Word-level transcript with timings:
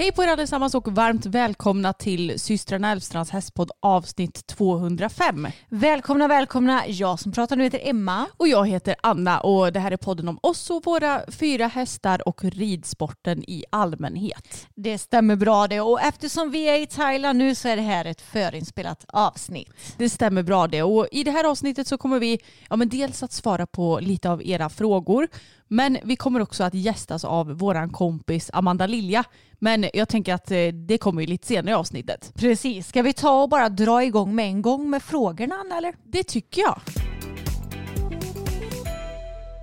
Hej 0.00 0.12
på 0.12 0.22
er 0.22 0.28
allesammans 0.28 0.74
och 0.74 0.92
varmt 0.92 1.26
välkomna 1.26 1.92
till 1.92 2.40
systrarna 2.40 2.90
Elfstrands 2.92 3.30
hästpodd 3.30 3.70
avsnitt 3.80 4.46
205. 4.46 5.48
Välkomna, 5.68 6.28
välkomna. 6.28 6.88
Jag 6.88 7.20
som 7.20 7.32
pratar 7.32 7.56
nu 7.56 7.64
heter 7.64 7.80
Emma. 7.82 8.26
Och 8.36 8.48
jag 8.48 8.68
heter 8.68 8.94
Anna 9.02 9.40
och 9.40 9.72
det 9.72 9.80
här 9.80 9.92
är 9.92 9.96
podden 9.96 10.28
om 10.28 10.38
oss 10.42 10.70
och 10.70 10.84
våra 10.84 11.22
fyra 11.28 11.66
hästar 11.66 12.28
och 12.28 12.44
ridsporten 12.44 13.44
i 13.50 13.64
allmänhet. 13.70 14.66
Det 14.74 14.98
stämmer 14.98 15.36
bra 15.36 15.66
det 15.66 15.80
och 15.80 16.00
eftersom 16.00 16.50
vi 16.50 16.68
är 16.68 16.78
i 16.78 16.86
Thailand 16.86 17.38
nu 17.38 17.54
så 17.54 17.68
är 17.68 17.76
det 17.76 17.82
här 17.82 18.04
ett 18.04 18.20
förinspelat 18.20 19.04
avsnitt. 19.08 19.72
Det 19.96 20.08
stämmer 20.08 20.42
bra 20.42 20.66
det 20.66 20.82
och 20.82 21.08
i 21.12 21.24
det 21.24 21.30
här 21.30 21.44
avsnittet 21.44 21.86
så 21.86 21.98
kommer 21.98 22.18
vi 22.18 22.38
ja, 22.70 22.76
men 22.76 22.88
dels 22.88 23.22
att 23.22 23.32
svara 23.32 23.66
på 23.66 23.98
lite 24.00 24.30
av 24.30 24.42
era 24.46 24.68
frågor 24.68 25.28
men 25.72 25.98
vi 26.04 26.16
kommer 26.16 26.40
också 26.40 26.64
att 26.64 26.74
gästas 26.74 27.24
av 27.24 27.58
våran 27.58 27.90
kompis 27.90 28.50
Amanda 28.52 28.86
Lilja. 28.86 29.24
Men 29.58 29.86
jag 29.94 30.08
tänker 30.08 30.34
att 30.34 30.50
eh, 30.50 30.66
det 30.68 30.98
kommer 30.98 31.20
ju 31.20 31.26
lite 31.26 31.46
senare 31.46 31.70
i 31.70 31.74
avsnittet. 31.74 32.32
Precis. 32.34 32.88
Ska 32.88 33.02
vi 33.02 33.12
ta 33.12 33.42
och 33.42 33.48
bara 33.48 33.68
dra 33.68 34.04
igång 34.04 34.34
med 34.34 34.46
en 34.46 34.62
gång 34.62 34.90
med 34.90 35.02
frågorna 35.02 35.54
Anna 35.54 35.76
eller? 35.76 35.94
Det 36.04 36.22
tycker 36.22 36.62
jag. 36.62 36.80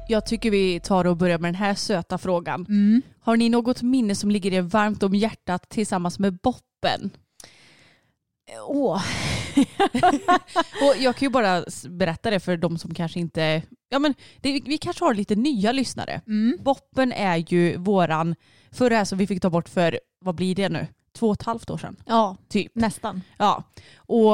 Jag 0.09 0.25
tycker 0.25 0.51
vi 0.51 0.79
tar 0.79 1.05
och 1.05 1.17
börjar 1.17 1.37
med 1.37 1.47
den 1.47 1.55
här 1.55 1.75
söta 1.75 2.17
frågan. 2.17 2.65
Har 3.19 3.37
ni 3.37 3.49
något 3.49 3.81
minne 3.81 4.15
som 4.15 4.31
ligger 4.31 4.53
er 4.53 4.61
varmt 4.61 5.03
om 5.03 5.15
hjärtat 5.15 5.69
tillsammans 5.69 6.19
med 6.19 6.37
Boppen? 6.37 7.09
Åh, 8.67 9.03
Och 10.81 10.95
jag 10.99 11.15
kan 11.15 11.25
ju 11.25 11.29
bara 11.29 11.63
berätta 11.89 12.29
det 12.29 12.39
för 12.39 12.57
de 12.57 12.77
som 12.77 12.93
kanske 12.93 13.19
inte... 13.19 13.61
Ja 13.89 13.99
men 13.99 14.13
det, 14.41 14.61
vi 14.65 14.77
kanske 14.77 15.05
har 15.05 15.13
lite 15.13 15.35
nya 15.35 15.71
lyssnare. 15.71 16.21
Boppen 16.59 17.11
är 17.11 17.37
ju 17.53 17.77
våran... 17.77 18.35
Förra 18.71 18.97
här 18.97 19.05
som 19.05 19.17
vi 19.17 19.27
fick 19.27 19.41
ta 19.41 19.49
bort 19.49 19.69
för, 19.69 19.99
vad 20.21 20.35
blir 20.35 20.55
det 20.55 20.69
nu? 20.69 20.87
Två 21.17 21.27
och 21.27 21.33
ett 21.33 21.43
halvt 21.45 21.69
år 21.69 21.77
sedan. 21.77 21.95
ja 22.05 22.37
Typ. 22.49 22.71
nästan. 22.75 23.21
Ja. 23.37 23.63
Och 23.97 24.33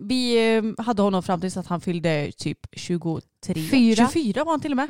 vi 0.00 0.54
eh, 0.56 0.84
hade 0.84 1.02
honom 1.02 1.22
fram 1.22 1.40
tills 1.40 1.56
att 1.56 1.66
han 1.66 1.80
fyllde 1.80 2.32
typ 2.32 2.58
23. 2.72 3.54
Fyra. 3.54 4.08
24 4.12 4.44
var 4.44 4.52
han 4.52 4.60
till 4.60 4.72
och 4.72 4.76
med. 4.76 4.88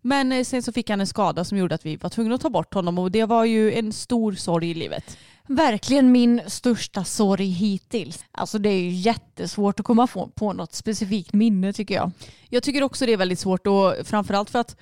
Men 0.00 0.32
eh, 0.32 0.44
sen 0.44 0.62
så 0.62 0.72
fick 0.72 0.90
han 0.90 1.00
en 1.00 1.06
skada 1.06 1.44
som 1.44 1.58
gjorde 1.58 1.74
att 1.74 1.86
vi 1.86 1.96
var 1.96 2.10
tvungna 2.10 2.34
att 2.34 2.40
ta 2.40 2.50
bort 2.50 2.74
honom 2.74 2.98
och 2.98 3.10
det 3.10 3.24
var 3.24 3.44
ju 3.44 3.72
en 3.72 3.92
stor 3.92 4.32
sorg 4.32 4.70
i 4.70 4.74
livet. 4.74 5.18
Verkligen 5.48 6.12
min 6.12 6.40
största 6.46 7.04
sorg 7.04 7.46
hittills. 7.46 8.24
Alltså 8.32 8.58
det 8.58 8.68
är 8.68 8.80
ju 8.80 8.90
jättesvårt 8.90 9.80
att 9.80 9.86
komma 9.86 10.06
på, 10.34 10.52
något 10.52 10.74
specifikt 10.74 11.32
minne 11.32 11.72
tycker 11.72 11.94
jag. 11.94 12.10
Jag 12.48 12.62
tycker 12.62 12.82
också 12.82 13.06
det 13.06 13.12
är 13.12 13.16
väldigt 13.16 13.38
svårt 13.38 13.66
och 13.66 13.94
framförallt 14.04 14.50
för 14.50 14.58
att 14.58 14.76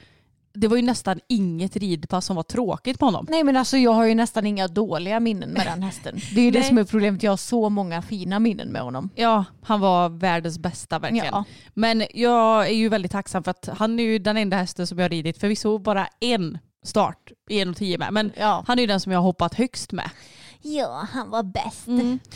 det 0.54 0.68
var 0.68 0.76
ju 0.76 0.82
nästan 0.82 1.20
inget 1.28 1.76
ridpass 1.76 2.26
som 2.26 2.36
var 2.36 2.42
tråkigt 2.42 2.98
på 2.98 3.04
honom. 3.04 3.26
Nej 3.30 3.44
men 3.44 3.56
alltså 3.56 3.76
jag 3.76 3.92
har 3.92 4.04
ju 4.06 4.14
nästan 4.14 4.46
inga 4.46 4.68
dåliga 4.68 5.20
minnen 5.20 5.50
med 5.50 5.66
den 5.66 5.82
hästen. 5.82 6.20
Det 6.34 6.40
är 6.40 6.44
ju 6.44 6.50
det 6.50 6.62
som 6.62 6.78
är 6.78 6.84
problemet. 6.84 7.22
Jag 7.22 7.32
har 7.32 7.36
så 7.36 7.68
många 7.68 8.02
fina 8.02 8.38
minnen 8.38 8.68
med 8.68 8.82
honom. 8.82 9.10
Ja, 9.14 9.44
han 9.62 9.80
var 9.80 10.08
världens 10.08 10.58
bästa 10.58 10.98
verkligen. 10.98 11.26
Ja. 11.26 11.44
Men 11.74 12.04
jag 12.14 12.66
är 12.66 12.74
ju 12.74 12.88
väldigt 12.88 13.12
tacksam 13.12 13.44
för 13.44 13.50
att 13.50 13.68
han 13.78 13.98
är 13.98 14.04
ju 14.04 14.18
den 14.18 14.36
enda 14.36 14.56
hästen 14.56 14.86
som 14.86 14.98
jag 14.98 15.04
har 15.04 15.10
ridit 15.10 15.38
förvisso 15.38 15.78
bara 15.78 16.08
en 16.20 16.58
start 16.84 17.32
i 17.50 17.64
1,10 17.64 17.98
med. 17.98 18.12
Men 18.12 18.32
Ja. 18.36 18.64
han 18.66 18.78
är 18.78 18.82
ju 18.82 18.86
den 18.86 19.00
som 19.00 19.12
jag 19.12 19.18
har 19.18 19.24
hoppat 19.24 19.54
högst 19.54 19.92
med. 19.92 20.10
Ja, 20.62 21.06
han 21.12 21.30
var 21.30 21.42
bäst. 21.42 21.86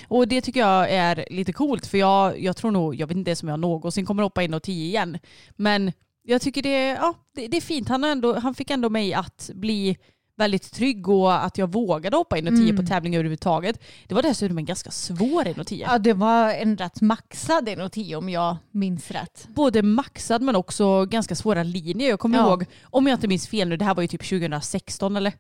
Och 0.09 0.29
det 0.29 0.41
tycker 0.41 0.61
jag 0.61 0.91
är 0.91 1.27
lite 1.31 1.53
coolt 1.53 1.87
för 1.87 1.99
jag, 1.99 2.41
jag 2.41 2.57
tror 2.57 2.71
nog, 2.71 2.95
jag 2.95 3.07
vet 3.07 3.17
inte 3.17 3.31
ens 3.31 3.43
om 3.43 3.49
jag 3.49 3.61
någonsin 3.61 4.07
kommer 4.07 4.23
hoppa 4.23 4.43
in 4.43 4.55
och 4.55 4.63
10 4.63 4.87
igen. 4.87 5.19
Men 5.57 5.93
jag 6.23 6.43
tycker 6.43 6.63
det, 6.63 6.87
ja, 6.89 7.15
det, 7.35 7.47
det 7.47 7.57
är 7.57 7.61
fint. 7.61 7.89
Han, 7.89 8.05
ändå, 8.05 8.39
han 8.39 8.55
fick 8.55 8.71
ändå 8.71 8.89
mig 8.89 9.15
att 9.15 9.51
bli 9.55 9.97
väldigt 10.39 10.73
trygg 10.73 11.09
och 11.09 11.45
att 11.45 11.59
jag 11.59 11.73
vågade 11.73 12.17
hoppa 12.17 12.39
in 12.39 12.49
och 12.49 12.57
10 12.57 12.77
på 12.77 12.83
tävling 12.83 13.15
överhuvudtaget. 13.15 13.83
Det 14.07 14.15
var 14.15 14.23
dessutom 14.23 14.59
en 14.59 14.65
ganska 14.65 14.91
svår 14.91 15.49
in 15.49 15.61
och 15.61 15.67
10. 15.67 15.87
Ja, 15.91 15.99
det 15.99 16.13
var 16.13 16.51
en 16.53 16.77
rätt 16.77 17.01
maxad 17.01 17.69
1,10 17.69 18.15
om 18.15 18.29
jag 18.29 18.57
minns 18.71 19.11
rätt. 19.11 19.49
Både 19.55 19.83
maxad 19.83 20.43
men 20.43 20.57
också 20.57 21.05
ganska 21.05 21.35
svåra 21.35 21.63
linjer. 21.63 22.09
Jag 22.09 22.21
kommer 22.21 22.39
Ja. 22.39 22.49
ihåg, 22.49 22.65
om 22.85 23.07
jag 23.07 23.17
inte 23.17 23.29
minns 23.29 23.49
fel 23.49 23.69
nu, 23.69 23.77
det 23.77 23.85
här 23.85 23.95
var 23.95 24.03
ju 24.03 24.09
typ 24.09 24.29
2016 24.29 25.17
eller 25.17 25.33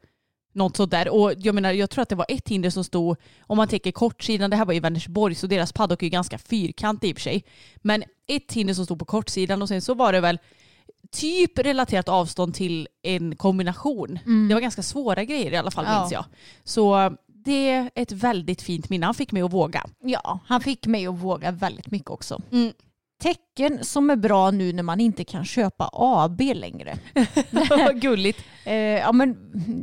något 0.56 0.76
sånt 0.76 0.90
där. 0.90 1.08
Och 1.08 1.32
jag 1.38 1.54
menar, 1.54 1.72
jag 1.72 1.90
tror 1.90 2.02
att 2.02 2.08
det 2.08 2.14
var 2.14 2.26
ett 2.28 2.48
hinder 2.48 2.70
som 2.70 2.84
stod, 2.84 3.16
om 3.40 3.56
man 3.56 3.68
tänker 3.68 3.92
kortsidan, 3.92 4.50
det 4.50 4.56
här 4.56 4.64
var 4.64 4.74
i 4.74 4.80
Vänersborg 4.80 5.34
så 5.34 5.46
deras 5.46 5.72
paddock 5.72 6.02
är 6.02 6.06
ju 6.06 6.10
ganska 6.10 6.38
fyrkantig 6.38 7.08
i 7.08 7.12
och 7.12 7.16
för 7.16 7.22
sig. 7.22 7.44
Men 7.76 8.04
ett 8.28 8.52
hinder 8.52 8.74
som 8.74 8.84
stod 8.84 8.98
på 8.98 9.04
kortsidan 9.04 9.62
och 9.62 9.68
sen 9.68 9.82
så 9.82 9.94
var 9.94 10.12
det 10.12 10.20
väl 10.20 10.38
typ 11.12 11.58
relaterat 11.58 12.08
avstånd 12.08 12.54
till 12.54 12.88
en 13.02 13.36
kombination. 13.36 14.18
Det 14.48 14.54
var 14.54 14.60
ganska 14.60 14.82
svåra 14.82 15.24
grejer 15.24 15.52
i 15.52 15.56
alla 15.56 15.70
fall 15.70 15.84
Ja. 15.88 16.00
minns 16.00 16.12
jag. 16.12 16.24
Så 16.64 17.16
det 17.26 17.70
är 17.70 17.90
ett 17.94 18.12
väldigt 18.12 18.62
fint 18.62 18.88
minne. 18.90 19.06
Han 19.06 19.14
fick 19.14 19.32
mig 19.32 19.42
att 19.42 19.52
våga. 19.52 19.84
Ja, 20.00 20.38
han 20.46 20.60
fick 20.60 20.86
mig 20.86 21.06
att 21.06 21.18
våga 21.18 21.50
väldigt 21.50 21.90
mycket 21.90 22.10
också. 22.10 22.42
Mm. 22.52 22.72
Tecken 23.22 23.84
som 23.84 24.10
är 24.10 24.16
bra 24.16 24.50
nu 24.50 24.72
när 24.72 24.82
man 24.82 25.00
inte 25.00 25.24
kan 25.24 25.44
köpa 25.44 25.90
AB 25.92 26.40
längre. 26.40 26.98
Vad 27.70 28.00
gulligt. 28.00 28.38
Eh, 28.66 28.74
ja, 28.74 29.12
men 29.12 29.36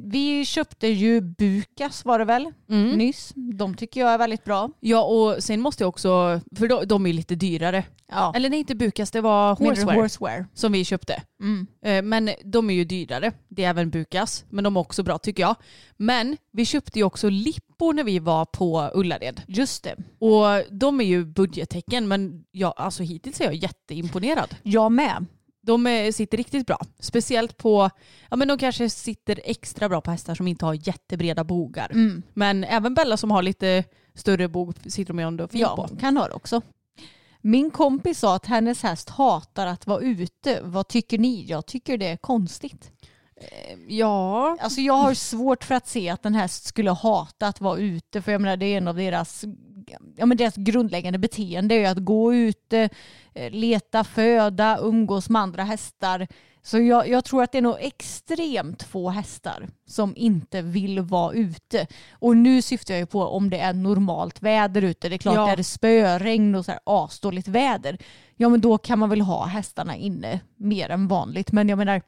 vi 0.06 0.46
köpte 0.46 0.88
ju 0.88 1.22
Bukas 1.22 2.06
var 2.06 2.20
det 2.20 2.26
väl 2.26 2.52
Mm. 2.70 2.90
nyss. 2.98 3.34
De 3.36 3.76
tycker 3.76 4.02
jag 4.02 4.10
är 4.10 4.18
väldigt 4.18 4.44
bra. 4.44 4.70
Ja 4.80 5.04
och 5.04 5.44
sen 5.44 5.62
måste 5.62 5.84
jag 5.84 5.90
också, 5.90 6.42
för 6.58 6.68
de, 6.68 6.86
de 6.86 7.06
är 7.06 7.14
lite 7.14 7.36
dyrare. 7.36 7.84
Ja. 8.12 8.34
Eller 8.36 8.50
nej 8.50 8.60
inte 8.60 8.76
Bukas, 8.76 9.12
det 9.12 9.22
var 9.22 9.58
Mindre 9.60 9.70
Horsewear 9.82 10.02
Horsewear. 10.02 10.46
som 10.54 10.72
vi 10.72 10.86
köpte. 10.86 11.22
Mm. 11.42 11.68
Eh, 11.86 12.02
Men 12.02 12.30
de 12.46 12.70
är 12.70 12.74
ju 12.74 12.84
dyrare. 12.86 13.32
Det 13.50 13.64
är 13.64 13.70
även 13.70 13.90
Bukas. 13.90 14.46
Men 14.50 14.64
de 14.64 14.76
är 14.76 14.80
också 14.80 15.04
bra 15.04 15.18
tycker 15.18 15.44
jag. 15.44 15.56
Men 15.98 16.38
vi 16.52 16.66
köpte 16.66 17.00
ju 17.00 17.06
också 17.06 17.30
Lippo 17.30 17.92
när 17.92 18.04
vi 18.04 18.20
var 18.20 18.46
på 18.46 18.92
Ullared. 18.94 19.42
Just 19.48 19.84
det. 19.84 19.96
Och 20.20 20.76
de 20.76 21.02
är 21.02 21.06
ju 21.06 21.26
budgettecken 21.26 22.08
men 22.08 22.44
jag, 22.52 22.74
alltså 22.78 23.04
hittills 23.04 23.42
är 23.42 23.46
jag 23.46 23.56
jätteimponerad. 23.56 24.56
Jag 24.64 24.92
med. 24.92 25.26
De 25.66 25.88
eh, 25.88 26.12
sitter 26.12 26.38
riktigt 26.38 26.68
bra. 26.68 26.78
Speciellt 27.00 27.58
på, 27.58 27.90
ja 28.30 28.36
men 28.36 28.48
de 28.48 28.58
kanske 28.58 28.90
sitter 28.90 29.40
extra 29.44 29.90
bra 29.90 30.02
på 30.02 30.12
hästar 30.12 30.36
som 30.36 30.48
inte 30.48 30.66
har 30.66 30.88
jättebreda 30.88 31.44
bogar. 31.44 31.92
Mm. 31.92 32.24
Men 32.34 32.64
även 32.64 32.94
Bella 32.94 33.18
som 33.18 33.32
har 33.32 33.42
lite 33.42 33.84
större 34.16 34.48
bog 34.48 34.76
sitter 34.86 35.14
de 35.14 35.20
ju 35.20 35.28
ändå 35.28 35.48
fint 35.48 35.62
Ja, 35.62 35.76
på. 35.76 35.96
kan 35.96 36.18
ha 36.18 36.28
det 36.28 36.34
också. 36.34 36.62
Min 37.42 37.72
kompis 37.72 38.20
sa 38.20 38.36
att 38.36 38.46
hennes 38.46 38.84
häst 38.84 39.10
hatar 39.10 39.68
att 39.68 39.88
vara 39.88 40.00
ute. 40.02 40.60
Vad 40.64 40.88
tycker 40.88 41.18
ni? 41.18 41.46
Jag 41.46 41.66
tycker 41.66 41.98
det 41.98 42.08
är 42.08 42.18
konstigt. 42.18 42.92
Ja, 43.88 44.58
Alltså 44.62 44.82
jag 44.82 44.94
har 44.94 45.14
svårt 45.14 45.64
för 45.64 45.76
att 45.76 45.88
se 45.88 46.10
att 46.10 46.26
en 46.26 46.36
häst 46.36 46.66
skulle 46.66 46.92
hata 46.92 47.48
att 47.48 47.62
vara 47.62 47.78
ute 47.80 48.22
för 48.22 48.32
jag 48.32 48.42
menar 48.42 48.58
det 48.58 48.66
är 48.66 48.78
en 48.78 48.88
av 48.88 48.96
deras 48.96 49.46
ja, 50.16 50.26
men 50.26 50.38
deras 50.38 50.56
grundläggande 50.56 51.20
beteende 51.20 51.76
är 51.76 51.92
att 51.92 51.98
gå 51.98 52.34
ute, 52.34 52.90
eh, 53.34 53.52
leta 53.52 54.04
föda, 54.04 54.78
umgås 54.82 55.30
med 55.30 55.42
andra 55.42 55.64
hästar. 55.64 56.28
Så 56.66 56.80
jag, 56.80 57.08
jag 57.10 57.26
tror 57.26 57.44
att 57.44 57.52
det 57.52 57.58
är 57.58 57.62
nog 57.62 57.78
extremt 57.80 58.84
få 58.84 59.10
hästar 59.10 59.68
som 59.88 60.14
inte 60.16 60.62
vill 60.62 61.00
vara 61.00 61.34
ute. 61.34 61.88
Och 62.12 62.38
nu 62.38 62.62
syftar 62.62 62.94
jag 62.94 63.00
ju 63.00 63.06
på 63.06 63.22
om 63.22 63.50
det 63.50 63.60
är 63.60 63.74
normalt 63.74 64.42
väder 64.42 64.82
ute. 64.82 65.10
Det 65.10 65.16
är 65.16 65.18
klart, 65.18 65.36
Ja. 65.36 65.52
är 65.52 65.58
det 65.58 65.64
spöregn 65.64 66.56
och 66.56 66.66
så 66.66 66.72
här 66.72 66.80
asdåligt 66.86 67.48
väder, 67.48 67.98
ja 68.36 68.50
men 68.50 68.62
då 68.62 68.78
kan 68.78 69.00
man 69.00 69.10
väl 69.10 69.22
ha 69.22 69.46
hästarna 69.46 69.96
inne 69.96 70.40
mer 70.56 70.90
än 70.90 71.08
vanligt. 71.08 71.52
Men 71.52 71.70
jag 71.70 71.78
menar, 71.78 72.02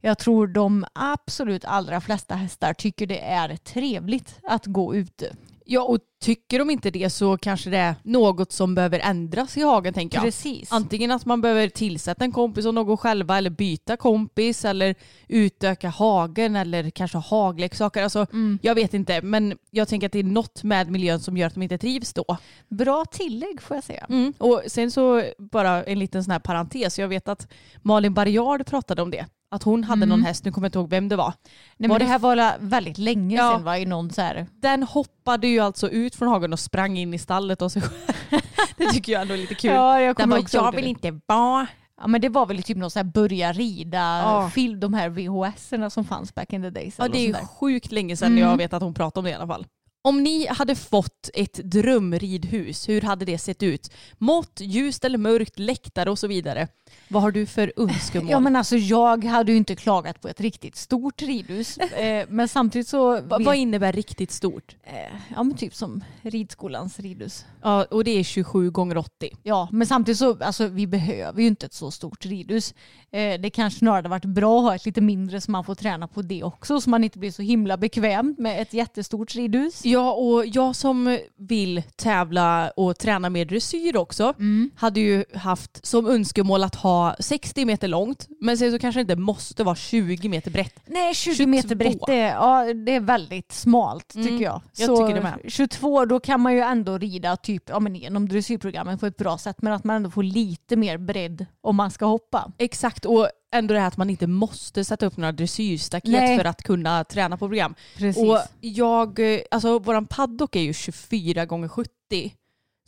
jag 0.00 0.18
tror 0.18 0.46
de 0.46 0.84
absolut 0.92 1.64
allra 1.64 2.00
flesta 2.00 2.34
hästar 2.34 2.74
tycker 2.74 3.06
det 3.06 3.20
är 3.20 3.56
trevligt 3.56 4.38
att 4.42 4.66
gå 4.66 4.94
ute. 4.94 5.36
Ja, 5.64 5.82
och 5.82 5.98
tycker 6.20 6.58
de 6.58 6.70
inte 6.70 6.90
det 6.90 7.10
så 7.10 7.36
kanske 7.38 7.70
det 7.70 7.76
är 7.78 7.94
något 8.02 8.52
som 8.52 8.74
behöver 8.74 8.98
ändras 8.98 9.56
i 9.56 9.62
hagen 9.62 9.94
tänker 9.94 10.16
jag. 10.16 10.24
Precis. 10.24 10.72
Antingen 10.72 11.10
att 11.10 11.24
man 11.24 11.40
behöver 11.40 11.68
tillsätta 11.68 12.24
en 12.24 12.32
kompis 12.32 12.66
och 12.66 12.74
någon 12.74 12.96
själva 12.96 13.38
eller 13.38 13.50
byta 13.50 13.96
kompis 13.96 14.64
eller 14.64 14.94
utöka 15.28 15.88
hagen 15.88 16.56
eller 16.56 16.90
kanske 16.90 17.18
ha 17.18 17.44
hagleksaker. 17.46 18.02
Alltså, 18.02 18.26
Jag 18.62 18.74
vet 18.74 18.94
inte 18.94 19.22
men 19.22 19.58
jag 19.70 19.88
tänker 19.88 20.06
att 20.06 20.12
det 20.12 20.18
är 20.18 20.24
något 20.24 20.62
med 20.62 20.90
miljön 20.90 21.20
som 21.20 21.36
gör 21.36 21.46
att 21.46 21.54
de 21.54 21.62
inte 21.62 21.78
trivs 21.78 22.12
då. 22.12 22.36
Bra 22.68 23.04
tillägg 23.04 23.62
får 23.62 23.76
jag 23.76 23.84
säga. 23.84 24.06
Mm. 24.08 24.32
Och 24.38 24.62
sen 24.66 24.90
så 24.90 25.22
bara 25.38 25.84
en 25.84 25.98
liten 25.98 26.24
sån 26.24 26.30
här 26.32 26.38
parentes. 26.38 26.98
Jag 26.98 27.08
vet 27.08 27.28
att 27.28 27.48
Malin 27.82 28.14
Barriard 28.14 28.66
pratade 28.66 29.02
om 29.02 29.10
det. 29.10 29.26
Att 29.48 29.62
hon 29.62 29.84
hade 29.84 30.06
någon 30.06 30.22
häst, 30.22 30.44
nu 30.44 30.52
kommer 30.52 30.64
jag 30.64 30.68
inte 30.68 30.78
ihåg 30.78 30.90
vem 30.90 31.08
det 31.08 31.16
var. 31.16 31.32
Nej, 31.76 31.88
Var 31.88 31.94
men 31.94 31.98
det 31.98 32.04
det 32.04 32.08
här 32.10 32.18
var 32.18 32.54
väldigt 32.60 32.98
länge 32.98 33.36
Ja. 33.36 33.52
sedan 33.52 33.64
var 33.64 33.76
i 33.76 33.86
någon 33.86 34.10
så 34.10 34.20
här 34.22 34.46
Den 34.60 34.82
hoppade 34.82 35.46
ju 35.46 35.58
alltså 35.60 35.88
ut 35.90 36.05
från 36.14 36.28
hagen 36.28 36.52
och 36.52 36.60
sprang 36.60 36.98
in 36.98 37.14
i 37.14 37.18
stallet 37.18 37.62
och 37.62 37.72
sig 37.72 37.82
själv. 37.82 38.40
Det 38.76 38.86
tycker 38.86 39.12
jag 39.12 39.22
ändå 39.22 39.34
är 39.34 39.38
lite 39.38 39.54
kul. 39.54 39.70
Ja, 39.70 40.00
jag 40.00 40.16
Den 40.16 40.28
bara, 40.30 40.40
jag 40.52 40.72
det 40.72 40.76
vill 40.76 40.84
nu." 40.84 40.90
inte 40.90 41.20
vara. 41.26 41.66
Ja 42.00 42.06
men 42.06 42.20
det 42.20 42.28
var 42.28 42.46
väl 42.46 42.62
typ 42.62 42.76
någon 42.76 42.90
så 42.90 42.98
här 42.98 43.04
börja 43.04 43.52
rida 43.52 43.98
Ja. 43.98 44.50
film, 44.54 44.80
de 44.80 44.94
här 44.94 45.08
VHS-erna 45.08 45.90
som 45.90 46.04
fanns 46.04 46.34
back 46.34 46.52
in 46.52 46.62
the 46.62 46.70
days. 46.70 46.94
Ja, 46.98 47.08
det 47.08 47.18
är 47.18 47.26
ju 47.26 47.34
sjukt 47.34 47.92
länge 47.92 48.16
sedan 48.16 48.38
jag 48.38 48.56
vet 48.56 48.72
att 48.72 48.82
hon 48.82 48.94
pratade 48.94 49.18
om 49.18 49.24
det 49.24 49.30
i 49.30 49.34
alla 49.34 49.46
fall. 49.46 49.66
Om 50.06 50.22
ni 50.22 50.46
hade 50.46 50.74
fått 50.74 51.30
ett 51.34 51.54
drömridhus, 51.54 52.88
hur 52.88 53.00
hade 53.00 53.24
det 53.24 53.38
sett 53.38 53.62
ut? 53.62 53.90
Mått, 54.18 54.60
ljust 54.60 55.04
eller 55.04 55.18
mörkt, 55.18 55.58
läktare 55.58 56.10
och 56.10 56.18
så 56.18 56.26
vidare. 56.26 56.68
Vad 57.08 57.22
har 57.22 57.30
du 57.30 57.46
för 57.46 57.72
önskemål? 57.76 58.30
Ja 58.30 58.40
men 58.40 58.56
alltså 58.56 58.76
jag 58.76 59.24
hade 59.24 59.52
ju 59.52 59.58
inte 59.58 59.76
klagat 59.76 60.20
på 60.20 60.28
ett 60.28 60.40
riktigt 60.40 60.76
stort 60.76 61.22
ridhus. 61.22 61.78
eh, 61.78 62.26
men 62.28 62.48
samtidigt 62.48 62.88
så... 62.88 63.20
Va- 63.20 63.38
vad 63.40 63.56
innebär 63.56 63.92
riktigt 63.92 64.30
stort? 64.30 64.76
eh, 64.84 64.92
ja 65.36 65.42
men 65.42 65.56
typ 65.56 65.74
som 65.74 66.04
ridskolans 66.22 67.00
ridhus. 67.00 67.44
Ja, 67.62 67.84
och 67.84 68.04
det 68.04 68.10
är 68.10 68.24
27 68.24 68.70
gånger 68.70 68.96
80. 68.96 69.30
Ja 69.42 69.68
men 69.72 69.86
samtidigt 69.86 70.18
så, 70.18 70.38
alltså 70.44 70.66
vi 70.66 70.86
behöver 70.86 71.40
ju 71.40 71.46
inte 71.46 71.66
ett 71.66 71.74
så 71.74 71.90
stort 71.90 72.26
ridhus. 72.26 72.74
Eh, 73.10 73.40
det 73.40 73.50
kanske 73.50 73.78
snarare 73.78 73.96
hade 73.98 74.08
varit 74.08 74.24
bra 74.24 74.58
att 74.58 74.64
ha 74.64 74.74
ett 74.74 74.86
lite 74.86 75.00
mindre 75.00 75.40
så 75.40 75.50
man 75.50 75.64
får 75.64 75.74
träna 75.74 76.08
på 76.08 76.22
det 76.22 76.42
också 76.42 76.80
så 76.80 76.90
man 76.90 77.04
inte 77.04 77.18
blir 77.18 77.30
så 77.30 77.42
himla 77.42 77.76
bekväm 77.76 78.34
med 78.38 78.62
ett 78.62 78.72
jättestort 78.72 79.34
ridhus. 79.34 79.84
Ja, 79.84 79.95
och 80.00 80.46
jag 80.46 80.76
som 80.76 81.18
vill 81.38 81.82
tävla 81.96 82.70
och 82.70 82.98
träna 82.98 83.30
med 83.30 83.48
dressyr 83.48 83.96
också 83.96 84.34
hade 84.76 85.00
ju 85.00 85.24
haft 85.34 85.86
som 85.86 86.06
önskemål 86.06 86.64
att 86.64 86.74
ha 86.74 87.16
60 87.20 87.64
meter 87.64 87.88
långt 87.88 88.26
men 88.40 88.58
sen 88.58 88.72
så 88.72 88.78
kanske 88.78 88.98
det 88.98 89.02
inte 89.02 89.16
måste 89.16 89.64
vara 89.64 89.74
20 89.76 90.28
meter 90.28 90.50
brett. 90.50 90.74
Nej 90.86 91.14
20 91.14 91.34
22. 91.34 91.50
meter 91.50 91.74
brett 91.74 91.98
det 92.06 92.14
är, 92.20 92.32
ja, 92.34 92.72
det 92.74 92.92
är 92.94 93.00
väldigt 93.00 93.52
smalt 93.52 94.08
tycker 94.08 94.28
Mm, 94.28 94.42
jag. 94.42 94.60
jag 94.76 94.86
så 94.86 94.96
tycker 94.96 95.14
det 95.14 95.22
med. 95.22 95.52
22 95.52 96.04
då 96.04 96.20
kan 96.20 96.40
man 96.40 96.52
ju 96.54 96.60
ändå 96.60 96.98
rida 96.98 97.36
typ 97.36 97.62
ja, 97.68 97.80
men 97.80 97.94
genom 97.94 98.28
dressyrprogrammet 98.28 99.00
på 99.00 99.06
ett 99.06 99.16
bra 99.16 99.38
sätt 99.38 99.62
men 99.62 99.72
att 99.72 99.84
man 99.84 99.96
ändå 99.96 100.10
får 100.10 100.22
lite 100.22 100.76
mer 100.76 100.98
bredd 100.98 101.46
om 101.60 101.76
man 101.76 101.90
ska 101.90 102.06
hoppa. 102.06 102.52
Exakt, 102.58 103.04
och 103.04 103.28
ändå 103.54 103.74
det 103.74 103.80
här 103.80 103.88
att 103.88 103.96
man 103.96 104.10
inte 104.10 104.26
måste 104.26 104.84
sätta 104.84 105.06
upp 105.06 105.16
några 105.16 105.32
dressyrstaket 105.32 106.10
Nej. 106.10 106.38
för 106.38 106.44
att 106.44 106.62
kunna 106.62 107.04
träna 107.04 107.36
på 107.36 107.48
program. 107.48 107.74
Precis. 107.96 108.22
Och 108.22 108.38
jag, 108.60 109.34
eh, 109.34 109.40
alltså 109.50 109.78
våran 109.78 110.06
paddock 110.06 110.56
är 110.56 110.60
ju 110.60 110.72
24 110.72 111.46
gånger 111.46 111.68
70 111.68 111.90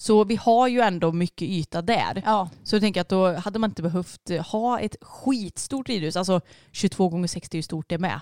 så 0.01 0.25
vi 0.25 0.37
har 0.37 0.69
ju 0.69 0.81
ändå 0.81 1.13
mycket 1.13 1.49
yta 1.49 1.83
där. 1.83 2.23
ja. 2.27 2.51
Så 2.63 2.75
jag 2.75 2.83
tänker 2.83 3.01
att 3.01 3.09
då 3.09 3.33
hade 3.33 3.59
man 3.59 3.71
inte 3.71 3.83
behövt 3.83 4.31
eh, 4.31 4.45
ha 4.47 4.81
ett 4.81 4.97
skitstort 5.01 5.89
ridhus. 5.89 6.17
Alltså 6.17 6.41
22 6.73 7.09
gånger 7.09 7.29
60 7.29 7.57
är 7.57 7.59
ju 7.59 7.63
stort 7.63 7.89
det 7.89 7.99
med. 7.99 8.21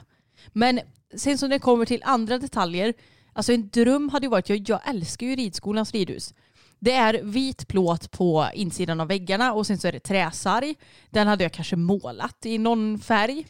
Men 0.53 0.81
sen 1.17 1.39
när 1.41 1.49
det 1.49 1.59
kommer 1.59 1.85
till 1.85 2.03
andra 2.05 2.39
detaljer. 2.39 2.95
Alltså 3.33 3.53
en 3.53 3.69
dröm 3.69 4.09
hade 4.09 4.27
ju 4.27 4.31
varit, 4.31 4.49
jag, 4.49 4.69
jag 4.69 4.89
älskar 4.89 5.27
ju 5.27 5.37
ridskolans 5.37 5.93
ridhus. 5.93 6.35
Det 6.79 6.93
är 6.93 7.21
vit 7.23 7.69
plåt 7.69 8.11
på 8.11 8.49
insidan 8.55 9.01
av 9.01 9.09
väggarna 9.09 9.53
och 9.53 9.67
sen 9.67 9.79
så 9.79 9.89
är 9.89 9.93
det 9.93 10.01
träsarg. 10.01 10.75
Den 11.11 11.27
hade 11.27 11.45
jag 11.45 11.53
kanske 11.53 11.77
målat 11.77 12.47
i 12.47 12.59
någon 12.59 12.99
färg. 12.99 13.47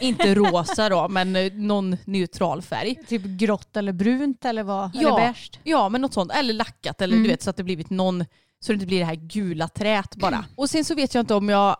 Inte 0.00 0.34
rosa 0.34 0.88
då, 0.88 1.08
men 1.10 1.36
eh, 1.36 1.52
någon 1.52 1.96
neutral 2.04 2.62
färg. 2.62 2.94
Typ 3.08 3.22
grått 3.24 3.76
eller 3.76 3.92
brunt 3.92 4.44
eller 4.44 4.62
vad? 4.62 4.90
Ja. 4.94 5.00
Eller 5.00 5.16
beige? 5.16 5.50
Ja, 5.64 5.88
men 5.88 6.00
något 6.00 6.12
sånt. 6.14 6.32
Eller 6.32 6.54
lackat 6.54 7.00
eller 7.00 7.16
du 7.16 7.28
vet 7.28 7.42
så 7.42 7.50
att 7.50 7.56
det 7.56 7.62
blivit 7.64 7.90
någon, 7.90 8.24
så 8.60 8.72
det 8.72 8.74
inte 8.74 8.86
blir 8.86 8.98
det 8.98 9.04
här 9.04 9.14
gula 9.14 9.68
trät 9.68 10.16
bara. 10.16 10.44
Och 10.56 10.70
sen 10.70 10.84
så 10.84 10.94
vet 10.94 11.14
jag 11.14 11.22
inte 11.22 11.34
om 11.34 11.48
jag, 11.48 11.76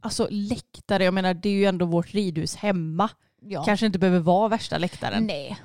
alltså 0.00 0.28
läktare, 0.30 1.04
jag 1.04 1.14
menar 1.14 1.34
det 1.34 1.48
är 1.48 1.52
ju 1.52 1.64
ändå 1.64 1.86
vårt 1.86 2.14
ridhus 2.14 2.56
hemma. 2.56 3.08
Ja. 3.44 3.64
Kanske 3.64 3.86
inte 3.86 3.98
behöver 3.98 4.20
vara 4.20 4.48
värsta 4.48 4.78
läktaren. 4.78 5.26
Nej. 5.26 5.56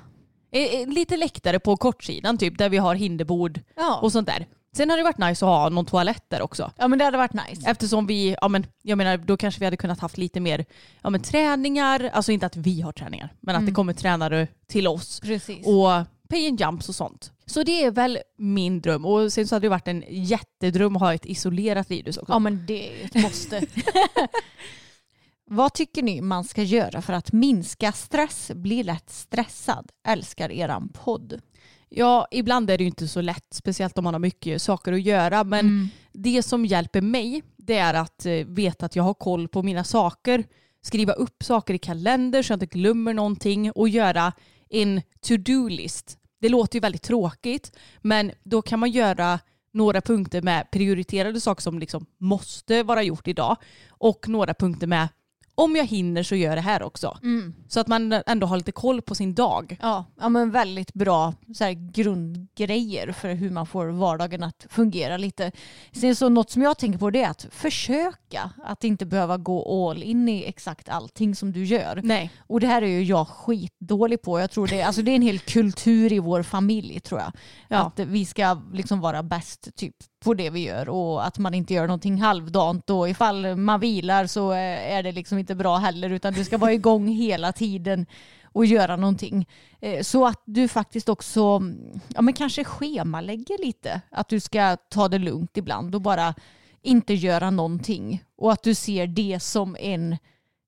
Eh, 0.52 0.80
eh, 0.80 0.88
Lite 0.88 1.16
läktare 1.16 1.58
på 1.60 1.76
kortsidan 1.76 2.38
typ, 2.38 2.58
där 2.58 2.68
vi 2.68 2.76
har 2.76 2.94
hinderbord 2.94 3.60
Ja. 3.76 3.98
och 4.02 4.12
sånt 4.12 4.26
där. 4.26 4.46
Sen 4.76 4.90
hade 4.90 5.00
det 5.02 5.04
varit 5.04 5.18
nice 5.18 5.44
att 5.44 5.50
ha 5.50 5.68
någon 5.68 5.86
toalett 5.86 6.24
där 6.28 6.42
också. 6.42 6.72
ja 6.76 6.88
men 6.88 6.98
det 6.98 7.04
hade 7.04 7.18
varit 7.18 7.32
nice. 7.48 7.70
Eftersom 7.70 8.06
vi, 8.06 8.36
ja 8.40 8.48
men 8.48 8.66
jag 8.82 8.98
menar 8.98 9.16
då 9.16 9.36
kanske 9.36 9.58
vi 9.58 9.64
hade 9.64 9.76
kunnat 9.76 10.00
haft 10.00 10.18
lite 10.18 10.40
mer 10.40 10.64
ja, 11.02 11.10
men 11.10 11.20
träningar, 11.22 12.10
alltså 12.12 12.32
inte 12.32 12.46
att 12.46 12.56
vi 12.56 12.80
har 12.80 12.92
träningar, 12.92 13.32
men 13.40 13.56
att 13.56 13.66
det 13.66 13.72
kommer 13.72 13.92
tränare 13.92 14.48
till 14.66 14.88
oss 14.88 15.20
Precis. 15.20 15.66
och 15.66 15.90
pay 16.28 16.48
and 16.48 16.60
jumps 16.60 16.88
och 16.88 16.94
sånt. 16.94 17.32
Så 17.46 17.62
det 17.62 17.84
är 17.84 17.90
väl 17.90 18.18
min 18.38 18.80
dröm. 18.80 19.04
Och 19.04 19.32
sen 19.32 19.48
så 19.48 19.54
hade 19.54 19.64
det 19.64 19.70
varit 19.70 19.88
en 19.88 20.04
jättedröm 20.08 20.96
att 20.96 21.02
ha 21.02 21.14
ett 21.14 21.26
isolerat 21.26 21.90
ridhus 21.90 22.16
också. 22.16 22.32
Ja 22.32 22.38
men 22.38 22.66
det 22.66 23.02
är 23.02 23.04
ett 23.04 23.14
måste. 23.14 23.66
Vad 25.50 25.74
tycker 25.74 26.02
ni 26.02 26.20
man 26.20 26.44
ska 26.44 26.62
göra 26.62 27.02
för 27.02 27.12
att 27.12 27.32
minska 27.32 27.92
stress, 27.92 28.50
bli 28.54 28.82
lätt 28.82 29.10
stressad? 29.10 29.90
Älskar 30.08 30.52
eran 30.52 30.88
podd. 30.88 31.40
Ja, 31.88 32.28
ibland 32.30 32.70
är 32.70 32.78
det 32.78 32.84
ju 32.84 32.88
inte 32.88 33.08
så 33.08 33.20
lätt, 33.20 33.46
speciellt 33.50 33.98
om 33.98 34.04
man 34.04 34.14
har 34.14 34.18
mycket 34.18 34.62
saker 34.62 34.92
att 34.92 35.02
göra. 35.02 35.44
Men 35.44 35.88
det 36.12 36.42
som 36.42 36.66
hjälper 36.66 37.00
mig, 37.00 37.42
det 37.56 37.78
är 37.78 37.94
att 37.94 38.26
eh, 38.26 38.32
veta 38.32 38.86
att 38.86 38.96
jag 38.96 39.02
har 39.02 39.14
koll 39.14 39.48
på 39.48 39.62
mina 39.62 39.84
saker. 39.84 40.44
Skriva 40.82 41.12
upp 41.12 41.42
saker 41.42 41.74
i 41.74 41.78
kalender 41.78 42.42
så 42.42 42.52
jag 42.52 42.56
inte 42.56 42.66
glömmer 42.66 43.14
någonting 43.14 43.70
och 43.72 43.88
göra 43.88 44.32
en 44.70 45.02
to-do-list. 45.20 46.18
Det 46.40 46.48
låter 46.48 46.76
ju 46.76 46.80
väldigt 46.80 47.02
tråkigt, 47.02 47.76
men 48.02 48.32
då 48.44 48.62
kan 48.62 48.78
man 48.78 48.90
göra 48.90 49.40
några 49.72 50.00
punkter 50.00 50.42
med 50.42 50.70
prioriterade 50.70 51.40
saker 51.40 51.62
som 51.62 51.78
liksom 51.78 52.06
måste 52.18 52.82
vara 52.82 53.02
gjort 53.02 53.28
idag 53.28 53.56
och 53.88 54.28
några 54.28 54.54
punkter 54.54 54.86
med 54.86 55.08
om 55.58 55.76
jag 55.76 55.84
hinner 55.84 56.22
så 56.22 56.34
gör 56.34 56.48
jag 56.48 56.58
det 56.58 56.62
här 56.62 56.82
också. 56.82 57.18
Så 57.68 57.80
att 57.80 57.86
man 57.86 58.12
ändå 58.26 58.46
har 58.46 58.56
lite 58.56 58.72
koll 58.72 59.02
på 59.02 59.14
sin 59.14 59.34
dag. 59.34 59.76
Ja, 59.80 60.04
ja 60.20 60.28
men 60.28 60.50
väldigt 60.50 60.94
bra 60.94 61.34
så 61.54 61.64
här, 61.64 61.92
grundgrejer 61.92 63.12
för 63.12 63.34
hur 63.34 63.50
man 63.50 63.66
får 63.66 63.86
vardagen 63.86 64.42
att 64.42 64.66
fungera 64.70 65.16
lite. 65.16 65.52
Sen 65.92 66.16
så 66.16 66.28
något 66.28 66.50
som 66.50 66.62
jag 66.62 66.78
tänker 66.78 66.98
på 66.98 67.10
det 67.10 67.22
är 67.22 67.30
att 67.30 67.46
försöka 67.50 68.50
att 68.64 68.84
inte 68.84 69.06
behöva 69.06 69.36
gå 69.36 69.88
all 69.90 70.02
in 70.02 70.28
i 70.28 70.44
exakt 70.44 70.88
allting 70.88 71.34
som 71.34 71.52
du 71.52 71.64
gör. 71.64 72.00
Nej. 72.04 72.30
Och 72.38 72.60
det 72.60 72.66
här 72.66 72.82
är 72.82 72.86
ju 72.86 73.02
jag 73.02 73.28
skitdålig 73.28 74.22
på. 74.22 74.40
Jag 74.40 74.50
tror 74.50 74.66
det, 74.66 74.82
alltså 74.82 75.02
det 75.02 75.10
är 75.10 75.16
en 75.16 75.22
hel 75.22 75.38
kultur 75.38 76.12
i 76.12 76.18
vår 76.18 76.42
familj 76.42 77.00
tror 77.00 77.20
jag. 77.20 77.32
Ja. 77.68 77.78
Att 77.78 77.98
vi 77.98 78.24
ska 78.24 78.62
liksom 78.72 79.00
vara 79.00 79.22
bäst 79.22 79.76
typ 79.76 79.96
på 80.20 80.34
det 80.34 80.50
vi 80.50 80.60
gör 80.60 80.88
och 80.88 81.26
att 81.26 81.38
man 81.38 81.54
inte 81.54 81.74
gör 81.74 81.86
någonting 81.86 82.20
halvdant 82.20 82.90
och 82.90 83.08
ifall 83.08 83.56
man 83.56 83.80
vilar 83.80 84.26
så 84.26 84.52
eh, 84.52 84.92
är 84.92 85.02
det 85.02 85.12
liksom 85.12 85.38
inte 85.38 85.54
bra 85.54 85.76
heller 85.76 86.10
utan 86.10 86.34
du 86.34 86.44
ska 86.44 86.58
vara 86.58 86.72
igång 86.72 87.08
hela 87.08 87.52
tiden 87.52 88.06
och 88.52 88.66
göra 88.66 88.96
någonting. 88.96 89.48
Eh, 89.80 90.02
så 90.02 90.26
att 90.26 90.42
du 90.44 90.68
faktiskt 90.68 91.08
också 91.08 91.62
ja, 92.08 92.22
men 92.22 92.34
kanske 92.34 92.64
schemalägger 92.64 93.66
lite. 93.66 94.00
Att 94.10 94.28
du 94.28 94.40
ska 94.40 94.76
ta 94.76 95.08
det 95.08 95.18
lugnt 95.18 95.56
ibland 95.56 95.94
och 95.94 96.00
bara 96.00 96.34
inte 96.82 97.14
göra 97.14 97.50
någonting. 97.50 98.24
Och 98.36 98.52
att 98.52 98.62
du 98.62 98.74
ser 98.74 99.06
det 99.06 99.40
som 99.40 99.76
en 99.80 100.16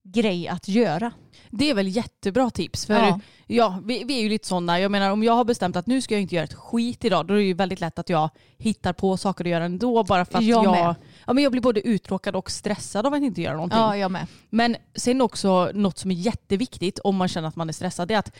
grej 0.04 0.48
att 0.48 0.68
göra. 0.68 1.12
Det 1.50 1.70
är 1.70 1.74
väl 1.74 1.88
jättebra 1.88 2.50
tips. 2.50 2.86
För 2.86 2.94
Ja. 2.94 3.20
ja. 3.46 3.78
vi, 3.84 4.04
vi 4.04 4.18
är 4.18 4.22
ju 4.22 4.28
lite 4.28 4.48
sådana. 4.48 4.80
Jag 4.80 4.90
menar 4.90 5.10
om 5.10 5.22
jag 5.22 5.32
har 5.32 5.44
bestämt 5.44 5.76
att 5.76 5.86
nu 5.86 6.00
ska 6.00 6.14
jag 6.14 6.22
inte 6.22 6.34
göra 6.34 6.44
ett 6.44 6.54
skit 6.54 7.04
idag. 7.04 7.26
Då 7.26 7.34
är 7.34 7.38
det 7.38 7.44
ju 7.44 7.54
väldigt 7.54 7.80
lätt 7.80 7.98
att 7.98 8.08
jag 8.08 8.30
hittar 8.58 8.92
på 8.92 9.16
saker 9.16 9.44
att 9.44 9.50
göra 9.50 9.64
ändå. 9.64 10.04
Bara 10.04 10.24
för 10.24 10.38
att 10.38 10.44
Jag 10.44 10.64
jag, 10.64 10.94
ja, 11.26 11.32
men 11.32 11.44
jag 11.44 11.52
blir 11.52 11.62
både 11.62 11.80
uttråkad 11.80 12.36
och 12.36 12.50
stressad 12.50 13.06
av 13.06 13.14
att 13.14 13.22
inte 13.22 13.42
göra 13.42 13.54
någonting. 13.54 13.78
Ja, 13.78 13.96
jag 13.96 14.10
med. 14.10 14.26
Men 14.50 14.76
sen 14.94 15.20
också 15.20 15.70
något 15.74 15.98
som 15.98 16.10
är 16.10 16.14
jätteviktigt 16.14 16.98
om 16.98 17.16
man 17.16 17.28
känner 17.28 17.48
att 17.48 17.56
man 17.56 17.68
är 17.68 17.72
stressad. 17.72 18.08
Det 18.08 18.14
är 18.14 18.18
att 18.18 18.36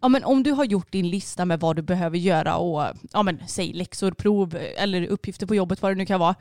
ja, 0.00 0.08
men 0.08 0.24
om 0.24 0.42
du 0.42 0.50
har 0.52 0.64
gjort 0.64 0.92
din 0.92 1.10
lista 1.10 1.44
med 1.44 1.60
vad 1.60 1.76
du 1.76 1.82
behöver 1.82 2.18
göra 2.18 2.56
och 2.56 2.86
ja, 3.12 3.22
men, 3.22 3.42
säg 3.46 3.72
läxor, 3.72 4.10
prov 4.10 4.58
eller 4.76 5.06
uppgifter 5.06 5.46
på 5.46 5.54
jobbet, 5.54 5.82
vad 5.82 5.90
det 5.90 5.96
nu 5.96 6.06
kan 6.06 6.20
vara. 6.20 6.34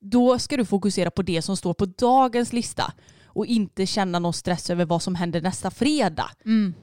Då 0.00 0.38
ska 0.38 0.56
du 0.56 0.64
fokusera 0.64 1.10
på 1.10 1.22
det 1.22 1.42
som 1.42 1.56
står 1.56 1.74
på 1.74 1.86
dagens 1.86 2.52
lista 2.52 2.92
och 3.34 3.46
inte 3.46 3.86
känna 3.86 4.18
någon 4.18 4.32
stress 4.32 4.70
över 4.70 4.84
vad 4.84 5.02
som 5.02 5.14
händer 5.14 5.40
nästa 5.40 5.70
fredag. 5.70 6.30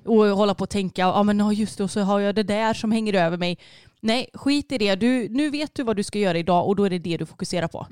Och 0.05 0.25
hålla 0.25 0.55
på 0.55 0.63
och 0.63 0.69
tänka, 0.69 1.01
ja 1.01 1.23
men 1.23 1.39
ja, 1.39 1.53
just 1.53 1.77
det, 1.77 1.83
och 1.83 1.91
så 1.91 2.01
har 2.01 2.19
jag 2.19 2.35
det 2.35 2.43
där 2.43 2.73
som 2.73 2.91
hänger 2.91 3.13
över 3.13 3.37
mig. 3.37 3.57
Nej, 4.01 4.29
skit 4.33 4.71
i 4.71 4.77
det. 4.77 4.95
Du, 4.95 5.29
nu 5.29 5.49
vet 5.49 5.75
du 5.75 5.83
vad 5.83 5.95
du 5.95 6.03
ska 6.03 6.19
göra 6.19 6.37
idag 6.37 6.67
och 6.67 6.75
då 6.75 6.83
är 6.83 6.89
det 6.89 6.99
det 6.99 7.17
du 7.17 7.25
fokuserar 7.25 7.67
på. 7.67 7.87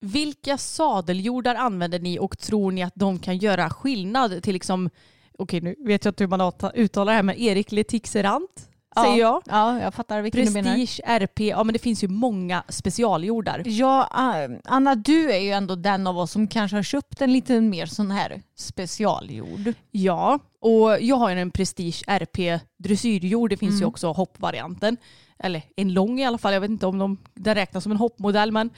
Vilka 0.00 0.58
sadeljordar 0.58 1.54
använder 1.54 1.98
ni 1.98 2.18
och 2.18 2.38
tror 2.38 2.72
ni 2.72 2.82
att 2.82 2.94
de 2.96 3.18
kan 3.18 3.38
göra 3.38 3.70
skillnad 3.70 4.42
till 4.42 4.52
liksom, 4.52 4.90
okej 5.38 5.60
nu 5.60 5.74
vet 5.78 6.04
jag 6.04 6.12
inte 6.12 6.24
hur 6.24 6.28
man 6.28 6.52
uttalar 6.74 7.12
det 7.12 7.16
här, 7.16 7.22
men 7.22 7.36
Erik 7.36 7.72
Letixerant 7.72 8.68
säger 8.94 9.20
jag. 9.20 9.42
Ja, 9.46 9.80
jag 9.80 9.94
fattar 9.94 10.22
vilken. 10.22 10.52
Prestige, 10.52 11.00
RP, 11.04 11.40
ja 11.40 11.64
men 11.64 11.72
det 11.72 11.78
finns 11.78 12.04
ju 12.04 12.08
många 12.08 12.64
specialjordar. 12.68 13.62
Ja, 13.64 14.08
äh, 14.12 14.58
Anna, 14.64 14.94
du 14.94 15.32
är 15.32 15.38
ju 15.38 15.50
ändå 15.50 15.74
den 15.74 16.06
av 16.06 16.18
oss 16.18 16.30
som 16.30 16.48
kanske 16.48 16.76
har 16.76 16.82
köpt 16.82 17.20
en 17.20 17.32
lite 17.32 17.60
mer 17.60 17.86
sån 17.86 18.10
här 18.10 18.42
specialjord. 18.56 19.72
Ja, 19.90 20.38
och 20.60 21.00
jag 21.00 21.16
har 21.16 21.30
ju 21.30 21.40
en 21.40 21.50
Prestige 21.50 22.04
RP 22.06 22.60
dressyrjord. 22.78 23.50
Det 23.50 23.56
finns 23.56 23.80
ju 23.80 23.84
också 23.84 24.12
hoppvarianten. 24.12 24.96
Eller 25.38 25.62
en 25.76 25.92
lång 25.92 26.20
i 26.20 26.26
alla 26.26 26.38
fall. 26.38 26.52
Jag 26.52 26.60
vet 26.60 26.70
inte 26.70 26.86
om 26.86 26.98
de, 26.98 27.18
den 27.34 27.54
räknas 27.54 27.82
som 27.82 27.92
en 27.92 27.98
hoppmodell. 27.98 28.52
Men, 28.52 28.70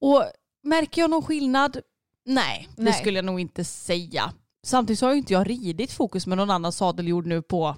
och 0.00 0.24
märker 0.62 1.00
jag 1.00 1.10
någon 1.10 1.22
skillnad? 1.22 1.80
Nej, 2.26 2.68
det 2.76 2.82
Nej. 2.82 2.92
skulle 2.92 3.18
jag 3.18 3.24
nog 3.24 3.40
inte 3.40 3.64
säga. 3.64 4.32
Samtidigt 4.62 4.98
så 4.98 5.06
har 5.06 5.12
ju 5.12 5.18
inte 5.18 5.32
jag 5.32 5.50
ridit 5.50 5.92
fokus 5.92 6.26
med 6.26 6.38
någon 6.38 6.50
annan 6.50 6.72
sadeljord 6.72 7.26
nu 7.26 7.42
på 7.42 7.76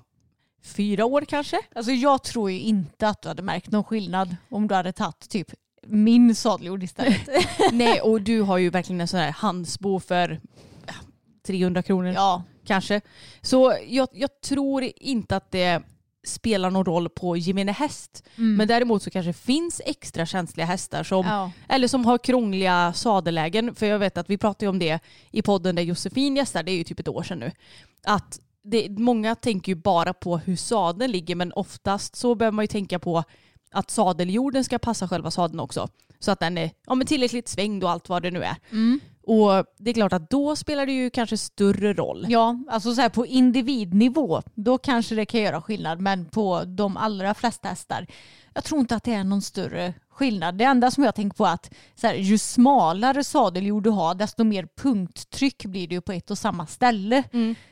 fyra 0.62 1.04
år 1.04 1.24
kanske. 1.28 1.60
Alltså 1.74 1.92
jag 1.92 2.22
tror 2.22 2.50
ju 2.50 2.60
inte 2.60 3.08
att 3.08 3.22
du 3.22 3.28
hade 3.28 3.42
märkt 3.42 3.70
någon 3.70 3.84
skillnad 3.84 4.36
om 4.50 4.68
du 4.68 4.74
hade 4.74 4.92
tagit 4.92 5.28
typ 5.30 5.50
min 5.86 6.34
sadeljord 6.34 6.82
istället. 6.82 7.28
Nej, 7.72 8.00
och 8.00 8.22
du 8.22 8.40
har 8.40 8.58
ju 8.58 8.70
verkligen 8.70 9.00
en 9.00 9.08
sån 9.08 9.20
här 9.20 9.30
handsbo 9.32 10.00
för 10.00 10.40
ja, 10.86 10.94
300 11.46 11.82
kronor. 11.82 12.12
ja, 12.12 12.42
kanske. 12.66 13.00
Så 13.40 13.74
jag, 13.88 14.08
jag 14.12 14.40
tror 14.40 14.90
inte 14.96 15.36
att 15.36 15.50
det 15.50 15.82
spelar 16.26 16.70
någon 16.70 16.84
roll 16.84 17.08
på 17.08 17.36
gemene 17.36 17.72
häst. 17.72 18.24
Men 18.34 18.68
däremot 18.68 19.02
så 19.02 19.10
kanske 19.10 19.32
finns 19.32 19.80
extra 19.84 20.26
känsliga 20.26 20.66
hästar 20.66 21.02
som, 21.04 21.26
Ja. 21.26 21.50
eller 21.68 21.88
som 21.88 22.04
har 22.04 22.18
krångliga 22.18 22.92
sadelägen. 22.92 23.74
För 23.74 23.86
jag 23.86 23.98
vet 23.98 24.16
att 24.18 24.30
vi 24.30 24.38
pratade 24.38 24.68
om 24.68 24.78
det 24.78 25.00
i 25.30 25.42
podden 25.42 25.74
där 25.74 25.82
Josefin 25.82 26.36
gästar, 26.36 26.62
det 26.62 26.72
är 26.72 26.76
ju 26.76 26.84
typ 26.84 27.00
ett 27.00 27.08
år 27.08 27.22
sedan 27.22 27.38
nu. 27.38 27.52
Att 28.06 28.40
det, 28.62 28.88
många 28.88 29.34
tänker 29.34 29.72
ju 29.72 29.76
bara 29.76 30.14
på 30.14 30.38
hur 30.38 30.56
sadeln 30.56 31.12
ligger 31.12 31.34
men 31.34 31.52
oftast 31.52 32.16
så 32.16 32.34
behöver 32.34 32.54
man 32.54 32.62
ju 32.62 32.66
tänka 32.66 32.98
på 32.98 33.24
att 33.70 33.90
sadeljorden 33.90 34.64
ska 34.64 34.78
passa 34.78 35.08
själva 35.08 35.30
sadeln 35.30 35.60
också. 35.60 35.88
Så 36.18 36.30
att 36.30 36.40
den 36.40 36.58
är 36.58 36.70
ja, 36.86 36.94
men 36.94 37.06
tillräckligt 37.06 37.48
svängd 37.48 37.84
och 37.84 37.90
allt 37.90 38.08
vad 38.08 38.22
det 38.22 38.30
nu 38.30 38.42
är. 38.42 38.56
Och 39.26 39.66
det 39.78 39.90
är 39.90 39.94
klart 39.94 40.12
att 40.12 40.30
då 40.30 40.56
spelar 40.56 40.86
det 40.86 40.92
ju 40.92 41.10
kanske 41.10 41.36
större 41.36 41.92
roll. 41.92 42.26
ja, 42.28 42.58
alltså 42.68 42.94
så 42.94 43.00
här 43.00 43.08
på 43.08 43.26
individnivå 43.26 44.42
då 44.54 44.78
kanske 44.78 45.14
det 45.14 45.26
kan 45.26 45.40
göra 45.40 45.62
skillnad 45.62 46.00
men 46.00 46.24
på 46.24 46.64
de 46.64 46.96
allra 46.96 47.34
flesta 47.34 47.68
hästar 47.68 48.06
jag 48.54 48.64
tror 48.64 48.80
inte 48.80 48.96
att 48.96 49.04
det 49.04 49.12
är 49.12 49.24
någon 49.24 49.42
större 49.42 49.94
skillnad. 50.12 50.54
Det 50.54 50.64
enda 50.64 50.90
som 50.90 51.04
jag 51.04 51.14
tänker 51.14 51.36
på 51.36 51.44
är 51.46 51.54
att 51.54 51.74
så 51.94 52.06
här, 52.06 52.14
ju 52.14 52.38
smalare 52.38 53.24
sadeljord 53.24 53.82
du 53.82 53.90
har 53.90 54.14
desto 54.14 54.44
mer 54.44 54.68
punkttryck 54.76 55.66
blir 55.66 55.88
det 55.88 55.94
ju 55.94 56.00
på 56.00 56.12
ett 56.12 56.30
och 56.30 56.38
samma 56.38 56.66
ställe. 56.66 57.22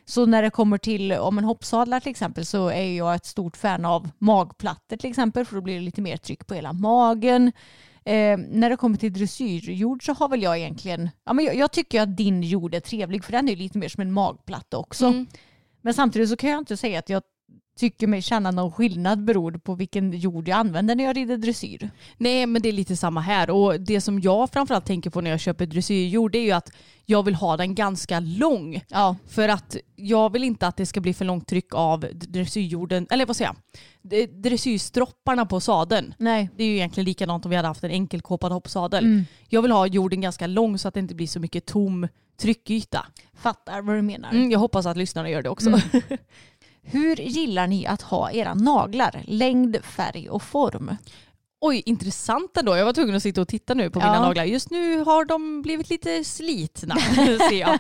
Så 0.05 0.27
när 0.27 0.43
det 0.43 0.51
kommer 0.51 0.79
till 0.79 1.13
om 1.13 1.39
en 1.39 1.45
hoppsadlar 1.45 2.01
till 2.01 2.11
exempel 2.11 2.47
så 2.47 2.69
är 2.69 2.97
jag 2.97 3.15
ett 3.15 3.27
stort 3.27 3.57
fan 3.57 3.85
av 3.85 4.11
magplattor 4.19 4.97
till 4.97 5.11
exempel 5.11 5.45
för 5.45 5.57
då 5.57 5.63
blir 5.63 5.75
det 5.75 5.81
lite 5.81 6.01
mer 6.03 6.17
tryck 6.17 6.47
på 6.47 6.55
hela 6.55 6.73
magen. 6.73 7.53
Eh, 8.05 8.39
när 8.39 8.71
det 8.71 8.77
kommer 8.77 8.97
till 8.97 9.13
dressyrjord 9.13 10.05
så 10.07 10.13
har 10.13 10.29
väl 10.29 10.43
jag 10.43 10.59
egentligen, 10.59 11.11
ja, 11.25 11.33
men 11.33 11.45
jag, 11.45 11.55
jag 11.55 11.73
tycker 11.73 12.01
att 12.01 12.17
din 12.17 12.43
jord 12.43 12.75
är 12.75 12.81
trevlig 12.81 13.25
för 13.25 13.33
den 13.33 13.49
är 13.49 13.57
lite 13.57 13.79
mer 13.79 13.89
som 13.89 14.01
en 14.01 14.13
magplatta 14.13 14.79
också. 14.79 15.11
Men 15.83 15.95
samtidigt 15.95 16.29
så 16.29 16.37
kan 16.37 16.51
jag 16.51 16.59
inte 16.59 16.77
säga 16.77 16.99
att 16.99 17.09
jag 17.09 17.23
tycker 17.81 18.07
mig 18.07 18.23
känna 18.23 18.51
någon 18.51 18.73
skillnad 18.73 19.25
beroende 19.25 19.59
på 19.59 19.75
vilken 19.75 20.13
jord 20.13 20.49
jag 20.49 20.59
använder 20.59 20.95
när 20.95 21.05
jag 21.05 21.17
rider 21.17 21.37
dressyr. 21.37 21.91
Nej 22.17 22.47
men 22.47 22.63
det 22.63 22.69
är 22.69 22.73
lite 22.73 22.97
samma 22.97 23.21
här 23.21 23.51
och 23.51 23.81
det 23.81 24.01
som 24.01 24.21
jag 24.21 24.51
framförallt 24.51 24.87
tänker 24.87 25.11
på 25.11 25.21
när 25.21 25.31
jag 25.31 25.41
köper 25.41 25.67
dressyrjord 25.67 26.33
det 26.33 26.39
är 26.39 26.45
ju 26.45 26.51
att 26.51 26.71
jag 27.07 27.23
vill 27.23 27.35
ha 27.35 27.57
den 27.57 27.75
ganska 27.75 28.21
lång. 28.21 28.81
Ja, 28.89 29.17
För 29.29 29.49
att 29.49 29.77
jag 29.97 30.33
vill 30.33 30.45
inte 30.45 30.67
att 30.67 30.77
det 30.77 30.87
ska 30.87 31.01
bli 31.01 31.15
för 31.15 31.25
långt 31.25 31.47
tryck 31.47 31.75
av 31.75 32.07
dressyrjorden, 32.13 33.07
eller 33.11 33.27
vad 33.27 33.37
säger 33.37 33.55
jag, 34.03 34.29
dressyrstropparna 34.43 35.47
på 35.47 35.61
sadeln. 35.61 36.15
nej. 36.19 36.49
Det 36.57 36.65
är 36.65 36.69
ju 36.69 36.75
egentligen 36.75 37.05
likadant 37.05 37.45
om 37.45 37.51
vi 37.51 37.57
hade 37.57 37.69
haft 37.69 37.85
en 37.85 37.91
enkelkåpad 37.91 38.53
hoppsadel. 38.53 39.25
Jag 39.49 39.63
vill 39.63 39.73
ha 39.73 39.87
jorden 39.87 40.21
ganska 40.21 40.47
lång 40.47 40.79
så 40.79 40.89
att 40.89 40.95
det 40.95 41.01
inte 41.01 41.15
blir 41.15 41.27
så 41.27 41.41
mycket 41.41 41.67
tom 41.67 42.09
tryckyta. 42.41 43.07
Fattar 43.35 43.83
vad 43.83 43.97
du 43.97 44.03
menar. 44.03 44.31
Mm, 44.31 44.51
jag 44.51 44.59
hoppas 44.59 44.87
att 44.87 44.97
lyssnarna 44.97 45.31
gör 45.31 45.43
det 45.43 45.49
också. 45.49 45.71
Hur 46.83 47.17
gillar 47.17 47.67
ni 47.67 47.87
att 47.87 48.03
ha 48.03 48.31
era 48.33 48.55
naglar? 48.55 49.23
Längd, 49.27 49.85
färg 49.85 50.29
och 50.31 50.43
form? 50.43 50.97
Oj, 51.61 51.83
intressant 51.87 52.57
ändå. 52.57 52.77
Jag 52.77 52.85
var 52.85 52.93
tvungen 52.93 53.15
att 53.17 53.23
sitta 53.23 53.41
och 53.41 53.49
titta 53.49 53.75
nu 53.75 53.91
på 53.91 54.01
Ja. 54.01 54.07
mina 54.13 54.21
naglar. 54.21 54.45
Just 54.45 54.71
nu 54.71 54.99
har 55.05 55.25
de 55.25 55.63
blivit 55.63 55.91
lite 55.91 56.25
slitna, 56.25 56.97
ser 57.51 57.61
jag. 57.61 57.79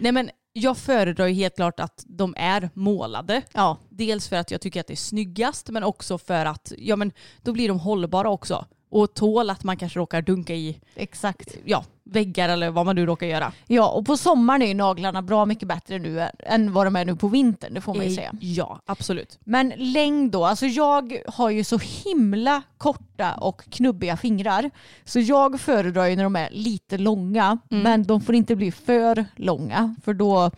Nej 0.00 0.12
men 0.12 0.30
jag 0.52 0.76
föredrar 0.78 1.26
ju 1.26 1.34
helt 1.34 1.56
klart 1.56 1.80
att 1.80 2.04
de 2.06 2.34
är 2.38 2.70
målade. 2.74 3.42
Ja, 3.52 3.76
Dels 3.88 4.28
för 4.28 4.36
att 4.36 4.50
jag 4.50 4.60
tycker 4.60 4.80
att 4.80 4.86
det 4.86 4.94
är 4.94 4.96
snyggast 4.96 5.68
men 5.70 5.82
också 5.84 6.18
för 6.18 6.46
att 6.46 6.72
ja, 6.78 6.96
men 6.96 7.12
då 7.42 7.52
blir 7.52 7.68
de 7.68 7.80
hållbara 7.80 8.30
också. 8.30 8.66
Och 8.90 9.14
tål 9.14 9.50
att 9.50 9.64
man 9.64 9.76
kanske 9.76 9.98
råkar 9.98 10.22
dunka 10.22 10.54
i 10.54 10.80
exakt. 10.94 11.56
ja, 11.64 11.84
väggar 12.04 12.48
eller 12.48 12.70
vad 12.70 12.86
man 12.86 12.96
nu 12.96 13.06
råkar 13.06 13.26
göra. 13.26 13.52
Ja, 13.66 13.88
och 13.88 14.06
på 14.06 14.16
sommaren 14.16 14.62
är 14.62 14.66
ju 14.66 14.74
naglarna 14.74 15.22
bra 15.22 15.46
mycket 15.46 15.68
bättre 15.68 15.98
nu 15.98 16.28
än 16.38 16.72
vad 16.72 16.86
de 16.86 16.96
är 16.96 17.04
nu 17.04 17.16
på 17.16 17.28
vintern, 17.28 17.74
det 17.74 17.80
får 17.80 17.94
man 17.94 18.08
ju 18.08 18.14
säga. 18.14 18.32
Ja, 18.40 18.80
absolut. 18.86 19.38
Men 19.44 19.72
längd 19.76 20.30
då, 20.32 20.44
alltså 20.44 20.66
jag 20.66 21.18
har 21.26 21.50
ju 21.50 21.64
så 21.64 21.78
himla 21.78 22.62
korta 22.78 23.34
och 23.34 23.64
knubbiga 23.70 24.16
fingrar. 24.16 24.70
Så 25.04 25.20
jag 25.20 25.60
föredrar 25.60 26.06
ju 26.06 26.16
när 26.16 26.24
de 26.24 26.36
är 26.36 26.50
lite 26.50 26.98
långa, 26.98 27.58
men 27.68 28.02
de 28.02 28.20
får 28.20 28.34
inte 28.34 28.56
bli 28.56 28.72
för 28.72 29.26
långa. 29.36 29.94
För 30.04 30.14
då, 30.14 30.50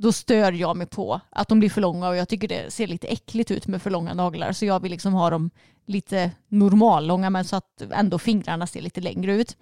då 0.00 0.12
stör 0.12 0.52
jag 0.52 0.76
mig 0.76 0.86
på 0.86 1.20
att 1.30 1.48
de 1.48 1.58
blir 1.58 1.70
för 1.70 1.80
långa 1.80 2.08
och 2.08 2.16
jag 2.16 2.28
tycker 2.28 2.48
det 2.48 2.72
ser 2.72 2.86
lite 2.86 3.06
äckligt 3.06 3.50
ut 3.50 3.66
med 3.66 3.82
för 3.82 3.90
långa 3.90 4.14
naglar. 4.14 4.52
Så 4.52 4.64
jag 4.64 4.80
vill 4.80 4.90
liksom 4.90 5.12
ha 5.12 5.30
dem 5.30 5.50
lite 5.86 6.30
normallånga 6.48 7.30
men 7.30 7.44
så 7.44 7.56
att 7.56 7.82
ändå 7.90 8.18
fingrarna 8.18 8.66
ser 8.66 8.80
lite 8.80 9.00
längre 9.00 9.34
ut. 9.34 9.56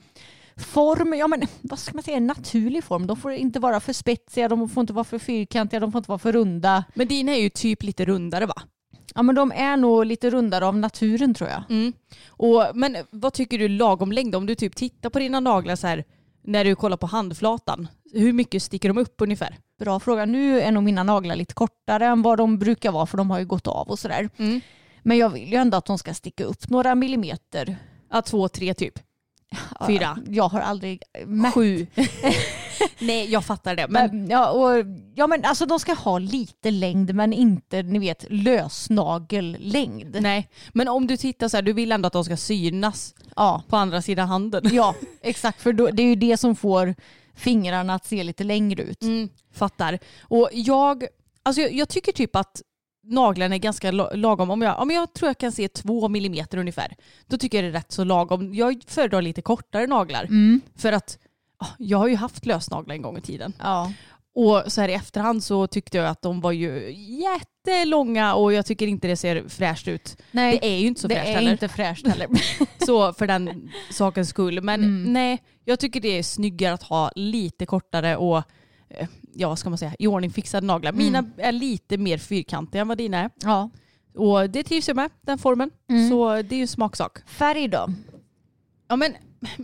Form, 0.57 1.15
ja 1.15 1.29
men 1.29 1.43
vad 1.61 1.79
ska 1.79 1.95
man 1.95 2.03
säga, 2.03 2.21
naturlig 2.21 2.85
form. 2.85 3.07
De 3.07 3.17
får 3.17 3.33
inte 3.33 3.61
vara 3.61 3.81
för 3.81 3.93
spetsiga, 3.93 4.49
de 4.49 4.69
får 4.69 4.81
inte 4.81 4.93
vara 4.93 5.05
för 5.05 5.19
fyrkantiga, 5.19 5.81
de 5.81 5.93
får 5.93 5.99
inte 5.99 6.11
vara 6.11 6.19
för 6.19 6.33
runda. 6.33 6.85
Men 6.95 7.09
dina 7.09 7.33
är 7.33 7.41
ju 7.41 7.51
typ 7.51 7.83
lite 7.83 8.05
rundare 8.05 8.47
va? 8.47 8.63
Ja 9.15 9.23
men 9.23 9.35
de 9.35 9.53
är 9.53 9.77
nog 9.77 10.07
lite 10.07 10.31
rundare 10.31 10.67
av 10.67 10.77
naturen 10.77 11.35
tror 11.35 11.51
jag. 11.51 11.63
Mm. 11.71 11.93
Och, 12.29 12.65
men 12.75 12.97
vad 13.11 13.33
tycker 13.33 13.59
du 13.59 13.69
lagom 13.69 14.13
längd? 14.13 14.35
Om 14.35 14.47
du 14.47 14.55
typ 14.55 14.77
tittar 14.77 15.11
på 15.11 15.19
dina 15.19 15.41
naglar 15.41 15.77
så 15.77 15.87
här 15.87 16.05
när 16.49 16.65
du 16.65 16.75
kollar 16.75 16.97
på 16.97 17.07
handflatan. 17.07 17.89
Hur 18.13 18.33
mycket 18.33 18.63
sticker 18.63 18.89
de 18.89 18.99
upp 18.99 19.15
ungefär? 19.19 19.59
Bra 19.79 20.01
fråga. 20.01 20.25
Nu 20.25 20.61
är 20.61 20.73
nog 20.73 20.83
mina 20.83 21.03
naglar 21.03 21.37
lite 21.37 21.55
kortare 21.55 22.07
än 22.07 22.23
vad 22.23 22.39
de 22.39 22.59
brukar 22.59 22.93
vara 22.93 23.07
för 23.07 23.19
de 23.19 23.31
har 23.31 23.39
ju 23.39 23.47
gått 23.47 23.67
av 23.67 23.89
och 23.89 23.99
sådär. 23.99 24.29
Mm. 24.37 24.61
Men 25.03 25.19
jag 25.19 25.31
vill 25.31 25.49
ju 25.49 25.57
ändå 25.57 25.77
att 25.77 25.85
de 25.85 25.99
ska 25.99 26.15
sticka 26.15 26.45
upp 26.45 26.69
några 26.69 26.95
millimeter. 26.95 27.77
Ja, 28.11 28.23
två, 28.23 28.49
tre 28.49 28.75
typ. 28.75 28.99
Fyra. 29.87 30.19
Jag 30.29 30.49
har 30.49 30.61
aldrig 30.61 31.03
mätt. 31.27 31.55
Sju. 31.55 31.87
Nej, 32.99 33.31
jag 33.31 33.45
fattar 33.45 33.77
det. 33.77 33.87
Men 33.89 34.11
Men, 34.11 34.31
ja, 34.31 34.51
och, 34.51 34.85
ja 35.15 35.27
men 35.27 35.45
alltså 35.45 35.67
de 35.67 35.79
ska 35.81 35.93
ha 35.95 36.19
lite 36.19 36.71
längd 36.71 37.15
men 37.15 37.33
inte 37.33 37.83
ni 37.83 37.99
vet 37.99 38.25
lösnagellängd. 38.31 40.17
Nej, 40.21 40.49
men 40.73 40.89
om 40.89 41.07
du 41.07 41.17
tittar 41.17 41.49
så 41.49 41.57
här, 41.57 41.63
du 41.63 41.73
vill 41.73 41.93
ändå 41.93 42.07
att 42.07 42.13
de 42.13 42.25
ska 42.25 42.37
synas 42.37 43.15
Ja, 43.37 43.63
på 43.69 43.77
andra 43.77 44.03
sidan 44.03 44.29
handen. 44.29 44.63
ja 44.73 44.95
exakt 45.23 45.63
för 45.63 45.73
då, 45.73 45.87
det 45.91 46.03
är 46.03 46.07
ju 46.07 46.15
det 46.17 46.37
som 46.37 46.57
får 46.57 46.95
fingrarna 47.35 47.95
att 47.95 48.07
se 48.07 48.25
lite 48.25 48.45
längre 48.45 48.83
ut. 48.83 49.03
Mm, 49.03 49.29
fattar. 49.55 49.99
Och 50.23 50.49
jag, 50.53 51.05
alltså 51.43 51.63
jag, 51.63 51.73
jag 51.73 51.89
tycker 51.89 52.13
typ 52.13 52.37
att 52.37 52.63
naglarna 53.09 53.55
är 53.55 53.59
ganska 53.59 53.91
la- 53.91 54.11
lagom. 54.15 54.51
Om 54.51 54.63
jag, 54.63 54.81
om 54.81 54.91
jag 54.91 55.13
tror 55.13 55.29
jag 55.29 55.39
kan 55.39 55.53
se 55.53 55.69
två 55.69 56.09
millimeter 56.09 56.59
ungefär, 56.59 56.97
då 57.27 57.37
tycker 57.39 57.59
jag 57.59 57.65
det 57.65 57.69
är 57.77 57.81
rätt 57.81 57.93
så 57.93 58.05
lagom. 58.05 58.55
Jag 58.55 58.83
föredrar 58.87 59.23
lite 59.23 59.43
kortare 59.43 59.87
naglar. 59.87 60.29
För 60.79 60.93
att 60.93 61.19
jag 61.79 61.99
har 61.99 62.09
ju 62.09 62.17
haft 62.17 62.47
lösnaglar 62.47 62.95
en 62.95 63.03
gång 63.03 63.19
i 63.19 63.21
tiden. 63.21 63.53
Ja. 63.59 63.93
Och 64.35 64.63
så 64.73 64.81
här 64.81 64.89
i 64.89 64.93
efterhand 64.95 65.45
så 65.45 65.67
tyckte 65.67 65.97
jag 65.97 66.07
att 66.07 66.23
de 66.23 66.41
var 66.41 66.53
ju 66.53 66.93
jättelånga 66.97 68.35
och 68.35 68.53
jag 68.53 68.67
tycker 68.67 68.87
inte 68.87 69.09
det 69.09 69.17
ser 69.17 69.49
fräscht 69.49 69.89
ut. 69.89 70.17
Nej, 70.31 70.59
det 70.63 70.67
är 70.67 70.79
ju 70.79 70.87
inte 70.87 71.01
så 71.01 71.09
det 71.09 71.15
fräscht 71.15 71.29
är 71.29 71.35
heller. 71.35 71.53
inte 71.53 71.69
fräscht 71.69 72.07
heller. 72.07 72.29
Så 72.87 73.13
för 73.13 73.27
den 73.27 73.71
sakens 73.91 74.29
skull. 74.29 74.63
Men 74.63 74.85
Mm. 74.85 75.13
nej, 75.13 75.43
jag 75.65 75.79
tycker 75.81 76.01
det 76.01 76.19
är 76.19 76.23
snyggare 76.23 76.75
att 76.75 76.83
ha 76.83 77.11
lite 77.15 77.67
kortare 77.67 78.17
och 78.17 78.39
eh, 78.91 79.09
ja 79.39 79.57
ska 79.57 79.69
man 79.69 79.79
säga, 79.79 79.95
i 79.99 80.07
ordning 80.07 80.31
fixade 80.31 80.67
naglar. 80.67 80.93
Mina 80.93 81.25
är 81.37 81.53
lite 81.53 81.99
mer 81.99 82.19
fyrkantiga 82.19 82.81
än 82.83 82.89
vad 82.89 82.99
dina 82.99 83.19
är. 83.19 83.31
Ja. 83.43 83.71
Och 84.15 84.51
det 84.51 84.63
trivs 84.63 84.89
jag 84.89 84.97
med, 84.97 85.11
den 85.21 85.39
formen. 85.39 85.71
Mm. 85.91 86.11
Så 86.11 86.43
det 86.43 86.55
är 86.55 86.57
ju 86.57 86.61
en 86.63 86.69
smaksak. 86.69 87.19
Färg 87.27 87.69
då? 87.69 87.89
Ja 88.89 88.97
men 88.97 89.13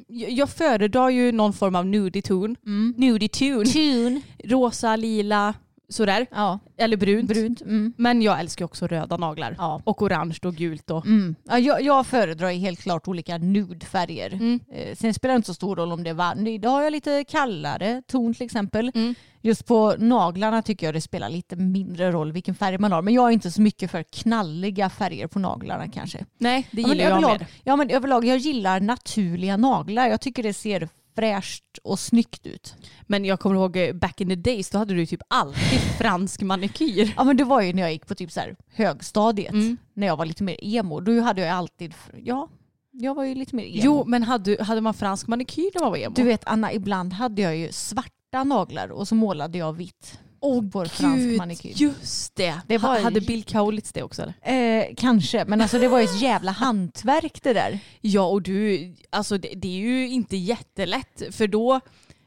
jag 0.06 0.50
föredrar 0.50 1.08
ju 1.08 1.32
någon 1.32 1.52
form 1.52 1.74
av 1.74 1.86
nudie 1.86 2.22
ton. 2.22 2.56
Nudie 2.96 3.28
tune. 3.28 3.64
Tune. 3.64 4.20
Rosa, 4.44 4.96
lila, 4.96 5.54
sådär. 5.94 6.26
Ja. 6.30 6.58
Eller 6.76 6.96
brunt. 6.96 7.28
Brunt. 7.28 7.60
Mm. 7.62 7.92
Men 7.96 8.22
jag 8.22 8.40
älskar 8.40 8.64
också 8.64 8.86
röda 8.86 9.16
naglar. 9.16 9.54
Ja. 9.58 9.80
Och 9.84 10.02
orange 10.02 10.38
och 10.44 10.54
gult. 10.54 10.90
Och... 10.90 11.06
Mm. 11.06 11.34
Ja, 11.44 11.58
jag, 11.58 11.82
jag 11.82 12.06
föredrar 12.06 12.50
helt 12.50 12.80
klart 12.80 13.08
olika 13.08 13.38
nudefärger. 13.38 14.32
Mm. 14.32 14.60
Eh, 14.72 14.96
sen 14.96 15.14
spelar 15.14 15.34
det 15.34 15.36
inte 15.36 15.46
så 15.46 15.54
stor 15.54 15.76
roll 15.76 15.92
om 15.92 16.04
det 16.04 16.10
är 16.10 16.14
varmt. 16.14 16.48
Idag 16.48 16.70
har 16.70 16.82
jag 16.82 16.90
lite 16.92 17.24
kallare 17.28 18.02
ton 18.06 18.34
till 18.34 18.44
exempel. 18.46 18.90
Mm. 18.94 19.14
Just 19.42 19.66
på 19.66 19.94
naglarna 19.98 20.62
tycker 20.62 20.86
jag 20.86 20.94
det 20.94 21.00
spelar 21.00 21.28
lite 21.30 21.56
mindre 21.56 22.10
roll 22.12 22.32
vilken 22.32 22.54
färg 22.54 22.78
man 22.78 22.92
har. 22.92 23.02
Men 23.02 23.14
jag 23.14 23.28
är 23.28 23.32
inte 23.32 23.50
så 23.50 23.62
mycket 23.62 23.90
för 23.90 24.02
knalliga 24.02 24.90
färger 24.90 25.26
på 25.26 25.38
naglarna 25.38 25.88
kanske. 25.88 26.24
Nej, 26.38 26.68
det 26.70 26.82
Ja, 26.82 26.88
gillar 26.88 27.04
jag 27.04 27.12
överlag, 27.12 27.30
mer. 27.40 27.46
ja 27.64 27.76
men 27.76 27.90
överlag, 27.90 28.24
jag 28.24 28.38
gillar 28.38 28.80
naturliga 28.80 29.56
naglar. 29.56 30.08
Jag 30.08 30.20
tycker 30.20 30.42
det 30.42 30.54
ser 30.54 30.88
fräscht 31.14 31.78
och 31.82 31.98
snyggt 31.98 32.46
ut. 32.46 32.74
Men 33.02 33.24
jag 33.24 33.40
kommer 33.40 33.56
ihåg 33.56 33.76
eh, 33.76 33.92
back 33.92 34.20
in 34.20 34.28
the 34.28 34.34
days, 34.34 34.70
då 34.70 34.78
hade 34.78 34.94
du 34.94 35.06
typ 35.06 35.20
alltid 35.28 35.80
fransk 35.98 36.42
manikyr. 36.42 37.14
Ja 37.16 37.24
men 37.24 37.36
det 37.36 37.44
var 37.44 37.60
ju 37.60 37.72
när 37.72 37.82
jag 37.82 37.92
gick 37.92 38.06
på 38.06 38.14
typ 38.14 38.32
så 38.32 38.40
här 38.40 38.56
högstadiet. 38.72 39.52
Mm. 39.52 39.76
När 39.94 40.06
jag 40.06 40.16
var 40.16 40.24
lite 40.26 40.42
mer 40.42 40.56
emo. 40.64 41.00
Då 41.00 41.20
hade 41.20 41.40
jag 41.40 41.50
alltid, 41.50 41.94
ja, 42.22 42.48
jag 42.90 43.14
var 43.14 43.24
ju 43.24 43.34
lite 43.34 43.56
mer 43.56 43.64
emo. 43.64 43.80
Jo, 43.84 44.04
men 44.06 44.22
hade, 44.22 44.64
hade 44.64 44.80
man 44.80 44.94
fransk 44.94 45.26
manikyr 45.26 45.70
när 45.74 45.80
man 45.80 45.90
var 45.90 45.98
emo? 45.98 46.14
Du 46.14 46.22
vet 46.22 46.44
Anna, 46.46 46.72
ibland 46.72 47.12
hade 47.12 47.42
jag 47.42 47.56
ju 47.56 47.72
svarta 47.72 48.44
naglar 48.44 48.88
och 48.88 49.08
så 49.08 49.14
målade 49.14 49.58
jag 49.58 49.72
vitt. 49.72 50.18
Åh 50.44 50.70
på 50.70 50.84
fransk 50.84 51.36
manikyr. 51.38 51.72
just 51.76 52.34
det. 52.36 52.54
Det 52.66 52.78
var- 52.78 52.88
Ha- 52.94 53.00
Hade 53.00 53.20
Bill 53.20 53.44
Kaulitz 53.44 53.92
det 53.92 54.02
också 54.02 54.22
eller? 54.42 54.80
Eh, 54.82 54.94
kanske, 54.96 55.44
men 55.44 55.60
alltså 55.60 55.78
det 55.78 55.88
var 55.88 55.98
ju 55.98 56.04
ett 56.04 56.20
jävla 56.20 56.50
hantverk 56.52 57.42
det 57.42 57.52
där. 57.52 57.78
Ja 58.00 58.26
och 58.26 58.42
du, 58.42 58.94
alltså 59.10 59.38
det, 59.38 59.48
det 59.56 59.68
är 59.68 59.78
ju 59.80 60.08
inte 60.08 60.36
jättelätt 60.36 61.22
för 61.30 61.46
då 61.46 61.80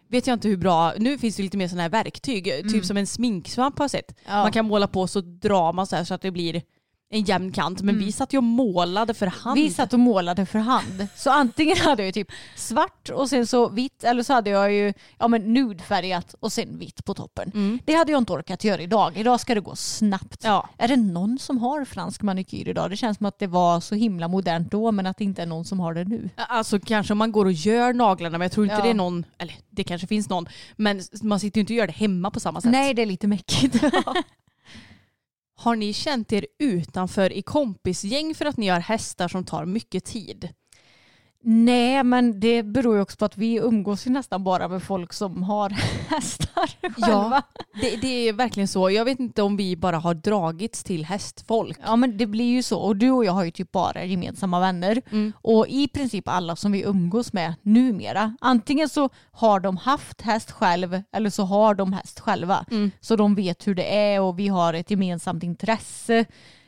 vet 0.10 0.28
jag 0.28 0.34
inte 0.36 0.48
hur 0.48 0.58
bra, 0.58 0.94
nu 0.98 1.18
finns 1.18 1.36
det 1.36 1.44
lite 1.44 1.58
mer 1.58 1.68
sådana 1.68 1.82
här 1.82 1.90
verktyg, 1.90 2.52
typ 2.72 2.86
som 2.86 2.98
en 2.98 3.08
sminksvamp 3.08 3.80
har 3.80 3.88
sett. 3.88 4.16
Ja. 4.26 4.42
Man 4.42 4.52
kan 4.52 4.66
måla 4.66 4.88
på 4.88 5.08
så 5.08 5.22
drar 5.22 5.74
man 5.74 5.88
så 5.88 5.96
här 5.96 6.04
så 6.04 6.14
att 6.14 6.22
det 6.22 6.32
blir 6.32 6.62
en 7.10 7.22
jämn 7.22 7.52
kant. 7.52 7.82
Men 7.82 8.00
vi 8.00 8.12
satt 8.12 8.34
ju 8.34 8.38
och 8.38 8.44
målade 8.44 9.14
för 9.14 9.28
hand. 9.28 9.60
Vi 9.60 9.70
satt 9.70 9.94
och 9.94 10.00
målade 10.00 10.46
för 10.46 10.60
hand. 10.60 11.08
Så 11.16 11.32
antingen 11.32 11.78
hade 11.78 12.06
jag 12.06 12.14
typ 12.14 12.28
svart 12.56 13.10
och 13.10 13.30
sen 13.30 13.48
så 13.48 13.70
vitt 13.70 14.04
eller 14.04 14.24
så 14.24 14.34
hade 14.34 14.50
jag 14.50 14.74
ju 14.74 14.94
ja, 15.20 15.28
men 15.28 15.54
nudfärgat 15.54 16.36
och 16.40 16.52
sen 16.52 16.80
vitt 16.80 17.06
på 17.06 17.14
toppen. 17.14 17.80
Det 17.86 17.94
hade 17.94 18.12
jag 18.12 18.22
inte 18.22 18.34
orkat 18.34 18.64
göra 18.64 18.82
idag. 18.82 19.18
Idag 19.18 19.40
ska 19.40 19.56
det 19.56 19.62
gå 19.62 19.76
snabbt. 19.76 20.44
Ja. 20.44 20.70
Är 20.78 20.88
det 20.88 20.96
någon 20.96 21.40
som 21.40 21.58
har 21.58 21.86
fransk 21.86 22.22
manikyr 22.22 22.68
idag? 22.70 22.90
Det 22.90 22.98
känns 22.98 23.18
som 23.18 23.26
att 23.26 23.40
det 23.40 23.48
var 23.48 23.80
så 23.80 23.96
himla 23.96 24.28
modernt 24.28 24.72
då 24.72 24.92
men 24.92 25.06
att 25.06 25.18
det 25.18 25.24
inte 25.24 25.42
är 25.42 25.46
någon 25.46 25.66
som 25.66 25.80
har 25.80 25.94
det 25.94 26.04
nu. 26.04 26.30
Alltså 26.36 26.80
kanske 26.80 27.14
om 27.14 27.18
man 27.18 27.32
går 27.32 27.46
och 27.46 27.52
gör 27.52 27.94
naglarna 27.94 28.38
men 28.38 28.46
jag 28.46 28.52
tror 28.52 28.66
inte 28.66 28.76
Ja. 28.76 28.84
det 28.84 28.90
är 28.90 28.94
någon, 28.94 29.26
eller 29.38 29.56
det 29.70 29.84
kanske 29.84 30.08
finns 30.08 30.30
någon, 30.30 30.48
men 30.76 31.02
man 31.22 31.40
sitter 31.40 31.58
ju 31.58 31.62
inte 31.62 31.74
och 31.74 31.78
gör 31.78 31.88
det 31.88 31.94
hemma 31.94 32.32
på 32.32 32.40
samma 32.40 32.62
sätt. 32.62 32.72
Nej, 32.72 32.94
det 32.94 33.02
är 33.02 33.06
lite 33.06 33.28
mäckigt. 33.28 33.84
Har 35.60 35.76
ni 35.76 35.94
känt 35.94 36.34
er 36.34 36.46
utanför 36.60 37.34
i 37.34 37.42
kompisgäng 37.42 38.36
för 38.36 38.46
att 38.46 38.58
ni 38.58 38.68
har 38.68 38.80
hästar 38.80 39.28
som 39.28 39.46
tar 39.46 39.66
mycket 39.66 40.06
tid? 40.06 40.50
Nej, 41.42 42.04
men 42.04 42.40
det 42.40 42.64
beror 42.64 42.96
ju 42.96 43.02
också 43.02 43.18
på 43.18 43.26
att 43.26 43.38
vi 43.38 43.56
umgås 43.56 44.08
ju 44.08 44.12
nästan 44.12 44.44
bara 44.44 44.68
med 44.68 44.84
folk 44.84 45.14
som 45.14 45.44
har 45.44 45.70
hästar 46.10 46.92
själva. 46.92 47.44
det, 47.82 47.96
det 48.02 48.08
är 48.08 48.34
verkligen 48.34 48.68
så. 48.68 48.90
Jag 48.90 49.06
vet 49.06 49.20
inte 49.20 49.42
om 49.42 49.58
vi 49.58 49.76
bara 49.76 49.98
har 49.98 50.14
dragits 50.14 50.84
till 50.84 51.06
hästfolk. 51.06 51.78
Ja 51.86 51.96
men 51.96 52.18
det 52.18 52.26
blir 52.26 52.52
ju 52.52 52.64
så. 52.64 52.80
Och 52.80 52.96
du 52.96 53.12
och 53.12 53.26
jag 53.26 53.32
har 53.32 53.44
ju 53.44 53.52
typ 53.52 53.72
bara 53.72 54.06
gemensamma 54.06 54.60
vänner. 54.60 55.02
Mm. 55.12 55.34
Och 55.42 55.68
i 55.68 55.88
princip 55.88 56.28
alla 56.28 56.56
som 56.56 56.72
vi 56.72 56.84
umgås 56.84 57.34
med 57.34 57.54
numera. 57.62 58.36
Antingen 58.42 58.90
så 58.90 59.10
har 59.32 59.60
de 59.60 59.78
haft 59.78 60.22
häst 60.22 60.52
själv 60.52 61.02
eller 61.12 61.30
så 61.30 61.44
har 61.44 61.76
de 61.76 61.94
häst 61.94 62.20
själva. 62.20 62.66
Mm. 62.72 62.92
Så 63.00 63.16
de 63.16 63.36
vet 63.36 63.68
hur 63.68 63.76
det 63.76 63.98
är 63.98 64.22
och 64.22 64.40
vi 64.40 64.48
har 64.48 64.74
ett 64.74 64.92
gemensamt 64.92 65.44
intresse. 65.44 66.26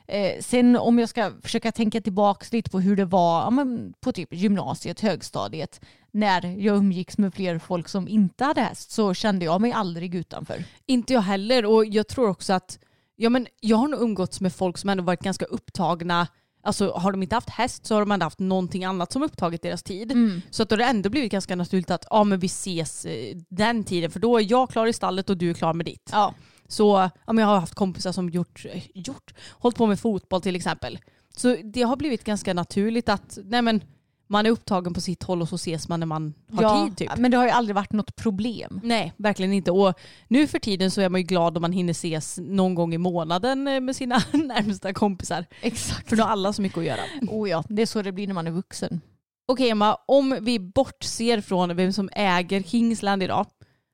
Eh, 0.09 0.41
sen 0.41 0.75
om 0.75 0.99
jag 0.99 1.09
ska 1.09 1.31
försöka 1.41 1.71
tänka 1.71 2.01
tillbaka 2.01 2.45
lite 2.51 2.69
på 2.69 2.79
hur 2.79 2.95
det 2.95 3.05
var 3.05 3.41
ja, 3.41 3.49
men 3.49 3.93
på 3.99 4.11
typ 4.11 4.33
gymnasiet, 4.33 4.99
högstadiet. 4.99 5.81
När 6.11 6.45
jag 6.45 6.77
umgicks 6.77 7.17
med 7.17 7.33
fler 7.33 7.59
folk 7.59 7.87
som 7.87 8.07
inte 8.07 8.43
hade 8.43 8.61
häst 8.61 8.91
så 8.91 9.13
kände 9.13 9.45
jag 9.45 9.61
mig 9.61 9.71
aldrig 9.71 10.15
utanför. 10.15 10.63
Inte 10.85 11.13
jag 11.13 11.21
heller 11.21 11.65
och 11.65 11.85
jag 11.85 12.07
tror 12.07 12.29
också 12.29 12.53
att 12.53 12.79
ja, 13.15 13.29
men 13.29 13.47
jag 13.59 13.77
har 13.77 13.87
nog 13.87 14.01
umgåtts 14.01 14.41
med 14.41 14.53
folk 14.53 14.77
som 14.77 14.89
ändå 14.89 15.03
varit 15.03 15.23
ganska 15.23 15.45
upptagna. 15.45 16.27
Alltså 16.63 16.91
har 16.91 17.11
de 17.11 17.23
inte 17.23 17.35
haft 17.35 17.49
häst 17.49 17.85
så 17.85 17.95
har 17.95 18.01
de 18.01 18.11
ändå 18.11 18.25
haft 18.25 18.39
någonting 18.39 18.85
annat 18.85 19.11
som 19.11 19.23
upptagit 19.23 19.61
deras 19.61 19.83
tid. 19.83 20.11
Så 20.51 20.63
att 20.63 20.69
då 20.69 20.73
har 20.73 20.77
det 20.77 20.85
ändå 20.85 21.09
blivit 21.09 21.31
ganska 21.31 21.55
naturligt 21.55 21.91
att 21.91 22.05
ja, 22.09 22.23
men 22.23 22.39
vi 22.39 22.45
ses 22.45 23.05
eh, 23.05 23.37
den 23.49 23.83
tiden 23.83 24.11
för 24.11 24.19
då 24.19 24.37
är 24.37 24.51
jag 24.51 24.69
klar 24.69 24.87
i 24.87 24.93
stallet 24.93 25.29
och 25.29 25.37
du 25.37 25.49
är 25.49 25.53
klar 25.53 25.73
med 25.73 25.85
ditt. 25.85 26.09
Ja. 26.11 26.33
Så 26.69 27.09
ja, 27.27 27.33
jag 27.33 27.45
har 27.45 27.59
haft 27.59 27.75
kompisar 27.75 28.11
som 28.11 28.29
gjort, 28.29 28.65
gjort, 28.93 29.33
hållit 29.51 29.77
på 29.77 29.87
med 29.87 29.99
fotboll 29.99 30.41
till 30.41 30.55
exempel. 30.55 30.99
Så 31.37 31.55
det 31.63 31.81
har 31.81 31.95
blivit 31.95 32.23
ganska 32.23 32.53
naturligt 32.53 33.09
att 33.09 33.37
nej 33.43 33.61
men, 33.61 33.81
man 34.27 34.45
är 34.45 34.49
upptagen 34.49 34.93
på 34.93 35.01
sitt 35.01 35.23
håll 35.23 35.41
och 35.41 35.49
så 35.49 35.55
ses 35.55 35.87
man 35.87 35.99
när 35.99 36.07
man 36.07 36.33
har 36.51 36.87
tid. 36.87 36.97
Typ. 36.97 37.17
Men 37.17 37.31
det 37.31 37.37
har 37.37 37.45
ju 37.45 37.51
aldrig 37.51 37.75
varit 37.75 37.91
något 37.91 38.15
problem. 38.15 38.81
Nej, 38.83 39.13
verkligen 39.17 39.53
inte. 39.53 39.71
Och 39.71 39.99
nu 40.27 40.47
för 40.47 40.59
tiden 40.59 40.91
så 40.91 41.01
är 41.01 41.09
man 41.09 41.21
ju 41.21 41.27
glad 41.27 41.57
om 41.57 41.61
man 41.61 41.71
hinner 41.71 41.91
ses 41.91 42.39
någon 42.41 42.75
gång 42.75 42.93
i 42.93 42.97
månaden 42.97 43.67
eh, 43.67 43.79
med 43.79 43.95
sina 43.95 44.15
närmsta 44.31 44.93
kompisar. 44.93 45.45
Exakt. 45.61 46.09
För 46.09 46.15
då 46.15 46.23
har 46.23 46.29
alla 46.29 46.53
så 46.53 46.61
mycket 46.61 46.77
att 46.77 46.85
göra. 46.85 47.01
Oh 47.27 47.49
ja, 47.49 47.63
det 47.69 47.81
är 47.81 47.85
så 47.85 48.01
det 48.01 48.11
blir 48.11 48.27
när 48.27 48.33
man 48.33 48.47
är 48.47 48.51
vuxen. 48.51 49.01
Okej 49.47 49.69
Emma, 49.69 49.97
om 50.05 50.37
vi 50.41 50.59
bortser 50.59 51.41
från 51.41 51.75
vem 51.75 51.93
som 51.93 52.09
äger 52.13 52.61
Kingsland 52.61 53.23
idag 53.23 53.45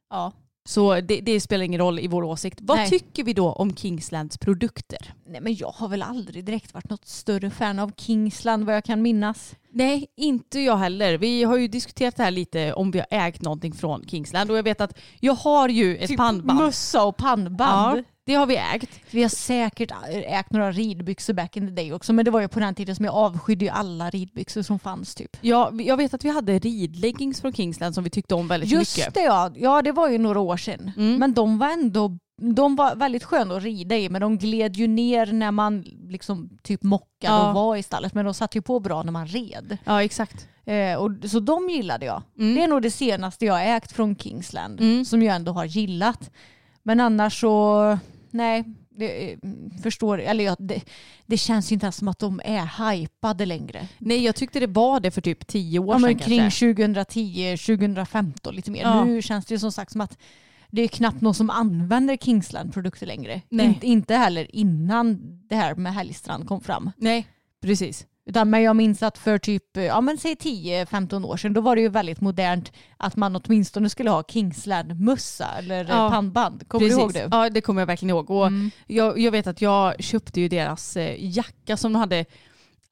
Ja. 0.09 0.31
Så 0.69 1.01
det, 1.01 1.21
det 1.21 1.41
spelar 1.41 1.65
ingen 1.65 1.81
roll 1.81 1.99
i 1.99 2.07
vår 2.07 2.23
åsikt. 2.23 2.59
Vad 2.61 2.77
Nej. 2.77 2.89
tycker 2.89 3.23
vi 3.23 3.33
då 3.33 3.51
om 3.51 3.75
Kingslands 3.75 4.37
produkter? 4.37 5.13
Nej 5.27 5.41
men 5.41 5.55
jag 5.55 5.71
har 5.71 5.87
väl 5.87 6.01
aldrig 6.01 6.45
direkt 6.45 6.73
varit 6.73 6.89
något 6.89 7.07
större 7.07 7.49
fan 7.49 7.79
av 7.79 7.91
Kingsland 7.97 8.65
vad 8.65 8.75
jag 8.75 8.83
kan 8.83 9.01
minnas. 9.01 9.55
Nej, 9.71 10.07
inte 10.17 10.59
jag 10.59 10.77
heller. 10.77 11.17
Vi 11.17 11.43
har 11.43 11.57
ju 11.57 11.67
diskuterat 11.67 12.15
det 12.15 12.23
här 12.23 12.31
lite 12.31 12.73
om 12.73 12.91
vi 12.91 12.99
har 12.99 13.07
ägt 13.09 13.41
någonting 13.41 13.73
från 13.73 14.03
Kingsland 14.07 14.51
och 14.51 14.57
jag 14.57 14.63
vet 14.63 14.81
att 14.81 14.99
jag 15.19 15.33
har 15.33 15.69
ju 15.69 15.97
ett 15.97 16.17
pannband. 16.17 16.59
Mössa 16.59 17.03
och 17.03 17.17
pannband. 17.17 17.97
Ja, 17.97 18.03
det 18.25 18.33
har 18.33 18.45
vi 18.45 18.57
ägt. 18.57 18.89
Vi 19.11 19.21
har 19.21 19.29
säkert 19.29 19.91
ägt 20.09 20.51
några 20.51 20.71
ridbyxor 20.71 21.33
back 21.33 21.57
in 21.57 21.67
the 21.67 21.73
day 21.73 21.93
också 21.93 22.13
men 22.13 22.25
det 22.25 22.31
var 22.31 22.41
ju 22.41 22.47
på 22.47 22.59
den 22.59 22.75
tiden 22.75 22.95
som 22.95 23.05
jag 23.05 23.13
avskydde 23.13 23.65
ju 23.65 23.71
alla 23.71 24.09
ridbyxor 24.09 24.61
som 24.61 24.79
fanns 24.79 25.15
typ. 25.15 25.37
Ja, 25.41 25.71
jag 25.73 25.97
vet 25.97 26.13
att 26.13 26.25
vi 26.25 26.29
hade 26.29 26.59
ridleggings 26.59 27.41
från 27.41 27.53
Kingsland 27.53 27.95
som 27.95 28.03
vi 28.03 28.09
tyckte 28.09 28.35
om 28.35 28.47
väldigt 28.47 28.71
Just 28.71 28.97
mycket. 28.97 29.13
det 29.13 29.21
ja, 29.21 29.51
ja 29.55 29.81
det 29.81 29.91
var 29.91 30.09
ju 30.09 30.17
några 30.17 30.39
år 30.39 30.57
sedan. 30.57 30.91
Mm. 30.97 31.15
Men 31.15 31.33
de 31.33 31.57
var 31.57 31.69
ändå 31.69 32.17
de 32.41 32.75
var 32.75 32.95
väldigt 32.95 33.23
sköna 33.23 33.55
att 33.55 33.63
rida 33.63 33.97
i 33.97 34.09
men 34.09 34.21
de 34.21 34.37
gled 34.37 34.75
ju 34.77 34.87
ner 34.87 35.25
när 35.25 35.51
man 35.51 35.81
liksom 36.09 36.49
typ 36.63 36.83
mockade 36.83 37.33
Ja. 37.33 37.49
och 37.49 37.55
var 37.55 37.75
i 37.75 37.83
stallet 37.83 38.13
men 38.13 38.25
de 38.25 38.33
satt 38.33 38.55
ju 38.55 38.61
på 38.61 38.79
bra 38.79 39.03
när 39.03 39.11
man 39.11 39.27
red. 39.27 39.77
Ja, 39.83 40.03
exakt. 40.03 40.47
Eh, 40.65 40.95
och, 40.95 41.11
så 41.29 41.39
de 41.39 41.69
gillade 41.69 42.05
jag. 42.05 42.23
Mm. 42.39 42.55
Det 42.55 42.63
är 42.63 42.67
nog 42.67 42.81
det 42.81 42.91
senaste 42.91 43.45
jag 43.45 43.75
ägt 43.75 43.91
från 43.91 44.15
Kingsland 44.15 44.81
Mm. 44.81 45.05
som 45.05 45.21
jag 45.23 45.35
ändå 45.35 45.51
har 45.51 45.65
gillat. 45.65 46.31
Men 46.83 46.99
annars 46.99 47.39
så, 47.41 47.97
nej, 48.31 48.63
det, 48.89 49.31
eh, 49.33 49.37
förstår, 49.83 50.21
eller 50.21 50.43
ja, 50.43 50.55
det, 50.59 50.81
det 51.25 51.37
känns 51.37 51.71
ju 51.71 51.73
inte 51.73 51.85
ens 51.85 51.95
som 51.95 52.07
att 52.07 52.19
de 52.19 52.41
är 52.45 52.91
hypade 52.91 53.45
längre. 53.45 53.87
Nej, 53.97 54.23
jag 54.23 54.35
tyckte 54.35 54.59
det 54.59 54.67
var 54.67 54.99
det 54.99 55.11
för 55.11 55.21
typ 55.21 55.47
tio 55.47 55.79
år 55.79 55.95
Ja, 55.95 55.99
men 55.99 56.09
sedan 56.11 56.19
kring 56.19 56.39
kanske. 56.39 56.73
2010, 56.73 57.57
2015 57.57 58.55
lite 58.55 58.71
mer. 58.71 58.81
Ja. 58.81 59.03
Nu 59.03 59.21
känns 59.21 59.45
det 59.45 59.53
ju 59.53 59.59
som 59.59 59.71
sagt 59.71 59.91
som 59.91 60.01
att 60.01 60.17
det 60.75 60.81
är 60.81 60.87
knappt 60.87 61.21
någon 61.21 61.33
som 61.33 61.49
använder 61.49 62.17
Kingsland-produkter 62.17 63.05
längre. 63.05 63.41
Inte, 63.49 63.87
inte 63.87 64.15
heller 64.15 64.55
innan 64.55 65.19
det 65.49 65.55
här 65.55 65.75
med 65.75 65.93
Helgstrand 65.93 66.47
kom 66.47 66.61
fram. 66.61 66.91
Nej, 66.97 67.27
precis. 67.61 68.05
Utan, 68.27 68.49
men 68.49 68.61
jag 68.61 68.75
minns 68.75 69.03
att 69.03 69.17
för 69.17 69.37
typ 69.37 69.63
ja, 69.77 70.01
men 70.01 70.17
säg 70.17 70.33
10-15 70.35 71.25
år 71.25 71.37
sedan 71.37 71.53
då 71.53 71.61
var 71.61 71.75
det 71.75 71.81
ju 71.81 71.89
väldigt 71.89 72.21
modernt 72.21 72.71
att 72.97 73.15
man 73.15 73.35
åtminstone 73.35 73.89
skulle 73.89 74.09
ha 74.09 74.23
Kingsland-mössa 74.23 75.47
eller 75.57 75.85
Ja, 75.89 76.09
pannband. 76.09 76.67
Kommer 76.67 76.85
precis. 76.85 76.95
du 76.97 77.01
ihåg 77.01 77.13
det? 77.13 77.27
Ja, 77.31 77.49
det 77.49 77.61
kommer 77.61 77.81
jag 77.81 77.87
verkligen 77.87 78.09
ihåg. 78.15 78.29
Och 78.29 78.47
Mm. 78.47 78.71
jag, 78.87 79.19
jag 79.19 79.31
vet 79.31 79.47
att 79.47 79.61
jag 79.61 80.03
köpte 80.03 80.41
ju 80.41 80.47
deras 80.47 80.97
eh, 80.97 81.15
jacka 81.37 81.77
som 81.77 81.93
de 81.93 81.99
hade 81.99 82.25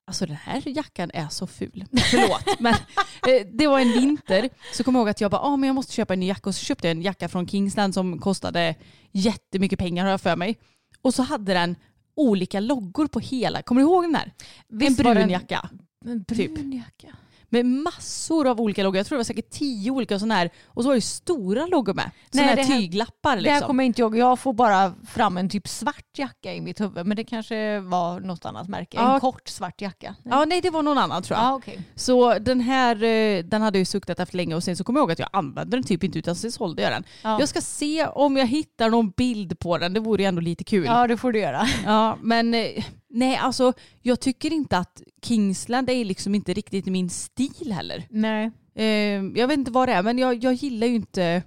Alltså 0.08 0.26
den 0.26 0.36
här 0.36 0.62
jackan 0.66 1.12
är 1.14 1.28
så 1.28 1.48
ful. 1.48 1.86
Förlåt. 2.12 2.60
men 2.60 2.74
eh, 2.74 3.48
det 3.54 3.68
var 3.68 3.80
en 3.80 3.92
vinter. 3.92 4.50
Så 4.74 4.84
kom 4.84 4.96
jag 4.96 5.02
ihåg 5.02 5.10
att 5.10 5.22
jag 5.22 5.32
bara, 5.32 5.42
ah, 5.42 5.58
men 5.58 5.68
jag 5.68 5.76
måste 5.76 5.94
köpa 5.94 6.14
en 6.14 6.20
ny 6.20 6.28
jacka. 6.28 6.50
Och 6.50 6.56
så 6.56 6.66
köpte 6.66 6.88
jag 6.88 6.92
en 6.92 7.02
jacka 7.02 7.30
från 7.30 7.48
Kingsland 7.48 7.94
som 7.94 8.20
kostade 8.20 8.76
jättemycket 9.12 9.80
pengar 9.80 10.04
har 10.04 10.12
jag 10.12 10.22
för 10.22 10.36
mig. 10.36 10.58
Och 11.02 11.14
så 11.14 11.24
hade 11.24 11.54
den 11.54 11.76
olika 12.16 12.60
loggor 12.60 13.08
på 13.08 13.20
hela. 13.20 13.62
Kommer 13.62 13.82
du 13.82 13.88
ihåg 13.88 14.04
den 14.04 14.16
här? 14.16 14.32
Visst 14.68 15.00
en 15.00 15.06
var 15.06 15.16
brun 15.16 15.30
jacka. 15.30 15.70
En 16.06 16.26
typ. 16.26 16.56
brun 16.56 16.72
jacka. 16.72 17.18
Med 17.54 17.66
massor 17.66 18.48
av 18.48 18.62
olika 18.62 18.84
loggor. 18.84 18.98
Jag 18.98 19.06
tror 19.08 19.16
det 19.16 19.20
var 19.20 19.24
säkert 19.24 19.50
tio 19.50 19.92
olika 19.92 20.20
sådana 20.20 20.36
här. 20.36 20.50
Och 20.66 20.84
så 20.84 20.88
var 20.90 20.96
det 20.96 21.02
stora 21.02 21.66
loggor 21.66 21.94
med. 21.94 22.12
Sådana 22.32 22.48
här 22.50 22.56
det 22.56 22.64
här- 22.64 22.80
tyglappar 22.80 23.36
Det 23.36 23.42
liksom. 23.42 23.54
här 23.54 23.68
kommer 23.68 23.84
inte 23.84 24.02
jag 24.02 24.18
Jag 24.18 24.40
får 24.40 24.54
bara 24.54 24.94
fram 25.08 25.38
en 25.38 25.50
typ 25.50 25.68
svart 25.68 26.06
jacka 26.18 26.54
i 26.54 26.62
mitt 26.62 26.82
huvud. 26.82 27.06
Men 27.08 27.18
det 27.18 27.24
kanske 27.24 27.80
var 27.80 28.20
något 28.20 28.46
annat 28.46 28.68
märke. 28.70 28.98
Ja. 28.98 29.14
En 29.14 29.20
kort 29.20 29.48
svart 29.48 29.82
jacka. 29.82 30.16
Ja, 30.24 30.46
nej 30.46 30.62
det 30.62 30.70
var 30.70 30.84
någon 30.84 30.98
annan 30.98 31.24
tror 31.24 31.38
jag. 31.40 31.46
Ja, 31.46 31.54
okej. 31.56 31.80
Så 31.96 32.40
den 32.40 32.60
här 32.62 33.04
eh, 33.04 33.44
den 33.44 33.62
hade 33.62 33.78
jag 33.78 33.88
suktat 33.88 34.20
efter 34.20 34.38
länge 34.38 34.56
och 34.56 34.64
sen 34.64 34.76
så 34.78 34.84
kommer 34.84 35.00
jag 35.00 35.04
ihåg 35.04 35.12
att 35.12 35.20
jag 35.20 35.30
använde 35.34 35.78
den 35.78 35.84
typ 35.84 36.04
inte 36.04 36.20
utan 36.20 36.36
sen 36.36 36.52
sålde 36.52 36.82
jag 36.82 36.92
den. 36.92 37.04
Ja. 37.22 37.40
Jag 37.40 37.50
ska 37.50 37.62
se 37.62 38.06
om 38.06 38.38
jag 38.38 38.48
hittar 38.48 38.90
någon 38.90 39.10
bild 39.10 39.60
på 39.60 39.78
den, 39.78 39.94
det 39.94 40.00
vore 40.00 40.22
ju 40.24 40.28
ändå 40.28 40.42
lite 40.42 40.64
kul. 40.64 40.86
ja, 40.86 41.08
det 41.08 41.18
får 41.18 41.32
du 41.32 41.40
göra. 41.40 41.68
Ja, 41.86 42.18
men 42.22 42.54
eh, 42.54 42.84
nej 43.14 43.36
alltså 43.36 43.74
jag 44.02 44.20
tycker 44.20 44.54
inte 44.54 44.78
att 44.78 45.02
Kingsland 45.22 45.90
är 45.90 46.06
liksom 46.06 46.36
inte 46.36 46.54
riktigt 46.54 46.86
min 46.86 47.10
stil 47.10 47.72
heller. 47.72 48.08
Nej. 48.10 48.52
Eh, 48.76 48.86
jag 49.36 49.48
vet 49.48 49.58
inte 49.58 49.72
vad 49.72 49.88
det 49.88 49.94
är 49.94 50.04
men 50.04 50.18
jag, 50.18 50.44
jag 50.44 50.54
gillar 50.54 50.88
ju 50.88 50.96
inte, 50.96 51.44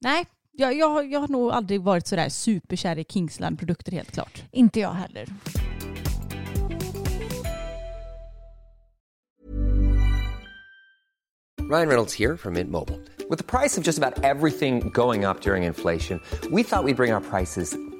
nej 0.00 0.26
jag, 0.52 0.74
jag, 0.74 1.12
jag 1.12 1.20
har 1.20 1.28
nog 1.28 1.50
aldrig 1.50 1.82
varit 1.82 2.06
sådär 2.06 2.28
superkär 2.28 2.98
i 2.98 3.04
Kingsland-produkter 3.04 3.92
helt 3.92 4.12
klart. 4.12 4.42
Inte 4.52 4.80
jag 4.80 4.92
heller. 4.92 5.28
Ryan 11.72 11.88
Reynolds 11.88 12.12
here 12.12 12.36
from 12.36 12.54
Mint 12.54 12.70
Mobile. 12.70 13.00
With 13.30 13.38
the 13.38 13.44
price 13.44 13.78
of 13.78 13.84
just 13.84 13.98
about 13.98 14.22
everything 14.24 14.90
going 14.90 15.24
up 15.24 15.40
during 15.40 15.62
inflation, 15.62 16.20
we 16.50 16.62
thought 16.62 16.84
we'd 16.84 16.96
bring 16.96 17.14
our 17.14 17.20
prices 17.20 17.74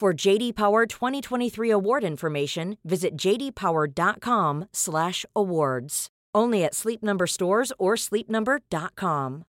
For 0.00 0.26
JD 0.26 0.56
Power 0.56 0.86
2023 0.86 1.72
award 1.72 2.04
information, 2.04 2.76
visit 2.82 3.10
jdpower.com/awards. 3.24 6.08
Only 6.38 6.64
at 6.64 6.74
Sleep 6.74 7.02
Number 7.02 7.26
stores 7.26 7.72
or 7.78 7.96
sleepnumber.com. 7.96 9.44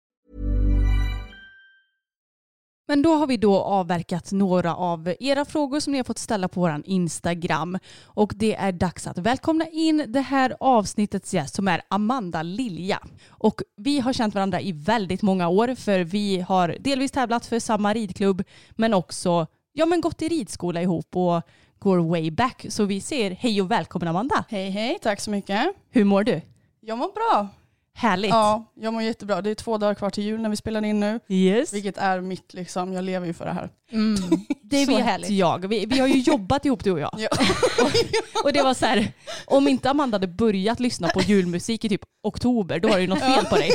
Men 2.87 3.01
då 3.01 3.13
har 3.13 3.27
vi 3.27 3.37
då 3.37 3.59
avverkat 3.59 4.31
några 4.31 4.75
av 4.75 5.13
era 5.19 5.45
frågor 5.45 5.79
som 5.79 5.93
ni 5.93 5.99
har 5.99 6.03
fått 6.03 6.17
ställa 6.17 6.47
på 6.47 6.61
vår 6.61 6.81
Instagram. 6.85 7.77
Och 8.03 8.33
det 8.35 8.55
är 8.55 8.71
dags 8.71 9.07
att 9.07 9.17
välkomna 9.17 9.67
in 9.67 10.05
det 10.07 10.21
här 10.21 10.55
avsnittets 10.59 11.33
gäst 11.33 11.55
som 11.55 11.67
är 11.67 11.81
Amanda 11.87 12.43
Lilja. 12.43 12.99
Och 13.29 13.61
vi 13.77 13.99
har 13.99 14.13
känt 14.13 14.35
varandra 14.35 14.61
i 14.61 14.71
väldigt 14.71 15.21
många 15.21 15.47
år 15.47 15.75
för 15.75 15.99
vi 15.99 16.39
har 16.39 16.75
delvis 16.79 17.11
tävlat 17.11 17.45
för 17.45 17.59
samma 17.59 17.93
ridklubb 17.93 18.43
men 18.75 18.93
också 18.93 19.47
ja, 19.79 19.85
men 19.85 20.01
gått 20.01 20.21
i 20.21 20.27
ridskola 20.27 20.81
ihop 20.81 21.15
och 21.15 21.41
går 21.79 21.97
way 21.97 22.31
back. 22.31 22.65
Så 22.69 22.85
vi 22.85 23.01
säger 23.01 23.31
hej 23.31 23.61
och 23.61 23.71
välkommen 23.71 24.07
Amanda. 24.07 24.45
Hej 24.49 24.69
hej, 24.69 24.97
tack 25.01 25.19
så 25.19 25.31
mycket. 25.31 25.73
Hur 25.89 26.03
mår 26.03 26.23
du? 26.23 26.41
Jag 26.81 26.97
mår 26.97 27.11
bra. 27.13 27.47
Härligt. 27.93 28.29
Ja, 28.29 28.65
jag 28.75 28.93
mår 28.93 29.01
jättebra. 29.03 29.41
Det 29.41 29.49
är 29.49 29.55
två 29.55 29.77
dagar 29.77 29.93
kvar 29.95 30.09
till 30.09 30.23
jul 30.23 30.41
när 30.41 30.49
vi 30.49 30.55
spelar 30.55 30.85
in 30.85 30.99
nu. 30.99 31.19
Yes. 31.27 31.73
Vilket 31.73 31.97
är 31.97 32.21
mitt 32.21 32.53
liksom, 32.53 32.93
jag 32.93 33.03
lever 33.03 33.27
ju 33.27 33.33
för 33.33 33.45
det 33.45 33.51
här. 33.51 33.69
Det 34.63 34.85
Så 34.85 34.91
vet 34.91 35.05
härligt. 35.05 35.29
jag. 35.29 35.67
Vi, 35.67 35.85
vi 35.85 35.99
har 35.99 36.07
ju 36.07 36.19
jobbat 36.19 36.65
ihop 36.65 36.83
du 36.83 36.91
och 36.91 36.99
jag. 36.99 37.11
Ja. 37.17 37.29
Och 38.43 38.53
det 38.53 38.61
var 38.61 38.73
så 38.73 38.85
här, 38.85 39.11
om 39.45 39.67
inte 39.67 39.89
Amanda 39.89 40.15
hade 40.15 40.27
börjat 40.27 40.79
lyssna 40.79 41.07
på 41.07 41.21
julmusik 41.21 41.85
i 41.85 41.89
typ 41.89 42.01
oktober, 42.23 42.79
då 42.79 42.87
var 42.87 42.95
det 42.95 43.01
ju 43.01 43.07
något 43.07 43.19
fel 43.19 43.45
på 43.45 43.55
dig. 43.55 43.71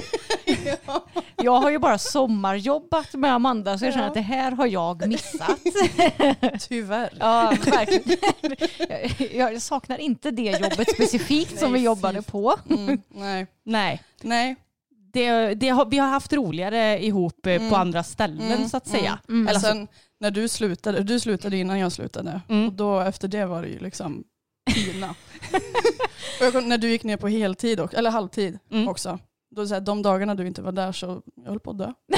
Jag 1.45 1.61
har 1.61 1.71
ju 1.71 1.79
bara 1.79 1.99
sommarjobbat 1.99 3.15
med 3.15 3.33
Amanda 3.35 3.79
så 3.79 3.85
jag 3.85 3.93
känner 3.95 4.09
att 4.09 4.15
det 4.15 4.21
här 4.21 4.53
har 4.53 4.67
jag 4.67 5.09
missat. 5.09 5.61
Tyvärr. 6.69 7.13
Ja, 7.21 7.55
verkligen. 7.67 8.19
Jag- 9.39 9.63
saknar 9.63 9.99
inte 9.99 10.31
det 10.31 10.43
jobbet 10.61 10.91
specifikt 10.95 11.59
som 11.59 11.73
vi 11.73 11.79
Nej, 11.79 11.85
jobbade 11.85 12.23
fy. 12.23 12.31
på. 12.31 12.55
Mm, 12.71 13.01
nej. 13.09 13.47
Nej, 13.65 14.03
Nej. 14.23 14.57
det, 15.13 15.55
det 15.55 15.69
har, 15.69 15.87
vi 15.87 15.99
har 15.99 16.09
haft 16.09 16.33
roligare 16.33 17.05
ihop 17.05 17.47
eh, 17.47 17.59
på 17.59 17.63
Mm. 17.65 17.75
andra 17.75 18.03
ställen 18.03 18.53
Mm, 18.53 18.69
så 18.69 18.77
att 18.77 18.87
säga. 18.87 19.19
Men 19.27 19.49
Eller 19.49 19.61
så- 19.61 19.67
sen 19.67 19.89
när 20.21 20.31
du 20.31 20.49
slutade, 20.49 21.03
du 21.03 21.21
slutade 21.21 21.57
innan 21.57 21.79
jag 21.79 21.93
slutade. 21.93 22.41
Mm. 22.49 22.67
Och 22.67 22.73
då 22.73 23.01
efter 23.01 23.29
det 23.29 23.47
var 23.47 23.63
det 23.63 23.69
ju 23.69 23.79
liksom 23.79 24.25
pina. 24.75 25.11
och 26.41 26.45
jag 26.47 26.53
kom, 26.53 26.69
när 26.69 26.79
du 26.79 26.91
gick 26.91 27.05
ner 27.05 27.17
på 27.17 27.29
heltid, 27.29 27.81
och, 27.81 27.95
eller 27.95 28.11
halvtid 28.11 28.59
Mm. 28.71 28.89
också. 28.89 29.19
Då 29.55 29.67
så 29.67 29.75
här, 29.75 29.81
de 29.81 30.03
dagarna 30.03 30.35
du 30.35 30.47
inte 30.47 30.63
var 30.63 30.73
där 30.73 30.93
så 30.93 31.23
jag 31.37 31.51
höll 31.51 31.61
på 31.61 31.71
att 31.71 31.79
dö. 31.79 31.93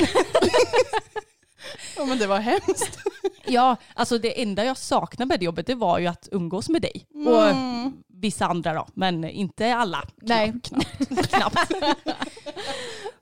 ja 1.97 2.05
men 2.05 2.19
det 2.19 2.27
var 2.27 2.39
hemskt. 2.41 2.99
Ja, 3.47 3.77
alltså 3.95 4.19
det 4.19 4.43
enda 4.43 4.65
jag 4.65 4.77
saknade 4.77 5.29
med 5.29 5.41
det 5.41 5.45
jobbet 5.45 5.67
det 5.67 5.75
var 5.75 5.99
ju 5.99 6.07
att 6.07 6.29
umgås 6.33 6.69
med 6.69 6.83
dig. 6.83 7.07
Och 7.27 7.49
Mm. 7.49 7.93
vissa 8.09 8.47
andra 8.47 8.75
då, 8.75 8.87
men 8.95 9.25
inte 9.25 9.75
alla. 9.75 10.03
Nej. 10.17 10.53
Knappt. 10.63 11.29
Knappt. 11.31 11.73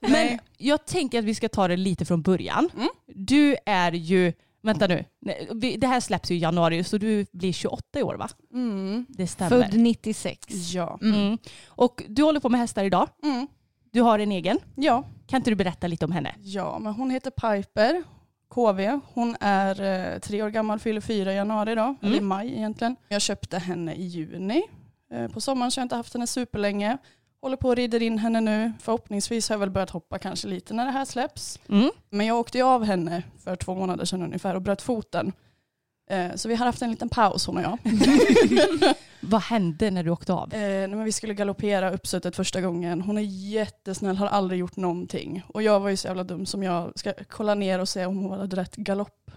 Men 0.01 0.13
Nej. 0.13 0.41
jag 0.59 0.87
tänker 0.87 1.19
att 1.19 1.25
vi 1.25 1.35
ska 1.35 1.49
ta 1.49 1.69
det 1.69 1.77
lite 1.77 2.05
från 2.05 2.23
början. 2.23 2.71
Mm. 2.77 2.89
Du 3.07 3.57
är 3.67 3.93
ju, 3.93 4.33
vänta 4.63 4.87
nu, 4.87 5.05
det 5.77 5.87
här 5.87 6.01
släpps 6.01 6.31
ju 6.31 6.35
i 6.35 6.39
januari 6.39 6.85
så 6.85 6.99
du 6.99 7.27
blir 7.33 7.53
28 7.53 7.99
i 7.99 8.03
år 8.03 8.15
va? 8.15 8.29
Mm. 8.53 9.07
Det 9.09 9.27
stämmer. 9.27 9.51
Född 9.63 9.75
96. 9.81 10.47
Ja. 10.73 10.99
Mm. 11.03 11.39
Och 11.67 12.03
du 12.09 12.23
håller 12.23 12.41
på 12.41 12.49
med 12.49 12.61
hästar 12.61 12.85
idag. 12.85 13.09
Mm. 13.95 14.05
Du 14.05 14.11
har 14.11 14.19
en 14.19 14.33
egen. 14.33 14.59
Ja. 14.75 15.05
Kan 15.27 15.37
inte 15.41 15.51
du 15.51 15.55
berätta 15.57 15.87
lite 15.87 16.05
om 16.05 16.13
henne? 16.13 16.35
Ja, 16.43 16.79
men 16.79 16.95
hon 16.95 17.11
heter 17.11 17.31
Piper, 17.31 18.03
KV. 18.49 19.01
Hon 19.15 19.37
är 19.41 19.83
eh, 20.15 20.19
tre 20.19 20.43
år 20.43 20.49
gammal, 20.49 20.79
fyller 20.79 21.01
fyra 21.01 21.33
i 21.33 21.37
januari 21.37 21.75
då, 21.75 21.95
eller 22.03 22.17
i 22.17 22.21
maj 22.21 22.55
egentligen. 22.57 22.97
Jag 23.09 23.23
köpte 23.23 23.59
henne 23.59 23.95
i 23.95 24.03
juni. 24.07 24.63
Eh, 25.13 25.29
på 25.29 25.41
sommaren 25.41 25.71
så 25.71 25.81
har 25.81 25.83
jag 25.83 25.85
inte 25.85 25.97
haft 25.97 26.15
henne 26.15 26.27
superlänge. 26.27 26.99
Håller 27.43 27.57
på 27.57 27.69
och 27.69 27.77
rider 27.77 28.03
in 28.03 28.19
henne 28.19 28.41
nu. 28.41 28.73
Förhoppningsvis 28.81 29.49
har 29.49 29.55
jag 29.55 29.61
väl 29.61 29.71
börjat 29.71 29.91
hoppa 29.91 30.19
kanske 30.19 30.49
lite 30.49 30.75
när 30.75 30.85
det 30.85 30.91
här 30.91 31.05
släpps. 31.05 31.61
Mm. 31.69 31.91
Men 32.11 32.27
jag 32.27 32.39
åkte 32.39 32.59
ju 32.59 32.65
av 32.65 32.85
henne 32.85 33.23
för 33.45 33.57
två 33.57 33.75
månader 33.75 34.05
sedan 34.05 34.23
ungefär 34.23 34.55
och 34.55 34.63
bröt 34.63 34.83
foten. 34.83 35.33
Eh, 36.11 36.35
så 36.35 36.49
vi 36.49 36.55
har 36.55 36.67
haft 36.67 36.83
en 36.83 36.91
liten 36.91 37.09
paus 37.09 37.47
hon 37.47 37.57
och 37.57 37.63
jag. 37.63 37.79
Vad 39.21 39.43
hände 39.43 39.91
när 39.91 40.03
du 40.03 40.11
åkte 40.11 40.33
av? 40.33 40.55
Eh, 40.55 40.89
nej, 40.89 41.05
vi 41.05 41.13
skulle 41.13 41.35
galoppera 41.35 41.91
uppsuttet 41.91 42.37
första 42.37 42.61
gången. 42.61 43.01
Hon 43.01 43.19
är 43.19 43.23
jättesnäll, 43.53 44.17
har 44.17 44.27
aldrig 44.27 44.61
gjort 44.61 44.77
någonting. 44.77 45.43
Och 45.49 45.63
jag 45.63 45.81
var 45.81 45.89
ju 45.89 45.97
så 45.97 46.07
jävla 46.09 46.25
dum 46.25 46.47
som 46.47 46.63
jag 46.63 46.93
ska 46.99 47.13
kolla 47.31 47.55
ner 47.55 47.79
och 47.79 47.89
se 47.89 48.07
om 48.07 48.17
hon 48.17 48.41
hade 48.41 48.57
rätt 48.57 48.77
galopp. 48.77 49.31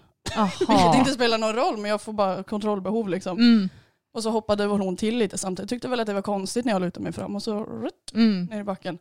Vilket 0.60 0.96
inte 0.98 1.12
spelar 1.12 1.38
någon 1.38 1.56
roll 1.56 1.78
men 1.78 1.92
jag 1.92 2.02
får 2.02 2.14
bara 2.14 2.44
kontrollbehov 2.44 3.10
liksom. 3.10 3.38
Mm. 3.38 3.70
Och 4.14 4.24
så 4.24 4.30
hoppade 4.30 4.66
hon 4.66 4.96
till 4.98 5.18
lite 5.18 5.38
samtidigt. 5.38 5.70
Tyckte 5.70 5.88
väl 5.88 6.00
att 6.00 6.08
det 6.08 6.14
var 6.14 6.22
konstigt 6.22 6.66
när 6.66 6.74
jag 6.74 6.82
lutade 6.82 7.04
mig 7.04 7.12
fram 7.14 7.36
och 7.36 7.44
så 7.44 7.64
rutt, 7.64 8.12
Mm. 8.14 8.46
ner 8.46 8.60
i 8.60 8.64
backen. 8.64 8.98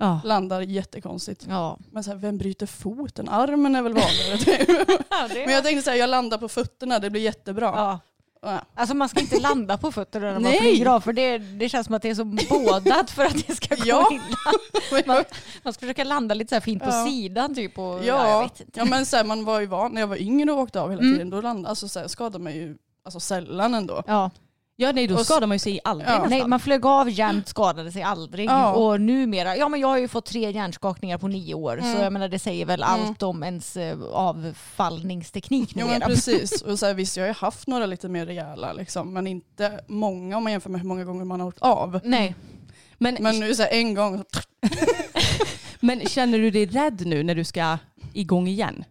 Ja. 0.00 0.20
Landar 0.24 0.60
jättekonstigt. 0.60 1.46
Ja. 1.48 1.78
Men 1.90 2.04
så 2.04 2.10
här, 2.10 2.16
vem 2.18 2.38
bryter 2.38 2.66
foten? 2.66 3.28
Armen 3.28 3.74
är 3.76 3.82
väl 3.82 3.94
vanligare. 3.94 4.38
typ. 4.38 4.68
men 5.46 5.54
jag 5.54 5.64
tänkte 5.64 5.82
så 5.82 5.90
här, 5.90 5.96
jag 5.96 6.10
landar 6.10 6.38
på 6.38 6.48
fötterna, 6.48 6.98
det 6.98 7.10
blir 7.10 7.20
jättebra. 7.22 7.66
Ja. 7.76 7.98
Ja. 8.42 8.60
Alltså 8.74 8.96
man 8.96 9.08
ska 9.08 9.20
inte 9.20 9.38
landa 9.40 9.78
på 9.78 9.92
fötterna 9.92 10.26
när 10.26 10.32
man 10.32 10.42
Nej. 10.42 10.58
flyger 10.60 10.86
av 10.86 11.00
för 11.00 11.12
det, 11.12 11.38
det 11.38 11.68
känns 11.68 11.86
som 11.86 11.94
att 11.94 12.02
det 12.02 12.10
är 12.10 12.14
så 12.14 12.24
bådat 12.24 13.10
för 13.10 13.24
att 13.24 13.46
det 13.46 13.54
ska 13.54 13.74
gå 13.74 13.82
Ja. 13.84 14.08
illa. 14.12 15.06
Man, 15.06 15.24
man 15.62 15.72
ska 15.72 15.80
försöka 15.80 16.04
landa 16.04 16.34
lite 16.34 16.48
så 16.48 16.54
här 16.54 16.60
fint 16.60 16.82
på 16.82 16.88
Ja. 16.90 17.04
sidan 17.06 17.54
typ. 17.54 17.78
Och, 17.78 18.04
ja. 18.04 18.48
Ja, 18.74 18.84
men 18.84 19.06
så 19.06 19.16
här, 19.16 19.24
man 19.24 19.44
var 19.44 19.60
ju 19.60 19.66
van, 19.66 19.92
när 19.92 20.00
jag 20.00 20.08
var 20.08 20.16
yngre 20.22 20.52
och 20.52 20.58
åkade 20.58 20.80
av 20.80 20.90
hela 20.90 21.02
Mm. 21.02 21.12
tiden, 21.14 21.30
då 21.30 21.40
landade, 21.40 21.68
alltså 21.68 21.88
så 21.88 22.00
här, 22.00 22.08
skadade 22.08 22.44
mig 22.44 22.56
ju 22.56 22.76
alltså, 23.04 23.20
sällan 23.20 23.74
ändå. 23.74 24.02
Ja. 24.06 24.30
Ja 24.80 24.92
nej 24.92 25.06
då 25.06 25.14
Och 25.14 25.26
skadar 25.26 25.46
man 25.46 25.54
ju 25.54 25.58
sig 25.58 25.80
aldrig 25.84 26.08
Ja. 26.10 26.12
nästan. 26.12 26.30
Nej, 26.30 26.46
man 26.46 26.60
flög 26.60 26.86
av 26.86 27.10
jämt, 27.10 27.48
skadade 27.48 27.92
sig 27.92 28.02
aldrig. 28.02 28.46
Ja. 28.50 28.72
Och 28.72 29.00
numera, 29.00 29.56
ja 29.56 29.68
men 29.68 29.80
jag 29.80 29.88
har 29.88 29.98
ju 29.98 30.08
fått 30.08 30.26
tre 30.26 30.50
hjärnskakningar 30.50 31.18
på 31.18 31.28
nio 31.28 31.54
år. 31.54 31.78
Så 31.82 31.86
Mm. 31.86 32.02
jag 32.02 32.12
menar 32.12 32.28
det 32.28 32.38
säger 32.38 32.66
väl 32.66 32.82
allt 32.82 33.22
om 33.22 33.42
ens 33.42 33.76
eh, 33.76 33.98
avfallningsteknik 34.12 35.70
Jo 35.74 35.86
men 35.86 35.94
numera. 35.94 36.06
precis. 36.08 36.62
Och 36.66 36.78
så 36.78 36.86
här, 36.86 36.94
visst 36.94 37.16
jag 37.16 37.24
har 37.24 37.28
ju 37.28 37.34
haft 37.34 37.66
några 37.66 37.86
lite 37.86 38.08
mer 38.08 38.26
rejäla 38.26 38.72
liksom, 38.72 39.12
men 39.12 39.26
inte 39.26 39.80
många 39.86 40.36
om 40.36 40.42
man 40.42 40.52
jämför 40.52 40.70
med 40.70 40.80
hur 40.80 40.88
många 40.88 41.04
gånger 41.04 41.24
man 41.24 41.40
har 41.40 41.48
åkt 41.48 41.58
av. 41.62 42.00
Nej. 42.04 42.34
Men, 42.98 43.16
Men 43.20 43.40
nu 43.40 43.54
så 43.54 43.62
här, 43.62 43.70
en 43.70 43.94
gång, 43.94 44.24
men 45.80 46.00
känner 46.06 46.38
du 46.38 46.50
dig 46.50 46.66
rädd 46.66 47.06
nu 47.06 47.22
när 47.22 47.34
du 47.34 47.44
ska 47.44 47.78
igång 48.12 48.48
igen? 48.48 48.84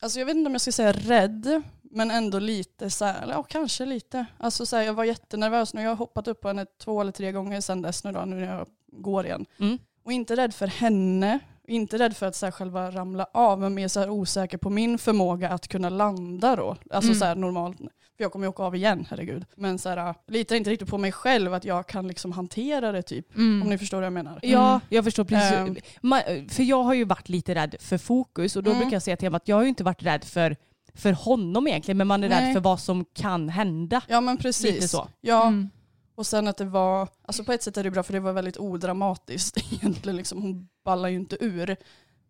alltså 0.00 0.18
jag 0.18 0.26
vet 0.26 0.36
inte 0.36 0.46
om 0.46 0.54
jag 0.54 0.60
ska 0.60 0.72
säga 0.72 0.92
rädd, 0.92 1.62
men 1.90 2.10
ändå 2.10 2.38
lite 2.38 2.90
så 2.90 3.04
här, 3.04 3.22
eller 3.22 3.34
ja 3.34 3.42
kanske 3.42 3.84
lite. 3.86 4.26
Alltså 4.38 4.66
så 4.66 4.76
här, 4.76 4.82
jag 4.82 4.94
var 4.94 5.04
jättenervös 5.04 5.74
nu, 5.74 5.82
jag 5.82 5.90
har 5.90 5.96
hoppat 5.96 6.28
upp 6.28 6.40
på 6.40 6.48
henne 6.48 6.66
två 6.84 7.00
eller 7.00 7.12
tre 7.12 7.32
gånger 7.32 7.60
sedan 7.60 7.82
dess 7.82 8.04
nu 8.04 8.12
då, 8.12 8.20
nu 8.20 8.36
när 8.36 8.56
jag 8.56 8.66
går 8.92 9.26
igen. 9.26 9.46
Mm. 9.60 9.78
Och 10.04 10.12
inte 10.12 10.36
rädd 10.36 10.54
för 10.54 10.66
henne, 10.66 11.38
inte 11.68 11.98
rädd 11.98 12.16
för 12.16 12.26
att 12.26 12.36
så 12.36 12.46
här, 12.46 12.50
själva 12.50 12.90
ramla 12.90 13.26
av, 13.34 13.60
men 13.60 13.74
mer 13.74 13.88
så 13.88 14.00
här 14.00 14.10
osäker 14.10 14.58
på 14.58 14.70
min 14.70 14.98
förmåga 14.98 15.50
att 15.50 15.68
kunna 15.68 15.88
landa 15.88 16.56
då. 16.56 16.76
Alltså 16.90 17.08
Mm. 17.10 17.18
så 17.18 17.24
här 17.24 17.34
normalt. 17.34 17.78
För 18.16 18.24
jag 18.24 18.32
kommer 18.32 18.46
ju 18.46 18.48
åka 18.50 18.62
av 18.62 18.76
igen, 18.76 19.06
herregud. 19.10 19.44
Men 19.56 19.78
så 19.78 19.88
här, 19.88 20.14
litar 20.26 20.56
inte 20.56 20.70
riktigt 20.70 20.88
på 20.88 20.98
mig 20.98 21.12
själv 21.12 21.54
att 21.54 21.64
jag 21.64 21.86
kan 21.86 22.08
liksom 22.08 22.32
hantera 22.32 22.92
det 22.92 23.02
typ. 23.02 23.36
Mm. 23.36 23.62
Om 23.62 23.68
ni 23.68 23.78
förstår 23.78 23.96
vad 23.98 24.06
jag 24.06 24.12
menar. 24.12 24.38
Ja, 24.42 24.80
jag 24.88 25.04
förstår 25.04 25.24
precis. 25.24 25.84
Ma- 26.02 26.48
för 26.48 26.62
jag 26.62 26.82
har 26.82 26.94
ju 26.94 27.04
varit 27.04 27.28
lite 27.28 27.54
rädd 27.54 27.74
för 27.80 27.98
fokus 27.98 28.56
och 28.56 28.62
då 28.62 28.70
Mm. 28.70 28.80
brukar 28.80 28.94
jag 28.94 29.02
säga 29.02 29.16
till 29.16 29.26
honom 29.26 29.36
att 29.36 29.48
jag 29.48 29.56
har 29.56 29.62
ju 29.62 29.68
inte 29.68 29.84
varit 29.84 30.02
rädd 30.02 30.24
för, 30.24 30.56
för 30.98 31.12
honom 31.12 31.66
egentligen 31.66 31.98
men 31.98 32.06
man 32.06 32.24
är 32.24 32.28
rädd 32.28 32.42
Nej. 32.42 32.54
för 32.54 32.60
vad 32.60 32.80
som 32.80 33.04
kan 33.14 33.48
hända. 33.48 34.02
Ja 34.08 34.20
men 34.20 34.36
precis. 34.36 34.74
Lite 34.74 34.88
så. 34.88 35.08
Ja, 35.20 35.46
Mm. 35.46 35.70
och 36.14 36.26
sen 36.26 36.48
att 36.48 36.56
det 36.56 36.64
var, 36.64 37.08
alltså 37.22 37.44
på 37.44 37.52
ett 37.52 37.62
sätt 37.62 37.76
är 37.76 37.84
det 37.84 37.90
bra 37.90 38.02
för 38.02 38.12
det 38.12 38.20
var 38.20 38.32
väldigt 38.32 38.56
odramatiskt 38.56 39.56
egentligen. 39.72 40.16
Liksom, 40.16 40.42
hon 40.42 40.68
ballar 40.84 41.08
ju 41.08 41.16
inte 41.16 41.36
ur. 41.44 41.76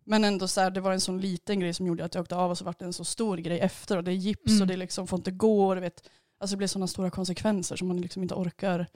Men 0.05 0.25
ändå 0.25 0.49
så 0.49 0.61
här, 0.61 0.71
det 0.71 0.81
var 0.81 0.93
en 0.93 1.01
sån 1.01 1.21
liten 1.21 1.61
grej 1.61 1.75
som 1.75 1.87
gjorde 1.87 2.05
att 2.05 2.15
jag 2.15 2.23
åkte 2.23 2.37
av 2.37 2.51
och 2.51 2.59
så 2.59 2.65
var 2.65 2.75
det 2.79 2.85
en 2.85 2.93
så 2.93 3.05
stor 3.05 3.37
grej 3.37 3.61
efter. 3.61 3.97
Och 3.97 4.05
det 4.05 4.11
är 4.11 4.15
gips 4.15 4.51
Mm. 4.51 4.61
och 4.63 4.67
det 4.67 4.77
liksom 4.77 5.07
får 5.07 5.19
inte 5.19 5.31
gå. 5.31 5.69
Och 5.69 5.75
du 5.75 5.81
vet, 5.81 6.09
alltså 6.41 6.55
det 6.55 6.59
blir 6.59 6.69
sådana 6.69 6.87
stora 6.87 7.11
konsekvenser 7.11 7.77
som 7.77 7.89
man 7.89 8.01
liksom 8.01 8.23
inte 8.23 8.35
orkar 8.35 8.87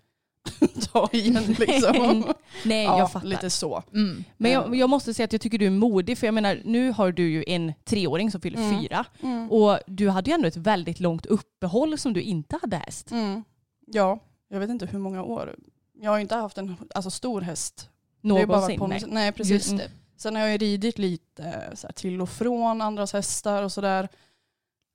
ta 0.92 1.08
igen. 1.12 1.56
Liksom. 1.58 2.24
Nej 2.64 2.84
ja, 2.84 2.98
jag 2.98 3.12
fattar. 3.12 3.26
lite 3.26 3.50
så. 3.50 3.82
Mm. 3.94 4.24
Men 4.36 4.50
jag, 4.52 4.76
jag 4.76 4.90
måste 4.90 5.14
säga 5.14 5.24
att 5.24 5.32
jag 5.32 5.40
tycker 5.42 5.58
du 5.58 5.66
är 5.66 5.70
modig 5.70 6.18
för 6.18 6.26
jag 6.26 6.34
menar 6.34 6.60
nu 6.64 6.90
har 6.92 7.12
du 7.12 7.30
ju 7.30 7.44
en 7.46 7.72
treåring 7.84 8.30
som 8.30 8.40
fyller 8.40 8.58
Mm. 8.58 8.80
fyra 8.80 9.04
Mm. 9.22 9.50
och 9.52 9.78
du 9.86 10.08
hade 10.08 10.30
ju 10.30 10.34
ändå 10.34 10.48
ett 10.48 10.56
väldigt 10.56 11.00
långt 11.00 11.26
uppehåll 11.26 11.98
som 11.98 12.12
du 12.12 12.20
inte 12.22 12.58
hade 12.60 12.76
häst. 12.76 13.10
Mm. 13.10 13.44
Ja, 13.86 14.18
jag 14.48 14.60
vet 14.60 14.70
inte 14.70 14.86
hur 14.86 14.98
många 14.98 15.22
år. 15.22 15.56
Jag 16.00 16.10
har 16.10 16.16
ju 16.18 16.22
inte 16.22 16.34
haft 16.34 16.58
en 16.58 16.76
alltså, 16.94 17.10
stor 17.10 17.40
häst. 17.40 17.88
Bara 18.22 18.28
Någonsin. 18.46 18.80
Nej. 18.88 19.02
Nej, 19.08 19.32
precis. 19.32 19.52
Just 19.52 19.78
det. 19.78 19.90
Sen 20.16 20.34
har 20.36 20.42
jag 20.42 20.52
ju 20.52 20.58
ridit 20.58 20.98
lite 20.98 21.70
så 21.74 21.86
här, 21.86 21.92
till 21.92 22.20
och 22.20 22.28
från 22.28 22.80
andras 22.80 23.12
hästar 23.12 23.62
och 23.62 23.72
sådär. 23.72 24.08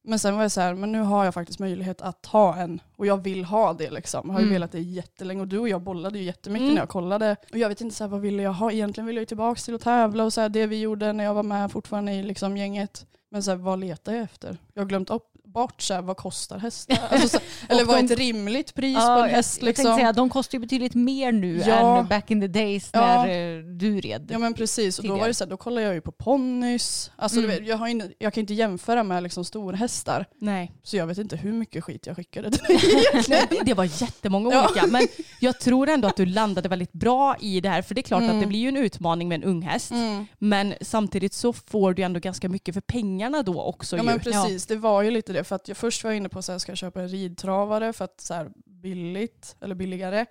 Men 0.09 0.19
sen 0.19 0.35
var 0.35 0.41
jag 0.41 0.51
så 0.51 0.61
här, 0.61 0.73
men 0.73 0.91
nu 0.91 0.99
har 1.01 1.25
jag 1.25 1.33
faktiskt 1.33 1.59
möjlighet 1.59 2.01
att 2.01 2.25
ha 2.25 2.55
en 2.55 2.81
och 2.95 3.05
jag 3.05 3.23
vill 3.23 3.45
ha 3.45 3.73
det 3.73 3.89
liksom. 3.91 4.21
Jag 4.25 4.33
har 4.33 4.39
ju 4.39 4.43
Mm. 4.45 4.53
velat 4.53 4.71
det 4.71 4.79
jättelänge 4.79 5.41
och 5.41 5.47
du 5.47 5.57
och 5.59 5.69
jag 5.69 5.81
bollade 5.81 6.17
ju 6.19 6.23
jättemycket 6.23 6.63
Mm. 6.63 6.73
när 6.75 6.81
jag 6.81 6.89
kollade. 6.89 7.35
Och 7.51 7.57
jag 7.57 7.69
vet 7.69 7.81
inte 7.81 7.95
så 7.95 8.03
här, 8.03 8.09
vad 8.11 8.21
ville 8.21 8.43
jag 8.43 8.53
ha, 8.53 8.71
egentligen 8.71 9.05
ville 9.07 9.17
jag 9.17 9.21
ju 9.21 9.25
tillbaka 9.25 9.59
till 9.61 9.75
att 9.75 9.81
tävla 9.81 10.23
och 10.23 10.33
så 10.33 10.41
här, 10.41 10.49
det 10.49 10.65
vi 10.67 10.79
gjorde 10.81 11.13
när 11.13 11.23
jag 11.23 11.33
var 11.33 11.43
med 11.43 11.71
fortfarande 11.71 12.11
i 12.13 12.23
liksom, 12.23 12.57
gänget. 12.57 13.05
Men 13.31 13.43
så 13.43 13.51
här, 13.51 13.57
vad 13.57 13.79
letar 13.79 14.13
jag 14.13 14.23
efter? 14.23 14.57
Jag 14.73 14.81
har 14.81 14.87
glömt 14.87 15.09
upp, 15.09 15.23
bort 15.57 15.81
så 15.81 15.93
här, 15.93 16.01
vad 16.01 16.17
kostar 16.17 16.57
hästar? 16.59 16.97
Alltså, 17.09 17.27
så, 17.29 17.39
eller 17.69 17.83
vad 17.85 17.99
är 17.99 18.03
ett 18.03 18.11
rimligt 18.19 18.75
pris 18.75 18.95
på 18.95 19.01
Ja, 19.01 19.27
en 19.27 19.29
häst? 19.35 19.57
Jag 19.61 19.65
Liksom? 19.67 19.95
säga, 19.95 20.13
de 20.13 20.29
kostar 20.29 20.55
ju 20.55 20.59
betydligt 20.59 20.95
mer 20.95 21.31
nu 21.31 21.63
Ja. 21.67 21.97
än 21.99 22.07
back 22.07 22.31
in 22.31 22.41
the 22.41 22.47
days 22.47 22.89
Ja. 22.93 22.99
när 23.23 23.57
eh, 23.57 23.63
du 23.63 24.01
red. 24.01 24.27
Ja 24.31 24.39
men 24.39 24.53
precis, 24.53 24.99
och 24.99 25.05
då 25.07 25.15
var 25.17 25.27
det 25.27 25.33
så 25.33 25.43
här, 25.43 25.49
då 25.49 25.57
kollar 25.57 25.81
jag 25.81 25.93
ju 25.93 26.01
på 26.01 26.11
ponnys. 26.11 27.11
Alltså, 27.15 27.39
Mm. 27.39 27.65
jag, 27.65 27.77
har 27.77 27.87
in, 27.87 28.11
jag 28.19 28.33
kan 28.33 28.41
inte 28.41 28.53
jämföra 28.53 29.03
med 29.03 29.23
liksom 29.23 29.45
storhästar. 29.45 30.25
Nej. 30.39 30.71
Så 30.83 30.97
jag 30.97 31.07
vet 31.07 31.17
inte 31.17 31.35
hur 31.35 31.53
mycket 31.53 31.83
skit 31.83 32.07
jag 32.07 32.15
skickade 32.15 32.51
till 32.51 32.79
dig 33.29 33.61
det 33.65 33.73
var 33.73 34.01
jättemånga 34.01 34.51
Ja. 34.51 34.69
olika. 34.69 34.87
Men 34.87 35.07
jag 35.39 35.59
tror 35.59 35.89
ändå 35.89 36.07
att 36.07 36.15
du 36.15 36.25
landade 36.25 36.69
väldigt 36.69 36.93
bra 36.93 37.35
i 37.39 37.61
det 37.61 37.69
här. 37.69 37.81
För 37.81 37.95
det 37.95 38.01
är 38.01 38.03
klart 38.03 38.21
Mm. 38.23 38.35
att 38.35 38.41
det 38.43 38.47
blir 38.47 38.59
ju 38.59 38.67
en 38.67 38.77
utmaning 38.77 39.27
med 39.27 39.35
en 39.35 39.43
ung 39.43 39.61
häst. 39.61 39.91
Mm. 39.91 40.25
Men 40.39 40.73
samtidigt 40.81 41.33
så 41.33 41.53
får 41.53 41.93
du 41.93 42.03
ändå 42.03 42.19
ganska 42.19 42.49
mycket 42.49 42.73
för 42.73 42.81
pengarna 42.81 43.43
då 43.43 43.61
också. 43.61 43.95
Ja 43.97 44.03
ju. 44.03 44.05
men 44.09 44.19
precis, 44.19 44.65
det 44.65 44.75
var 44.75 45.01
ju 45.01 45.11
lite 45.11 45.33
det. 45.33 45.43
För 45.47 45.55
att 45.55 45.67
jag 45.67 45.77
först 45.77 46.03
var 46.03 46.11
inne 46.11 46.29
på 46.29 46.39
att 46.39 46.61
ska 46.61 46.71
jag 46.71 46.77
köpa 46.77 47.01
en 47.01 47.07
ridtravare 47.07 47.93
för 47.93 48.05
att 48.05 48.21
så 48.21 48.33
här, 48.33 48.51
billigt 48.65 49.55
eller 49.61 49.75
billigare. 49.75 50.25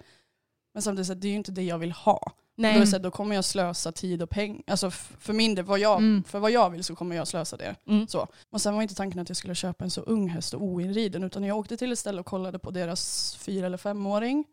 Men 0.74 0.82
samtidigt 0.82 1.06
så 1.06 1.12
här, 1.12 1.20
det 1.20 1.28
är 1.28 1.30
ju 1.30 1.36
inte 1.36 1.52
det 1.52 1.62
jag 1.62 1.78
vill 1.78 1.92
ha. 1.92 2.32
Då, 2.56 2.62
är 2.64 2.70
Nej. 2.70 2.80
det 2.80 2.86
så 2.86 2.96
här, 2.96 3.02
då 3.02 3.10
kommer 3.10 3.34
jag 3.34 3.44
slösa 3.44 3.92
tid 3.92 4.22
och 4.22 4.30
pengar. 4.30 4.62
Alltså 4.66 4.90
för 4.90 5.32
min 5.32 5.54
del, 5.54 5.64
vad 5.64 5.78
jag, 5.78 5.98
Mm. 5.98 6.24
för 6.24 6.38
vad 6.38 6.50
jag 6.50 6.70
vill 6.70 6.84
så 6.84 6.94
kommer 6.96 7.16
jag 7.16 7.28
slösa 7.28 7.56
det. 7.56 7.74
Mm. 7.86 8.08
Så. 8.08 8.26
Och 8.50 8.60
sen 8.60 8.74
var 8.74 8.82
inte 8.82 8.94
tanken 8.94 9.20
att 9.20 9.28
jag 9.30 9.36
skulle 9.36 9.54
köpa 9.54 9.84
en 9.84 9.90
så 9.90 10.00
ung 10.00 10.28
häst 10.28 10.54
och 10.54 10.62
oinriden 10.62 11.24
utan 11.24 11.44
jag 11.44 11.58
åkte 11.58 11.76
till 11.76 11.92
ett 11.92 11.98
ställe 11.98 12.20
och 12.20 12.26
kollade 12.26 12.58
på 12.58 12.70
deras 12.70 13.36
fyra 13.36 13.66
eller 13.66 13.76
femåring. 13.78 14.44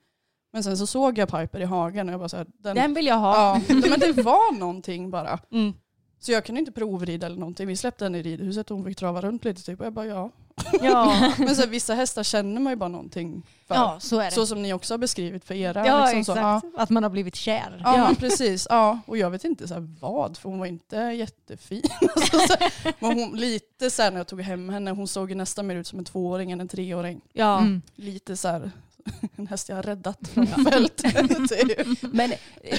Men 0.54 0.64
sen 0.64 0.78
så 0.78 0.88
såg 0.88 1.18
jag 1.18 1.30
Piper 1.32 1.60
i 1.60 1.66
hagen 1.66 2.08
och 2.10 2.14
jag 2.14 2.20
bara 2.20 2.30
så 2.30 2.38
här, 2.38 2.48
den, 2.58 2.76
Den 2.76 2.94
vill 2.94 3.06
jag 3.08 3.18
ha. 3.18 3.36
ja, 3.36 3.62
men 3.90 4.00
det 4.00 4.22
var 4.22 4.54
någonting 4.60 5.12
bara. 5.12 5.40
Mm. 5.52 5.74
Så 6.20 6.32
jag 6.32 6.46
kunde 6.46 6.60
inte 6.60 6.72
provrida 6.72 7.26
eller 7.28 7.38
någonting. 7.38 7.68
Vi 7.68 7.78
släppte 7.78 8.06
henne 8.06 8.18
i 8.18 8.24
ridhuset 8.24 8.72
och 8.72 8.78
hon 8.78 8.86
fick 8.86 8.98
trava 8.98 9.22
runt 9.22 9.46
lite 9.46 9.64
typ. 9.64 9.80
Och 9.80 9.86
jag 9.86 9.94
bara 9.94 10.06
ja. 10.06 10.32
Ja. 10.82 11.34
Men 11.38 11.56
så 11.56 11.62
här, 11.62 11.70
vissa 11.70 11.94
hästar 11.94 12.24
känner 12.24 12.62
man 12.62 12.72
ju 12.74 12.78
bara 12.78 12.90
någonting 12.90 13.44
för. 13.68 13.76
Ja, 13.76 13.98
så 14.00 14.20
är 14.20 14.26
det. 14.26 14.32
Så 14.32 14.46
som 14.46 14.62
ni 14.62 14.74
också 14.74 14.94
har 14.94 14.98
beskrivit 14.98 15.46
för 15.46 15.56
era. 15.56 15.88
ja, 15.88 16.00
liksom 16.00 16.20
exakt. 16.20 16.38
Så, 16.38 16.70
ja. 16.74 16.82
Att 16.82 16.90
man 16.90 17.04
har 17.04 17.10
blivit 17.10 17.36
kär. 17.36 17.82
Ja, 17.84 17.98
men 17.98 18.16
precis. 18.16 18.68
Ja. 18.70 19.00
Och 19.06 19.18
jag 19.18 19.30
vet 19.30 19.44
inte 19.44 19.68
så 19.68 19.74
här, 19.74 19.88
vad, 20.00 20.38
för 20.38 20.50
hon 20.50 20.60
var 20.60 20.66
inte 20.66 20.96
jättefin. 20.98 21.84
Alltså, 22.16 22.38
så 22.38 22.56
här, 22.60 22.94
men 23.00 23.20
hon, 23.20 23.38
lite 23.38 23.90
så 23.90 24.02
här, 24.02 24.12
när 24.12 24.18
jag 24.18 24.28
tog 24.28 24.42
hem 24.42 24.70
henne, 24.70 24.92
hon 24.92 25.08
såg 25.08 25.30
ju 25.30 25.36
nästan 25.36 25.68
mer 25.68 25.76
ut 25.76 25.88
som 25.88 26.00
en 26.00 26.06
tvååring 26.06 26.52
än 26.52 26.62
en 26.62 26.68
treåring. 26.68 27.22
ja. 27.34 27.60
Mm. 27.60 27.82
Lite 27.96 28.38
så 28.38 28.48
här, 28.48 28.72
en 29.36 29.48
häst 29.48 29.70
jag 29.70 29.76
har 29.76 29.84
räddat 29.84 30.28
från 30.28 30.48
fältet. 30.72 31.50
typ. 31.50 32.02
Men 32.14 32.34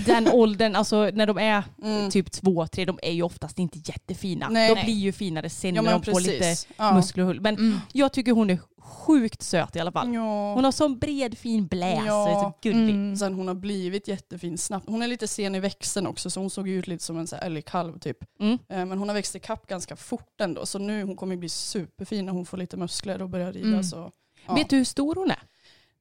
den 0.06 0.28
åldern, 0.28 0.76
alltså 0.76 1.10
när 1.14 1.26
de 1.26 1.38
är 1.38 1.62
Mm. 1.82 2.10
typ 2.10 2.30
två, 2.32 2.66
tre, 2.66 2.84
de 2.84 2.98
är 3.02 3.12
ju 3.12 3.22
oftast 3.22 3.58
inte 3.58 3.78
jättefina. 3.84 4.48
Nej. 4.48 4.68
de 4.68 4.74
Nej. 4.74 4.84
blir 4.84 4.94
ju 4.94 5.12
finare 5.12 5.50
sen 5.50 5.74
Ja 5.74 5.82
när 5.82 5.92
de 5.92 6.02
får 6.12 6.20
lite 6.20 6.38
precis. 6.38 6.68
Ja. 6.76 6.94
muskler 6.94 7.22
och 7.22 7.28
hull. 7.28 7.40
Men 7.40 7.54
Mm. 7.56 7.78
jag 7.92 8.12
tycker 8.12 8.32
hon 8.32 8.50
är 8.50 8.58
sjukt 8.78 9.42
söt 9.42 9.76
i 9.76 9.80
alla 9.80 9.92
fall. 9.92 10.14
Ja. 10.14 10.54
Hon 10.54 10.64
har 10.64 10.72
sån 10.72 10.98
bred 10.98 11.38
fin 11.38 11.66
bläs 11.66 12.02
Ja. 12.06 12.22
och 12.22 12.28
är 12.30 12.34
så 12.34 12.52
gullig. 12.62 12.94
Mm. 12.94 13.16
Sen 13.16 13.34
hon 13.34 13.48
har 13.48 13.54
blivit 13.54 14.08
jättefin 14.08 14.58
snabbt. 14.58 14.88
Hon 14.88 15.02
är 15.02 15.08
lite 15.08 15.28
sen 15.28 15.54
i 15.54 15.60
växten 15.60 16.06
också 16.06 16.30
så 16.30 16.40
hon 16.40 16.50
såg 16.50 16.68
ut 16.68 16.87
lite 16.87 17.04
som 17.04 17.18
en 17.18 17.26
älgkalv 17.42 17.98
typ. 17.98 18.16
Mm. 18.40 18.52
Eh, 18.68 18.84
Men 18.87 18.98
hon 18.98 19.08
har 19.08 19.14
växt 19.14 19.34
ikapp 19.34 19.66
ganska 19.66 19.96
fort 19.96 20.40
ändå 20.40 20.66
så 20.66 20.78
nu 20.78 21.02
hon 21.04 21.16
kommer 21.16 21.37
bli 21.37 21.48
superfin 21.48 22.26
när 22.26 22.32
hon 22.32 22.46
får 22.46 22.56
lite 22.56 22.76
muskler 22.76 23.22
och 23.22 23.28
börjar 23.28 23.52
rida. 23.52 23.68
Mm. 23.68 23.84
Så, 23.84 24.10
ja. 24.46 24.54
Vet 24.54 24.70
du 24.70 24.76
hur 24.76 24.84
stor 24.84 25.14
hon 25.14 25.30
är? 25.30 25.42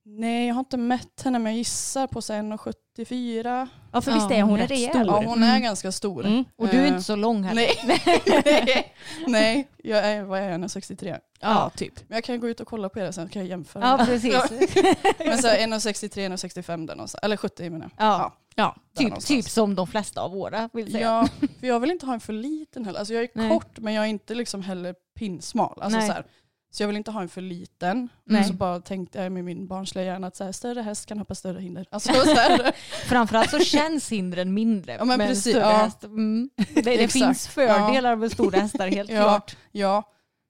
Nej 0.05 0.47
jag 0.47 0.55
har 0.55 0.59
inte 0.59 0.77
mätt 0.77 1.21
henne 1.23 1.39
men 1.39 1.51
jag 1.51 1.57
gissar 1.57 2.07
på 2.07 2.21
så 2.21 2.33
här 2.33 2.41
1,74. 2.43 3.67
Ja 3.91 4.01
för 4.01 4.11
Ja, 4.11 4.15
visst 4.17 4.31
är 4.31 4.41
hon, 4.41 4.53
är 4.59 4.61
rätt 4.61 4.71
rejäl. 4.71 4.89
stor? 4.91 5.05
Ja 5.05 5.23
hon 5.25 5.43
är 5.43 5.49
Mm. 5.49 5.61
ganska 5.61 5.91
stor. 5.91 6.25
Mm. 6.25 6.45
Och 6.55 6.67
du 6.67 6.77
är 6.77 6.81
Eh, 6.83 6.87
inte 6.87 7.03
så 7.03 7.15
lång 7.15 7.43
heller. 7.43 7.67
Nej, 7.87 8.93
nej 9.27 9.67
jag 9.83 10.05
är, 10.05 10.23
vad 10.23 10.39
är 10.39 10.49
jag, 10.49 10.59
1,63. 10.61 11.19
Ja, 11.39 11.71
typ. 11.75 11.93
Men 12.07 12.15
jag 12.15 12.23
kan 12.23 12.39
gå 12.39 12.49
ut 12.49 12.59
och 12.59 12.67
kolla 12.67 12.89
på 12.89 12.99
er 12.99 13.11
sen 13.11 13.29
kan 13.29 13.41
jag 13.41 13.49
jämföra. 13.49 13.83
Ja, 13.99 14.05
precis. 14.05 14.33
Men 15.19 15.37
så 15.37 15.47
här 15.47 15.57
1,63, 15.67 16.29
1,65 16.29 16.87
där 16.87 16.95
någonstans. 16.95 17.23
Eller 17.23 17.37
70 17.37 17.69
menar 17.69 17.89
jag. 17.97 18.05
Ja. 18.07 18.33
Ja. 18.55 18.75
där 18.97 19.03
Typ, 19.09 19.19
typ 19.19 19.45
som 19.49 19.75
de 19.75 19.87
flesta 19.87 20.21
av 20.21 20.31
våra 20.31 20.69
vill 20.73 20.91
säga. 20.91 21.05
Ja, 21.05 21.27
för 21.59 21.67
jag 21.67 21.79
vill 21.79 21.91
inte 21.91 22.05
ha 22.05 22.13
en 22.13 22.19
för 22.19 22.33
liten 22.33 22.85
heller. 22.85 22.99
Alltså 22.99 23.13
jag 23.13 23.23
är 23.23 23.29
Nej. 23.33 23.49
kort 23.49 23.79
men 23.79 23.93
jag 23.93 24.03
är 24.05 24.09
inte 24.09 24.35
liksom 24.35 24.61
heller 24.61 24.95
pinsmal. 25.19 25.79
Alltså 25.81 25.99
Nej. 25.99 26.07
så, 26.07 26.13
här, 26.13 26.25
så 26.75 26.83
jag 26.83 26.87
vill 26.87 26.97
inte 26.97 27.11
ha 27.11 27.21
en 27.21 27.29
för 27.29 27.41
liten. 27.41 28.09
Nej. 28.25 28.43
Så 28.43 28.53
bara 28.53 28.79
tänkte 28.79 29.21
jag 29.23 29.31
med 29.31 29.43
min 29.43 29.67
barnsliga 29.67 30.05
hjärna 30.05 30.27
att 30.27 30.35
så 30.35 30.43
här, 30.43 30.51
större 30.51 30.81
häst 30.81 31.05
kan 31.05 31.19
hoppa 31.19 31.35
större 31.35 31.61
hinder. 31.61 31.85
Alltså, 31.91 32.13
så 32.25 32.33
här, 32.35 32.71
Framförallt 33.05 33.49
så 33.49 33.59
känns 33.59 34.11
hindren 34.11 34.53
mindre 34.53 34.91
Ja, 34.93 35.05
men 35.05 35.17
med 35.17 35.25
en 35.25 35.29
precis, 35.31 35.53
större 35.53 35.63
ja. 35.71 35.77
häst. 35.77 36.03
Mm. 36.03 36.49
Det, 36.73 36.81
det 36.81 37.07
finns 37.07 37.47
fördelar 37.47 38.15
med 38.15 38.31
stora 38.31 38.59
hästar 38.59 38.87
helt 38.87 39.09
Ja. 39.13 39.21
klart. 39.23 39.55
ja, 39.71 40.03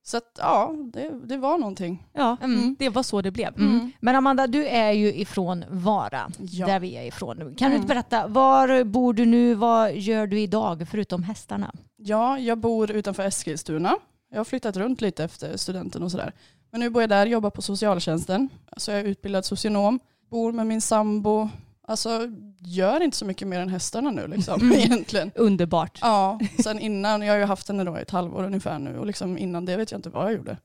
så 0.06 0.18
att 0.18 0.38
ja, 0.40 0.74
det, 0.94 1.12
det 1.26 1.38
var 1.38 1.58
någonting. 1.58 2.08
Ja, 2.14 2.38
Mm. 2.42 2.76
det 2.80 2.90
var 2.90 3.04
så 3.04 3.22
det 3.22 3.32
blev. 3.32 3.58
Mm. 3.58 3.92
Men 4.00 4.16
Amanda, 4.16 4.48
du 4.48 4.68
är 4.68 4.92
ju 4.92 5.14
ifrån 5.14 5.64
Vara, 5.70 6.32
Ja. 6.40 6.66
där 6.66 6.80
vi 6.80 6.96
är 6.96 7.04
ifrån. 7.04 7.38
Kan 7.38 7.46
du 7.58 7.66
Mm. 7.66 7.76
inte 7.76 7.88
berätta, 7.88 8.28
var 8.28 8.84
bor 8.84 9.14
du 9.14 9.26
nu? 9.26 9.54
Vad 9.56 9.94
gör 9.96 10.28
du 10.28 10.40
idag 10.40 10.88
förutom 10.92 11.24
hästarna? 11.24 11.74
Ja, 11.98 12.40
jag 12.40 12.58
bor 12.58 12.92
utanför 12.92 13.24
Eskilstuna. 13.24 13.96
Jag 14.34 14.40
har 14.40 14.46
flyttat 14.46 14.78
runt 14.78 15.02
lite 15.02 15.24
efter 15.24 15.58
studenten 15.58 16.04
och 16.04 16.12
sådär. 16.12 16.34
Men 16.72 16.80
nu 16.80 16.90
bor 16.90 17.02
jag 17.04 17.10
där, 17.10 17.26
jobbar 17.26 17.50
på 17.50 17.62
socialtjänsten. 17.62 18.50
Så 18.78 18.92
jag 18.92 19.00
är 19.00 19.04
utbildad 19.04 19.46
socionom. 19.46 20.00
Bor 20.30 20.52
med 20.52 20.68
min 20.68 20.82
sambo. 20.82 21.50
Alltså 21.88 22.20
gör 22.60 23.04
inte 23.04 23.18
så 23.18 23.26
mycket 23.26 23.48
mer 23.48 23.60
än 23.60 23.70
hästarna 23.70 24.12
nu 24.12 24.28
liksom 24.28 24.72
egentligen. 24.76 25.32
Underbart. 25.36 26.00
Ja, 26.02 26.40
sen 26.64 26.80
innan, 26.80 27.22
jag 27.22 27.34
har 27.34 27.38
ju 27.40 27.46
haft 27.46 27.68
henne 27.68 27.84
då 27.84 27.98
i 27.98 28.02
ett 28.02 28.12
halvår 28.12 28.44
ungefär 28.44 28.80
nu 28.80 28.98
och 29.00 29.06
liksom 29.06 29.38
innan 29.38 29.66
det 29.66 29.78
vet 29.78 29.92
jag 29.92 29.98
inte 29.98 30.10
vad 30.10 30.26
jag 30.26 30.34
gjorde. 30.34 30.58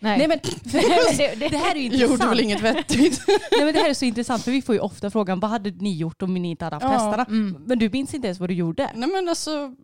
Nej. 0.00 0.18
Nej 0.18 0.28
men 0.28 0.38
det, 0.62 1.34
det, 1.40 1.48
det 1.48 1.56
här 1.58 1.74
är 1.74 1.80
ju 1.80 1.84
Gjorde 1.88 2.02
intressant. 2.04 2.30
väl 2.30 2.40
inget 2.40 2.60
vettigt. 2.62 3.22
Nej, 3.52 3.64
men 3.64 3.74
det 3.74 3.80
här 3.80 3.90
är 3.90 3.94
så 3.94 4.04
intressant 4.04 4.42
för 4.44 4.50
vi 4.50 4.62
får 4.62 4.74
ju 4.74 4.80
ofta 4.80 5.10
frågan 5.10 5.40
vad 5.40 5.50
hade 5.50 5.70
ni 5.70 5.96
gjort 5.96 6.22
om 6.22 6.34
ni 6.34 6.50
inte 6.50 6.64
hade 6.64 6.76
haft 6.76 6.84
Ja. 6.84 6.90
hästarna? 6.90 7.24
Mm. 7.28 7.62
Men 7.66 7.78
du 7.78 7.90
minns 7.90 8.14
inte 8.14 8.26
ens 8.26 8.40
vad 8.40 8.50
du 8.50 8.54
gjorde? 8.54 8.90
Nej 8.94 9.08
men 9.08 9.28
alltså, 9.28 9.74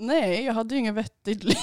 nej 0.00 0.44
jag 0.44 0.54
hade 0.54 0.74
ju 0.74 0.80
inget 0.80 0.94
vettigt 0.94 1.44
liv. 1.44 1.56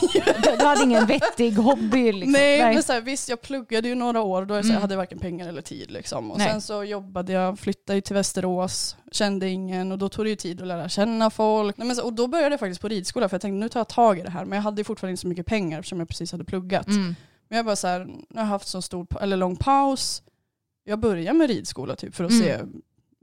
du, 0.59 0.65
hade 0.65 0.83
ingen 0.83 1.05
vettig 1.05 1.51
hobby 1.57 2.11
liksom. 2.11 2.31
Nej, 2.31 2.73
men 2.73 2.83
så 2.83 2.93
här, 2.93 3.01
visst 3.01 3.29
jag 3.29 3.41
pluggade 3.41 3.87
ju 3.87 3.95
några 3.95 4.21
år 4.21 4.45
då 4.45 4.55
jag 4.55 4.63
så 4.65 4.67
här, 4.67 4.73
Mm. 4.75 4.81
hade 4.81 4.95
varken 4.95 5.19
pengar 5.19 5.47
eller 5.47 5.61
tid. 5.61 5.91
Liksom. 5.91 6.31
Och 6.31 6.37
Nej. 6.37 6.49
sen 6.51 6.61
så 6.61 6.83
jobbade 6.83 7.33
jag, 7.33 7.59
flyttade 7.59 8.01
till 8.01 8.13
Västerås, 8.13 8.95
kände 9.11 9.49
ingen 9.49 9.91
och 9.91 9.97
då 9.97 10.09
tog 10.09 10.25
det 10.25 10.29
ju 10.29 10.35
tid 10.35 10.61
att 10.61 10.67
lära 10.67 10.89
känna 10.89 11.29
folk. 11.29 11.77
Nej, 11.77 11.87
men 11.87 11.95
så, 11.95 12.03
och 12.03 12.13
då 12.13 12.27
började 12.27 12.53
jag 12.53 12.59
faktiskt 12.59 12.81
på 12.81 12.87
ridskola 12.87 13.29
för 13.29 13.33
jag 13.35 13.41
tänkte 13.41 13.55
nu 13.59 13.69
tar 13.69 13.79
jag 13.79 13.89
tag 13.89 14.19
i 14.19 14.21
det 14.21 14.29
här. 14.29 14.45
Men 14.45 14.55
jag 14.55 14.63
hade 14.63 14.79
ju 14.79 14.83
fortfarande 14.83 15.11
inte 15.11 15.21
så 15.21 15.27
mycket 15.27 15.45
pengar 15.45 15.79
eftersom 15.79 15.99
jag 15.99 16.07
precis 16.07 16.31
hade 16.31 16.43
pluggat. 16.45 16.87
Mm. 16.87 17.15
Men 17.49 17.55
jag 17.57 17.65
bara 17.65 17.75
så 17.75 17.87
här, 17.87 18.05
nu 18.05 18.15
har 18.33 18.41
jag 18.41 18.45
haft 18.45 18.67
så 18.67 18.81
stor, 18.81 19.07
eller 19.21 19.37
lång 19.37 19.55
paus. 19.55 20.23
Jag 20.83 20.99
börjar 20.99 21.33
med 21.33 21.49
ridskola 21.49 21.95
typ 21.95 22.15
för 22.15 22.23
att 22.23 22.31
Mm. 22.31 22.43
se 22.43 22.59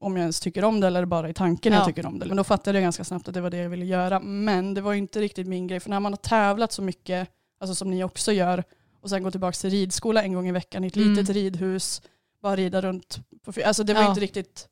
om 0.03 0.17
jag 0.17 0.21
ens 0.23 0.41
tycker 0.41 0.65
om 0.65 0.81
det 0.81 0.87
eller 0.87 1.05
bara 1.05 1.29
i 1.29 1.35
tanken 1.35 1.73
Ja. 1.73 1.79
jag 1.79 1.87
tycker 1.87 2.07
om 2.07 2.19
det. 2.19 2.27
Men 2.27 2.37
då 2.37 2.45
fattade 2.45 2.79
jag 2.79 2.83
ganska 2.83 3.05
snabbt 3.05 3.29
att 3.29 3.35
det 3.35 3.41
var 3.41 3.51
det 3.51 3.57
jag 3.57 3.71
ville 3.71 3.85
göra. 3.85 4.21
Men 4.21 4.75
det 4.75 4.81
var 4.81 4.95
inte 4.95 5.21
riktigt 5.21 5.47
min 5.47 5.67
grej. 5.67 5.81
För 5.81 5.91
när 5.91 6.01
man 6.01 6.13
har 6.13 6.17
tävlat 6.17 6.73
så 6.73 6.83
mycket, 6.83 7.29
alltså 7.61 7.75
som 7.75 7.91
ni 7.91 8.05
också 8.05 8.33
gör, 8.33 8.65
och 9.01 9.11
sen 9.11 9.23
gå 9.23 9.31
tillbaka 9.31 9.53
till 9.53 9.71
ridskola 9.71 10.23
en 10.23 10.33
gång 10.33 10.49
i 10.49 10.53
veckan 10.53 10.85
i 10.85 10.87
ett 10.87 10.97
Mm. 10.97 11.09
litet 11.15 11.29
ridhus, 11.37 12.03
bara 12.43 12.57
rida 12.57 12.81
runt. 12.81 13.19
På, 13.45 13.53
alltså 13.65 13.85
det 13.85 13.95
var 13.95 14.03
Ja. 14.03 14.09
inte 14.09 14.21
riktigt 14.21 14.69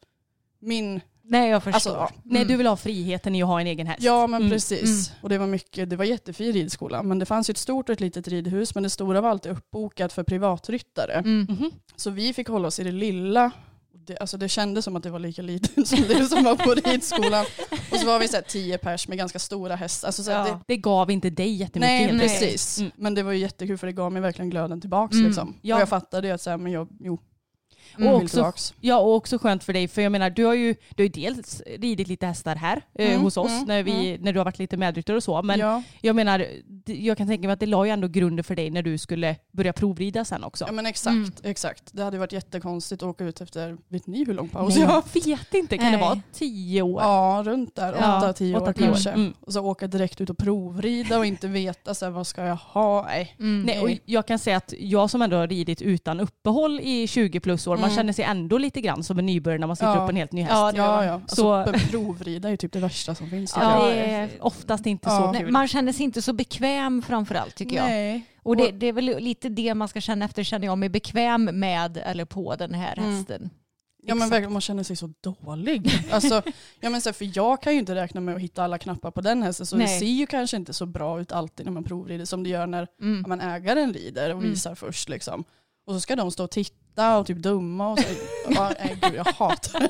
min... 0.60 1.00
Nej 1.22 1.50
jag 1.50 1.62
förstår. 1.62 1.74
Alltså, 1.74 1.90
ja. 1.90 2.10
Nej 2.22 2.36
Mm. 2.42 2.48
du 2.48 2.56
vill 2.56 2.66
ha 2.66 2.76
friheten 2.76 3.34
i 3.34 3.42
att 3.42 3.48
ha 3.48 3.60
en 3.60 3.66
egen 3.66 3.86
häst. 3.86 4.02
Ja 4.02 4.26
men 4.26 4.40
Mm, 4.42 4.50
precis. 4.50 5.12
Och 5.22 5.28
det 5.28 5.38
var 5.38 5.46
mycket, 5.46 5.90
det 5.90 5.96
var 5.96 6.04
jättefin 6.04 6.52
ridskola. 6.52 7.02
Men 7.02 7.18
det 7.18 7.26
fanns 7.26 7.48
ju 7.50 7.52
ett 7.52 7.58
stort 7.58 7.88
och 7.88 7.92
ett 7.92 8.00
litet 8.00 8.28
ridhus. 8.28 8.74
Men 8.74 8.82
det 8.82 8.90
stora 8.90 9.20
var 9.20 9.28
alltid 9.30 9.52
uppbokat 9.52 10.12
för 10.12 10.22
privatryttare. 10.22 11.12
Mm. 11.12 11.46
Mhm. 11.50 11.70
Så 11.96 12.10
vi 12.10 12.32
fick 12.32 12.48
hålla 12.48 12.68
oss 12.68 12.80
i 12.80 12.84
det 12.84 12.92
lilla. 12.92 13.50
Det, 14.06 14.16
alltså 14.18 14.36
det 14.36 14.48
kändes 14.48 14.84
som 14.84 14.96
att 14.96 15.02
det 15.02 15.10
var 15.10 15.18
lika 15.18 15.42
litet 15.42 15.88
som 15.88 16.02
det 16.08 16.24
som 16.24 16.44
var 16.44 16.56
på 16.56 16.74
ridskolan. 16.74 17.44
Och 17.90 17.96
så 17.96 18.06
var 18.06 18.18
vi 18.18 18.28
så 18.28 18.36
här 18.36 18.42
tio 18.42 18.78
pers 18.78 19.08
med 19.08 19.18
ganska 19.18 19.38
stora 19.38 19.76
hästar. 19.76 20.08
Alltså 20.08 20.22
så 20.22 20.30
Ja. 20.30 20.44
det, 20.44 20.58
Det 20.66 20.76
gav 20.76 21.10
inte 21.10 21.30
dig 21.30 21.54
jättemycket 21.54 22.14
nej 22.14 22.20
precis. 22.20 22.78
Mm. 22.78 22.90
Men 22.96 23.14
det 23.14 23.22
var 23.22 23.32
ju 23.32 23.38
jättekul 23.38 23.78
för 23.78 23.86
det 23.86 23.92
gav 23.92 24.12
mig 24.12 24.22
verkligen 24.22 24.50
glöden 24.50 24.80
tillbaks. 24.80 25.14
Mm. 25.14 25.26
Liksom. 25.26 25.54
Ja. 25.62 25.74
Och 25.74 25.80
jag 25.80 25.88
fattade 25.88 26.28
ju 26.28 26.34
att 26.34 26.40
så 26.40 26.50
här, 26.50 26.56
men 26.56 26.72
jag, 26.72 26.88
jo, 27.00 27.18
Mm. 27.96 28.06
jag 28.06 28.14
Och 28.14 28.22
också, 28.22 28.52
ja, 28.80 28.98
och 28.98 29.14
också 29.14 29.38
skönt 29.38 29.64
för 29.64 29.72
dig, 29.72 29.88
för 29.88 30.02
jag 30.02 30.12
menar 30.12 30.30
du 30.30 30.44
har 30.44 30.54
ju, 30.54 30.74
du 30.96 31.02
har 31.02 31.04
ju 31.04 31.08
dels 31.08 31.62
ridit 31.66 32.08
lite 32.08 32.26
hästar 32.26 32.56
här 32.56 32.82
eh, 32.94 33.10
Mm, 33.10 33.22
hos 33.22 33.36
oss 33.36 33.50
mm, 33.50 33.64
när, 33.64 33.82
vi, 33.82 34.18
när 34.20 34.32
du 34.32 34.38
har 34.38 34.44
varit 34.44 34.58
lite 34.58 34.76
medryttare 34.76 35.16
och 35.16 35.22
så. 35.22 35.42
Men 35.42 35.58
ja. 35.60 35.82
jag 36.00 36.16
menar, 36.16 36.46
jag 36.86 37.18
kan 37.18 37.26
tänka 37.26 37.48
mig 37.48 37.52
att 37.54 37.60
det 37.60 37.66
la 37.66 37.84
ju 37.86 37.90
ändå 37.90 38.08
grunden 38.08 38.44
för 38.44 38.56
dig 38.56 38.70
när 38.70 38.82
du 38.82 38.98
skulle 38.98 39.36
börja 39.52 39.72
provrida 39.72 40.24
sen 40.24 40.44
också. 40.44 40.64
ja 40.68 40.72
men 40.72 40.86
exakt, 40.86 41.14
Mm. 41.14 41.30
exakt. 41.42 41.82
Det 41.92 42.02
hade 42.02 42.18
varit 42.18 42.32
jättekonstigt 42.32 43.02
att 43.02 43.08
åka 43.08 43.24
ut 43.24 43.40
efter, 43.40 43.76
vet 43.88 44.06
ni 44.06 44.24
hur 44.24 44.34
lång 44.34 44.48
paus 44.48 44.74
Nej, 44.74 44.82
jag 44.84 44.90
har 44.90 45.02
jag 45.14 45.36
vet 45.38 45.54
inte, 45.54 45.76
kan 45.78 45.86
det 45.86 45.92
Nej. 45.92 46.00
vara 46.00 46.20
tio 46.32 46.82
år? 46.82 47.02
Ja, 47.02 47.42
runt 47.46 47.76
där. 47.76 47.96
Ja, 48.00 48.18
Åtta, 48.18 48.32
tio 48.32 48.56
år 48.56 48.60
åtta, 48.62 48.72
tio 48.72 48.82
år. 48.84 48.86
kanske. 48.92 49.10
Mm. 49.10 49.34
Och 49.40 49.52
så 49.52 49.60
åka 49.60 49.86
direkt 49.86 50.20
ut 50.20 50.30
och 50.30 50.38
provrida 50.38 51.18
och 51.18 51.26
inte 51.26 51.48
veta 51.48 51.94
så 51.94 52.04
här, 52.04 52.12
vad 52.12 52.26
ska 52.26 52.42
jag 52.44 52.56
ha. 52.56 53.02
Nej. 53.02 53.36
Mm. 53.38 53.62
Nej, 53.62 53.80
och 53.80 53.90
jag 54.04 54.26
kan 54.26 54.38
säga 54.38 54.56
att 54.56 54.74
jag 54.78 55.10
som 55.10 55.22
ändå 55.22 55.36
har 55.36 55.48
ridit 55.48 55.82
utan 55.82 56.20
uppehåll 56.20 56.80
i 56.82 57.06
20 57.06 57.40
plus 57.40 57.66
år, 57.66 57.76
man 57.80 57.90
Mm. 57.90 57.96
känner 57.96 58.12
sig 58.12 58.24
ändå 58.24 58.58
lite 58.58 58.80
grann 58.80 59.04
som 59.04 59.18
en 59.18 59.26
nybörjare 59.26 59.58
när 59.60 59.66
man 59.66 59.76
sitter 59.76 59.94
Ja. 59.94 60.04
upp 60.04 60.10
en 60.10 60.16
helt 60.16 60.32
ny 60.32 60.42
häst. 60.42 60.52
Ja, 60.54 60.72
det 60.72 60.78
Ja, 60.78 61.04
ja. 61.04 61.12
Alltså, 61.12 61.36
Så- 61.36 61.72
provrida 61.90 62.48
är 62.48 62.50
ju 62.50 62.56
typ 62.56 62.72
det 62.72 62.80
värsta 62.80 63.14
som 63.14 63.30
finns. 63.30 63.54
Ja, 63.56 63.86
jag. 63.88 63.96
det 63.96 64.00
är 64.10 64.28
oftast 64.40 64.86
inte 64.86 65.08
Ja. 65.10 65.18
så 65.18 65.32
Nej, 65.32 65.40
kul. 65.40 65.52
man 65.52 65.68
känner 65.68 65.92
sig 65.92 66.04
inte 66.04 66.22
så 66.22 66.32
bekväm 66.32 67.02
framförallt 67.02 67.54
tycker 67.54 67.76
jag. 67.76 67.84
Nej. 67.86 68.26
Och 68.42 68.56
det, 68.56 68.70
det 68.70 68.86
är 68.86 68.92
väl 68.92 69.04
lite 69.04 69.48
det 69.48 69.74
man 69.74 69.88
ska 69.88 70.00
känna 70.00 70.24
efter, 70.24 70.42
känner 70.42 70.66
jag 70.66 70.78
mig 70.78 70.88
bekväm 70.88 71.44
med 71.44 71.96
eller 72.04 72.24
på 72.24 72.56
den 72.56 72.74
här 72.74 72.98
Mm. 72.98 73.16
hästen. 73.16 73.50
Ja 74.02 74.14
men 74.14 74.28
verkligen, 74.30 74.52
man 74.52 74.60
känner 74.60 74.82
sig 74.82 74.96
så 74.96 75.12
dålig. 75.20 75.90
Alltså, 76.10 76.42
ja, 76.80 76.90
men 76.90 77.00
så 77.00 77.08
här, 77.08 77.14
för 77.14 77.30
jag 77.36 77.62
kan 77.62 77.72
ju 77.72 77.78
inte 77.78 77.94
räkna 77.94 78.20
med 78.20 78.34
att 78.34 78.40
hitta 78.40 78.64
alla 78.64 78.78
knappar 78.78 79.10
på 79.10 79.20
den 79.20 79.42
hästen 79.42 79.66
så 79.66 79.76
det 79.76 79.84
Nej. 79.84 79.98
ser 79.98 80.06
ju 80.06 80.26
kanske 80.26 80.56
inte 80.56 80.72
så 80.72 80.86
bra 80.86 81.20
ut 81.20 81.32
alltid 81.32 81.66
när 81.66 81.72
man 81.72 81.84
provrider 81.84 82.24
som 82.24 82.42
det 82.42 82.48
gör 82.50 82.66
när 82.66 82.86
Mm. 83.02 83.24
man 83.28 83.40
ägaren 83.40 83.92
rider 83.94 84.30
och 84.34 84.38
Mm. 84.38 84.50
visar 84.50 84.74
först. 84.74 85.08
Liksom. 85.08 85.44
Och 85.86 85.94
så 85.94 86.00
ska 86.00 86.16
de 86.16 86.30
stå 86.30 86.44
och 86.44 86.50
titta 86.50 86.74
och 86.96 87.26
typ 87.26 87.38
döma 87.38 87.88
och 87.88 87.98
så. 87.98 88.04
ja, 88.50 88.72
nej, 88.78 88.96
gud, 89.02 89.14
jag 89.14 89.24
hatar 89.24 89.80
det. 89.80 89.88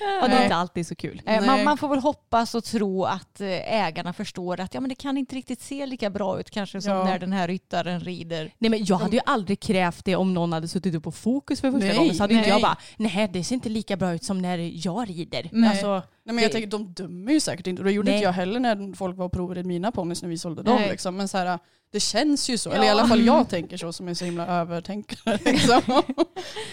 Ja, 0.00 0.28
det 0.28 0.34
är 0.34 0.42
inte 0.42 0.54
alltid 0.54 0.86
så 0.86 0.94
kul. 0.94 1.22
Man, 1.46 1.64
man 1.64 1.76
får 1.78 1.88
väl 1.88 1.98
hoppas 1.98 2.54
och 2.54 2.64
tro 2.64 3.04
att 3.04 3.40
eh, 3.40 3.48
ägarna 3.86 4.12
förstår 4.12 4.60
att 4.60 4.74
ja, 4.74 4.80
men 4.80 4.88
det 4.88 4.94
kan 4.94 5.16
inte 5.16 5.36
riktigt 5.36 5.60
se 5.62 5.86
lika 5.86 6.10
bra 6.10 6.40
ut 6.40 6.50
kanske 6.50 6.80
som 6.82 6.92
Ja. 6.92 7.04
när 7.04 7.18
den 7.18 7.32
här 7.32 7.48
ryttaren 7.48 8.00
rider. 8.00 8.54
Nej, 8.58 8.70
men 8.70 8.84
jag 8.84 8.96
hade 8.96 9.16
ju 9.16 9.22
aldrig 9.26 9.60
krävt 9.60 10.04
det 10.04 10.16
om 10.16 10.34
någon 10.34 10.52
hade 10.52 10.68
suttit 10.68 10.94
upp 10.94 11.04
på 11.04 11.12
fokus 11.12 11.60
för 11.60 11.70
första 11.72 11.86
Nej, 11.86 11.96
gången. 11.96 12.14
Så 12.14 12.22
hade 12.22 12.34
inte 12.34 12.42
nej. 12.42 12.50
jag 12.50 12.62
bara, 12.62 12.76
nej 12.96 13.30
det 13.32 13.44
ser 13.44 13.54
inte 13.54 13.68
lika 13.68 13.96
bra 13.96 14.12
ut 14.14 14.24
som 14.24 14.38
när 14.42 14.86
jag 14.86 15.08
rider. 15.10 15.48
Nej. 15.52 15.70
Alltså, 15.70 16.02
Nej, 16.30 16.34
men 16.34 16.42
jag 16.42 16.52
tänker, 16.52 16.68
de 16.70 16.92
dömer 16.92 17.32
ju 17.32 17.40
säkert 17.40 17.66
inte. 17.66 17.82
Och 17.82 17.86
det 17.86 17.92
gjorde 17.92 18.10
Nej. 18.10 18.16
inte 18.16 18.24
jag 18.24 18.32
heller 18.32 18.60
när 18.60 18.96
folk 18.96 19.16
var 19.16 19.24
och 19.24 19.32
provred 19.32 19.66
mina 19.66 19.92
ponnys 19.92 20.22
när 20.22 20.28
vi 20.28 20.38
sålde 20.38 20.62
dem. 20.62 20.76
Nej. 20.76 20.90
Liksom. 20.90 21.16
Men 21.16 21.28
så 21.28 21.38
här, 21.38 21.58
det 21.92 22.00
känns 22.00 22.50
ju 22.50 22.58
så. 22.58 22.68
Ja. 22.70 22.74
Eller 22.74 22.84
i 22.84 22.88
alla 22.88 23.06
fall 23.08 23.20
jag 23.20 23.48
tänker 23.48 23.76
så 23.76 23.92
som 23.92 24.08
är 24.08 24.14
så 24.14 24.24
himla 24.24 24.46
övertänkare. 24.46 25.38
Liksom. 25.44 26.02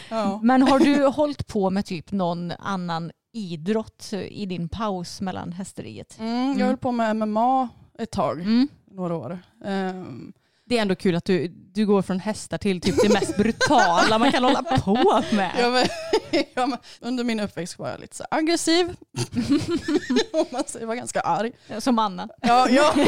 ja. 0.09 0.39
Men 0.43 0.61
har 0.61 0.79
du 0.79 1.05
hållit 1.05 1.47
på 1.47 1.69
med 1.69 1.85
typ 1.85 2.11
någon 2.11 2.51
annan 2.51 3.11
idrott 3.33 4.13
i 4.29 4.45
din 4.45 4.69
paus 4.69 5.21
mellan 5.21 5.51
hästeriet? 5.51 6.17
mm, 6.19 6.59
jag 6.59 6.65
höll 6.65 6.77
på 6.77 6.91
med 6.91 7.15
MMA 7.15 7.69
ett 7.99 8.11
tag, 8.11 8.39
Mm. 8.41 8.67
några 8.91 9.15
år. 9.15 9.39
Ehm, 9.65 10.33
det 10.65 10.77
är 10.77 10.81
ändå 10.81 10.95
kul 10.95 11.15
att 11.15 11.25
du, 11.25 11.47
du 11.47 11.85
går 11.85 12.01
från 12.01 12.19
hästar 12.19 12.57
till 12.57 12.81
typ 12.81 12.95
det 13.01 13.13
mest 13.13 13.37
brutala 13.37 14.17
man 14.17 14.31
kan 14.31 14.43
hålla 14.43 14.63
på 14.63 15.23
med. 15.31 15.51
Ja, 15.59 15.69
men, 15.69 15.85
ja, 16.56 16.65
men, 16.67 16.77
under 17.01 17.23
min 17.23 17.39
uppväxt 17.39 17.80
var 17.80 17.89
jag 17.89 17.99
lite 17.99 18.15
så 18.15 18.23
aggressiv. 18.32 18.86
Om 20.34 20.45
man 20.49 20.63
säger, 20.65 20.80
jag 20.84 20.88
var 20.88 20.95
ganska 20.95 21.21
arg. 21.21 21.51
Som 21.80 21.99
Anna. 21.99 22.27
Ja, 22.41 22.69
ja, 22.69 22.93
men, 22.95 23.06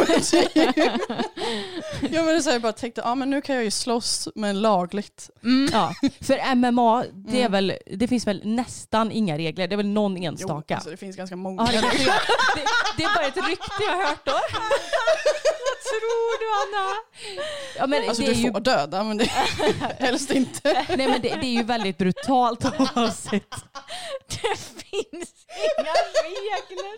ja, 2.12 2.24
men 2.24 2.36
det 2.36 2.42
så 2.42 2.50
här, 2.50 2.56
jag 2.56 2.62
bara 2.62 2.72
tänkte, 2.74 3.02
ja, 3.06 3.16
men 3.16 3.30
nu 3.30 3.42
kan 3.42 3.56
jag 3.56 3.64
ju 3.64 3.72
slåss 3.72 4.28
men 4.36 4.62
lagligt. 4.62 5.30
Ja, 5.72 5.94
för 6.22 6.56
MMA, 6.56 7.04
det, 7.14 7.42
är 7.42 7.46
Mm. 7.46 7.52
väl, 7.52 7.74
det 7.98 8.08
finns 8.08 8.28
väl 8.28 8.42
nästan 8.46 9.12
inga 9.12 9.38
regler. 9.38 9.68
Det 9.68 9.76
är 9.76 9.78
väl 9.78 9.88
någon 9.88 10.18
Jo, 10.24 10.32
enstaka. 10.32 10.76
alltså, 10.76 10.90
det 10.90 10.98
finns 10.98 11.16
ganska 11.16 11.36
många. 11.36 11.70
Ja, 11.74 11.82
det, 11.82 11.88
det, 11.88 12.66
det 12.98 13.04
är 13.04 13.16
bara 13.16 13.26
ett 13.26 13.48
rykte 13.50 13.84
jag 13.88 13.92
har 13.98 14.06
hört 14.06 14.26
då. 14.26 14.32
Vad 14.32 14.42
tror 15.90 16.40
du 16.40 16.78
Anna? 16.78 16.96
Ja, 17.78 17.88
men 17.88 18.10
Alltså 18.10 18.24
det 18.24 18.28
är 18.30 18.34
du 18.36 18.42
ju, 18.42 18.52
får 18.52 18.60
döda 18.60 19.04
men 19.04 19.18
det 19.18 19.26
helst 20.00 20.32
inte. 20.32 20.86
nej, 20.88 21.08
men 21.08 21.22
det, 21.22 21.30
det 21.42 21.46
är 21.48 21.54
ju 21.54 21.64
väldigt 21.64 21.98
brutalt 21.98 22.66
oavsett. 23.04 23.44
Det 24.28 24.58
finns 24.58 25.46
inga 25.78 25.94
regler. 26.24 26.98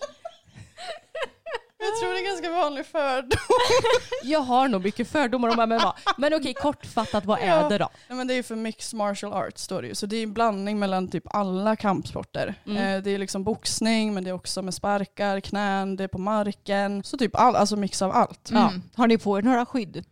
Jag 1.84 2.00
tror 2.00 2.14
det 2.14 2.20
är 2.20 2.26
ganska 2.26 2.52
vanlig 2.52 2.86
fördom. 2.86 3.40
Jag 4.24 4.40
har 4.40 4.68
nog 4.68 4.84
mycket 4.84 5.08
fördomar 5.08 5.50
om 5.50 5.70
MMA. 5.70 5.96
Men 6.18 6.34
okej, 6.34 6.54
kortfattat, 6.54 7.26
vad 7.26 7.40
är 7.40 7.48
Ja. 7.48 7.70
det 7.70 7.78
då? 7.78 7.90
Nej, 8.08 8.18
men 8.18 8.28
det 8.28 8.34
är 8.34 8.36
ju 8.36 8.44
för 8.44 8.56
mixed 8.56 8.98
martial 8.98 9.34
arts 9.34 9.62
står 9.64 9.82
det 9.82 9.88
ju. 9.88 9.96
Så 9.96 10.06
det 10.06 10.16
är 10.16 10.24
en 10.24 10.34
blandning 10.34 10.80
mellan 10.80 11.08
typ 11.08 11.24
alla 11.36 11.76
kampsporter. 11.76 12.56
Mm. 12.66 12.78
Eh, 12.78 13.04
det 13.04 13.12
är 13.12 13.18
liksom 13.18 13.44
boxning 13.44 14.14
men 14.14 14.24
det 14.24 14.30
är 14.30 14.34
också 14.34 14.62
med 14.62 14.74
sparkar, 14.74 15.40
knän, 15.40 15.96
det 15.96 16.04
är 16.04 16.08
på 16.08 16.18
marken. 16.18 17.04
Så 17.04 17.18
typ 17.18 17.36
all, 17.36 17.56
alltså 17.56 17.76
mix 17.76 18.02
av 18.02 18.12
allt. 18.12 18.52
Mm. 18.52 18.82
Har 18.96 19.08
ni 19.08 19.18
på 19.18 19.38
er 19.38 19.42
några 19.42 19.66
skydd? 19.66 20.06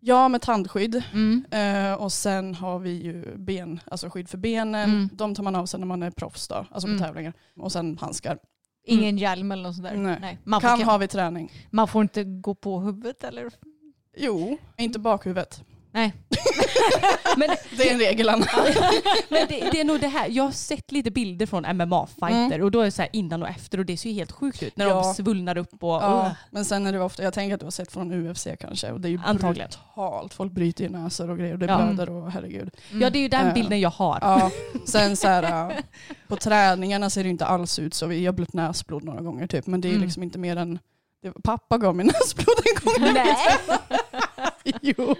Ja 0.00 0.28
med 0.28 0.42
tandskydd. 0.42 1.02
Mm. 1.12 1.44
Eh, 1.50 1.94
och 1.94 2.12
sen 2.12 2.54
har 2.54 2.78
vi 2.78 2.90
ju 3.02 3.36
ben, 3.36 3.80
alltså 3.86 4.10
skydd 4.10 4.28
för 4.28 4.38
benen. 4.38 4.90
Mm. 4.90 5.08
De 5.12 5.34
tar 5.34 5.42
man 5.42 5.54
av 5.56 5.66
sig 5.66 5.80
när 5.80 5.86
man 5.86 6.02
är 6.02 6.10
proffs 6.10 6.48
då, 6.48 6.54
alltså 6.54 6.86
på 6.86 6.92
Mm. 6.92 6.98
tävlingar. 7.02 7.32
Och 7.56 7.72
sen 7.72 7.98
handskar. 8.00 8.38
Ingen 8.86 9.18
hjälm 9.18 9.52
eller 9.52 9.62
något 9.62 9.74
sånt 9.76 9.88
där? 9.88 9.96
Nej. 9.96 10.38
Man, 10.44 10.60
får, 10.60 10.68
Kan 10.68 10.82
ha 10.82 10.98
vid 10.98 11.10
träning. 11.10 11.52
man 11.70 11.88
får 11.88 12.02
inte 12.02 12.24
gå 12.24 12.54
på 12.54 12.80
huvudet 12.80 13.24
eller? 13.24 13.50
Jo, 14.16 14.58
inte 14.78 14.98
bakhuvudet. 14.98 15.64
Nej. 15.92 16.12
Men, 17.36 17.48
Det 17.76 17.88
är 17.90 17.92
en 17.94 17.98
regel 17.98 18.28
Anna. 18.28 18.46
men 19.28 19.46
det, 19.48 19.68
det 19.72 19.80
är 19.80 19.84
nog 19.84 20.00
det 20.00 20.08
här, 20.08 20.28
jag 20.30 20.44
har 20.44 20.50
sett 20.50 20.92
lite 20.92 21.10
bilder 21.10 21.46
från 21.46 21.64
MMA-fighter 21.66 22.54
Mm. 22.54 22.62
och 22.64 22.70
då 22.70 22.80
är 22.80 22.84
det 22.84 22.90
så 22.90 23.04
innan 23.12 23.42
och 23.42 23.48
efter 23.48 23.78
och 23.78 23.86
det 23.86 23.96
ser 23.96 24.08
ju 24.10 24.14
helt 24.14 24.32
sjukt 24.32 24.62
ut 24.62 24.76
när 24.76 24.86
Ja. 24.88 24.94
de 24.94 25.14
svullnar 25.14 25.58
upp 25.58 25.72
och... 25.84 25.90
Ja, 25.90 26.20
Ugh. 26.26 26.32
men 26.50 26.64
sen 26.64 26.86
är 26.86 26.92
det 26.92 27.00
ofta, 27.00 27.22
jag 27.22 27.34
tänker 27.34 27.54
att 27.54 27.60
du 27.60 27.66
har 27.66 27.70
sett 27.70 27.92
från 27.92 28.12
UFC 28.30 28.46
kanske 28.60 28.90
och 28.92 29.00
det 29.00 29.08
är 29.08 29.10
ju 29.10 29.20
Antagligen. 29.24 29.68
brutalt. 29.94 30.34
Folk 30.34 30.52
bryter 30.52 30.84
ju 30.84 30.90
näsor 30.90 31.30
och 31.30 31.38
grejer 31.38 31.52
och 31.52 31.58
det 31.58 31.66
Ja. 31.66 31.76
blöder 31.86 32.10
och 32.10 32.32
herregud. 32.32 32.70
Ja 32.92 33.10
det 33.10 33.18
är 33.18 33.22
ju 33.22 33.28
den 33.28 33.46
Eh, 33.46 33.54
bilden 33.54 33.80
jag 33.80 33.90
har. 33.90 34.18
Ja, 34.20 34.50
sen 34.86 35.16
så 35.16 35.28
här, 35.28 35.70
äh, 35.70 35.76
på 36.28 36.36
träningarna 36.36 37.10
ser 37.10 37.22
det 37.24 37.30
inte 37.30 37.46
alls 37.46 37.78
ut 37.78 37.94
så. 37.94 38.12
Jag 38.12 38.32
har 38.32 38.36
blött 38.36 38.52
näsblod 38.52 39.04
några 39.04 39.20
gånger 39.20 39.46
typ 39.46 39.66
men 39.66 39.80
det 39.80 39.88
är 39.88 39.90
Mm. 39.90 40.02
liksom 40.02 40.22
inte 40.22 40.38
mer 40.38 40.56
än 40.56 40.78
pappa 41.44 41.78
gav 41.78 41.96
mig 41.96 42.06
näsblod 42.06 42.56
en 42.64 42.84
gång. 43.04 43.12
Nej. 43.14 43.36
jo. 44.82 45.16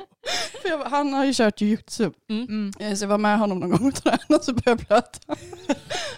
För 0.63 0.69
jag, 0.69 0.79
han 0.79 1.13
har 1.15 1.25
ju 1.25 1.33
kört 1.35 1.61
jujutsu. 1.61 2.11
Mm. 2.31 2.73
Eh, 2.81 2.95
Så 2.95 3.05
jag 3.05 3.09
var 3.09 3.19
med 3.19 3.39
honom 3.39 3.59
någon 3.61 3.71
gång 3.71 3.89
och 3.89 3.95
tränade 4.03 4.37
och 4.37 4.45
så 4.45 4.53
började 4.53 4.71
jag 4.71 4.79
blöta. 4.89 5.37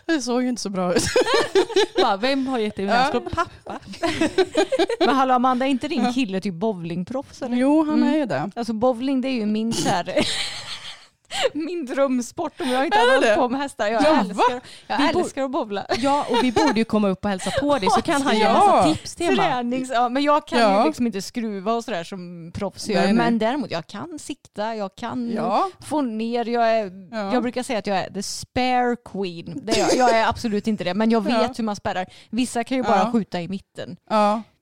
Det 0.06 0.20
såg 0.22 0.42
ju 0.42 0.48
inte 0.48 0.62
så 0.62 0.70
bra 0.70 0.94
ut. 0.94 1.04
Bara, 2.02 2.16
vem 2.16 2.46
har 2.46 2.58
gett 2.58 2.76
dig 2.76 2.86
här 2.86 3.08
skål? 3.08 3.22
Pappa. 3.34 3.78
Men 5.00 5.08
hallå 5.14 5.34
Amanda, 5.34 5.66
är 5.66 5.70
inte 5.70 5.88
din 5.88 6.12
kille 6.12 6.40
typ 6.40 6.54
bowlingproffs 6.54 7.42
eller? 7.42 7.56
Jo, 7.56 7.84
han 7.84 7.94
Mm. 8.02 8.14
är 8.14 8.18
ju 8.18 8.26
det. 8.26 8.50
Alltså 8.56 8.72
bowling 8.72 9.20
det 9.20 9.28
är 9.28 9.32
ju 9.32 9.46
min 9.46 9.72
här, 9.72 10.04
min 11.52 11.86
drömsport 11.86 12.60
om 12.60 12.68
jag 12.70 12.84
inte 12.84 12.98
hade 12.98 13.12
hållit 13.14 13.34
på 13.34 13.48
med 13.48 13.60
hästar. 13.60 13.86
Jag 13.86 14.02
Ja, 14.02 14.20
älskar, 14.20 14.60
jag 14.86 14.98
Vi 14.98 15.04
älskar 15.20 15.42
att 15.44 15.50
bowla. 15.50 15.86
Ja, 15.98 16.26
och 16.30 16.36
vi 16.44 16.52
borde 16.52 16.78
ju 16.80 16.84
komma 16.84 17.08
upp 17.08 17.24
och 17.24 17.30
hälsa 17.30 17.50
på 17.60 17.78
dig 17.78 17.88
så 17.90 18.02
kan 18.02 18.22
han 18.22 18.38
Ja. 18.38 18.52
massa 18.52 18.94
tips 18.94 19.14
till. 19.14 19.36
Tränings, 19.36 19.90
ja, 19.94 20.08
men 20.08 20.22
jag 20.22 20.46
kan 20.46 20.58
Ja. 20.60 20.80
ju 20.80 20.86
liksom 20.86 21.06
inte 21.06 21.22
skruva 21.22 21.72
och 21.72 21.84
sådär 21.84 22.04
som 22.04 22.52
proffs 22.54 22.88
gör. 22.88 23.02
nej. 23.02 23.12
Men 23.12 23.38
däremot 23.38 23.70
jag 23.70 23.86
kan 23.86 24.18
sikta, 24.18 24.74
jag 24.76 24.94
kan 24.96 25.30
Ja. 25.30 25.68
få 25.80 26.00
ner. 26.02 26.44
Jag, 26.44 26.70
är, 26.78 27.08
Ja. 27.10 27.32
jag 27.34 27.42
brukar 27.42 27.62
säga 27.62 27.78
att 27.78 27.86
jag 27.86 27.96
är 27.98 28.10
the 28.10 28.22
spare 28.22 28.96
queen. 29.04 29.60
Det 29.62 29.72
är 29.72 29.78
jag, 29.78 29.96
jag 29.96 30.18
är 30.18 30.28
absolut 30.28 30.66
inte 30.66 30.84
det. 30.84 30.94
Men 30.94 31.10
jag 31.10 31.20
vet 31.24 31.58
hur 31.58 31.64
man 31.64 31.76
spärrar. 31.76 32.06
Vissa 32.30 32.64
kan 32.64 32.76
ju 32.76 32.82
bara 32.82 33.12
skjuta 33.12 33.40
i 33.40 33.48
mitten. 33.48 33.96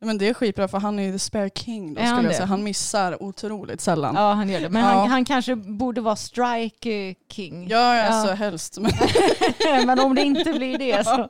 Ja, 0.03 0.07
men 0.07 0.18
det 0.18 0.28
är 0.28 0.34
skitbra 0.34 0.68
för 0.68 0.78
han 0.78 0.98
är 0.98 1.03
ju 1.03 1.12
the 1.12 1.18
spare 1.18 1.51
king 1.55 1.94
då 1.94 2.01
Är 2.01 2.07
skulle 2.07 2.22
jag 2.28 2.34
säga. 2.34 2.46
Han 2.46 2.62
missar 2.62 3.22
otroligt 3.22 3.80
sällan. 3.80 4.14
Ja 4.14 4.32
han 4.32 4.48
gör 4.48 4.61
det. 4.61 4.68
Men 4.68 4.82
Ja. 4.82 4.88
han, 4.88 5.09
han 5.11 5.24
kanske 5.24 5.57
borde 5.57 6.01
vara 6.01 6.16
strike 6.16 6.90
eh, 7.09 7.14
king. 7.32 7.68
Ja, 7.68 8.03
alltså 8.03 8.34
helst. 8.34 8.78
Men, 8.80 8.92
men 9.86 10.01
om 10.01 10.14
det 10.14 10.22
inte 10.22 10.53
blir 10.53 10.78
det 10.78 11.05
så. 11.07 11.28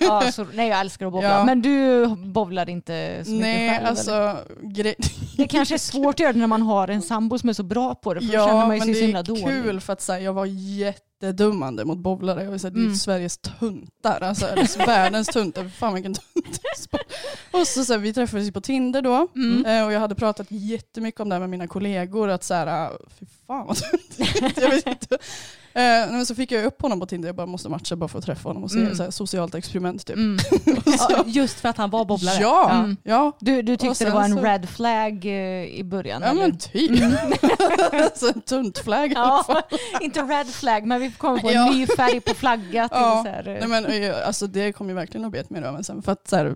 Ja, 0.00 0.32
så 0.32 0.46
nej 0.54 0.68
jag 0.68 0.80
älskar 0.80 1.06
att 1.06 1.12
bowla. 1.12 1.28
Ja. 1.28 1.44
Men 1.44 1.62
du 1.62 2.06
bowlar 2.16 2.68
inte 2.70 3.20
så 3.24 3.30
mycket 3.30 3.46
nej, 3.46 3.68
själv? 3.68 3.78
eller? 3.80 3.88
alltså 3.90 4.36
gre- 4.62 4.94
Det 5.36 5.48
kanske 5.48 5.74
är 5.74 5.78
svårt 5.78 6.14
att 6.14 6.20
göra 6.20 6.32
det 6.32 6.38
när 6.38 6.46
man 6.46 6.62
har 6.62 6.88
en 6.88 7.02
sambo 7.02 7.38
som 7.38 7.48
är 7.48 7.52
så 7.52 7.62
bra 7.62 7.94
på 7.94 8.14
det. 8.14 8.20
För 8.20 8.26
då 8.26 8.32
känner 8.32 8.48
Ja, 8.48 8.54
man 8.66 8.76
ju 8.76 8.84
men 8.84 8.94
sig 8.94 9.12
så 9.12 9.32
det 9.32 9.40
är 9.40 9.46
kul 9.62 9.80
för 9.80 9.92
att 9.92 10.00
så 10.02 10.12
här, 10.12 10.20
jag 10.20 10.32
var 10.32 10.46
jättedummande 11.26 11.84
mot 11.84 11.98
bowlare. 11.98 12.44
Jag 12.44 12.50
vill 12.50 12.60
säga, 12.60 12.70
Det 12.70 12.80
är 12.80 12.84
Mm. 12.84 12.94
Sveriges 12.96 13.38
tuntar, 13.38 14.20
alltså, 14.20 14.46
eller 14.46 14.86
världens 14.86 15.28
tuntar. 15.28 15.68
Fan 15.68 15.94
vilken 15.94 16.14
tunt. 16.14 16.60
Och 17.50 17.66
så, 17.66 17.84
så 17.84 17.92
här, 17.92 18.00
vi 18.00 18.12
träffades 18.12 18.50
på 18.52 18.60
Tinder 18.60 19.02
då 19.02 19.28
Mm. 19.36 19.66
eh, 19.66 19.86
och 19.86 19.92
jag 19.92 20.00
hade 20.00 20.14
pratat 20.14 20.46
jättemycket 20.50 21.20
om 21.20 21.28
det 21.28 21.34
här 21.34 21.40
med 21.40 21.50
mina 21.50 21.66
kollegor. 21.66 22.28
Att 22.28 22.44
så 22.44 22.54
här, 22.54 22.66
ah, 22.66 22.90
fy 23.20 23.26
fan 23.46 23.66
vad 23.66 23.76
tunt. 23.76 24.18
jag 24.56 24.70
vet 24.70 24.86
inte. 24.86 25.18
Eh, 25.74 26.12
men 26.12 26.26
så 26.26 26.34
fick 26.34 26.52
jag 26.52 26.64
upp 26.64 26.82
honom 26.82 27.00
på 27.00 27.06
Tinder, 27.06 27.28
jag 27.28 27.36
bara 27.36 27.46
måste 27.46 27.68
matcha 27.68 27.96
bara 27.96 28.08
för 28.08 28.18
att 28.18 28.24
träffa 28.24 28.48
honom 28.48 28.64
och 28.64 28.70
se, 28.70 28.78
Mm. 28.80 28.94
så 28.94 29.02
här, 29.02 29.10
socialt 29.10 29.54
experiment 29.54 30.06
typ. 30.06 30.16
Mm. 30.16 30.38
Ja, 31.08 31.24
just 31.26 31.60
för 31.60 31.68
att 31.68 31.76
han 31.76 31.90
var 31.90 32.04
bobblare. 32.04 32.38
ja, 32.40 32.70
Mm. 32.70 32.96
ja, 33.02 33.32
Du, 33.40 33.62
du 33.62 33.76
tyckte 33.76 34.04
det 34.04 34.10
var 34.10 34.22
en 34.24 34.32
så- 34.36 34.42
red 34.42 34.68
flag 34.68 35.24
eh, 35.24 35.64
i 35.64 35.84
början? 35.84 36.22
ja 36.22 36.28
eller? 36.28 36.40
men 36.40 36.58
typ. 36.58 36.90
alltså, 37.92 38.28
en 38.34 38.40
tunt 38.40 38.78
flagg. 38.78 39.12
Ja, 39.16 39.62
inte 40.00 40.22
red 40.22 40.46
flag 40.46 40.86
men 40.86 41.00
vi 41.00 41.10
kommer 41.12 41.38
på 41.38 41.48
en 41.48 41.54
Ja. 41.54 41.70
ny 41.70 41.86
färg 41.86 42.20
på 42.20 42.34
flagga. 42.34 42.88
Till 42.88 42.98
Ja. 43.00 43.22
så 43.24 43.30
här, 43.30 43.48
eh, 43.48 43.68
Nej, 43.68 43.82
men, 44.00 44.14
alltså, 44.26 44.46
det 44.46 44.72
kom 44.72 44.88
ju 44.88 44.94
verkligen 44.94 45.24
att 45.26 45.32
bet 45.32 45.50
mig 45.50 45.60
i 45.60 45.64
röven 45.64 45.84
sen. 45.84 46.02
För 46.02 46.12
att, 46.12 46.28
så 46.28 46.36
här, 46.36 46.54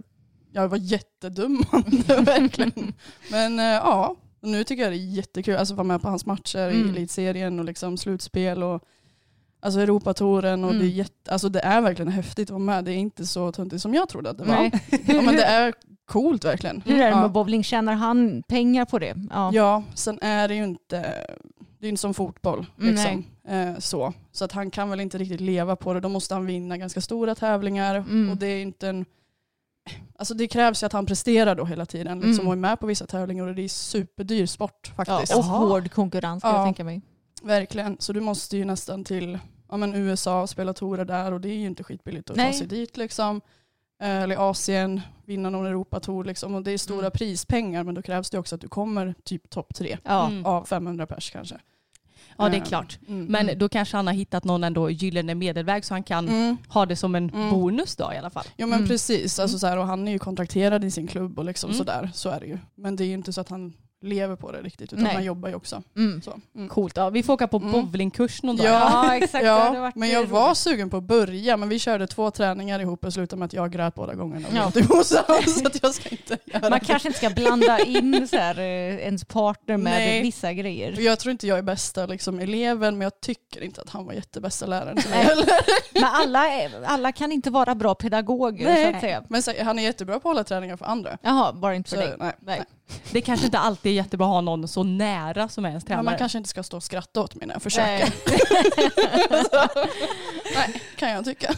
jag 0.52 0.68
var 0.68 0.76
jättedummande 0.78 2.20
verkligen. 2.20 2.92
Men 3.30 3.58
ja, 3.58 4.16
nu 4.42 4.64
tycker 4.64 4.82
jag 4.82 4.92
det 4.92 4.96
är 4.96 5.14
jättekul 5.16 5.56
alltså, 5.56 5.74
att 5.74 5.76
vara 5.78 5.86
med 5.86 6.02
på 6.02 6.08
hans 6.08 6.26
matcher 6.26 6.58
Mm. 6.68 6.86
i 6.86 6.90
elitserien 6.90 7.58
och 7.58 7.64
liksom 7.64 7.96
slutspel 7.96 8.62
och 8.62 8.82
alltså 9.60 9.80
Europatouren. 9.80 10.64
Och 10.64 10.70
Mm. 10.70 10.82
det, 10.82 10.88
är 10.88 10.90
jätte, 10.90 11.32
alltså, 11.32 11.48
det 11.48 11.60
är 11.60 11.80
verkligen 11.80 12.12
häftigt 12.12 12.48
att 12.48 12.50
vara 12.50 12.58
med. 12.62 12.84
Det 12.84 12.92
är 12.92 12.96
inte 12.96 13.26
så 13.26 13.52
tuntigt 13.52 13.82
som 13.82 13.94
jag 13.94 14.08
trodde 14.08 14.30
att 14.30 14.38
det 14.38 14.44
var. 14.44 14.56
Ja, 15.14 15.22
men 15.22 15.36
det 15.36 15.44
är 15.44 15.72
coolt 16.06 16.44
verkligen. 16.44 16.82
Hur 16.86 16.94
är 16.94 16.98
det 16.98 17.08
ja. 17.08 17.20
med 17.20 17.32
bowling? 17.32 17.64
Tjänar 17.64 17.92
han 17.94 18.42
pengar 18.48 18.84
på 18.84 18.98
det? 18.98 19.14
Ja. 19.30 19.50
Ja, 19.52 19.82
sen 19.94 20.18
är 20.22 20.48
det 20.48 20.54
ju 20.54 20.64
inte, 20.64 21.26
det 21.78 21.86
är 21.86 21.88
inte 21.88 22.00
som 22.00 22.14
fotboll. 22.14 22.66
Mm, 22.80 22.94
Liksom. 22.94 23.24
Eh, 23.48 23.78
så. 23.78 24.12
så 24.32 24.44
att 24.44 24.52
han 24.52 24.70
kan 24.70 24.90
väl 24.90 25.00
inte 25.00 25.18
riktigt 25.18 25.40
leva 25.40 25.76
på 25.76 25.94
det. 25.94 26.00
Då 26.00 26.08
måste 26.08 26.34
han 26.34 26.46
vinna 26.46 26.76
ganska 26.76 27.00
stora 27.00 27.34
tävlingar. 27.34 27.94
Mm. 27.94 28.30
Och 28.30 28.36
det 28.36 28.46
är 28.46 28.62
inte 28.62 28.88
en, 28.88 29.04
alltså 30.18 30.34
det 30.34 30.48
krävs 30.48 30.82
ju 30.82 30.86
att 30.86 30.92
han 30.92 31.06
presterar 31.06 31.54
då 31.54 31.64
hela 31.64 31.86
tiden. 31.86 32.18
Liksom, 32.20 32.34
Mm. 32.34 32.46
och 32.46 32.52
är 32.52 32.56
med 32.56 32.80
på 32.80 32.86
vissa 32.86 33.06
tävlingar 33.06 33.46
och 33.46 33.54
det 33.54 33.62
är 33.62 33.68
superdyr 33.68 34.46
sport 34.46 34.92
Ja, 34.96 35.04
faktiskt. 35.04 35.36
och 35.36 35.44
hård 35.44 35.90
konkurrens 35.90 36.42
kan 36.42 36.50
Ja. 36.52 36.56
jag 36.58 36.66
tänka 36.66 36.84
mig. 36.84 37.00
Verkligen. 37.46 37.96
Så 38.00 38.12
du 38.12 38.20
måste 38.20 38.56
ju 38.56 38.64
nästan 38.64 39.04
till 39.04 39.38
ja, 39.70 39.76
men 39.76 39.94
USA 39.94 40.42
och 40.42 40.50
spela 40.50 40.72
tourer 40.72 41.04
där 41.04 41.32
och 41.32 41.40
det 41.40 41.48
är 41.48 41.54
ju 41.54 41.66
inte 41.66 41.84
skitbilligt 41.84 42.30
att 42.30 42.36
Nej. 42.36 42.52
ta 42.52 42.58
sig 42.58 42.66
dit. 42.66 42.96
Liksom. 42.96 43.40
Eh, 44.02 44.08
Eller 44.22 44.50
Asien, 44.50 45.00
vinna 45.24 45.50
någon 45.50 45.66
Europatour. 45.66 46.24
Liksom. 46.24 46.54
Och 46.54 46.62
det 46.62 46.70
är 46.70 46.78
stora 46.78 46.98
Mm. 46.98 47.10
prispengar 47.10 47.84
men 47.84 47.94
då 47.94 48.02
krävs 48.02 48.30
det 48.30 48.38
också 48.38 48.54
att 48.54 48.60
du 48.60 48.68
kommer 48.68 49.14
typ 49.24 49.50
topp 49.50 49.74
tre 49.74 49.98
Ja. 50.04 50.26
Mm. 50.26 50.46
av 50.46 50.64
500 50.64 51.06
pers 51.06 51.30
kanske. 51.30 51.56
Ja, 52.38 52.48
det 52.48 52.56
är 52.56 52.60
Eh, 52.60 52.64
klart. 52.66 52.98
mm. 53.08 53.24
Men 53.26 53.58
då 53.58 53.68
kanske 53.68 53.96
han 53.96 54.06
har 54.06 54.14
hittat 54.14 54.44
någon 54.44 54.64
ändå 54.64 54.90
gyllene 54.90 55.34
medelväg 55.34 55.84
så 55.84 55.94
han 55.94 56.02
kan 56.02 56.28
Mm. 56.28 56.56
ha 56.68 56.86
det 56.86 56.96
som 56.96 57.14
en 57.14 57.30
Mm. 57.30 57.50
bonus 57.50 57.96
då 57.96 58.10
i 58.14 58.16
alla 58.18 58.30
fall. 58.30 58.44
Ja 58.56 58.66
men 58.66 58.78
Mm. 58.78 58.88
precis, 58.88 59.38
alltså, 59.38 59.58
så 59.58 59.66
här, 59.66 59.76
och 59.78 59.86
han 59.86 60.08
är 60.08 60.12
ju 60.12 60.18
kontrakterad 60.18 60.84
i 60.84 60.90
sin 60.90 61.06
klubb 61.06 61.38
och 61.38 61.44
liksom 61.44 61.70
Mm. 61.70 61.78
sådär, 61.78 62.10
så 62.14 62.28
är 62.30 62.40
det 62.40 62.46
ju. 62.46 62.58
Men 62.74 62.96
det 62.96 63.04
är 63.04 63.06
ju 63.06 63.14
inte 63.14 63.32
så 63.32 63.40
att 63.40 63.48
han 63.48 63.72
lever 64.02 64.36
på 64.36 64.52
det 64.52 64.58
riktigt 64.62 64.92
utan 64.92 65.04
Nej. 65.04 65.14
han 65.14 65.24
jobbar 65.24 65.48
ju 65.48 65.54
också. 65.54 65.82
Mm. 65.96 66.22
Så. 66.22 66.40
Mm. 66.54 66.68
Coolt. 66.68 66.96
Ja, 66.96 67.10
vi 67.10 67.22
får 67.22 67.32
åka 67.32 67.48
på 67.48 67.56
Mm. 67.56 67.72
bowlingkurs 67.72 68.42
någon 68.42 68.56
dag. 68.56 68.66
Ja, 68.66 69.04
Ja, 69.06 69.16
exakt. 69.16 69.44
Ja, 69.44 69.92
men 69.94 70.08
jag 70.08 70.18
roligt. 70.20 70.30
var 70.30 70.54
sugen 70.54 70.90
på 70.90 70.96
att 70.96 71.02
börja 71.02 71.56
men 71.56 71.68
vi 71.68 71.78
körde 71.78 72.06
två 72.06 72.30
träningar 72.30 72.80
ihop 72.80 73.04
och 73.04 73.12
slutade 73.12 73.38
med 73.40 73.46
att 73.46 73.52
jag 73.52 73.72
grät 73.72 73.94
båda 73.94 74.14
gångerna. 74.14 74.48
Ja. 74.54 74.72
Ja. 74.88 75.02
Så, 75.04 75.18
att 75.66 75.82
jag 75.82 75.94
ska 75.94 76.08
inte 76.08 76.38
Man 76.62 76.70
det. 76.70 76.80
kanske 76.80 77.08
inte 77.08 77.18
ska 77.18 77.30
blanda 77.30 77.78
in 77.78 78.28
så 78.28 78.36
här, 78.36 78.58
eh, 78.58 78.64
ens 78.96 79.24
partner 79.24 79.76
med 79.76 79.92
Nej. 79.92 80.22
vissa 80.22 80.52
grejer. 80.52 81.00
Jag 81.00 81.18
tror 81.18 81.32
inte 81.32 81.46
jag 81.46 81.58
är 81.58 81.62
bästa 81.62 82.06
liksom, 82.06 82.38
eleven 82.40 82.98
men 82.98 83.04
jag 83.04 83.20
tycker 83.20 83.60
inte 83.62 83.80
att 83.80 83.90
han 83.90 84.06
var 84.06 84.12
jättebästa 84.12 84.66
läraren 84.66 84.96
till 84.96 85.10
mig 85.10 85.18
Nej. 85.18 85.26
heller. 85.26 85.46
Men 85.94 86.04
alla, 86.04 86.86
alla 86.86 87.12
kan 87.12 87.32
inte 87.32 87.50
vara 87.50 87.74
bra 87.74 87.94
pedagoger 87.94 88.84
så 88.90 88.94
att 88.96 89.00
säga. 89.00 89.24
Men 89.28 89.42
så, 89.42 89.52
han 89.64 89.78
är 89.78 89.82
jättebra 89.82 90.14
på 90.14 90.18
att 90.28 90.34
hålla 90.34 90.44
träningar 90.44 90.76
för 90.76 90.84
andra. 90.84 91.18
Jaha, 91.22 91.52
bara 91.52 91.74
inte 91.74 91.90
för 91.90 91.96
Så, 91.96 92.02
dig. 92.02 92.14
nej, 92.18 92.32
Nej. 92.40 92.62
Det 93.12 93.20
kanske 93.20 93.46
inte 93.46 93.58
alltid 93.58 93.92
är 93.92 93.96
jättebra 93.96 94.26
att 94.26 94.32
ha 94.32 94.40
någon 94.40 94.68
så 94.68 94.82
nära 94.82 95.48
som 95.48 95.64
är 95.64 95.68
ens 95.68 95.84
tränare. 95.84 96.02
Men 96.04 96.12
man 96.12 96.18
kanske 96.18 96.38
inte 96.38 96.50
ska 96.50 96.62
stå 96.62 96.76
och 96.76 96.82
skratta 96.82 97.20
åt 97.20 97.34
mig 97.34 97.46
när 97.46 97.54
jag 97.54 97.62
försöker. 97.62 97.88
Nej. 97.88 98.12
Nej, 100.54 100.82
kan 100.96 101.10
jag 101.10 101.24
tycka. 101.24 101.54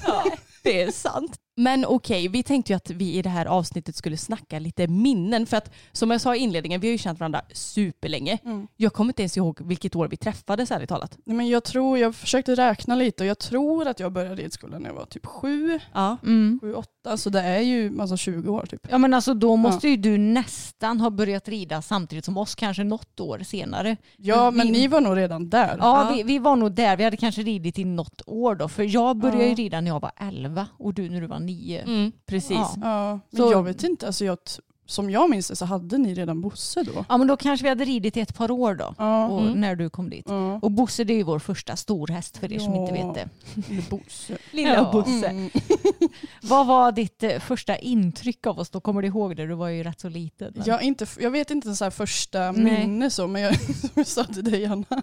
Det 0.63 0.83
är 0.83 0.91
sant. 0.91 1.37
Men 1.59 1.85
okej, 1.85 2.29
vi 2.29 2.43
tänkte 2.43 2.73
ju 2.73 2.77
att 2.77 2.91
vi 2.91 3.15
i 3.15 3.23
det 3.23 3.29
här 3.29 3.47
avsnittet 3.47 3.97
skulle 3.97 4.17
snacka 4.17 4.59
lite 4.59 4.87
minnen. 4.89 5.47
För 5.47 5.57
att 5.57 5.71
som 5.93 6.11
jag 6.11 6.21
sa 6.21 6.35
i 6.35 6.39
inledningen, 6.39 6.81
vi 6.81 6.87
har 6.89 6.93
ju 6.93 6.99
känt 6.99 7.21
varandra 7.21 7.41
superlänge. 7.53 8.39
Mm. 8.45 8.67
Jag 8.77 8.93
kommer 8.93 9.11
inte 9.11 9.23
ens 9.23 9.37
ihåg 9.37 9.59
vilket 9.61 9.97
år 9.97 10.09
vi 10.09 10.17
träffades 10.17 10.71
ärligt 10.71 10.89
talat. 10.89 11.19
Nej, 11.27 11.37
men 11.37 11.49
jag 11.49 11.65
tror, 11.65 11.99
jag 11.99 12.15
försökte 12.15 12.55
räkna 12.55 12.95
lite 12.95 13.23
och 13.23 13.29
jag 13.29 13.39
tror 13.39 13.89
att 13.89 14.01
jag 14.01 14.13
började 14.13 14.35
ridskolan 14.43 14.83
när 14.83 14.89
jag 14.91 14.95
var 14.97 15.05
typ 15.07 15.27
sju, 15.27 15.81
Ja. 15.95 16.17
sju, 16.61 16.75
åtta. 16.75 17.17
Så 17.17 17.31
det 17.31 17.41
är 17.41 17.61
ju 17.61 18.01
alltså 18.01 18.17
20 18.17 18.51
år 18.53 18.67
typ. 18.71 18.87
Ja 18.91 18.99
men 18.99 19.15
alltså 19.15 19.35
då 19.35 19.57
måste 19.57 19.89
ju 19.89 19.97
du 19.97 20.19
nästan 20.19 21.01
ha 21.01 21.11
börjat 21.11 21.49
rida 21.49 21.83
samtidigt 21.83 22.25
som 22.25 22.37
oss, 22.37 22.55
kanske 22.55 22.85
något 22.85 23.21
år 23.21 23.39
senare. 23.45 23.97
Ja, 24.17 24.51
men 24.51 24.67
Vi- 24.67 24.73
ni 24.73 24.89
var 24.89 25.01
nog 25.01 25.17
redan 25.17 25.49
där. 25.51 25.77
Ja, 25.79 26.13
Vi, 26.17 26.23
vi 26.23 26.39
var 26.39 26.57
nog 26.57 26.73
där, 26.73 26.97
vi 26.97 27.05
hade 27.05 27.17
kanske 27.17 27.43
ridit 27.43 27.79
i 27.79 27.85
något 27.85 28.23
år 28.27 28.55
då. 28.55 28.69
För 28.69 28.83
jag 28.95 29.17
började 29.17 29.45
ju 29.45 29.49
Ja. 29.51 29.55
rida 29.57 29.81
när 29.81 29.91
jag 29.91 30.01
var 30.01 30.13
11 30.21 30.67
och 30.79 30.95
du 30.95 31.11
när 31.11 31.21
du 31.21 31.27
var 31.27 31.41
9. 31.49 31.79
Mm, 31.87 32.13
precis. 32.27 32.51
Ja. 32.59 32.75
Ja, 32.83 33.21
men 33.31 33.43
Så- 33.43 33.53
jag 33.53 33.63
vet 33.63 33.83
inte, 33.85 34.07
alltså 34.07 34.25
jag, 34.25 34.39
som 34.87 35.11
jag 35.11 35.31
minns 35.31 35.49
det 35.49 35.57
så 35.57 35.65
hade 35.65 35.99
ni 35.99 36.15
redan 36.15 36.41
Bosse 36.41 36.83
då. 36.83 37.05
Ja 37.09 37.17
men 37.17 37.27
då 37.27 37.37
kanske 37.37 37.63
vi 37.65 37.69
hade 37.69 37.85
ridit 37.85 38.17
i 38.17 38.21
ett 38.21 38.35
par 38.35 38.51
år 38.51 38.75
då. 38.75 38.95
Ja. 38.99 39.27
Och 39.29 39.43
Mm. 39.43 39.61
när 39.61 39.77
du 39.77 39.91
kom 39.91 40.11
dit. 40.11 40.25
Ja. 40.29 40.59
Och 40.63 40.71
Bosse 40.71 41.05
det 41.05 41.13
är 41.13 41.17
ju 41.17 41.23
vår 41.23 41.39
första 41.39 41.77
storhäst 41.77 42.37
för 42.39 42.53
er 42.53 42.59
som 42.59 42.75
inte 42.75 42.93
vet 42.93 43.15
det. 43.15 43.29
Eller 43.71 43.91
Bosse. 43.91 44.39
Lilla 44.51 44.75
Ja. 44.75 44.91
Bosse. 44.93 45.27
Mm. 45.29 45.51
Vad 46.43 46.67
var 46.67 46.93
ditt 46.93 47.23
eh, 47.23 47.39
första 47.39 47.77
intryck 47.79 48.47
av 48.47 48.59
oss 48.59 48.71
då? 48.71 48.81
Kommer 48.81 49.03
du 49.03 49.09
ihåg 49.09 49.37
det? 49.37 49.47
Du 49.47 49.55
var 49.55 49.69
ju 49.69 49.83
rätt 49.83 50.01
så 50.01 50.09
liten. 50.09 50.53
men- 50.57 50.65
Jag, 50.67 50.83
inte, 50.83 51.07
jag 51.21 51.31
vet 51.31 51.51
inte 51.51 51.75
så 51.77 51.85
här 51.85 51.91
första 51.91 52.53
Nej. 52.53 52.87
minne 52.87 53.11
så, 53.11 53.27
men 53.27 53.43
jag, 53.43 53.61
som 53.81 53.91
jag 53.95 54.07
sa 54.07 54.25
till 54.25 54.45
dig 54.45 54.67
Anna. 54.67 55.03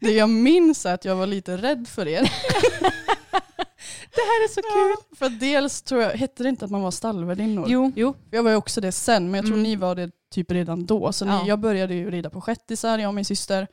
Det 0.00 0.12
jag 0.12 0.28
minns 0.30 0.86
är 0.86 0.94
att 0.94 1.04
jag 1.04 1.16
var 1.16 1.26
lite 1.26 1.56
rädd 1.56 1.88
för 1.88 2.08
er. 2.08 2.32
Det 4.14 4.20
här 4.20 4.44
är 4.44 4.48
så 4.48 4.62
kul. 4.62 5.16
För 5.18 5.28
dels 5.28 5.82
tror 5.82 6.02
jag, 6.02 6.10
hette 6.10 6.42
det 6.42 6.48
inte 6.48 6.64
att 6.64 6.70
man 6.70 6.82
var 6.82 6.90
stallvärdinnor? 6.90 7.64
Jo. 7.68 7.92
Jo. 7.96 8.14
Jag 8.30 8.42
var 8.42 8.50
ju 8.50 8.56
också 8.56 8.80
det 8.80 8.92
sen, 8.92 9.24
men 9.30 9.34
jag 9.34 9.44
tror 9.44 9.54
Mm. 9.56 9.62
ni 9.62 9.76
var 9.76 9.94
det 9.94 10.10
typ 10.34 10.50
redan 10.50 10.86
då. 10.86 11.12
Så 11.12 11.24
Ja. 11.26 11.42
ni, 11.42 11.48
jag 11.48 11.58
började 11.58 11.94
ju 11.94 12.10
rida 12.10 12.30
på 12.30 12.40
shettisar, 12.40 12.98
jag 12.98 13.08
och 13.08 13.14
min 13.14 13.24
syster. 13.24 13.68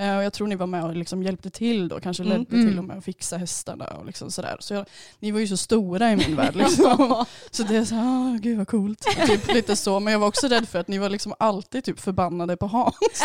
Eh, 0.00 0.16
och 0.16 0.22
jag 0.24 0.32
tror 0.32 0.46
ni 0.46 0.56
var 0.56 0.66
med 0.66 0.84
och 0.84 0.96
liksom 0.96 1.22
hjälpte 1.22 1.50
till 1.50 1.88
då, 1.88 2.00
kanske 2.00 2.22
Mm. 2.22 2.38
ledde 2.38 2.56
Mm. 2.56 2.68
till 2.68 2.78
och 2.78 2.84
med 2.84 2.98
att 2.98 3.04
fixa 3.04 3.36
hästarna 3.36 3.84
och 3.84 4.06
liksom 4.06 4.30
sådär. 4.30 4.56
Så 4.60 4.74
jag, 4.74 4.86
ni 5.18 5.30
var 5.30 5.40
ju 5.40 5.46
så 5.48 5.56
stora 5.56 6.12
i 6.12 6.16
min 6.16 6.36
värld. 6.36 6.56
Liksom. 6.56 7.24
så 7.50 7.62
det 7.62 7.76
är 7.76 7.84
så 7.84 7.94
här, 7.94 8.04
"Ah, 8.34 8.38
gud 8.40 8.58
vad 8.58 8.68
coolt. 8.68 9.00
Typ 9.26 9.52
lite 9.54 9.76
så. 9.76 10.00
Men 10.00 10.12
jag 10.12 10.20
var 10.20 10.28
också 10.28 10.48
rädd 10.48 10.68
för 10.68 10.78
att 10.78 10.88
ni 10.88 10.98
var 10.98 11.08
liksom 11.08 11.34
alltid 11.38 11.84
typ 11.84 12.00
förbannade 12.00 12.56
på 12.56 12.66
Hans. 12.66 12.94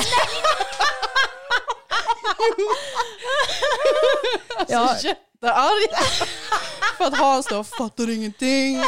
alltså 4.58 4.74
Ja. 4.76 4.96
jättearg. 5.04 5.90
för 6.98 7.06
att 7.06 7.18
Hans 7.18 7.46
då 7.46 7.64
fattar 7.64 8.10
ingenting. 8.10 8.84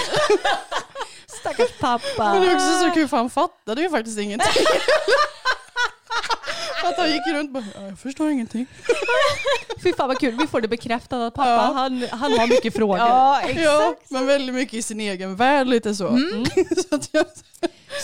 Stackars 1.39 1.71
pappa. 1.79 2.33
Men 2.33 2.41
det 2.41 2.47
är 2.51 2.55
också 2.55 2.79
så 2.79 2.91
kul 2.93 3.07
för 3.07 3.17
han 3.17 3.29
fattade 3.29 3.81
ju 3.81 3.89
faktiskt 3.89 4.19
ingenting. 4.19 4.65
Att 6.83 6.97
han 6.97 7.11
gick 7.11 7.27
runt 7.27 7.47
och 7.49 7.53
bara, 7.53 7.63
"Ja, 7.75 7.81
jag 7.87 7.99
förstår 7.99 8.29
ingenting. 8.29 8.65
Fy 9.83 9.93
fan 9.93 10.07
vad 10.07 10.19
kul, 10.19 10.35
vi 10.41 10.47
får 10.47 10.61
det 10.61 10.67
bekräftat 10.67 11.19
att 11.21 11.33
pappa 11.33 11.49
Ja. 11.49 11.61
han, 11.61 12.07
han 12.11 12.39
har 12.39 12.47
mycket 12.47 12.75
frågor. 12.75 12.97
Ja, 12.97 13.41
Ja, 13.55 13.95
men 14.09 14.25
väldigt 14.27 14.55
mycket 14.55 14.73
i 14.73 14.81
sin 14.81 14.99
egen 14.99 15.35
värld 15.35 15.67
lite 15.67 15.95
så. 15.95 16.07
så 16.89 16.95
att 16.95 17.09
jag, 17.11 17.25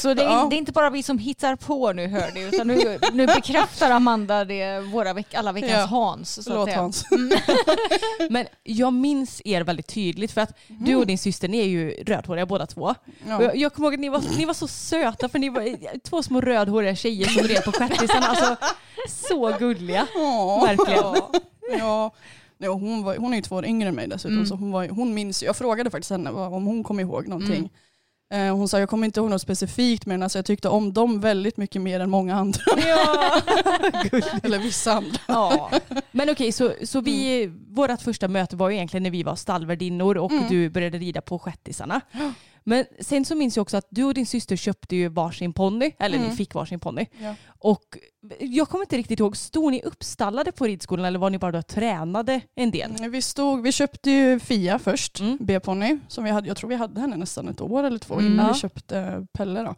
Så 0.01 0.13
det 0.13 0.21
är, 0.23 0.25
Ja. 0.25 0.47
det 0.49 0.55
är 0.55 0.57
inte 0.57 0.71
bara 0.71 0.89
vi 0.89 1.03
som 1.03 1.17
hittar 1.17 1.55
på 1.55 1.93
nu 1.93 2.07
hör 2.07 2.31
ni, 2.33 2.41
utan 2.41 2.67
nu, 2.67 2.99
nu 3.13 3.25
bekräftar 3.27 3.91
Amanda 3.91 4.45
det 4.45 4.79
våra 4.79 5.13
veck, 5.13 5.33
alla 5.33 5.51
veckans 5.51 5.71
Ja. 5.73 5.85
Hans. 5.85 6.43
Säga. 6.43 6.75
Hans. 6.77 7.05
Men 8.29 8.45
jag 8.63 8.93
minns 8.93 9.41
er 9.45 9.61
väldigt 9.61 9.87
tydligt 9.87 10.31
för 10.31 10.41
att 10.41 10.57
du 10.67 10.95
och 10.95 11.07
din 11.07 11.17
syster 11.17 11.47
ni 11.47 11.57
är 11.59 11.65
ju 11.65 11.91
rödhåriga 11.91 12.45
båda 12.45 12.65
två. 12.65 12.95
Ja. 13.27 13.43
jag, 13.43 13.55
jag 13.57 13.73
kommer 13.73 13.87
ihåg 13.87 13.93
att 13.93 13.99
ni 13.99 14.09
var, 14.09 14.23
ni 14.37 14.45
var 14.45 14.53
så 14.53 14.67
söta 14.67 15.29
för 15.29 15.39
ni 15.39 15.49
var 15.49 15.99
två 15.99 16.23
små 16.23 16.41
rödhåriga 16.41 16.95
tjejer 16.95 17.27
som 17.27 17.43
red 17.47 17.63
på 17.63 17.71
shettisarna. 17.71 18.25
Alltså 18.27 18.55
så 19.07 19.55
gulliga. 19.59 20.07
Ja. 20.15 20.61
Verkligen. 20.65 20.99
Ja. 21.79 22.11
Ja. 22.57 22.69
Hon, 22.71 23.03
var, 23.03 23.15
hon 23.17 23.31
är 23.33 23.35
ju 23.35 23.41
två 23.41 23.55
år 23.55 23.65
yngre 23.65 23.89
än 23.89 23.95
mig 23.95 24.07
dessutom, 24.07 24.33
Mm. 24.35 24.45
så 24.47 24.55
hon, 24.55 24.71
var, 24.71 24.87
hon 24.89 25.13
minns, 25.13 25.43
jag 25.43 25.55
frågade 25.55 25.89
faktiskt 25.89 26.11
henne 26.11 26.29
om 26.31 26.65
hon 26.65 26.83
kom 26.83 26.99
ihåg 26.99 27.27
någonting. 27.27 27.63
Eh, 27.63 27.69
hon 28.33 28.69
sa 28.69 28.79
jag 28.79 28.89
kommer 28.89 29.05
inte 29.05 29.19
ihåg 29.19 29.29
något 29.29 29.41
specifikt 29.41 30.05
men 30.05 30.23
alltså, 30.23 30.37
jag 30.37 30.45
tyckte 30.45 30.69
om 30.69 30.93
dem 30.93 31.19
väldigt 31.19 31.57
mycket 31.57 31.81
mer 31.81 31.99
än 31.99 32.09
många 32.09 32.35
andra. 32.35 32.61
Ja. 32.77 33.41
Eller 34.43 34.59
vissa 34.59 34.93
andra. 34.93 35.19
Ja. 35.27 35.71
Men 36.11 36.29
okej, 36.29 36.51
så, 36.51 36.71
så 36.83 37.01
vi, 37.01 37.45
vårt 37.69 38.01
första 38.01 38.27
möte 38.27 38.55
var 38.55 38.69
ju 38.69 38.75
egentligen 38.75 39.03
när 39.03 39.09
vi 39.11 39.23
var 39.23 39.35
stallvärdinnor 39.35 40.17
och 40.17 40.31
Mm. 40.31 40.43
du 40.49 40.69
började 40.69 40.97
rida 40.97 41.21
på 41.21 41.39
shettisarna. 41.39 42.01
Men 42.67 42.85
sen 42.99 43.25
så 43.25 43.35
minns 43.35 43.55
jag 43.55 43.61
också 43.61 43.77
att 43.77 43.87
du 43.89 44.03
och 44.03 44.13
din 44.13 44.25
syster 44.25 44.55
köpte 44.55 44.95
ju 44.95 45.07
varsin 45.09 45.53
ponny, 45.53 45.91
eller 45.99 46.17
Mm. 46.17 46.29
ni 46.29 46.35
fick 46.35 46.53
varsin 46.53 46.79
ponny. 46.79 47.05
Ja. 47.21 47.35
Och 47.59 47.97
jag 48.39 48.69
kommer 48.69 48.83
inte 48.83 48.97
riktigt 48.97 49.19
ihåg, 49.19 49.37
stod 49.37 49.71
ni 49.71 49.81
uppstallade 49.83 50.51
på 50.51 50.65
ridskolan 50.65 51.05
eller 51.05 51.19
var 51.19 51.29
ni 51.29 51.37
bara 51.37 51.51
då 51.51 51.61
tränade 51.61 52.41
en 52.55 52.71
del? 52.71 52.95
Mm, 52.99 53.11
Vi, 53.11 53.21
stod, 53.21 53.61
vi 53.61 53.71
köpte 53.71 54.11
ju 54.11 54.39
Fia 54.39 54.79
först, 54.79 55.19
Mm. 55.19 55.37
B-ponny. 55.41 55.97
Som 56.07 56.23
vi 56.23 56.29
hade, 56.29 56.47
jag 56.47 56.57
tror 56.57 56.69
vi 56.69 56.75
hade 56.75 57.01
henne 57.01 57.15
nästan 57.17 57.47
ett 57.47 57.61
år 57.61 57.83
eller 57.83 57.97
två 57.99 58.13
Mm. 58.13 58.25
innan 58.33 58.53
vi 58.53 58.59
köpte 58.59 59.27
Pelle. 59.33 59.61
Då. 59.63 59.75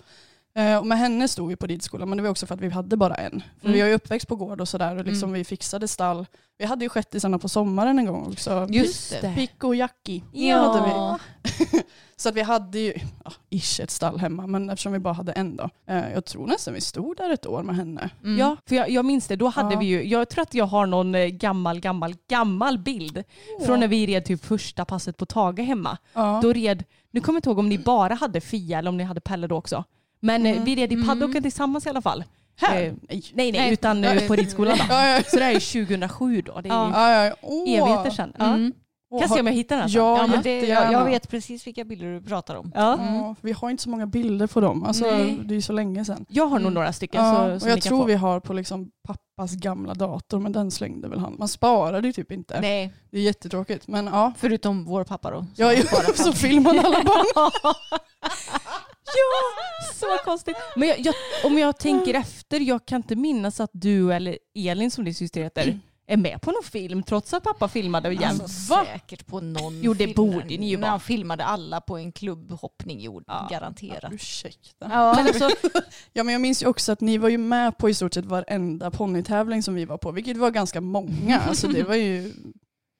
Eh, 0.57 0.77
och 0.77 0.85
med 0.87 0.97
henne 0.97 1.27
stod 1.27 1.49
vi 1.49 1.55
på 1.55 1.67
ridskolan 1.67 2.09
men 2.09 2.17
det 2.17 2.21
var 2.23 2.29
också 2.29 2.45
för 2.45 2.55
att 2.55 2.61
vi 2.61 2.69
hade 2.69 2.97
bara 2.97 3.15
en. 3.15 3.31
För 3.61 3.67
Mm. 3.67 3.73
Vi 3.73 3.81
är 3.81 3.87
ju 3.87 3.93
uppväxt 3.93 4.27
på 4.27 4.35
gård 4.35 4.61
och 4.61 4.67
sådär 4.67 4.95
och 4.95 5.05
liksom 5.05 5.29
Mm. 5.29 5.37
vi 5.37 5.43
fixade 5.43 5.87
stall. 5.87 6.25
Vi 6.57 6.65
hade 6.65 6.85
ju 6.85 6.89
shettisarna 6.89 7.39
på 7.39 7.49
sommaren 7.49 7.99
en 7.99 8.05
gång 8.05 8.31
också. 8.31 8.67
Just 8.69 9.21
det. 9.21 9.33
Picco 9.35 9.67
och 9.67 9.75
Jackie 9.75 10.23
Ja. 10.31 10.57
hade 10.57 10.85
vi. 10.85 11.81
Så 12.19 12.29
att 12.29 12.35
vi 12.35 12.41
hade 12.41 12.79
ju, 12.79 12.93
ja, 13.25 13.31
ish 13.49 13.79
ett 13.79 13.91
stall 13.91 14.19
hemma 14.19 14.47
men 14.47 14.69
eftersom 14.69 14.93
vi 14.93 14.99
bara 14.99 15.13
hade 15.13 15.31
en 15.31 15.55
då. 15.55 15.69
Eh, 15.87 16.11
jag 16.13 16.25
tror 16.25 16.47
nästan 16.47 16.73
vi 16.73 16.81
stod 16.81 17.17
där 17.17 17.29
ett 17.29 17.45
år 17.45 17.63
med 17.63 17.75
henne. 17.75 18.09
Mm. 18.23 18.37
Ja, 18.39 18.57
för 18.65 18.75
jag, 18.75 18.89
jag 18.89 19.05
minns 19.05 19.27
det. 19.27 19.35
Då 19.35 19.47
hade 19.47 19.73
Ja. 19.73 19.79
vi 19.79 19.85
ju, 19.85 20.03
jag 20.07 20.29
tror 20.29 20.41
att 20.41 20.53
jag 20.53 20.65
har 20.65 20.85
någon 20.85 21.15
eh, 21.15 21.25
gammal, 21.27 21.79
gammal, 21.79 22.15
gammal 22.29 22.77
bild 22.79 23.23
från 23.65 23.79
när 23.79 23.87
vi 23.87 24.05
red 24.07 24.25
typ 24.25 24.45
första 24.45 24.85
passet 24.85 25.17
på 25.17 25.25
Taga 25.25 25.63
hemma. 25.63 25.97
Ja. 26.13 26.39
Då 26.43 26.53
red, 26.53 26.83
nu 27.11 27.21
kommer 27.21 27.35
jag 27.37 27.39
inte 27.39 27.49
ihåg 27.49 27.59
om 27.59 27.69
ni 27.69 27.77
bara 27.77 28.13
hade 28.13 28.41
Fia 28.41 28.79
eller 28.79 28.89
om 28.89 28.97
ni 28.97 29.03
hade 29.03 29.21
Pelle 29.21 29.47
då 29.47 29.55
också. 29.55 29.83
Men 30.19 30.45
eh, 30.45 30.51
Mm. 30.51 30.63
vi 30.65 30.75
red 30.75 30.93
i 30.93 31.05
paddocken 31.05 31.43
tillsammans 31.43 31.85
i 31.85 31.89
alla 31.89 32.01
fall. 32.01 32.23
Här? 32.59 32.75
Eh, 32.75 32.81
Nej. 32.81 32.93
Nej, 33.09 33.21
nej, 33.33 33.51
Nej. 33.51 33.73
utan 33.73 34.03
eh, 34.03 34.27
på 34.27 34.35
ridskolan 34.35 34.77
då. 34.77 34.83
Så 35.27 35.37
det 35.37 35.43
här 35.43 35.55
är 35.55 35.59
2007 35.85 36.41
då. 36.41 36.61
Det 36.61 36.69
är 36.69 36.73
Ja. 36.73 37.33
evigheter 37.67 38.09
sedan. 38.09 38.33
Mm. 38.39 38.73
Kan 39.19 39.29
se 39.29 39.39
om 39.39 39.47
jag 39.47 39.53
hittar 39.53 39.77
den. 39.77 39.89
Ja, 39.89 40.17
Ja, 40.17 40.27
men 40.27 40.41
det, 40.41 40.59
jag, 40.67 40.93
jag 40.93 41.05
vet 41.05 41.29
precis 41.29 41.67
vilka 41.67 41.83
bilder 41.83 42.07
du 42.07 42.21
pratar 42.21 42.55
om. 42.55 42.71
Ja. 42.75 42.81
Ja, 42.81 43.35
för 43.41 43.47
vi 43.47 43.51
har 43.51 43.69
inte 43.69 43.83
så 43.83 43.89
många 43.89 44.05
bilder 44.07 44.47
på 44.47 44.59
dem. 44.61 44.83
Alltså, 44.83 45.05
Nej. 45.11 45.39
det 45.45 45.55
är 45.55 45.61
så 45.61 45.73
länge 45.73 46.05
sedan. 46.05 46.25
Jag 46.29 46.43
har 46.43 46.49
nog 46.55 46.61
Mm. 46.61 46.73
några 46.73 46.93
stycken. 46.93 47.25
Ja, 47.25 47.59
så, 47.59 47.65
och 47.65 47.71
jag 47.71 47.81
tror 47.81 47.99
få. 47.99 48.05
vi 48.05 48.13
har 48.15 48.39
på 48.39 48.53
liksom 48.53 48.89
pappas 49.07 49.51
gamla 49.55 49.93
dator, 49.93 50.39
men 50.39 50.51
den 50.51 50.71
slängde 50.71 51.07
väl 51.07 51.19
han. 51.19 51.35
Man 51.39 51.47
sparade 51.47 52.07
ju 52.07 52.13
typ 52.13 52.31
inte. 52.31 52.61
Nej, 52.61 52.93
Det 53.11 53.17
är 53.17 53.21
jättetråkigt. 53.21 53.87
Men 53.87 54.05
ja, 54.05 54.33
förutom 54.37 54.85
vår 54.85 55.03
pappa 55.03 55.31
då. 55.31 55.45
ja 55.55 55.71
så 56.15 56.33
filmar 56.33 56.73
man 56.73 56.85
alla 56.85 57.03
barn. 57.03 57.51
Ja, 59.07 59.93
så 59.93 60.23
konstigt. 60.23 60.55
Men 60.75 60.87
jag, 60.87 60.99
jag, 60.99 61.15
om 61.43 61.57
jag 61.57 61.77
tänker 61.79 62.13
efter, 62.13 62.59
jag 62.59 62.85
kan 62.85 62.97
inte 62.97 63.15
minnas 63.15 63.59
att 63.59 63.69
du 63.73 64.13
eller 64.13 64.37
Elin 64.55 64.91
som 64.91 65.05
din 65.05 65.15
syster 65.15 65.43
heter 65.43 65.79
är 66.09 66.17
med 66.17 66.41
på 66.41 66.51
någon 66.51 66.63
film 66.63 67.03
trots 67.03 67.33
att 67.33 67.43
pappa 67.43 67.67
filmade 67.67 68.11
igen. 68.11 68.29
Alltså, 68.41 68.47
säkert 68.47 69.25
på 69.27 69.39
någon 69.41 69.81
Jo, 69.83 69.93
det 69.93 70.03
film. 70.05 70.13
borde 70.15 70.45
ni 70.45 70.69
ju 70.69 70.75
När 70.77 70.81
vara. 70.81 70.91
han 70.91 70.99
filmade 70.99 71.43
alla 71.45 71.81
på 71.81 71.97
en 71.97 72.11
klubbhoppning, 72.11 72.99
jo, 73.01 73.21
Ja. 73.27 73.47
garanterat. 73.51 74.13
Ursäkta. 74.13 74.87
Ja. 74.91 75.13
Men 75.15 75.27
alltså, 75.27 75.49
Ja 76.13 76.23
men 76.23 76.31
jag 76.33 76.41
minns 76.41 76.63
ju 76.63 76.67
också 76.67 76.91
att 76.91 77.01
ni 77.01 77.17
var 77.17 77.29
ju 77.29 77.37
med 77.37 77.77
på 77.77 77.89
i 77.89 77.93
stort 77.93 78.13
sett 78.13 78.25
varenda 78.25 78.91
ponnytävling 78.91 79.63
som 79.63 79.75
vi 79.75 79.85
var 79.85 79.97
på, 79.97 80.11
vilket 80.11 80.37
var 80.37 80.51
ganska 80.51 80.81
många. 80.81 81.39
Alltså 81.39 81.67
det 81.67 81.83
var 81.83 81.95
ju 81.95 82.33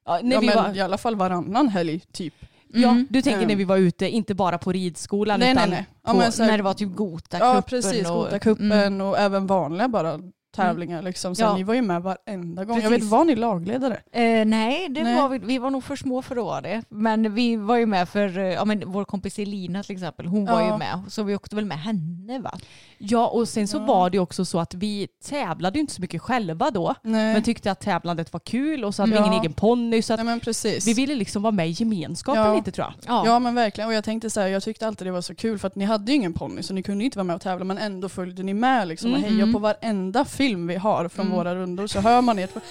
ja, 0.05 0.19
när 0.23 0.33
ja, 0.35 0.39
vi 0.39 0.47
var, 0.47 0.75
i 0.75 0.81
alla 0.81 0.97
fall 0.97 1.15
varannan 1.15 1.67
helg 1.69 1.99
typ. 2.11 2.33
Ja, 2.74 2.89
Mm. 2.89 3.07
du 3.09 3.22
tänker 3.22 3.38
Mm. 3.38 3.47
när 3.47 3.55
vi 3.55 3.63
var 3.63 3.78
ute, 3.78 4.09
inte 4.09 4.36
bara 4.36 4.57
på 4.57 4.72
ridskolan 4.72 5.41
Mm. 5.41 5.55
nej 5.55 5.55
nej 5.55 5.63
utan 5.63 5.70
nej. 5.70 6.20
Ja, 6.20 6.26
på- 6.26 6.32
så 6.32 6.43
här- 6.43 6.49
När 6.51 6.57
det 6.57 6.63
var 6.63 6.74
typ 6.74 6.95
Gotacupen. 6.95 7.47
ja 7.55 7.61
precis, 7.61 8.09
och- 8.09 8.15
Gotacupen 8.15 8.72
Mm. 8.72 9.01
och 9.01 9.18
även 9.20 9.47
vanliga 9.47 9.88
bara 9.88 10.20
tävlingar. 10.55 11.01
Liksom. 11.01 11.36
Så 11.36 11.43
Ja. 11.43 11.55
ni 11.55 11.63
var 11.63 11.74
ju 11.74 11.82
med 11.82 12.01
varenda 12.03 12.65
gång. 12.65 12.76
Jag 12.82 12.84
Precis. 12.91 13.03
vet, 13.03 13.11
var 13.11 13.26
ni 13.26 13.36
lagledare? 13.36 13.93
Eh, 14.11 14.45
nej, 14.45 14.89
det 14.89 15.03
Nej. 15.03 15.15
Var 15.15 15.30
vi, 15.30 15.38
vi 15.38 15.57
var 15.57 15.70
nog 15.70 15.84
för 15.84 15.95
små 15.95 16.22
för 16.22 16.36
att 16.36 16.43
vara 16.43 16.61
det. 16.61 16.82
Men 16.89 17.36
vi 17.36 17.55
var 17.55 17.78
ju 17.78 17.86
med 17.86 18.09
för, 18.09 18.38
eh, 18.38 18.43
ja 18.45 18.65
men 18.65 18.84
vår 18.86 19.05
kompis 19.05 19.39
Elina 19.39 19.84
till 19.84 19.95
exempel, 19.95 20.26
hon 20.26 20.45
var 20.45 20.61
Ja. 20.61 20.72
ju 20.72 20.78
med. 20.78 20.99
Så 21.07 21.24
vi 21.24 21.36
åkte 21.36 21.55
väl 21.55 21.65
med 21.65 21.80
henne 21.80 22.39
va? 22.39 22.57
Ja 22.97 23.27
och 23.27 23.47
sen 23.49 23.67
så 23.67 23.77
Ja. 23.77 23.85
var 23.85 24.09
det 24.09 24.19
också 24.19 24.45
så 24.45 24.59
att 24.59 24.73
vi 24.73 25.07
tävlade 25.25 25.79
inte 25.79 25.93
så 25.93 26.01
mycket 26.01 26.21
själva 26.21 26.71
då. 26.71 26.95
Nej. 27.01 27.33
Men 27.33 27.43
tyckte 27.43 27.71
att 27.71 27.79
tävlandet 27.81 28.33
var 28.33 28.39
kul 28.39 28.83
och 28.85 28.95
så 28.95 29.01
hade 29.01 29.11
vi 29.11 29.17
Ja. 29.17 29.25
ingen 29.27 29.39
egen 29.41 29.53
ponny 29.53 30.01
så 30.01 30.15
nej 30.15 30.39
vi 30.85 30.93
ville 30.93 31.15
liksom 31.15 31.41
vara 31.41 31.51
med 31.51 31.67
i 31.69 31.71
gemenskapen 31.71 32.43
Ja. 32.43 32.55
lite 32.55 32.71
tror 32.71 32.87
jag. 33.05 33.25
Ja 33.27 33.39
men 33.39 33.55
verkligen. 33.55 33.87
Och 33.87 33.93
jag 33.93 34.03
tänkte 34.03 34.29
så 34.29 34.39
här, 34.41 34.47
jag 34.47 34.63
tyckte 34.63 34.87
alltid 34.87 35.07
det 35.07 35.11
var 35.11 35.21
så 35.21 35.35
kul 35.35 35.59
för 35.59 35.67
att 35.67 35.75
ni 35.75 35.85
hade 35.85 36.11
ju 36.11 36.15
ingen 36.15 36.33
ponny 36.33 36.63
så 36.63 36.73
ni 36.73 36.83
kunde 36.83 37.03
inte 37.05 37.17
vara 37.17 37.23
med 37.23 37.35
och 37.35 37.41
tävla 37.41 37.65
men 37.65 37.77
ändå 37.77 38.09
följde 38.09 38.43
ni 38.43 38.53
med 38.53 38.87
liksom 38.87 39.11
och 39.11 39.17
Mm. 39.17 39.29
hejade 39.33 39.51
på 39.53 39.59
varenda 39.59 40.25
film 40.25 40.67
vi 40.67 40.75
har 40.75 41.09
från 41.09 41.25
Mm. 41.25 41.37
våra 41.37 41.55
rundor 41.55 41.87
så 41.87 41.99
hör 41.99 42.21
man 42.21 42.39
ert 42.39 42.53
Kom 42.53 42.61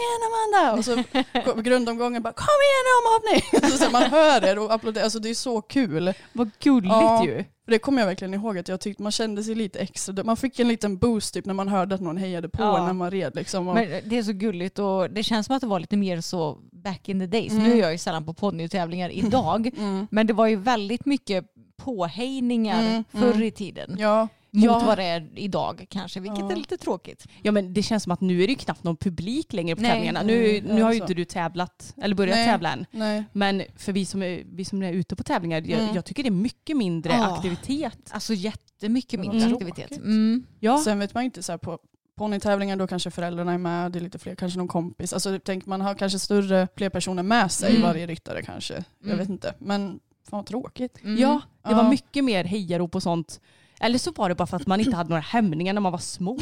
igen 0.00 0.20
Amanda! 0.30 0.78
Och 0.78 0.84
så 0.84 1.60
grundomgången 1.62 2.22
bara 2.22 2.32
Kom 2.32 2.46
igen 2.66 2.86
omhoppning! 3.00 3.70
Så, 3.70 3.84
så 3.84 3.90
man 3.90 4.02
hör 4.02 4.44
er 4.44 4.58
och 4.58 4.72
applåderar. 4.72 5.04
Alltså 5.04 5.18
det 5.18 5.30
är 5.30 5.34
så 5.34 5.60
kul. 5.62 6.12
Vad 6.32 6.50
gulligt 6.62 6.92
Ja. 6.94 7.24
ju. 7.24 7.44
För 7.70 7.74
det 7.74 7.78
kommer 7.78 8.02
jag 8.02 8.06
verkligen 8.06 8.34
ihåg 8.34 8.58
att 8.58 8.68
jag 8.68 8.80
tyckte 8.80 9.02
man 9.02 9.12
kände 9.12 9.44
sig 9.44 9.54
lite 9.54 9.78
extra, 9.78 10.24
man 10.24 10.36
fick 10.36 10.58
en 10.58 10.68
liten 10.68 10.98
boost 10.98 11.34
typ 11.34 11.44
när 11.46 11.54
man 11.54 11.68
hörde 11.68 11.94
att 11.94 12.00
någon 12.00 12.16
hejade 12.16 12.48
på 12.48 12.62
Ja. 12.62 12.86
när 12.86 12.92
man 12.92 13.10
red 13.10 13.34
liksom. 13.34 13.64
Men 13.64 13.74
det 14.04 14.18
är 14.18 14.22
så 14.22 14.32
gulligt 14.32 14.78
och 14.78 15.10
det 15.10 15.22
känns 15.22 15.46
som 15.46 15.56
att 15.56 15.60
det 15.60 15.66
var 15.66 15.80
lite 15.80 15.96
mer 15.96 16.20
så 16.20 16.58
back 16.72 17.08
in 17.08 17.20
the 17.20 17.26
days. 17.26 17.52
Mm. 17.52 17.64
Nu 17.64 17.72
är 17.72 17.76
jag 17.76 17.92
ju 17.92 17.98
sällan 17.98 18.24
på 18.24 18.34
ponnytävlingar 18.34 19.10
idag. 19.10 19.70
mm. 19.78 20.06
Men 20.10 20.26
det 20.26 20.32
var 20.32 20.46
ju 20.46 20.56
väldigt 20.56 21.06
mycket 21.06 21.44
påhejningar 21.76 22.80
Mm, 22.80 23.04
förr 23.12 23.32
mm. 23.32 23.42
i 23.42 23.50
tiden. 23.50 23.96
Ja, 23.98 24.28
Mot 24.52 24.64
Ja. 24.64 24.82
vad 24.86 24.98
det 24.98 25.04
är 25.04 25.28
idag 25.34 25.86
kanske, 25.90 26.20
vilket 26.20 26.38
Ja. 26.38 26.52
är 26.52 26.56
lite 26.56 26.76
tråkigt. 26.76 27.26
Ja 27.42 27.52
men 27.52 27.72
det 27.74 27.82
känns 27.82 28.02
som 28.02 28.12
att 28.12 28.20
nu 28.20 28.42
är 28.42 28.46
det 28.46 28.52
ju 28.52 28.56
knappt 28.58 28.84
någon 28.84 28.96
publik 28.96 29.52
längre 29.52 29.76
på 29.76 29.82
Nej. 29.82 29.90
tävlingarna. 29.90 30.22
Nu, 30.22 30.56
Mm, 30.58 30.76
nu 30.76 30.82
har 30.82 30.92
ju 30.92 31.00
inte 31.00 31.14
du 31.14 31.24
tävlat, 31.24 31.94
eller 32.02 32.14
börjat 32.14 32.36
Nej. 32.36 32.46
tävla 32.46 32.72
än. 32.72 32.86
nej. 32.90 33.24
Men 33.32 33.62
för 33.76 33.92
vi 33.92 34.04
som 34.06 34.22
är, 34.22 34.42
vi 34.52 34.64
som 34.64 34.82
är 34.82 34.92
ute 34.92 35.16
på 35.16 35.22
tävlingar, 35.22 35.60
jag, 35.66 35.80
Mm. 35.82 35.94
jag 35.94 36.04
tycker 36.04 36.22
det 36.22 36.28
är 36.28 36.30
mycket 36.30 36.76
mindre 36.76 37.12
Ja. 37.12 37.34
aktivitet. 37.36 37.98
Alltså 38.10 38.34
jättemycket 38.34 39.20
mindre 39.20 39.38
Mm. 39.40 39.52
aktivitet. 39.52 39.96
Mm. 39.96 40.46
Ja. 40.60 40.78
Sen 40.78 40.98
vet 40.98 41.14
man 41.14 41.24
inte 41.24 41.42
så 41.42 41.52
här 41.52 41.58
på 41.58 41.78
ponnytävlingar 42.18 42.76
då 42.76 42.86
kanske 42.86 43.10
föräldrarna 43.10 43.52
är 43.52 43.58
med, 43.58 43.92
det 43.92 43.98
är 43.98 44.00
lite 44.00 44.18
fler, 44.18 44.34
kanske 44.34 44.58
någon 44.58 44.68
kompis. 44.68 45.12
Alltså 45.12 45.38
tänk 45.44 45.66
man 45.66 45.80
har 45.80 45.94
kanske 45.94 46.18
större, 46.18 46.68
fler 46.76 46.88
personer 46.90 47.22
med 47.22 47.52
sig 47.52 47.70
Mm. 47.70 47.82
varje 47.82 48.06
ryttare 48.06 48.42
kanske. 48.42 48.74
Jag 48.74 49.06
Mm. 49.06 49.18
vet 49.18 49.28
inte. 49.28 49.54
Men 49.58 50.00
fan 50.30 50.38
vad 50.38 50.46
tråkigt. 50.46 50.98
Mm. 51.04 51.20
Ja, 51.20 51.40
det 51.64 51.70
Ja. 51.70 51.76
var 51.82 51.90
mycket 51.90 52.24
mer 52.24 52.44
hejarop 52.44 52.94
och 52.94 53.02
sånt. 53.02 53.40
Eller 53.80 53.98
så 53.98 54.12
var 54.12 54.28
det 54.28 54.34
bara 54.34 54.46
för 54.46 54.56
att 54.56 54.66
man 54.66 54.80
inte 54.80 54.96
hade 54.96 55.08
några 55.10 55.20
hämningar 55.22 55.72
när 55.72 55.80
man 55.80 55.92
var 55.92 55.98
små. 55.98 56.38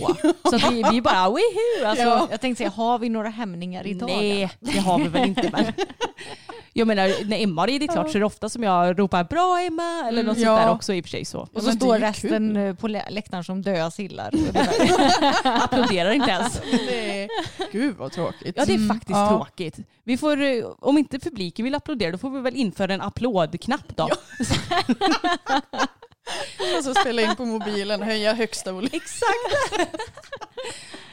Så 0.51 0.57
att 0.57 0.73
vi, 0.73 0.85
vi 0.93 1.01
bara 1.03 1.29
wihu! 1.31 1.87
Alltså, 1.87 2.05
Ja. 2.05 2.29
Jag 2.31 2.41
tänkte 2.41 2.59
säga, 2.59 2.71
har 2.71 2.99
vi 2.99 3.09
några 3.09 3.29
hämningar 3.29 3.87
idag? 3.87 4.09
Nej, 4.09 4.51
det 4.61 4.79
har 4.79 4.99
vi 4.99 5.09
väl 5.09 5.29
inte. 5.29 5.49
Men. 5.53 5.65
Jag 6.73 6.87
menar, 6.87 7.25
när 7.29 7.43
Emma 7.43 7.63
har 7.63 7.67
ridit 7.67 7.91
klart 7.93 8.11
så 8.11 8.19
är 8.19 8.21
det 8.21 8.27
ofta 8.27 8.49
som 8.49 8.63
jag 8.63 8.99
ropar 8.99 9.25
bra 9.25 9.61
Emma 9.61 10.09
eller 10.09 10.23
något 10.23 10.37
Mm, 10.37 10.47
sånt 10.47 10.59
ja. 10.61 10.67
där 10.67 10.71
också 10.75 10.95
i 10.95 11.01
och 11.01 11.05
för 11.05 11.11
sig. 11.11 11.25
Så. 11.25 11.39
Och 11.41 11.49
Ja, 11.55 11.61
så 11.61 11.71
står 11.73 11.99
resten 11.99 12.55
kul. 12.55 12.57
eh, 12.57 12.75
på 12.75 12.89
lä- 12.89 13.11
läktaren 13.11 13.45
som 13.45 13.63
döda 13.63 13.91
sillar. 13.91 14.35
Applåderar 15.45 16.11
inte 16.11 16.31
ens. 16.31 16.61
Nej. 16.87 17.29
Gud 17.73 17.97
vad 17.97 18.13
tråkigt. 18.13 18.55
Ja 18.57 18.65
det 18.65 18.73
är 18.73 18.77
Mm. 18.77 18.89
faktiskt 18.89 19.11
Ja. 19.19 19.29
tråkigt. 19.29 19.77
Vi 20.05 20.17
får, 20.17 20.41
eh, 20.43 20.65
om 20.81 20.99
inte 20.99 21.19
publiken 21.19 21.65
vill 21.65 21.75
applådera 21.75 22.11
då 22.13 22.19
får 22.19 22.31
vi 22.31 22.41
väl 22.41 22.57
införa 22.57 22.95
en 22.95 23.01
applådknapp 23.03 23.97
då. 23.97 24.09
Och 26.79 26.85
så 26.85 26.95
spela 26.95 27.23
in 27.23 27.37
på 27.37 27.45
mobilen, 27.45 28.03
höja 28.03 28.35
högsta 28.35 28.73
volym. 28.73 28.91
Exakt. 28.93 29.91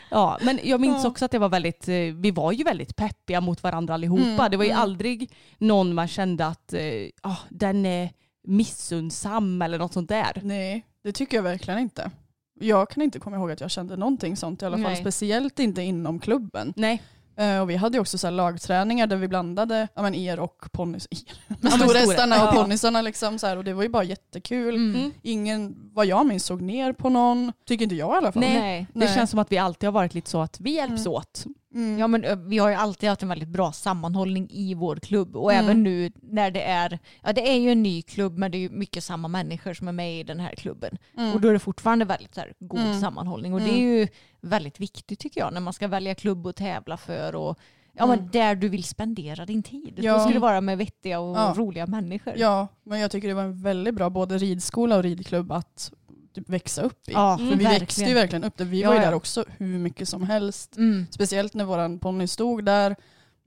ja, 0.09 0.37
men 0.41 0.59
jag 0.63 0.81
minns 0.81 1.03
Ja. 1.03 1.09
också 1.09 1.25
att 1.25 1.31
det 1.31 1.39
var 1.39 1.49
väldigt, 1.49 1.87
eh, 1.87 1.95
vi 1.95 2.31
var 2.31 2.51
ju 2.51 2.63
väldigt 2.63 2.95
peppiga 2.95 3.41
mot 3.41 3.63
varandra 3.63 3.93
allihopa. 3.93 4.23
Mm, 4.23 4.51
Det 4.51 4.57
var 4.57 4.65
ju 4.65 4.71
mm. 4.71 4.81
aldrig 4.81 5.31
någon 5.57 5.93
man 5.93 6.07
kände 6.07 6.45
att 6.45 6.73
ah, 7.21 7.37
den 7.49 7.85
är 7.85 8.09
missundsam 8.47 9.61
eller 9.61 9.77
något 9.77 9.93
sånt 9.93 10.09
där. 10.09 10.41
Nej, 10.43 10.85
det 11.03 11.11
tycker 11.11 11.37
jag 11.37 11.43
verkligen 11.43 11.79
inte. 11.79 12.11
Jag 12.59 12.89
kan 12.89 13.03
inte 13.03 13.19
komma 13.19 13.35
ihåg 13.35 13.51
att 13.51 13.61
jag 13.61 13.71
kände 13.71 13.97
någonting 13.97 14.37
sånt 14.37 14.61
i 14.61 14.65
alla 14.65 14.77
fall. 14.77 14.91
Nej. 14.91 14.95
Speciellt 15.01 15.59
inte 15.59 15.81
inom 15.81 16.19
klubben. 16.19 16.73
Nej. 16.75 17.03
Eh, 17.37 17.59
och 17.61 17.69
vi 17.69 17.75
hade 17.75 17.97
ju 17.97 18.01
också 18.01 18.17
så 18.17 18.27
här 18.27 18.31
lagträningar 18.31 19.07
där 19.07 19.15
vi 19.15 19.27
blandade 19.27 19.87
ja, 19.95 20.01
men 20.01 20.15
er 20.15 20.39
och 20.39 20.65
ponnys. 20.71 21.07
Er. 21.11 21.17
men 21.61 21.71
Storhästarna 21.71 22.35
stora. 22.35 22.49
och 22.49 22.55
Ja. 22.55 22.61
ponnysarna 22.61 23.01
liksom 23.01 23.39
så 23.39 23.47
här, 23.47 23.57
och 23.57 23.63
det 23.63 23.73
var 23.73 23.83
ju 23.83 23.89
bara 23.89 24.03
jättekul. 24.03 24.75
Mm. 24.75 25.11
Ingen, 25.21 25.75
vad 25.93 26.05
jag 26.05 26.25
minns, 26.25 26.45
såg 26.45 26.61
ner 26.61 26.93
på 26.93 27.09
någon. 27.09 27.51
Tycker 27.67 27.83
inte 27.83 27.95
jag 27.95 28.13
i 28.15 28.17
alla 28.17 28.31
fall. 28.31 28.41
Nej. 28.41 28.59
Nej. 28.59 28.87
Det 29.07 29.13
känns 29.13 29.29
som 29.29 29.39
att 29.39 29.51
vi 29.51 29.57
alltid 29.57 29.87
har 29.87 29.91
varit 29.91 30.13
lite 30.13 30.29
så 30.29 30.41
att 30.41 30.59
vi 30.59 30.71
hjälps 30.75 31.01
Mm. 31.05 31.13
åt. 31.13 31.43
Mm. 31.75 31.99
Ja 31.99 32.07
men 32.07 32.49
vi 32.49 32.57
har 32.57 32.69
ju 32.69 32.75
alltid 32.75 33.09
haft 33.09 33.23
en 33.23 33.29
väldigt 33.29 33.49
bra 33.49 33.71
sammanhållning 33.71 34.47
i 34.51 34.73
vår 34.73 34.95
klubb 34.95 35.35
och 35.35 35.53
Mm. 35.53 35.65
även 35.65 35.83
nu 35.83 36.11
när 36.21 36.51
det 36.51 36.61
är, 36.63 36.99
ja 37.23 37.33
det 37.33 37.49
är 37.51 37.59
ju 37.59 37.71
en 37.71 37.83
ny 37.83 38.01
klubb 38.01 38.37
men 38.37 38.51
det 38.51 38.57
är 38.57 38.59
ju 38.59 38.69
mycket 38.69 39.03
samma 39.03 39.27
människor 39.27 39.73
som 39.73 39.87
är 39.87 39.91
med 39.91 40.19
i 40.19 40.23
den 40.23 40.39
här 40.39 40.55
klubben. 40.55 40.97
Mm. 41.17 41.33
Och 41.33 41.41
då 41.41 41.47
är 41.47 41.53
det 41.53 41.59
fortfarande 41.59 42.05
väldigt 42.05 42.35
så 42.35 42.41
här, 42.41 42.53
god 42.59 42.79
Mm. 42.79 42.99
sammanhållning 43.01 43.53
och 43.53 43.59
det 43.59 43.69
Mm. 43.69 43.75
är 43.81 43.99
ju 43.99 44.07
väldigt 44.41 44.79
viktigt 44.79 45.19
tycker 45.19 45.41
jag 45.41 45.53
när 45.53 45.61
man 45.61 45.73
ska 45.73 45.87
välja 45.87 46.15
klubb 46.15 46.47
och 46.47 46.55
tävla 46.55 46.97
för 46.97 47.35
och 47.35 47.59
ja, 47.93 48.05
men 48.05 48.19
Mm. 48.19 48.31
där 48.31 48.55
du 48.55 48.69
vill 48.69 48.83
spendera 48.83 49.45
din 49.45 49.63
tid. 49.63 49.93
Ja. 49.97 50.13
Då 50.13 50.19
ska 50.19 50.29
det 50.33 50.39
vara 50.39 50.61
med 50.61 50.77
vettiga 50.77 51.19
och 51.19 51.37
Ja. 51.37 51.53
roliga 51.57 51.87
människor. 51.87 52.33
Ja, 52.37 52.67
men 52.83 52.99
jag 52.99 53.11
tycker 53.11 53.27
det 53.27 53.33
var 53.33 53.43
en 53.43 53.61
väldigt 53.61 53.95
bra 53.95 54.09
både 54.09 54.37
ridskola 54.37 54.97
och 54.97 55.03
ridklubb 55.03 55.51
att 55.51 55.93
typ 56.35 56.49
växa 56.49 56.81
upp 56.81 57.09
i. 57.09 57.11
Ja, 57.11 57.37
För 57.37 57.45
mm, 57.45 57.57
vi 57.57 57.63
verkligen. 57.63 57.79
växte 57.79 58.03
ju 58.03 58.13
verkligen 58.13 58.43
upp 58.43 58.57
där. 58.57 58.65
Vi 58.65 58.81
Ja, 58.81 58.87
var 58.89 58.95
ju 58.95 59.01
ja. 59.01 59.05
där 59.07 59.15
också 59.15 59.45
hur 59.57 59.79
mycket 59.79 60.09
som 60.09 60.23
helst. 60.23 60.77
Mm. 60.77 61.05
Speciellt 61.11 61.53
när 61.53 61.65
våran 61.65 61.99
ponny 61.99 62.27
stod 62.27 62.65
där. 62.65 62.95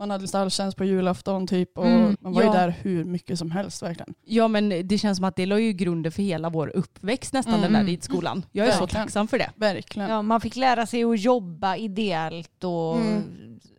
Man 0.00 0.10
hade 0.10 0.28
stalltjänst 0.28 0.76
på 0.76 0.84
julafton 0.84 1.46
typ 1.46 1.78
och 1.78 1.86
Mm, 1.86 2.16
man 2.20 2.32
var 2.32 2.42
ju 2.42 2.46
ja. 2.48 2.52
där 2.54 2.74
hur 2.82 3.04
mycket 3.04 3.38
som 3.38 3.50
helst 3.50 3.82
verkligen. 3.82 4.14
Ja 4.24 4.48
men 4.48 4.88
det 4.88 4.98
känns 4.98 5.16
som 5.18 5.24
att 5.24 5.36
det 5.36 5.46
la 5.46 5.58
ju 5.58 5.72
grunden 5.72 6.12
för 6.12 6.22
hela 6.22 6.50
vår 6.50 6.72
uppväxt 6.76 7.32
nästan 7.32 7.54
Mm. 7.54 7.72
den 7.72 7.80
där 7.82 7.88
ridskolan. 7.90 8.44
Jag 8.52 8.66
är 8.66 8.72
så 8.72 8.80
Verkligen. 8.80 9.02
tacksam 9.04 9.28
för 9.28 9.38
det. 9.38 9.50
Verkligen. 9.56 10.10
Ja, 10.10 10.22
man 10.22 10.40
fick 10.40 10.56
lära 10.56 10.86
sig 10.86 11.04
att 11.04 11.20
jobba 11.20 11.76
ideellt 11.76 12.64
och 12.64 12.96
Mm. 12.96 13.22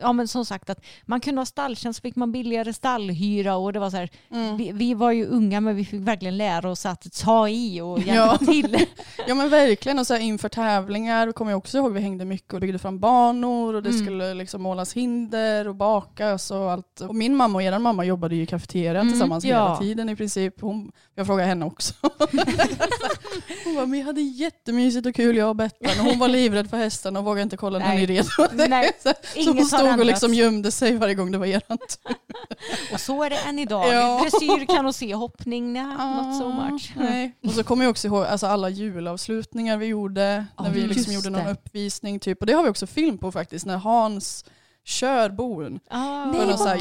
Ja, 0.02 0.14
men 0.14 0.28
som 0.28 0.46
sagt 0.46 0.70
att 0.70 0.80
man 1.06 1.20
kunde 1.22 1.42
ha 1.42 1.46
stalltjänst 1.46 2.02
fick 2.02 2.16
man 2.16 2.32
billigare 2.32 2.74
stallhyra 2.74 3.56
och 3.56 3.74
det 3.74 3.80
var 3.80 3.90
så 3.90 3.98
här, 3.98 4.10
Mm. 4.32 4.58
vi, 4.58 4.72
vi 4.72 4.94
var 4.94 5.12
ju 5.12 5.26
unga 5.26 5.62
men 5.62 5.76
vi 5.76 5.86
fick 5.86 6.00
verkligen 6.02 6.38
lära 6.38 6.70
oss 6.72 6.86
att 6.86 7.14
ta 7.24 7.50
i 7.50 7.82
och 7.82 8.00
hjälpa 8.00 8.14
Ja. 8.14 8.38
till. 8.38 8.86
Ja 9.28 9.36
men 9.36 9.50
verkligen 9.50 10.00
och 10.00 10.08
så 10.08 10.14
här 10.14 10.22
inför 10.22 10.50
tävlingar 10.50 11.32
kommer 11.32 11.52
jag 11.52 11.58
också 11.58 11.78
ihåg 11.78 11.94
vi 11.94 12.00
hängde 12.00 12.26
mycket 12.26 12.54
och 12.54 12.60
byggde 12.62 12.80
fram 12.80 13.00
banor 13.00 13.74
och 13.76 13.84
det 13.84 13.90
Mm. 13.90 14.02
skulle 14.06 14.34
liksom 14.34 14.62
målas 14.62 14.94
hinder 14.94 15.68
och 15.68 15.76
bakas 15.76 16.52
och 16.52 16.72
allt. 16.72 17.02
Och 17.02 17.16
min 17.16 17.36
mamma 17.36 17.56
och 17.58 17.64
er 17.64 17.80
mamma 17.80 18.06
jobbade 18.06 18.36
ju 18.36 18.42
i 18.44 18.46
kafeterian 18.46 18.96
Mm, 18.96 19.10
tillsammans 19.10 19.46
ja. 19.46 19.50
hela 19.66 19.78
tiden 19.78 20.10
i 20.10 20.16
princip. 20.16 20.62
Hon, 20.62 20.92
jag 21.16 21.26
frågade 21.28 21.48
henne 21.50 21.66
också. 21.66 21.94
hon 23.66 23.76
bara, 23.76 23.86
vi 23.86 24.02
hade 24.02 24.22
jättemysigt 24.22 25.06
och 25.08 25.16
kul 25.16 25.38
jag 25.38 25.50
och 25.50 25.56
Bettan 25.56 26.00
och 26.00 26.06
hon 26.06 26.20
var 26.20 26.28
livrädd 26.28 26.70
för 26.70 26.78
hästarna 26.78 27.20
och 27.20 27.26
vågade 27.26 27.42
inte 27.42 27.58
kolla 27.58 27.80
när 27.80 27.96
ni 27.96 28.06
red. 28.06 28.26
Så 29.04 29.14
inget 29.36 29.56
hon 29.56 29.66
stod 29.66 29.89
och 29.94 30.02
ändrats. 30.02 30.22
liksom 30.22 30.34
gömde 30.34 30.72
sig 30.72 30.98
varje 30.98 31.16
gång 31.16 31.32
det 31.32 31.38
var 31.38 31.46
eran 31.46 31.78
tur. 31.78 32.16
Och 32.94 33.00
så 33.00 33.24
är 33.24 33.30
det 33.30 33.36
än 33.38 33.60
idag. 33.60 33.94
Ja. 33.94 34.20
Dressyr, 34.24 34.66
kanoté, 34.66 35.14
hoppning, 35.14 35.74
nej, 35.74 35.84
not 35.84 36.38
so 36.38 36.50
much. 36.50 36.94
Nej. 36.96 37.32
Och 37.44 37.52
så 37.52 37.64
kommer 37.64 37.84
jag 37.86 37.90
också 37.92 38.08
ihåg 38.08 38.26
alltså 38.26 38.48
alla 38.48 38.70
julavslutningar 38.70 39.78
vi 39.78 39.86
gjorde. 39.86 40.46
Ja, 40.58 40.64
när 40.64 40.72
vi 40.72 40.88
liksom 40.88 41.14
gjorde 41.14 41.30
någon 41.30 41.46
det. 41.46 41.52
uppvisning. 41.52 42.20
Typ. 42.20 42.40
Och 42.40 42.46
det 42.46 42.54
har 42.54 42.64
vi 42.64 42.70
också 42.70 42.88
film 42.88 43.18
på 43.18 43.32
faktiskt. 43.32 43.66
När 43.66 43.78
Hans 43.78 44.46
kör 44.90 45.30
bon 45.30 45.80
Ah, 45.90 46.26
Nej, 46.26 46.48
någon 46.48 46.58
så 46.58 46.68
här 46.68 46.80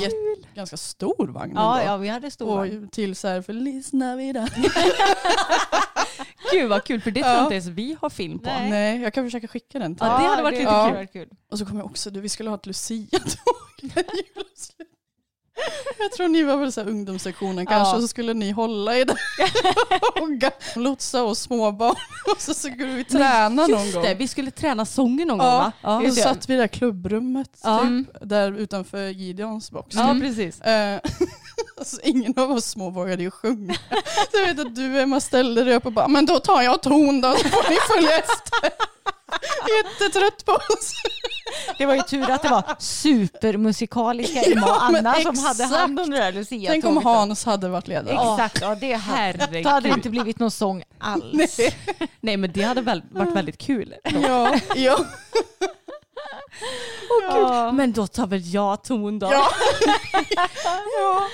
ganska 0.54 0.76
stor 0.76 1.28
vagn. 1.28 1.52
ja, 1.56 1.82
ja, 1.82 1.96
vi 1.96 2.09
hade 2.09 2.30
stor 2.30 2.61
och 2.84 2.92
till 2.92 3.16
så 3.16 3.28
här 3.28 3.42
Feliz 3.42 3.92
Navidad. 3.92 4.50
Gud 6.52 6.68
vad 6.68 6.84
kul 6.84 7.00
för 7.00 7.11
det 7.11 7.20
tror 7.22 7.32
Ja. 7.32 7.36
jag 7.36 7.44
inte 7.44 7.54
ens 7.54 7.66
vi 7.66 7.96
har 8.00 8.11
film 8.11 8.38
på. 8.38 8.44
Nej. 8.50 8.70
Nej, 8.70 9.00
jag 9.02 9.14
kan 9.14 9.24
försöka 9.26 9.48
skicka 9.48 9.78
den 9.78 9.94
till 9.94 10.06
Ja, 10.06 10.18
det 10.18 10.24
hade 10.28 10.42
varit 10.42 10.59
lite 10.59 10.70
Ja. 10.70 11.06
kul. 11.12 11.28
Och 11.50 11.59
så 11.59 11.66
kommer 11.66 11.80
jag 11.80 11.86
också, 11.86 12.11
du, 12.11 12.20
vi 12.20 12.28
skulle 12.28 12.50
ha 12.50 12.54
ett 12.56 12.66
Lucia-tåg. 12.66 13.22
när 13.82 14.04
julavslut. 14.04 14.88
Jag 15.98 16.12
tror 16.12 16.28
ni 16.28 16.42
var 16.42 16.56
väl 16.56 16.72
så 16.72 16.80
ungdomssektionen 16.80 17.66
kanske 17.66 17.90
Ja. 17.90 17.96
och 17.96 18.02
så 18.02 18.09
skulle 18.09 18.34
ni 18.34 18.50
hålla 18.50 18.96
i 18.98 19.04
det 19.04 19.16
och 20.20 20.52
lotsa 20.82 21.22
oss 21.22 21.40
småbarn 21.40 21.94
och 22.34 22.40
så 22.40 22.54
skulle 22.54 22.86
vi 22.86 23.04
träna 23.04 23.48
någon 23.66 23.70
Just 23.84 23.94
gång. 23.94 24.02
det, 24.04 24.14
vi 24.14 24.28
skulle 24.28 24.50
träna 24.50 24.84
sången 24.86 25.28
någon 25.28 25.38
Ja, 25.38 25.44
gång 25.52 25.59
va? 25.61 25.72
Ja, 25.82 25.96
och 26.09 26.14
så 26.14 26.20
satt 26.22 26.48
vi 26.48 26.54
i 26.54 26.56
det 26.56 26.62
där 26.62 26.68
klubbrummet 26.68 27.50
Ja. 27.64 27.80
typ, 27.88 28.16
där 28.28 28.52
utanför 28.59 29.09
Gideons 29.09 29.70
box. 29.70 29.96
ja 29.96 30.16
precis. 30.20 30.61
Eh, 30.61 31.00
alltså, 31.78 32.00
ingen 32.02 32.34
av 32.38 32.50
oss 32.50 32.64
små 32.64 32.90
vågade 32.90 33.22
ju 33.22 33.30
sjunga. 33.30 33.74
Så 34.30 34.38
jag 34.38 34.46
vet 34.46 34.59
att 34.66 34.74
du 34.74 35.00
Emma 35.00 35.20
ställde 35.20 35.64
dig 35.64 35.74
upp 35.74 35.86
och 35.86 35.92
bara, 35.92 36.09
men 36.09 36.26
då 36.26 36.38
tar 36.38 36.62
jag 36.62 36.82
ton 36.82 37.20
då 37.20 37.32
så 37.36 37.48
får 37.48 37.70
ni 37.70 37.76
följa 37.94 38.18
efter. 38.18 38.70
Jättetrött 39.85 40.45
på 40.45 40.53
oss. 40.53 40.93
Det 41.79 41.87
var 41.87 41.95
ju 41.95 42.03
tur 42.03 42.31
att 42.31 42.43
det 42.43 42.49
var 42.49 42.62
supermusikaliska 42.79 44.43
Emma 44.43 44.66
och 44.66 44.68
Ja, 44.68 44.81
Anna 44.81 45.14
som 45.14 45.39
hade 45.39 45.64
hand 45.64 46.01
om 46.01 46.11
det 46.11 46.16
där 46.16 46.33
Lucia 46.33 46.70
Tänk 46.70 46.85
om 46.85 46.97
Hans 46.97 47.45
hade 47.45 47.68
varit 47.68 47.89
ledare. 47.89 48.33
Exakt, 48.33 48.61
ja, 48.61 48.74
det 48.74 48.93
hade, 48.93 49.18
Herregud. 49.18 49.64
då 49.64 49.70
hade 49.70 49.89
det 49.89 49.95
inte 49.95 50.11
blivit 50.11 50.39
någon 50.39 50.51
sång 50.51 50.83
alls. 50.99 51.59
Nej. 51.59 51.74
Nej 52.20 52.37
men 52.37 52.53
det 52.53 52.62
hade 52.62 52.81
väl 52.81 53.03
varit 53.11 53.35
väldigt 53.35 53.59
kul. 53.59 53.95
Ja, 54.05 54.55
ja. 54.76 54.99
Ja. 57.31 57.72
Men 57.72 57.93
då 57.93 58.07
tar 58.07 58.26
väl 58.26 58.55
jag 58.55 58.85
ton 58.85 59.18
då. 59.18 59.26
Ja. 59.33 59.47
ja. 61.01 61.29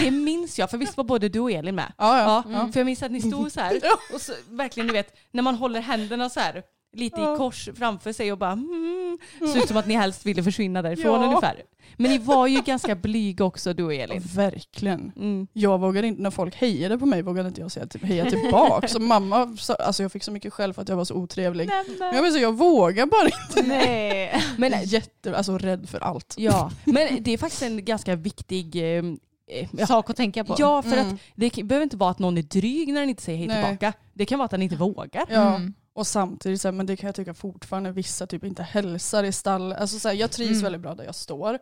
Det 0.00 0.10
minns 0.10 0.58
jag, 0.58 0.70
för 0.70 0.78
visst 0.78 0.96
var 0.96 1.04
både 1.04 1.28
du 1.28 1.40
och 1.40 1.50
Elin 1.50 1.74
med? 1.74 1.92
Ja, 1.98 2.18
ja. 2.18 2.44
Ja, 2.52 2.68
För 2.72 2.80
jag 2.80 2.84
minns 2.84 3.02
att 3.02 3.10
ni 3.12 3.20
stod 3.20 3.52
så 3.52 3.60
här 3.60 3.80
och 4.14 4.20
så, 4.20 4.32
verkligen 4.48 4.86
ni 4.86 4.92
vet 4.92 5.16
när 5.32 5.42
man 5.42 5.54
håller 5.54 5.80
händerna 5.80 6.30
så 6.30 6.40
här 6.40 6.62
lite 6.98 7.20
Ja. 7.20 7.34
i 7.34 7.36
kors 7.36 7.68
framför 7.78 8.12
sig 8.12 8.32
och 8.32 8.38
bara 8.38 8.52
mm, 8.52 9.18
ser 9.52 9.58
ut 9.58 9.68
som 9.68 9.76
att 9.76 9.86
ni 9.86 9.94
helst 9.94 10.26
ville 10.26 10.42
försvinna 10.42 10.82
därifrån 10.82 11.20
Ja. 11.20 11.26
ungefär. 11.26 11.62
Men 11.96 12.10
ni 12.10 12.18
var 12.28 12.46
ju 12.46 12.60
ganska 12.60 12.94
blyga 12.94 13.44
också 13.44 13.72
du 13.72 13.84
och 13.84 13.94
Elin. 13.94 14.22
Verkligen. 14.34 15.12
Mm. 15.16 15.46
Jag 15.52 15.80
vågade 15.80 16.06
inte, 16.06 16.22
när 16.22 16.30
folk 16.30 16.54
hejade 16.54 16.98
på 16.98 17.06
mig 17.06 17.22
vågade 17.22 17.48
inte 17.48 17.60
jag 17.60 17.70
säga 17.72 17.86
typ, 17.86 18.04
heja 18.04 18.30
tillbaka. 18.30 18.88
Så 18.88 19.00
mamma, 19.00 19.56
sa- 19.58 19.74
alltså 19.74 20.02
jag 20.02 20.12
fick 20.12 20.24
så 20.24 20.32
mycket 20.32 20.52
skäll 20.52 20.74
för 20.74 20.82
att 20.82 20.88
jag 20.88 20.96
var 20.96 21.04
så 21.04 21.14
otrevlig. 21.14 21.70
Men 21.98 22.14
jag, 22.14 22.22
vill 22.22 22.32
säga, 22.32 22.42
jag 22.42 22.56
vågar 22.56 23.06
bara 23.06 23.24
inte. 23.26 23.68
Nej. 23.68 24.42
Men, 24.58 24.72
Jätte, 24.84 25.36
alltså 25.36 25.58
rädd 25.58 25.88
för 25.88 26.00
allt. 26.00 26.34
ja, 26.38 26.70
men 26.84 27.08
det 27.22 27.30
är 27.32 27.38
faktiskt 27.38 27.62
en 27.62 27.84
ganska 27.84 28.16
viktig 28.16 28.76
eh, 28.76 29.04
eh, 29.50 29.68
ja. 29.72 29.86
Sak 29.86 30.10
att 30.10 30.16
tänka 30.16 30.44
på. 30.44 30.54
Ja, 30.58 30.82
för 30.82 30.92
Mm. 30.96 31.08
att 31.08 31.20
det 31.34 31.62
behöver 31.64 31.82
inte 31.84 31.96
vara 31.96 32.10
att 32.10 32.18
någon 32.18 32.38
är 32.38 32.42
dryg 32.42 32.92
när 32.92 33.00
den 33.00 33.10
inte 33.10 33.22
säger 33.22 33.38
hej 33.38 33.46
Nej. 33.46 33.64
tillbaka. 33.64 33.92
Det 34.12 34.24
kan 34.26 34.38
vara 34.38 34.44
att 34.44 34.50
den 34.50 34.62
inte 34.62 34.76
vågar. 34.76 35.24
Ja. 35.28 35.54
Mm. 35.56 35.74
Och 35.98 36.06
samtidigt, 36.06 36.60
så 36.60 36.68
här, 36.68 36.72
men 36.72 36.86
det 36.86 36.96
kan 36.96 37.08
jag 37.08 37.14
tycka 37.14 37.34
fortfarande, 37.34 37.92
vissa 37.92 38.26
typ 38.26 38.44
inte 38.44 38.62
hälsar 38.62 39.24
i 39.24 39.32
stall. 39.32 39.72
Alltså, 39.72 39.98
så 39.98 40.08
här, 40.08 40.14
jag 40.14 40.30
trivs 40.30 40.50
Mm. 40.50 40.62
väldigt 40.62 40.80
bra 40.82 40.94
där 40.94 41.04
jag 41.04 41.14
står. 41.14 41.54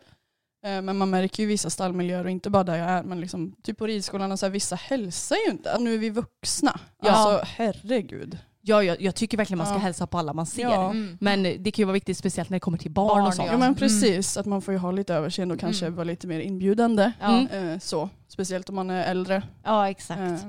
Eh, 0.66 0.82
Men 0.82 0.96
man 0.98 1.10
märker 1.10 1.42
ju 1.42 1.46
vissa 1.48 1.70
stallmiljöer 1.70 2.24
och 2.24 2.30
inte 2.30 2.50
bara 2.50 2.64
där 2.64 2.76
jag 2.76 2.88
är 2.90 3.02
men 3.02 3.20
liksom, 3.20 3.54
typ 3.62 3.78
på 3.78 3.86
ridskolan, 3.86 4.32
och 4.32 4.38
så 4.38 4.46
här, 4.46 4.50
vissa 4.50 4.76
hälsar 4.76 5.36
ju 5.46 5.50
inte. 5.52 5.78
Nu 5.78 5.94
är 5.94 5.98
vi 5.98 6.10
vuxna. 6.10 6.80
Ja. 7.02 7.10
Alltså 7.10 7.44
herregud. 7.46 8.38
Ja, 8.60 8.82
jag, 8.82 9.00
jag 9.02 9.14
tycker 9.14 9.36
verkligen 9.36 9.58
man 9.58 9.66
ska 9.66 9.74
Ja. 9.76 9.78
hälsa 9.80 10.06
på 10.06 10.18
alla 10.18 10.32
man 10.32 10.46
ser. 10.46 10.62
Ja. 10.62 10.90
Mm. 10.90 11.18
Men 11.20 11.42
det 11.42 11.70
kan 11.70 11.82
ju 11.82 11.84
vara 11.84 11.92
viktigt 11.94 12.18
speciellt 12.18 12.50
när 12.50 12.56
det 12.56 12.60
kommer 12.60 12.78
till 12.78 12.90
barn, 12.90 13.08
Barn, 13.08 13.26
och 13.26 13.34
sånt. 13.34 13.46
Ja, 13.48 13.52
men 13.58 13.62
Mm. 13.62 13.74
precis, 13.74 14.36
att 14.36 14.46
man 14.46 14.62
får 14.62 14.74
ju 14.74 14.78
ha 14.78 14.90
lite 14.90 15.14
överseende 15.14 15.54
och 15.54 15.60
kanske 15.60 15.86
Mm. 15.86 15.96
vara 15.96 16.04
lite 16.04 16.26
mer 16.26 16.40
inbjudande. 16.40 17.12
Ja. 17.20 17.38
Mm. 17.38 17.68
Eh, 17.70 17.78
Så, 17.78 18.08
speciellt 18.28 18.68
om 18.68 18.74
man 18.74 18.90
är 18.90 19.04
äldre. 19.10 19.42
ja, 19.64 19.90
exakt. 19.90 20.46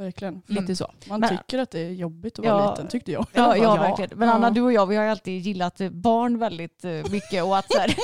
Verkligen. 0.00 0.42
Lite 0.46 0.76
så. 0.76 0.90
Man 1.08 1.20
Men- 1.20 1.28
tycker 1.28 1.58
att 1.58 1.70
det 1.70 1.80
är 1.80 1.90
jobbigt 1.90 2.38
att 2.38 2.44
Ja. 2.44 2.58
vara 2.58 2.70
liten, 2.70 2.88
tyckte 2.88 3.12
jag. 3.12 3.26
Ja, 3.32 3.56
ja, 3.56 3.62
Ja. 3.62 3.74
verkligen. 3.74 4.10
Men 4.18 4.28
Ja. 4.28 4.34
Anna, 4.34 4.50
du 4.50 4.60
och 4.62 4.72
jag, 4.72 4.86
vi 4.86 4.96
har 4.96 5.04
ju 5.04 5.10
alltid 5.10 5.40
gillat 5.40 5.80
barn 5.90 6.38
väldigt 6.38 6.84
eh, 6.84 6.90
mycket 6.90 7.44
och 7.44 7.58
att, 7.58 7.72
så 7.72 7.78
här, 7.78 7.94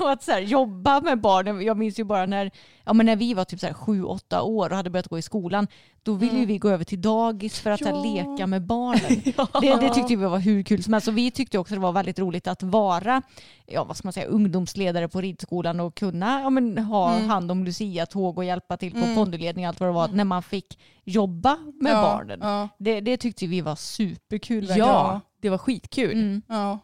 och 0.00 0.10
att 0.10 0.22
så 0.22 0.32
här, 0.32 0.40
jobba 0.40 1.00
med 1.00 1.20
barn. 1.20 1.62
Jag 1.62 1.76
minns 1.76 1.98
ju 1.98 2.04
bara 2.04 2.26
när, 2.26 2.50
ja, 2.84 2.92
men 2.92 3.06
när 3.06 3.16
vi 3.16 3.34
var 3.34 3.44
typ 3.44 3.60
så 3.60 3.66
här, 3.66 3.74
sju, 3.74 4.04
åtta 4.04 4.42
år 4.42 4.70
och 4.70 4.76
hade 4.76 4.90
börjat 4.90 5.08
gå 5.08 5.18
i 5.18 5.22
skolan, 5.22 5.66
då 6.02 6.12
ville 6.14 6.32
Mm. 6.32 6.46
vi 6.46 6.58
gå 6.58 6.68
över 6.70 6.84
till 6.84 7.00
dagis 7.02 7.60
för 7.60 7.70
att 7.70 7.78
så 7.78 7.84
här, 7.84 7.92
Ja. 7.94 8.02
leka 8.32 8.46
med 8.46 8.62
barnen. 8.62 9.22
Det, 9.60 9.86
det 9.86 9.94
tyckte 9.94 10.16
vi 10.16 10.24
var 10.24 10.38
hur 10.38 10.62
kul 10.62 10.82
som 10.82 10.92
helst. 10.92 11.04
Så 11.04 11.10
vi 11.10 11.30
tyckte 11.30 11.58
också 11.58 11.74
det 11.74 11.80
var 11.80 11.92
väldigt 11.92 12.18
roligt 12.18 12.46
att 12.46 12.62
vara 12.62 13.22
ja, 13.66 13.84
vad 13.84 13.96
ska 13.96 14.06
man 14.06 14.12
säga, 14.12 14.26
ungdomsledare 14.26 15.08
på 15.08 15.20
ridskolan 15.20 15.80
och 15.80 15.94
kunna 15.94 16.40
ja, 16.40 16.50
men, 16.50 16.78
ha 16.78 17.14
Mm. 17.14 17.28
hand 17.28 17.50
om 17.50 17.64
Lucia-tåg 17.64 18.38
och 18.38 18.44
hjälpa 18.44 18.76
till 18.76 18.92
på 18.92 18.98
Mm. 18.98 19.14
ponduledning 19.14 19.64
och 19.64 19.68
allt 19.68 19.80
vad 19.80 19.88
det 19.88 19.92
var 19.92 20.08
när 20.08 20.24
man 20.24 20.42
fick 20.46 20.78
jobba 21.04 21.56
med 21.80 21.92
ja, 21.92 22.02
barnen. 22.02 22.38
Ja, 22.42 22.68
Det, 22.78 23.00
det 23.00 23.16
tyckte 23.16 23.46
vi 23.46 23.60
var 23.60 23.76
superkul. 23.76 24.66
verkligen. 24.66 24.88
Ja, 24.88 25.20
det 25.40 25.50
var 25.50 25.58
skitkul. 25.58 26.12
Mm. 26.12 26.42
ja. 26.48 26.78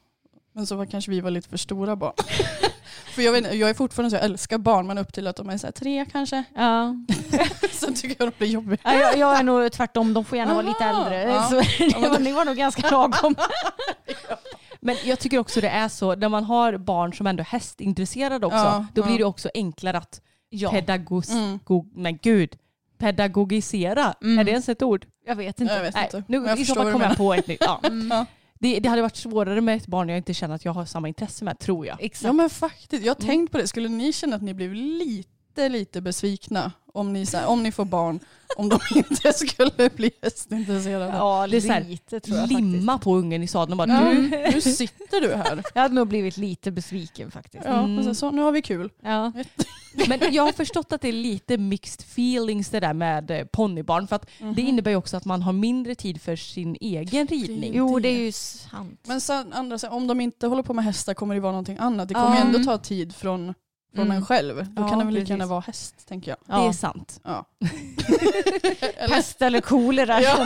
Men 0.55 0.67
så 0.67 0.77
var 0.77 0.87
kanske 0.87 1.11
vi 1.11 1.21
var 1.21 1.31
lite 1.31 1.49
för 1.49 1.57
stora 1.57 1.97
barn. 1.97 2.13
för 3.15 3.23
jag, 3.23 3.33
vet, 3.33 3.55
jag 3.55 3.71
är 3.71 3.75
fortfarande 3.75 4.11
så 4.11 4.17
jag 4.17 4.25
älskar 4.25 4.59
barn 4.59 4.87
men 4.87 4.99
upp 4.99 5.13
till 5.13 5.27
att 5.27 5.37
de 5.37 5.51
är 5.51 5.59
så 5.59 5.67
här, 5.67 5.73
tre 5.73 6.07
kanske. 6.13 6.45
Ja. 6.55 6.95
Sen 7.73 7.95
tycker 7.95 8.17
jag 8.19 8.33
de 8.33 8.39
blir 8.39 8.49
jobbiga. 8.49 8.79
Ja, 8.85 8.95
jag, 8.95 9.19
jag 9.19 9.39
är 9.39 9.43
nog 9.43 9.73
tvärtom, 9.73 10.15
de 10.15 10.25
får 10.25 10.39
gärna 10.39 10.55
vara 10.55 10.67
lite 10.67 10.85
äldre. 10.85 11.23
Ja. 11.23 11.43
Så 11.43 11.55
det 12.01 12.09
var, 12.09 12.19
ni 12.19 12.33
var 12.33 12.45
nog 12.45 12.57
ganska 12.57 12.91
lagom. 12.91 13.35
Men 14.81 14.97
jag 15.05 15.19
tycker 15.19 15.39
också 15.39 15.61
det 15.61 15.69
är 15.69 15.89
så, 15.89 16.15
när 16.15 16.29
man 16.29 16.45
har 16.45 16.77
barn 16.77 17.13
som 17.15 17.27
ändå 17.27 17.41
är 17.41 17.45
hästintresserade 17.45 18.47
också, 18.47 18.59
Ja, 18.59 18.87
då 18.95 19.03
ja. 19.03 19.07
blir 19.07 19.19
det 19.19 19.25
också 19.25 19.51
enklare 19.55 19.99
att 19.99 20.21
Ja. 20.55 20.71
pedagogik, 20.71 21.31
Mm. 21.31 21.59
men 21.95 22.19
gud, 22.23 22.57
Pedagogisera, 23.03 24.15
Mm. 24.23 24.39
är 24.39 24.45
det 24.45 24.51
ens 24.51 24.69
ett 24.69 24.83
ord? 24.83 25.07
Jag 25.27 25.37
vet 25.37 25.61
inte. 25.61 25.75
Jag 25.75 25.83
vet 25.83 25.95
Nej, 25.95 26.05
inte. 26.05 26.23
nu 26.29 26.41
Men 26.41 26.49
jag 26.49 26.59
i 26.61 26.65
så 26.65 26.75
fall 26.75 26.93
kommer 26.93 27.09
jag 27.09 27.17
på 27.17 27.35
ett 27.35 27.47
nytt. 27.47 27.63
Ja. 27.67 27.81
Ja. 28.11 28.27
Det, 28.61 28.81
det 28.81 28.89
hade 28.89 29.03
varit 29.03 29.17
svårare 29.17 29.61
med 29.61 29.77
ett 29.77 29.87
barn 29.87 30.09
jag 30.09 30.19
inte 30.19 30.35
känner 30.35 30.55
att 30.55 30.65
jag 30.65 30.73
har 30.73 30.85
samma 30.85 31.09
intresse 31.09 31.45
med, 31.45 31.59
tror 31.59 31.87
jag. 31.87 31.97
Exakt. 32.03 32.25
Ja 32.25 32.33
men 32.33 32.51
faktiskt, 32.51 33.05
jag 33.05 33.15
har 33.15 33.21
Mm. 33.23 33.29
tänkt 33.29 33.53
på 33.53 33.59
det. 33.59 33.67
Skulle 33.67 33.89
ni 33.89 34.13
känna 34.13 34.37
att 34.37 34.43
ni 34.43 34.55
blev 34.55 34.75
lite, 34.75 35.69
lite 35.69 36.01
besvikna 36.01 36.73
om 36.95 37.13
ni, 37.13 37.27
så 37.27 37.37
här, 37.37 37.47
om 37.47 37.63
ni 37.63 37.73
får 37.73 37.85
barn, 37.85 38.21
om 38.57 38.69
de 38.69 38.79
inte 38.95 39.33
skulle 39.33 39.91
bli 39.97 40.11
hästintresserade? 40.23 41.07
Ja, 41.17 41.47
Det 41.51 41.57
är 41.57 41.61
så 41.61 41.73
här, 41.73 41.85
lite 41.85 42.21
tror 42.21 42.39
jag 42.39 42.49
Limma 42.53 42.99
på 42.99 43.15
ungen 43.15 43.43
i 43.43 43.47
sadeln 43.47 43.81
och 43.81 43.89
bara 43.89 44.03
Ja, 44.05 44.11
du. 44.15 44.51
nu 44.55 44.61
sitter 44.61 45.21
du 45.21 45.35
här. 45.35 45.45
faktiskt. 45.45 45.71
Jag 45.75 45.83
hade 45.83 45.95
nog 45.95 46.09
blivit 46.09 46.37
lite 46.37 46.71
besviken 46.71 47.31
faktiskt. 47.31 47.65
Ja, 47.67 47.79
Mm. 47.85 48.05
sen 48.05 48.15
så, 48.15 48.31
nu 48.31 48.43
har 48.43 48.53
vi 48.53 48.63
kul. 48.63 48.91
Ja. 49.03 49.33
Men 50.09 50.35
jag 50.35 50.43
har 50.43 50.53
förstått 50.53 50.93
att 50.93 51.01
det 51.01 51.09
är 51.09 51.13
lite 51.13 51.59
mixed 51.59 52.01
feelings 52.01 52.69
det 52.69 52.81
där 52.81 52.95
med 52.95 53.31
eh, 53.31 53.45
ponnybarn. 53.45 54.07
För 54.09 54.17
att 54.17 54.27
Mhm. 54.41 54.55
det 54.55 54.63
innebär 54.63 54.91
ju 54.91 54.97
också 54.97 55.17
att 55.17 55.25
man 55.25 55.43
har 55.43 55.53
mindre 55.53 55.95
tid 55.95 56.23
för 56.23 56.37
sin 56.37 56.77
egen 56.81 57.27
ridning. 57.27 57.73
Jo, 57.75 57.99
det 57.99 58.09
är 58.09 58.19
ju 58.21 58.33
sant. 58.33 59.01
Men 59.07 59.21
sen, 59.21 59.53
andra 59.53 59.79
om 59.91 60.07
de 60.07 60.21
inte 60.21 60.47
håller 60.47 60.63
på 60.63 60.75
med 60.75 60.85
hästar 60.85 61.15
kommer 61.15 61.35
det 61.35 61.41
vara 61.41 61.53
någonting 61.53 61.77
annat. 61.81 62.09
Det 62.09 62.15
kommer 62.15 62.27
Ja. 62.29 62.35
ju 62.37 62.41
ändå 62.41 62.59
ta 62.65 62.79
tid 62.79 63.15
från, 63.15 63.55
från 63.95 64.05
Mm. 64.07 64.17
en 64.17 64.25
själv. 64.27 64.57
Då 64.75 64.83
Ja, 64.83 64.89
kan 64.89 64.99
det 64.99 65.05
väl 65.05 65.15
lika 65.15 65.33
gärna 65.33 65.47
vara 65.47 65.61
häst, 65.61 66.09
tänker 66.09 66.31
jag. 66.31 66.39
Det 66.47 66.63
är 66.63 66.67
Ja. 66.67 66.73
sant. 66.73 67.21
Ja. 67.25 67.45
Eller, 68.97 69.09
Pest 69.15 69.43
eller 69.43 69.61
kolera 69.61 70.21
Ja. 70.21 70.45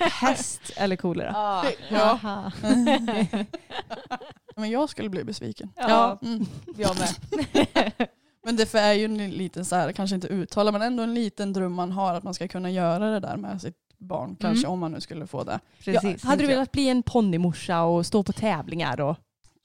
Häst 0.20 0.60
eller 0.76 0.96
kolera. 0.96 1.30
Ja. 1.32 1.64
Ja. 1.90 2.52
Men 4.56 4.70
jag 4.70 4.90
skulle 4.90 5.08
bli 5.08 5.24
besviken. 5.24 5.70
Ja, 5.76 6.18
Mm. 6.22 6.46
jag 6.76 6.96
med. 6.98 7.14
Men 8.44 8.56
det 8.56 8.74
är 8.74 8.92
ju 8.92 9.04
en 9.04 9.30
liten, 9.30 9.64
så 9.64 9.76
här, 9.76 9.92
kanske 9.92 10.14
inte 10.14 10.28
uttala, 10.28 10.72
men 10.72 10.82
ändå 10.82 11.02
en 11.02 11.14
liten 11.14 11.52
dröm 11.52 11.72
man 11.72 11.92
har 11.92 12.14
att 12.14 12.22
man 12.22 12.34
ska 12.34 12.48
kunna 12.48 12.70
göra 12.70 13.10
det 13.10 13.20
där 13.20 13.36
med 13.36 13.60
sitt 13.60 13.76
barn. 13.98 14.36
Kanske 14.40 14.66
om 14.66 14.78
man 14.78 14.92
nu 14.92 15.00
skulle 15.00 15.26
få 15.26 15.44
det. 15.44 15.60
Ja, 15.84 15.92
Precis. 16.00 16.24
hade 16.24 16.42
du 16.42 16.46
velat 16.46 16.72
bli 16.72 16.88
en 16.88 17.02
ponnymorsa 17.02 17.82
och 17.82 18.06
stå 18.06 18.22
på 18.22 18.32
tävlingar? 18.32 19.00
Och... 19.00 19.16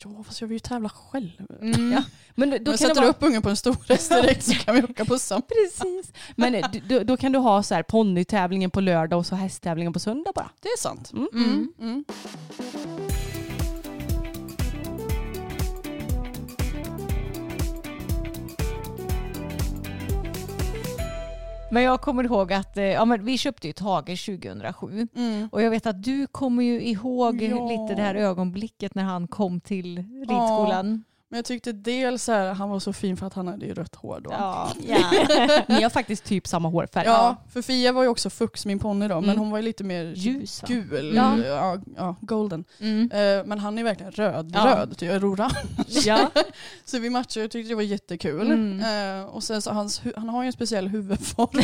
Ja, 0.04 0.24
fast 0.24 0.42
jag 0.42 0.48
vill 0.48 0.56
ju 0.56 0.60
tävla 0.60 0.90
själv. 0.90 1.30
Mm. 1.62 1.92
Ja. 1.92 2.04
Men 2.36 2.50
då, 2.50 2.58
Då 2.58 2.72
det 2.72 2.78
sätter 2.78 2.96
vara... 2.96 3.10
upp 3.10 3.24
ungen 3.24 3.42
på 3.42 3.50
en 3.50 3.56
stor 3.56 3.78
häst 3.90 4.12
direkt 4.12 4.44
så 4.44 4.54
kan 4.54 4.76
vi 4.76 4.84
åka 4.84 5.06
på 5.06 5.20
samma. 5.20 5.42
Precis. 5.42 6.14
Men 6.36 6.56
eh, 6.56 6.66
då, 6.90 7.00
då 7.00 7.18
kan 7.18 7.32
du 7.32 7.40
ha 7.40 7.64
så 7.64 7.76
här 7.76 7.84
ponnytävlingen 7.84 8.72
på 8.72 8.82
lördag 8.82 9.20
och 9.20 9.26
så 9.26 9.36
hästtävlingen 9.36 9.94
på 9.94 10.00
söndag 10.00 10.32
bara. 10.36 10.50
Det 10.62 10.68
är 10.68 10.78
sant. 10.78 11.12
Mm. 11.14 12.04
Men 21.72 21.84
jag 21.84 22.02
kommer 22.02 22.24
ihåg 22.24 22.54
att 22.54 22.78
eh, 22.78 22.84
ja, 22.84 23.06
men 23.06 23.26
vi 23.26 23.38
köpte 23.38 23.68
ju 23.68 23.74
Tage 23.74 24.26
2007 24.26 25.08
Mm. 25.16 25.50
och 25.52 25.62
jag 25.62 25.70
vet 25.70 25.86
att 25.86 26.04
du 26.04 26.28
kommer 26.28 26.64
ju 26.64 26.82
ihåg 26.82 27.42
Ja. 27.42 27.70
lite 27.70 27.96
det 27.96 28.02
här 28.02 28.16
ögonblicket 28.16 28.96
när 28.96 29.04
han 29.04 29.28
kom 29.28 29.60
till 29.62 29.98
ridskolan. 30.30 31.04
Men 31.32 31.38
jag 31.38 31.46
tyckte 31.46 31.72
dels 31.72 32.24
så 32.24 32.32
här, 32.32 32.54
han 32.54 32.70
var 32.70 32.80
så 32.80 32.94
fin 32.94 33.18
för 33.18 33.26
att 33.28 33.34
han 33.34 33.48
hade 33.48 33.66
ju 33.66 33.74
rött 33.74 33.96
hår 33.96 34.20
då. 34.24 34.30
Ja. 34.32 34.70
Ni 35.68 35.82
har 35.84 35.90
faktiskt 35.90 36.24
typ 36.26 36.48
samma 36.48 36.70
hårfärg. 36.70 37.06
Ja, 37.06 37.36
för 37.54 37.62
Fia 37.62 37.92
var 37.92 38.04
ju 38.04 38.10
också 38.10 38.30
Fux, 38.30 38.66
min 38.66 38.80
ponny 38.80 39.08
då, 39.08 39.16
men 39.16 39.24
Mm. 39.30 39.40
hon 39.40 39.52
var 39.52 39.58
ju 39.58 39.64
lite 39.64 39.84
mer 39.84 40.04
Ljus, 40.16 40.64
gul. 40.68 41.14
Ja. 41.16 41.38
Ja. 41.46 41.78
Ja, 41.98 42.16
golden. 42.22 42.66
Mm. 42.80 43.12
Eh, 43.12 43.46
men 43.46 43.60
han 43.60 43.78
är 43.78 43.84
verkligen 43.84 44.12
röd, 44.12 44.52
Ja. 44.56 44.66
röd, 44.66 44.98
typ, 44.98 45.24
orange. 45.24 45.54
Ja. 45.88 46.20
Så 46.86 47.00
vi 47.00 47.10
matchade 47.10 47.46
och 47.46 47.52
tyckte 47.52 47.70
det 47.72 47.76
var 47.76 47.82
jättekul. 47.82 48.52
Mm. 48.52 49.20
Eh, 49.20 49.26
och 49.26 49.44
sen 49.44 49.62
så 49.62 49.72
hans, 49.72 50.02
han 50.16 50.30
har 50.30 50.44
ju 50.44 50.48
en 50.48 50.54
speciell 50.54 50.88
huvudform. 50.88 51.60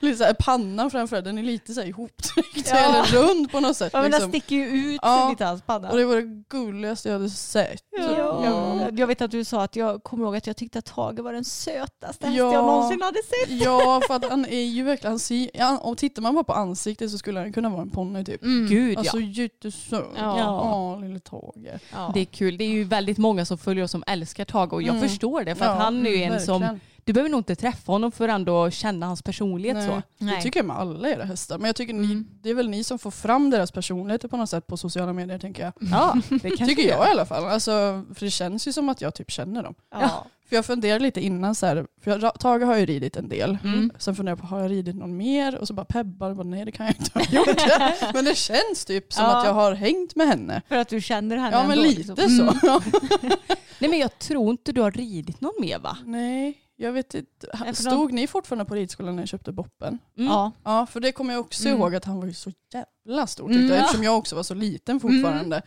lite 0.00 0.16
så 0.18 0.24
här, 0.24 0.34
pannan 0.38 0.90
framför 0.90 1.22
den 1.22 1.38
är 1.38 1.42
lite 1.42 1.74
så 1.74 1.80
här 1.80 1.88
ihoptryckt 1.88 2.68
Ja. 2.70 2.76
eller 2.76 3.02
rund 3.22 3.52
på 3.52 3.60
något 3.60 3.76
sätt. 3.76 3.90
Ja, 3.92 4.02
men 4.02 4.10
den 4.10 4.20
liksom. 4.20 4.30
sticker 4.40 4.56
ju 4.56 4.66
ut 4.66 5.00
Ja. 5.02 5.28
lite 5.30 5.44
hans 5.44 5.62
panna. 5.62 5.90
Och 5.90 5.96
det 5.98 6.04
var 6.04 6.16
det 6.16 6.42
gulligaste 6.48 7.08
jag 7.08 7.12
hade 7.14 7.30
sett. 7.30 7.82
Ja. 7.98 8.41
Ja. 8.44 8.88
Jag 8.92 9.06
vet 9.06 9.20
att 9.22 9.30
du 9.30 9.44
sa 9.44 9.62
att 9.62 9.76
jag 9.76 10.02
kommer 10.02 10.24
ihåg 10.24 10.36
att 10.36 10.46
jag 10.46 10.56
tyckte 10.56 10.78
att 10.78 10.84
Tage 10.84 11.18
var 11.18 11.32
den 11.32 11.44
sötaste 11.44 12.26
häst 12.26 12.38
Ja. 12.38 12.52
jag 12.52 12.64
någonsin 12.66 13.02
hade 13.02 13.18
sett. 13.22 13.62
Ja, 13.64 14.00
för 14.06 14.14
att 14.14 14.30
han 14.30 14.44
är 14.46 14.62
ju 14.64 14.82
verkligen, 14.84 15.48
han 15.58 15.78
och 15.78 15.98
tittar 15.98 16.22
man 16.22 16.34
bara 16.34 16.44
på 16.44 16.52
ansiktet 16.52 17.10
så 17.10 17.18
skulle 17.18 17.40
han 17.40 17.52
kunna 17.52 17.68
vara 17.68 17.82
en 17.82 17.90
ponny 17.90 18.24
typ. 18.24 18.42
Mm. 18.42 18.66
Gud 18.68 18.98
Alltså 18.98 19.20
ja. 19.20 19.26
jättesöt. 19.42 20.06
Ja. 20.16 20.38
Ja, 20.38 20.96
lille 20.96 21.20
Tage. 21.20 21.80
Ja. 21.92 22.10
Det 22.14 22.20
är 22.20 22.24
kul. 22.24 22.56
Det 22.58 22.64
är 22.64 22.68
ju 22.68 22.84
väldigt 22.84 23.18
många 23.18 23.44
som 23.44 23.58
följer 23.58 23.84
oss 23.84 23.90
som 23.90 24.04
älskar 24.06 24.44
Tage 24.44 24.72
och 24.72 24.82
jag 24.82 24.96
Mm. 24.96 25.08
förstår 25.08 25.44
det. 25.44 25.54
För 25.54 25.64
Ja, 25.64 25.70
att 25.72 25.82
han 25.82 26.06
är 26.06 26.10
ju 26.10 26.22
en 26.22 26.40
som, 26.40 26.60
verkligen. 26.60 26.80
Du 27.04 27.12
behöver 27.12 27.30
nog 27.30 27.40
inte 27.40 27.56
träffa 27.56 27.92
honom 27.92 28.12
för 28.12 28.28
att 28.28 28.34
ändå 28.34 28.70
känna 28.70 29.06
hans 29.06 29.22
personlighet 29.22 29.76
Nej. 29.76 29.86
så. 29.88 29.94
Det 30.18 30.24
Nej. 30.24 30.42
tycker 30.42 30.60
jag 30.60 30.66
med 30.66 30.76
alla 30.78 31.08
era 31.08 31.24
hästar. 31.24 31.58
Men 31.58 31.66
jag 31.66 31.76
tycker 31.76 31.94
ni, 31.94 32.04
Mm. 32.04 32.26
det 32.42 32.50
är 32.50 32.54
väl 32.54 32.68
ni 32.68 32.84
som 32.84 32.98
får 32.98 33.10
fram 33.10 33.50
deras 33.50 33.72
personligheter 33.72 34.28
på 34.28 34.36
något 34.36 34.50
sätt 34.50 34.66
på 34.66 34.76
sociala 34.76 35.12
medier 35.12 35.38
tänker 35.38 35.62
jag. 35.62 35.72
Ja, 35.80 36.16
det 36.30 36.38
Tycker 36.56 36.66
det 36.76 36.82
jag 36.82 37.08
i 37.08 37.10
alla 37.10 37.26
fall. 37.26 37.44
Alltså, 37.44 38.04
för 38.14 38.24
det 38.24 38.30
känns 38.30 38.68
ju 38.68 38.72
som 38.72 38.88
att 38.88 39.00
jag 39.00 39.14
typ 39.14 39.30
känner 39.30 39.62
dem. 39.62 39.74
Ja. 39.90 40.26
För 40.48 40.56
jag 40.56 40.66
funderar 40.66 41.00
lite 41.00 41.20
innan 41.20 41.54
så 41.54 41.66
här, 41.66 41.86
för 42.04 42.10
jag, 42.18 42.40
Tage 42.40 42.62
har 42.62 42.76
ju 42.76 42.86
ridit 42.86 43.16
en 43.16 43.28
del. 43.28 43.58
Mm. 43.64 43.90
Sen 43.98 44.16
funderar 44.16 44.36
jag 44.36 44.40
på, 44.40 44.46
har 44.46 44.60
jag 44.60 44.70
ridit 44.70 44.96
någon 44.96 45.16
mer? 45.16 45.56
Och 45.58 45.68
så 45.68 45.74
bara 45.74 45.84
pebbar, 45.84 46.30
och 46.30 46.36
bara, 46.36 46.42
nej 46.48 46.64
det 46.64 46.72
kan 46.72 46.86
jag 46.86 46.94
inte 46.98 47.10
ha 47.18 47.24
gjort. 47.24 47.62
men 48.14 48.24
det 48.24 48.34
känns 48.36 48.84
typ 48.84 49.12
som 49.12 49.24
Ja. 49.24 49.38
att 49.38 49.46
jag 49.46 49.54
har 49.54 49.72
hängt 49.72 50.16
med 50.16 50.26
henne. 50.26 50.62
För 50.68 50.76
att 50.76 50.88
du 50.88 51.00
känner 51.00 51.36
henne 51.36 51.56
Ja 51.56 51.62
men 51.62 51.70
ändå, 51.78 51.82
lite 51.90 51.98
liksom. 52.14 52.16
så. 52.60 52.66
Mm. 52.68 53.32
Nej 53.78 53.90
men 53.90 53.98
jag 53.98 54.18
tror 54.18 54.50
inte 54.50 54.72
du 54.72 54.80
har 54.80 54.90
ridit 54.90 55.40
någon 55.40 55.54
mer 55.60 55.78
va? 55.78 55.96
nej, 56.04 56.58
jag 56.82 56.92
vet 56.92 57.14
inte. 57.14 57.74
Stod 57.74 58.12
ni 58.12 58.26
fortfarande 58.26 58.64
på 58.64 58.74
ridskolan 58.74 59.16
när 59.16 59.22
jag 59.22 59.28
köpte 59.28 59.52
boppen? 59.52 59.98
Mm. 60.18 60.30
Ja. 60.32 60.52
Ja, 60.64 60.86
för 60.86 61.00
det 61.00 61.12
kommer 61.12 61.34
jag 61.34 61.40
också 61.40 61.68
Mm. 61.68 61.80
ihåg 61.80 61.94
att 61.94 62.04
han 62.04 62.20
var 62.20 62.26
ju 62.26 62.34
så 62.34 62.50
jävla 62.74 63.26
stor 63.26 63.46
Mm, 63.46 63.58
tyckte 63.58 63.74
jag, 63.74 63.80
ja. 63.80 63.84
eftersom 63.84 64.04
jag 64.04 64.18
också 64.18 64.36
var 64.36 64.42
så 64.42 64.54
liten 64.54 65.00
fortfarande. 65.00 65.62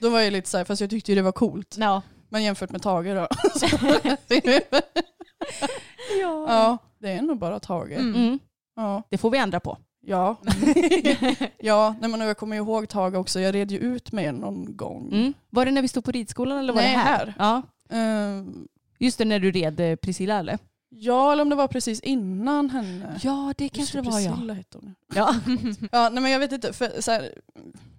Då 0.00 0.10
var 0.10 0.20
jag 0.20 0.32
lite 0.32 0.48
såhär, 0.48 0.64
fast 0.64 0.80
jag 0.80 0.90
tyckte 0.90 1.12
ju 1.12 1.16
det 1.16 1.22
var 1.22 1.32
coolt. 1.32 1.74
Ja. 1.78 2.02
Men 2.28 2.42
jämfört 2.44 2.70
med 2.70 2.82
Tage 2.82 3.14
då. 3.14 3.28
ja, 6.20 6.78
det 6.98 7.12
är 7.12 7.22
nog 7.22 7.38
bara 7.38 7.60
Tage. 7.60 7.92
Mm. 7.92 8.14
Mm. 8.14 8.38
Ja. 8.76 9.02
Det 9.10 9.18
får 9.18 9.30
vi 9.30 9.38
ändra 9.38 9.60
på. 9.60 9.78
Ja. 10.00 10.36
ja, 11.58 11.94
nej, 12.00 12.10
men 12.10 12.20
jag 12.20 12.36
kommer 12.38 12.56
ihåg 12.56 12.88
Tage 12.88 13.14
också. 13.14 13.40
Jag 13.40 13.54
red 13.54 13.70
ju 13.70 13.78
ut 13.78 14.12
med 14.12 14.34
någon 14.34 14.76
gång. 14.76 15.08
Mm. 15.12 15.34
Var 15.50 15.64
det 15.64 15.70
när 15.70 15.82
vi 15.82 15.88
stod 15.88 16.04
på 16.04 16.10
ridskolan 16.10 16.58
eller 16.58 16.72
var 16.72 16.80
Nej, 16.82 16.92
det 16.92 16.98
här? 16.98 17.26
här. 17.26 17.34
Ja. 17.38 17.62
Ehm, 17.96 18.68
Just 18.98 19.18
det, 19.18 19.24
när 19.24 19.38
du 19.38 19.50
red 19.50 19.80
eh, 19.80 19.96
Priscilla 19.96 20.38
eller? 20.38 20.58
ja, 20.90 21.32
eller 21.32 21.42
om 21.42 21.48
det 21.48 21.56
var 21.56 21.68
precis 21.68 22.00
innan 22.00 22.70
henne. 22.70 23.20
Ja, 23.22 23.54
det 23.56 23.68
kanske 23.68 23.98
det 24.02 24.10
var 24.10 24.20
ja. 24.20 24.30
Priscilla 24.30 24.52
hette 24.54 24.78
hon. 24.78 24.94
ja. 25.14 25.34
Ja, 25.92 26.08
nej, 26.08 26.22
men 26.22 26.32
jag 26.32 26.38
vet 26.40 26.52
inte. 26.52 26.72
För, 26.72 27.10
här, 27.10 27.34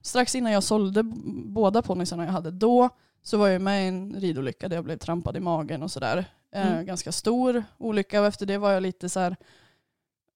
strax 0.01 0.35
innan 0.35 0.51
jag 0.51 0.63
sålde 0.63 1.03
båda 1.45 1.81
ponnysarna 1.81 2.25
jag 2.25 2.31
hade 2.31 2.51
då 2.51 2.89
så 3.23 3.37
var 3.37 3.47
jag 3.47 3.61
med 3.61 3.85
i 3.85 3.87
en 3.87 4.15
ridolycka 4.19 4.67
där 4.69 4.77
jag 4.77 4.83
blev 4.85 4.97
trampad 4.97 5.37
i 5.37 5.39
magen 5.39 5.83
och 5.83 5.91
sådär. 5.91 6.25
Eh, 6.55 6.71
Mm. 6.71 6.85
ganska 6.85 7.11
stor 7.11 7.63
olycka 7.77 8.21
och 8.21 8.27
efter 8.27 8.45
det 8.45 8.57
var 8.57 8.71
jag 8.71 8.83
lite 8.83 9.09
så 9.09 9.19
här, 9.19 9.35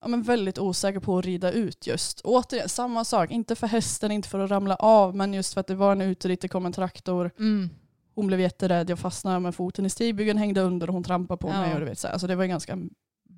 ja, 0.02 0.08
men 0.08 0.22
väldigt 0.24 0.60
osäker 0.60 1.00
på 1.00 1.18
att 1.18 1.26
rida 1.26 1.52
ut 1.52 1.88
just. 1.88 2.22
Återigen, 2.24 2.70
samma 2.70 3.04
sak. 3.06 3.32
Inte 3.32 3.56
för 3.56 3.68
hästen, 3.68 4.12
inte 4.12 4.30
för 4.30 4.40
att 4.40 4.52
ramla 4.52 4.76
av, 4.76 5.16
men 5.16 5.34
just 5.34 5.54
för 5.54 5.62
att 5.62 5.68
det 5.68 5.76
var 5.76 5.92
en 5.92 6.02
uteritt, 6.02 6.42
det 6.42 6.48
kom 6.48 6.66
en 6.66 6.74
traktor. 6.74 7.32
Mm. 7.40 7.70
Hon 8.16 8.28
blev 8.28 8.40
jätterädd, 8.40 8.90
jag 8.90 9.00
fastnade 9.00 9.40
med 9.40 9.56
foten 9.56 9.86
i 9.86 9.90
stigbygeln, 9.90 10.38
hängde 10.38 10.62
under 10.62 10.88
och 10.88 10.94
hon 10.94 11.04
trampade 11.04 11.38
på 11.38 11.48
Ja. 11.50 11.62
mig. 11.62 11.74
Och 11.74 11.80
du 11.80 11.86
vet, 11.86 12.00
så. 12.00 12.08
Alltså, 12.08 12.28
det 12.28 12.36
var 12.36 12.46
ganska 12.46 12.78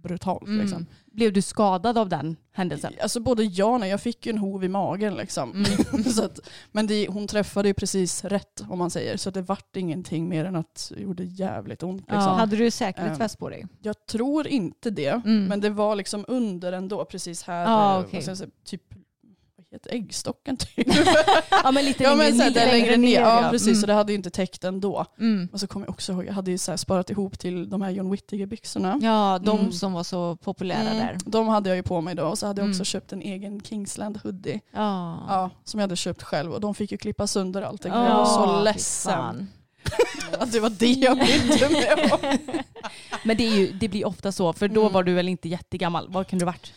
brutalt. 0.03 0.47
Mm. 0.47 0.61
Liksom. 0.61 0.86
Blev 1.05 1.34
du 1.34 1.41
skadad 1.41 1.97
av 1.97 2.09
den 2.09 2.36
händelsen? 2.51 2.93
Alltså 3.01 3.19
både 3.19 3.43
ja 3.43 3.65
och 3.65 3.80
nej, 3.80 3.89
jag 3.89 4.01
fick 4.01 4.26
ju 4.26 4.30
en 4.30 4.38
hov 4.38 4.63
i 4.63 4.67
magen 4.69 5.15
liksom. 5.15 5.51
Mm. 5.91 6.03
så 6.13 6.23
att, 6.26 6.39
men 6.71 6.88
det, 6.88 7.07
hon 7.07 7.28
träffade 7.28 7.67
ju 7.67 7.73
precis 7.73 8.26
rätt 8.26 8.63
om 8.69 8.80
man 8.80 8.89
säger. 8.89 9.17
Så 9.17 9.30
det 9.32 9.41
vart 9.41 9.76
ingenting 9.76 10.30
mer 10.30 10.45
än 10.45 10.55
att 10.55 10.91
det 10.95 11.01
gjorde 11.01 11.23
jävligt 11.23 11.84
ont. 11.84 12.01
Liksom. 12.01 12.17
Ja. 12.21 12.30
Hade 12.34 12.55
du 12.55 12.71
säkerhetsväst 12.71 13.39
på 13.39 13.49
dig? 13.49 13.65
Jag 13.82 14.05
tror 14.05 14.47
inte 14.47 14.89
det, 14.89 15.07
Mm. 15.26 15.45
men 15.45 15.61
det 15.61 15.69
var 15.69 15.95
liksom 15.95 16.26
under 16.28 16.71
ändå, 16.73 17.05
precis 17.05 17.43
här. 17.43 17.63
Ja, 17.63 17.99
eh, 18.11 18.26
jag 18.26 18.38
säga, 18.38 18.49
typ, 18.65 18.84
heter 19.76 19.93
äggstocken 19.93 20.57
typ? 20.57 20.88
Ja 21.63 21.71
men 21.71 21.86
lite 21.86 22.03
ja 22.03 22.15
men 22.15 22.38
längre 22.38 22.49
det 22.49 22.59
är 22.61 22.71
längre 22.71 22.97
ner, 22.97 23.21
ja 23.21 23.47
precis. 23.51 23.67
Mm. 23.67 23.80
Så 23.82 23.88
det 23.88 23.93
hade 23.93 24.11
ju 24.11 24.15
inte 24.15 24.30
täckt 24.30 24.63
ändå. 24.63 25.05
Mm. 25.19 25.49
Och 25.53 25.59
så 25.59 25.67
kommer 25.67 25.86
jag 25.86 25.93
också 25.93 26.11
ihåg, 26.11 26.26
jag 26.26 26.34
hade 26.34 26.51
ju 26.51 26.57
så 26.57 26.78
sparat 26.78 27.09
ihop 27.09 27.39
till 27.39 27.69
de 27.69 27.82
här 27.82 27.89
John 27.91 28.11
Whittiger-byxorna. 28.11 28.99
Ja, 29.01 29.39
de 29.43 29.59
Mm. 29.59 29.71
som 29.71 29.93
var 29.93 30.03
så 30.03 30.36
populära 30.36 30.80
Mm, 30.89 30.97
där. 30.97 31.17
De 31.26 31.47
hade 31.47 31.69
jag 31.69 31.76
ju 31.76 31.84
på 31.84 32.01
mig 32.01 32.15
då 32.15 32.23
och 32.23 32.38
så 32.38 32.47
hade 32.47 32.61
jag 32.61 32.69
också 32.69 32.78
Mm. 32.80 32.86
köpt 32.86 33.13
en 33.13 33.21
egen 33.21 33.61
Kingsland 33.61 34.17
hoodie. 34.23 34.61
Ja. 34.71 35.19
Ja, 35.28 35.49
som 35.63 35.80
jag 35.80 35.84
hade 35.84 35.95
köpt 35.95 36.23
själv 36.23 36.51
och 36.53 36.61
de 36.61 36.76
fick 36.76 36.91
ju 36.91 36.97
klippa 36.97 37.28
sönder 37.28 37.61
allting. 37.61 37.91
Ja, 37.91 38.07
jag 38.07 38.15
var 38.15 38.26
så 38.26 38.61
ledsen 38.63 39.47
att 40.39 40.51
det 40.51 40.59
var 40.59 40.69
det 40.69 40.91
jag 40.91 41.17
bytte 41.17 41.69
med 41.69 42.11
om. 42.11 42.38
Men 43.23 43.38
det, 43.38 43.47
är 43.47 43.55
ju, 43.55 43.71
det 43.71 43.88
blir 43.88 44.07
ofta 44.07 44.32
så, 44.32 44.53
för 44.53 44.67
då 44.67 44.82
Mm. 44.82 44.93
var 44.93 45.03
du 45.03 45.13
väl 45.13 45.28
inte 45.28 45.49
jättegammal? 45.49 46.07
Vad 46.09 46.28
kan 46.28 46.39
du 46.39 46.45
ha 46.45 46.51
varit? 46.51 46.73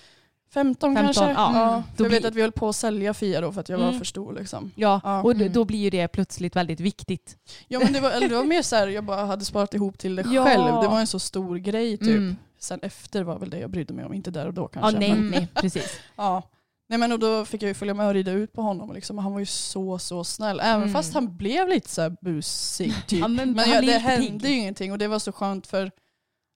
15, 0.59 0.95
15, 0.97 1.05
kanske. 1.15 1.23
ja. 1.33 1.51
Ja, 1.55 1.83
för 1.97 1.99
Då 1.99 2.05
jag 2.05 2.11
vet 2.11 2.25
att 2.25 2.35
vi 2.35 2.41
höll 2.43 2.53
på 2.53 2.69
att 2.69 2.77
sälja 2.77 3.15
Fia 3.15 3.41
då 3.41 3.53
för 3.53 3.61
att 3.61 3.69
jag 3.69 3.79
var 3.79 3.87
Mm. 3.87 3.99
för 3.99 4.05
stor. 4.05 4.33
Liksom. 4.33 4.71
Ja, 4.75 5.01
Ja. 5.05 5.23
och 5.23 5.33
Mm. 5.33 5.53
då 5.53 5.65
blir 5.65 5.79
ju 5.79 5.91
det 5.91 6.09
plötsligt 6.09 6.57
väldigt 6.57 6.81
viktigt. 6.81 7.37
Ja, 7.69 7.81
men 7.85 7.93
det, 7.93 8.01
var, 8.01 8.11
eller 8.11 8.29
det 8.29 8.35
var 8.35 8.45
mer 8.45 8.63
så 8.63 8.77
här, 8.77 8.89
jag 8.89 9.05
bara 9.05 9.25
hade 9.25 9.45
sparat 9.45 9.75
ihop 9.75 9.99
till 9.99 10.17
det 10.17 10.23
Ja. 10.33 10.45
själv. 10.45 10.83
Det 10.83 10.89
var 10.89 11.01
en 11.01 11.07
så 11.07 11.19
stor 11.19 11.57
grej 11.57 11.97
typ. 11.97 12.09
Mm. 12.09 12.37
sen 12.59 12.81
efter 12.83 13.23
var 13.23 13.39
väl 13.39 13.51
det 13.51 13.59
jag 13.59 13.71
brydde 13.71 13.95
mig 13.95 14.05
om, 14.05 14.15
inte 14.15 14.31
där 14.31 14.47
och 14.47 14.55
då 14.55 14.63
Ja, 14.63 14.69
kanske. 14.81 14.99
nej, 14.99 15.11
men, 15.15 15.31
nej, 15.31 15.49
precis. 15.55 16.01
ja. 16.17 16.43
Nej 16.91 16.99
men 16.99 17.13
och 17.13 17.19
då 17.19 17.45
fick 17.45 17.63
jag 17.63 17.69
ju 17.69 17.75
följa 17.75 17.95
med 17.95 18.07
och 18.09 18.15
rida 18.15 18.33
ut 18.33 18.53
på 18.53 18.63
honom. 18.63 18.93
Liksom. 18.95 19.19
Han 19.19 19.33
var 19.33 19.41
ju 19.41 19.47
så 19.47 19.99
så 19.99 20.25
snäll. 20.25 20.61
Även 20.61 20.83
Mm. 20.83 20.93
fast 20.95 21.15
han 21.15 21.37
blev 21.37 21.69
lite 21.69 21.89
så 21.91 22.11
busig 22.21 22.95
typ. 23.07 23.21
Ja, 23.21 23.29
men 23.29 23.53
men 23.53 23.71
ja, 23.71 23.79
blir 23.81 23.93
det 23.93 23.99
hände 23.99 24.49
ju 24.49 24.55
ingenting 24.55 24.93
och 24.93 24.99
det 24.99 25.09
var 25.09 25.19
så 25.19 25.33
skönt 25.33 25.67
för 25.67 25.91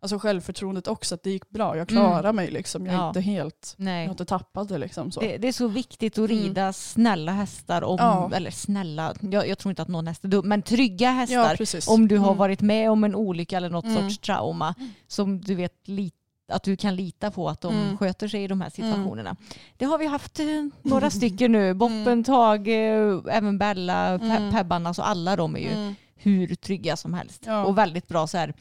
alltså, 0.03 0.19
självförtroendet 0.19 0.89
också 0.89 1.15
att 1.15 1.23
det 1.23 1.31
gick 1.31 1.51
bra. 1.51 1.77
Jag 1.77 1.89
klarade 1.89 2.33
mig 2.33 2.51
liksom. 2.51 2.87
Jag 2.87 2.95
är 2.95 2.99
Ja. 2.99 3.09
inte 3.09 3.21
helt, 3.21 3.75
jag 3.79 3.85
Nej. 3.85 4.07
har 4.07 4.11
inte 4.13 4.25
tappat 4.25 4.69
det 4.69 4.79
liksom. 4.79 5.11
Så. 5.13 5.21
Det, 5.21 5.37
det 5.37 5.49
är 5.49 5.53
så 5.53 5.67
viktigt 5.69 6.19
att 6.19 6.31
rida 6.31 6.73
snälla 6.73 7.33
hästar, 7.33 7.83
om, 7.85 7.97
Ja. 8.01 8.31
eller 8.35 8.51
snälla, 8.51 9.15
jag, 9.21 9.49
jag 9.49 9.59
tror 9.59 9.71
inte 9.71 9.83
att 9.83 9.89
någon 9.89 10.07
häst 10.07 10.25
är 10.25 10.29
dum, 10.29 10.49
men 10.49 10.63
trygga 10.63 11.07
ja 11.07 11.13
hästar. 11.13 11.57
precis. 11.57 11.89
om 11.89 12.09
du 12.09 12.19
har 12.19 12.27
Mm. 12.27 12.39
varit 12.39 12.61
med 12.61 12.91
om 12.91 13.05
en 13.05 13.15
olycka 13.15 13.57
eller 13.57 13.71
något 13.71 13.85
Mm. 13.85 13.97
sorts 14.03 14.19
trauma 14.19 14.75
som 15.07 15.41
du 15.41 15.55
vet 15.55 15.89
lit, 15.89 16.15
att 16.53 16.63
du 16.63 16.77
kan 16.77 16.97
lita 16.97 17.31
på 17.31 17.49
att 17.49 17.61
de 17.61 17.75
Mm. 17.75 17.97
sköter 17.99 18.29
sig 18.29 18.45
i 18.45 18.47
de 18.47 18.61
här 18.61 18.71
situationerna. 18.71 19.37
Det 19.77 19.85
har 19.85 19.99
vi 19.99 20.07
haft 20.07 20.41
eh, 20.41 20.47
några 20.83 21.11
stycken 21.21 21.53
nu. 21.53 21.75
Boppen, 21.75 22.25
Tage, 22.25 22.69
eh, 22.69 23.21
även 23.31 23.59
Bella, 23.59 24.09
Mm. 24.09 24.53
Pebban, 24.53 24.87
alltså 24.87 25.03
alla 25.03 25.37
de 25.37 25.57
är 25.57 25.61
ju 25.61 25.69
Mm. 25.73 25.95
hur 26.17 26.55
trygga 26.55 26.97
som 26.97 27.15
helst. 27.15 27.43
Ja. 27.47 27.65
Och 27.65 27.79
väldigt 27.79 28.09
bra 28.09 28.27
så 28.27 28.39
här 28.39 28.55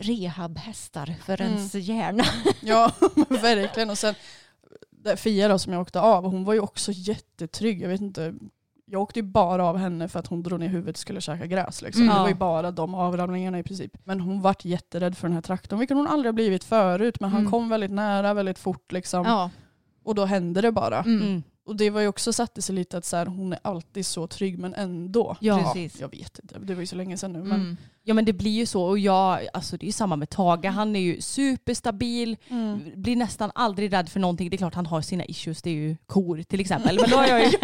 rehabhästar 0.00 1.14
för 1.24 1.40
Mm. 1.40 1.52
ens 1.52 1.74
hjärna. 1.74 2.24
Ja, 2.60 2.92
verkligen. 3.28 3.90
Och 3.90 3.98
sen 3.98 4.14
Fia 5.16 5.48
då, 5.48 5.58
som 5.58 5.72
jag 5.72 5.82
åkte 5.82 6.00
av, 6.00 6.24
hon 6.24 6.44
var 6.44 6.54
ju 6.54 6.60
också 6.60 6.92
jättetrygg. 6.94 7.82
Jag 7.82 7.88
vet 7.88 8.00
inte, 8.00 8.34
jag 8.86 9.02
åkte 9.02 9.18
ju 9.18 9.22
bara 9.22 9.64
av 9.66 9.76
henne 9.76 10.08
för 10.08 10.18
att 10.18 10.26
hon 10.26 10.42
drog 10.42 10.60
ner 10.60 10.68
huvudet 10.68 10.96
och 10.96 11.00
skulle 11.00 11.20
käka 11.20 11.46
gräs. 11.46 11.82
Liksom. 11.82 12.02
Mm. 12.02 12.14
Det 12.14 12.20
var 12.20 12.28
ju 12.28 12.34
bara 12.34 12.70
de 12.70 12.94
avramlingarna 12.94 13.58
i 13.58 13.62
princip. 13.62 13.92
Men 14.04 14.20
hon 14.20 14.40
vart 14.42 14.64
jätterädd 14.64 15.16
för 15.18 15.28
den 15.28 15.34
här 15.34 15.42
traktorn, 15.42 15.78
vilket 15.78 15.96
hon 15.96 16.06
aldrig 16.06 16.34
blivit 16.34 16.64
förut. 16.64 17.20
Men 17.20 17.30
han 17.30 17.40
Mm. 17.40 17.50
kom 17.50 17.68
väldigt 17.68 17.90
nära, 17.90 18.34
väldigt 18.34 18.58
fort 18.58 18.92
liksom. 18.92 19.24
Ja. 19.24 19.50
Och 20.04 20.14
då 20.14 20.24
hände 20.24 20.60
det 20.60 20.72
bara. 20.72 20.98
Mm. 20.98 21.42
Mm. 21.66 21.72
Och 21.72 21.76
det 21.76 21.90
var 21.90 22.00
ju 22.00 22.08
också 22.08 22.32
satte 22.32 22.62
sig 22.62 22.74
lite 22.74 22.98
att 22.98 23.04
så 23.04 23.16
här, 23.16 23.26
hon 23.26 23.52
är 23.52 23.58
alltid 23.62 24.06
så 24.06 24.26
trygg 24.26 24.58
men 24.58 24.74
ändå. 24.74 25.36
Ja. 25.40 25.58
Precis. 25.58 26.00
Jag 26.00 26.10
vet 26.10 26.38
inte, 26.38 26.58
det 26.58 26.74
var 26.74 26.80
ju 26.80 26.86
så 26.86 26.96
länge 26.96 27.16
sedan 27.16 27.32
nu. 27.32 27.38
Men, 27.38 27.60
Mm. 27.60 27.76
Ja 28.02 28.14
men 28.14 28.24
det 28.24 28.32
blir 28.32 28.50
ju 28.50 28.66
så 28.66 28.82
och 28.82 28.98
jag, 28.98 29.48
alltså 29.52 29.76
det 29.76 29.84
är 29.84 29.86
ju 29.86 29.92
samma 29.92 30.16
med 30.16 30.30
Tage, 30.30 30.64
han 30.66 30.96
är 30.96 31.00
ju 31.00 31.20
superstabil, 31.20 32.36
Mm. 32.48 32.80
blir 33.02 33.16
nästan 33.16 33.50
aldrig 33.54 33.92
rädd 33.92 34.08
för 34.08 34.20
någonting. 34.20 34.50
Det 34.50 34.56
är 34.56 34.58
klart 34.58 34.74
han 34.74 34.86
har 34.86 35.00
sina 35.00 35.24
issues, 35.24 35.62
det 35.62 35.70
är 35.70 35.74
ju 35.74 35.96
kor 36.06 36.42
till 36.42 36.60
exempel. 36.60 36.98
Men 37.00 37.10
då 37.10 37.16
har 37.16 37.26
jag 37.26 37.44
ju 37.44 37.50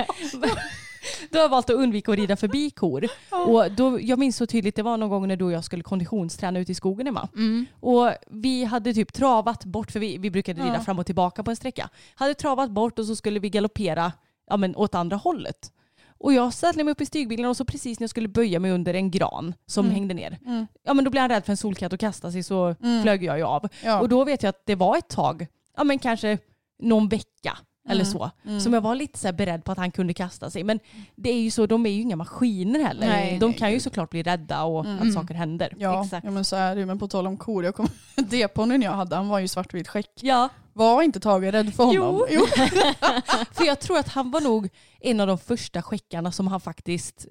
då 1.30 1.38
har 1.38 1.48
valt 1.48 1.70
att 1.70 1.76
undvika 1.76 2.12
att 2.12 2.18
rida 2.18 2.36
förbi 2.36 2.70
kor. 2.70 3.08
Och 3.46 3.72
då, 3.72 4.00
jag 4.00 4.18
minns 4.18 4.36
så 4.36 4.46
tydligt, 4.46 4.76
det 4.76 4.82
var 4.82 4.96
någon 4.96 5.08
gång 5.10 5.28
när 5.28 5.36
du 5.36 5.44
och 5.44 5.52
jag 5.52 5.64
skulle 5.64 5.82
konditionsträna 5.82 6.58
ute 6.58 6.72
i 6.72 6.74
skogen 6.74 7.06
Emma. 7.06 7.28
Mm. 7.34 7.66
Och 7.80 8.10
vi 8.30 8.64
hade 8.64 8.94
typ 8.94 9.12
travat 9.12 9.64
bort, 9.64 9.90
för 9.92 10.00
vi, 10.00 10.18
vi 10.18 10.30
brukade 10.30 10.62
rida 10.62 10.74
Ja. 10.74 10.80
fram 10.80 10.98
och 10.98 11.06
tillbaka 11.06 11.42
på 11.42 11.50
en 11.50 11.56
sträcka. 11.56 11.88
Hade 12.14 12.34
travat 12.34 12.70
bort 12.70 12.98
och 12.98 13.04
så 13.06 13.16
skulle 13.16 13.40
vi 13.40 13.50
galoppera 13.50 14.12
ja, 14.50 14.56
men 14.56 14.76
åt 14.76 14.94
andra 14.94 15.16
hållet. 15.16 15.72
Och 16.18 16.32
jag 16.32 16.52
ställde 16.52 16.84
mig 16.84 16.92
upp 16.92 17.00
i 17.00 17.06
stygbilen 17.06 17.46
och 17.46 17.56
så 17.56 17.64
precis 17.64 18.00
när 18.00 18.04
jag 18.04 18.10
skulle 18.10 18.28
böja 18.28 18.60
mig 18.60 18.70
under 18.70 18.94
en 18.94 19.10
gran 19.10 19.54
som 19.66 19.84
Mm. 19.84 19.94
hängde 19.94 20.14
ner. 20.14 20.38
Mm. 20.46 20.66
Ja 20.84 20.94
men 20.94 21.04
då 21.04 21.10
blev 21.10 21.20
han 21.20 21.30
rädd 21.30 21.44
för 21.44 21.52
en 21.52 21.56
solkatt 21.56 21.92
och 21.92 22.00
kastade 22.00 22.32
sig 22.32 22.42
så 22.42 22.74
Mm. 22.82 23.02
flög 23.02 23.24
jag 23.24 23.38
ju 23.38 23.44
av. 23.44 23.68
Ja. 23.84 24.00
Och 24.00 24.08
då 24.08 24.24
vet 24.24 24.42
jag 24.42 24.50
att 24.50 24.62
det 24.66 24.74
var 24.74 24.96
ett 24.96 25.08
tag, 25.08 25.46
ja 25.76 25.84
men 25.84 25.98
kanske 25.98 26.38
någon 26.82 27.08
vecka 27.08 27.58
eller 27.88 28.04
Mm. 28.04 28.12
så. 28.12 28.30
Mm. 28.46 28.60
Som 28.60 28.72
jag 28.72 28.80
var 28.80 28.94
lite 28.94 29.18
så 29.18 29.26
här 29.28 29.32
beredd 29.32 29.64
på 29.64 29.72
att 29.72 29.78
han 29.78 29.90
kunde 29.90 30.14
kasta 30.14 30.50
sig. 30.50 30.64
Men 30.64 30.80
det 31.14 31.30
är 31.30 31.40
ju 31.40 31.50
så, 31.50 31.66
de 31.66 31.86
är 31.86 31.90
ju 31.90 32.00
inga 32.00 32.16
maskiner 32.16 32.80
heller. 32.80 33.06
Nej, 33.08 33.38
de 33.38 33.46
nej, 33.50 33.58
kan 33.58 33.72
ju 33.72 33.80
såklart 33.80 34.10
bli 34.10 34.22
rädda 34.22 34.62
och 34.64 34.84
Mm. 34.86 35.08
att 35.08 35.14
saker 35.14 35.34
händer. 35.34 35.72
Ja, 35.78 36.04
Exakt. 36.04 36.24
ja 36.24 36.30
men 36.30 36.44
så 36.44 36.56
är 36.56 36.74
det 36.74 36.80
ju. 36.80 36.86
Men 36.86 36.98
på 36.98 37.08
tal 37.08 37.26
om 37.26 37.36
kor, 37.36 37.64
jag 37.64 37.74
kom, 37.74 37.88
deponnyn 38.16 38.82
jag 38.82 38.92
hade, 38.92 39.16
han 39.16 39.28
var 39.28 39.38
ju 39.38 39.48
svartvit 39.48 39.88
skäck. 39.88 40.10
Ja, 40.20 40.48
Var 40.76 41.02
inte 41.02 41.20
Tage 41.20 41.52
rädd 41.52 41.74
för 41.74 41.84
honom? 41.84 42.26
Jo. 42.30 42.46
för 43.52 43.64
jag 43.64 43.80
tror 43.80 43.98
att 43.98 44.08
han 44.08 44.30
var 44.30 44.40
nog 44.40 44.68
en 45.00 45.20
av 45.20 45.26
de 45.26 45.38
första 45.38 45.82
skäckarna 45.82 46.32
som 46.32 46.46
han 46.46 46.60
faktiskt... 46.60 47.26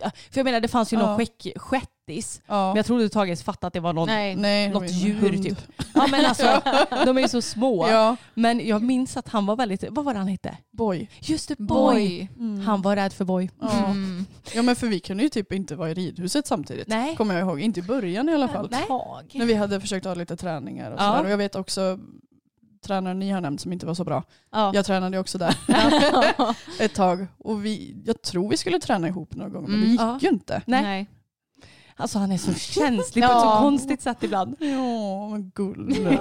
ja, 0.00 0.10
För 0.30 0.38
jag 0.38 0.44
menar 0.44 0.60
det 0.60 0.68
fanns 0.68 0.92
ju 0.92 0.96
någon 0.96 1.10
Ja. 1.10 1.16
skäck, 1.16 1.46
skättis. 1.56 2.40
Ja. 2.46 2.66
Men 2.68 2.76
jag 2.76 2.86
trodde 2.86 3.08
Tages 3.08 3.42
fattade 3.42 3.66
att 3.66 3.72
det 3.72 3.80
var 3.80 3.92
någon, 3.92 4.08
Nej. 4.08 4.36
Nej, 4.36 4.68
något 4.68 4.90
djur 4.90 5.14
hund. 5.14 5.44
typ. 5.44 5.58
Ja 5.94 6.06
men 6.10 6.24
alltså, 6.26 6.62
de 7.04 7.16
är 7.18 7.22
ju 7.22 7.28
så 7.28 7.42
små. 7.42 7.88
Ja, 7.88 8.16
Men 8.34 8.66
jag 8.66 8.82
minns 8.82 9.16
att 9.16 9.28
han 9.28 9.46
var 9.46 9.56
väldigt, 9.56 9.84
vad 9.90 10.04
var 10.04 10.12
det 10.12 10.18
han 10.18 10.28
hette? 10.28 10.56
boy. 10.72 11.08
Just 11.20 11.48
det, 11.48 11.58
Boy. 11.58 11.68
Boy. 11.68 12.28
Mm. 12.38 12.60
Han 12.60 12.82
var 12.82 12.96
rädd 12.96 13.12
för 13.12 13.24
Boy. 13.24 13.50
Ja. 13.60 13.84
Mm. 13.86 14.26
ja 14.54 14.62
men 14.62 14.76
för 14.76 14.86
vi 14.86 15.00
kunde 15.00 15.22
ju 15.22 15.28
typ 15.28 15.52
inte 15.52 15.76
vara 15.76 15.90
i 15.90 15.94
ridhuset 15.94 16.46
samtidigt. 16.46 16.88
Nej. 16.88 17.16
Kommer 17.16 17.34
jag 17.34 17.48
ihåg, 17.48 17.60
inte 17.60 17.80
i 17.80 17.82
början 17.82 18.28
i 18.28 18.34
alla 18.34 18.48
fall. 18.48 18.68
Nej. 18.70 18.86
När 19.34 19.46
vi 19.46 19.54
hade 19.54 19.80
försökt 19.80 20.06
ha 20.06 20.14
lite 20.14 20.36
träningar 20.36 20.90
och 20.90 21.00
Ja. 21.00 21.06
sådär. 21.12 21.24
Och 21.24 21.30
jag 21.30 21.36
vet 21.38 21.56
också 21.56 21.98
tränaren 22.80 23.18
ni 23.18 23.30
har 23.30 23.40
nämnt 23.40 23.60
som 23.60 23.72
inte 23.72 23.86
var 23.86 23.94
så 23.94 24.04
bra. 24.04 24.24
Ja. 24.52 24.70
Jag 24.74 24.86
tränade 24.86 25.18
också 25.18 25.38
där 25.38 25.56
ett 26.80 26.94
tag. 26.94 27.26
Och 27.38 27.64
vi, 27.64 27.96
jag 28.04 28.22
tror 28.22 28.50
vi 28.50 28.56
skulle 28.56 28.80
träna 28.80 29.08
ihop 29.08 29.34
några 29.34 29.50
gånger 29.50 29.68
men 29.68 29.80
det 29.80 29.86
Mm. 29.86 29.90
gick 29.92 30.00
Ja. 30.00 30.18
ju 30.22 30.28
inte. 30.28 30.62
Nej. 30.66 30.82
Nej. 30.82 31.06
Alltså 31.96 32.18
han 32.18 32.32
är 32.32 32.38
så 32.38 32.54
känslig 32.74 33.24
på 33.24 33.30
ett 33.32 33.40
så 33.40 33.46
Ja. 33.46 33.58
konstigt 33.60 34.02
sätt 34.02 34.22
ibland. 34.22 34.56
Ja 34.60 35.28
men 35.28 35.50
gulle. 35.54 36.18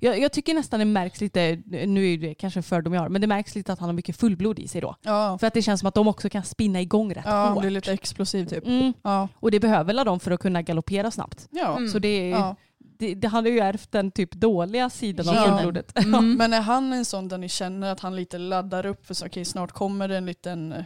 Jag, 0.00 0.20
jag 0.20 0.32
tycker 0.32 0.54
nästan 0.54 0.78
det 0.80 0.84
märks 0.86 1.20
lite, 1.20 1.62
nu 1.66 2.12
är 2.12 2.18
det 2.18 2.34
kanske 2.34 2.58
en 2.58 2.62
fördom 2.62 2.94
jag 2.94 3.00
har, 3.00 3.08
men 3.08 3.20
det 3.20 3.26
märks 3.26 3.54
lite 3.54 3.72
att 3.72 3.78
han 3.78 3.88
har 3.88 3.94
mycket 3.94 4.16
fullblod 4.16 4.58
i 4.58 4.68
sig 4.68 4.80
då. 4.80 4.96
Ja, 5.02 5.38
För 5.38 5.46
att 5.46 5.54
det 5.54 5.62
känns 5.62 5.80
som 5.80 5.86
att 5.86 5.94
de 5.94 6.08
också 6.08 6.28
kan 6.28 6.42
spinna 6.42 6.80
igång 6.80 7.14
rätt 7.14 7.24
ja 7.26 7.46
hårt. 7.48 7.60
blir 7.60 7.70
lite 7.70 7.92
explosiv 7.92 8.46
typ. 8.46 8.66
Mm. 8.66 8.92
Ja. 9.02 9.28
Och 9.34 9.50
det 9.50 9.60
behöver 9.60 9.84
väl 9.94 10.06
de 10.06 10.20
för 10.20 10.30
att 10.30 10.40
kunna 10.40 10.62
galoppera 10.62 11.10
snabbt. 11.10 11.48
Ja. 11.50 11.76
Mm. 11.76 11.88
Så 11.88 11.98
det, 11.98 12.08
är, 12.08 12.30
ja. 12.30 12.56
Det, 12.98 13.14
det 13.14 13.28
han 13.28 13.44
har 13.44 13.50
ju 13.52 13.58
ärvt 13.58 13.92
den 13.92 14.10
typ 14.10 14.32
dåliga 14.34 14.90
sidan 14.90 15.28
av 15.28 15.34
Ja. 15.34 15.44
fullblodet. 15.44 15.98
Mm. 16.04 16.34
Men 16.36 16.52
är 16.52 16.60
han 16.60 16.92
en 16.92 17.04
sån 17.04 17.28
där 17.28 17.38
ni 17.38 17.48
känner 17.48 17.92
att 17.92 18.00
han 18.00 18.16
lite 18.16 18.38
laddar 18.38 18.86
upp 18.86 19.06
för 19.06 19.14
så 19.14 19.26
okej 19.26 19.44
snart 19.44 19.72
kommer 19.72 20.08
det 20.08 20.16
en 20.16 20.26
liten 20.26 20.72
eh, 20.72 20.84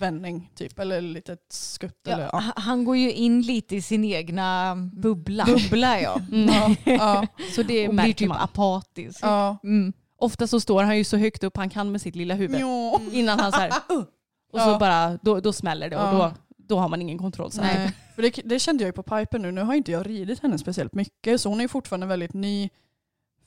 vändning 0.00 0.50
typ 0.54 0.78
eller 0.78 1.00
lite 1.00 1.32
ett 1.32 1.46
skutt 1.52 2.06
eller 2.06 2.22
Ja, 2.22 2.28
ja. 2.32 2.38
h- 2.38 2.52
Han 2.56 2.84
går 2.84 2.96
ju 2.96 3.12
in 3.12 3.42
lite 3.42 3.76
i 3.76 3.82
sin 3.82 4.04
egna 4.04 4.76
Bubbla. 4.92 5.44
bubbla 5.44 6.00
ja. 6.00 6.20
Mm. 6.32 6.48
Ja, 6.54 6.74
ja, 6.84 7.26
Så 7.54 7.62
det 7.62 7.88
blir 7.88 8.12
typ 8.12 8.28
man. 8.28 8.38
apatisk. 8.40 9.18
ja. 9.22 9.56
Mm. 9.64 9.92
Ofta 10.18 10.46
så 10.46 10.60
står 10.60 10.82
han 10.82 10.96
ju 10.98 11.04
så 11.04 11.16
högt 11.16 11.44
upp 11.44 11.56
han 11.56 11.70
kan 11.70 11.92
med 11.92 12.00
sitt 12.00 12.16
lilla 12.16 12.34
huvud. 12.34 12.60
Jo. 12.60 13.00
Innan 13.12 13.40
han 13.40 13.52
så 13.52 13.58
här, 13.58 13.68
"Uh", 13.90 13.98
och 14.52 14.60
så 14.60 14.68
Ja. 14.70 14.78
bara, 14.78 15.18
då, 15.22 15.40
då 15.40 15.52
smäller 15.52 15.90
det 15.90 15.96
och 15.96 16.02
Ja. 16.02 16.12
då, 16.12 16.45
då 16.66 16.78
har 16.78 16.88
man 16.88 17.02
ingen 17.02 17.18
kontroll. 17.18 17.50
Så 17.52 17.62
här. 17.62 17.78
Nej. 17.78 17.92
För 18.14 18.22
det, 18.22 18.40
det 18.44 18.58
kände 18.58 18.82
jag 18.84 18.88
ju 18.88 18.92
på 18.92 19.02
Piper 19.02 19.38
nu. 19.38 19.52
Nu 19.52 19.60
har 19.60 19.74
inte 19.74 19.92
jag 19.92 20.06
ridit 20.10 20.42
henne 20.42 20.58
speciellt 20.58 20.94
mycket 20.94 21.40
så 21.40 21.48
hon 21.48 21.58
är 21.58 21.64
ju 21.64 21.68
fortfarande 21.68 22.06
väldigt 22.06 22.32
ny 22.34 22.70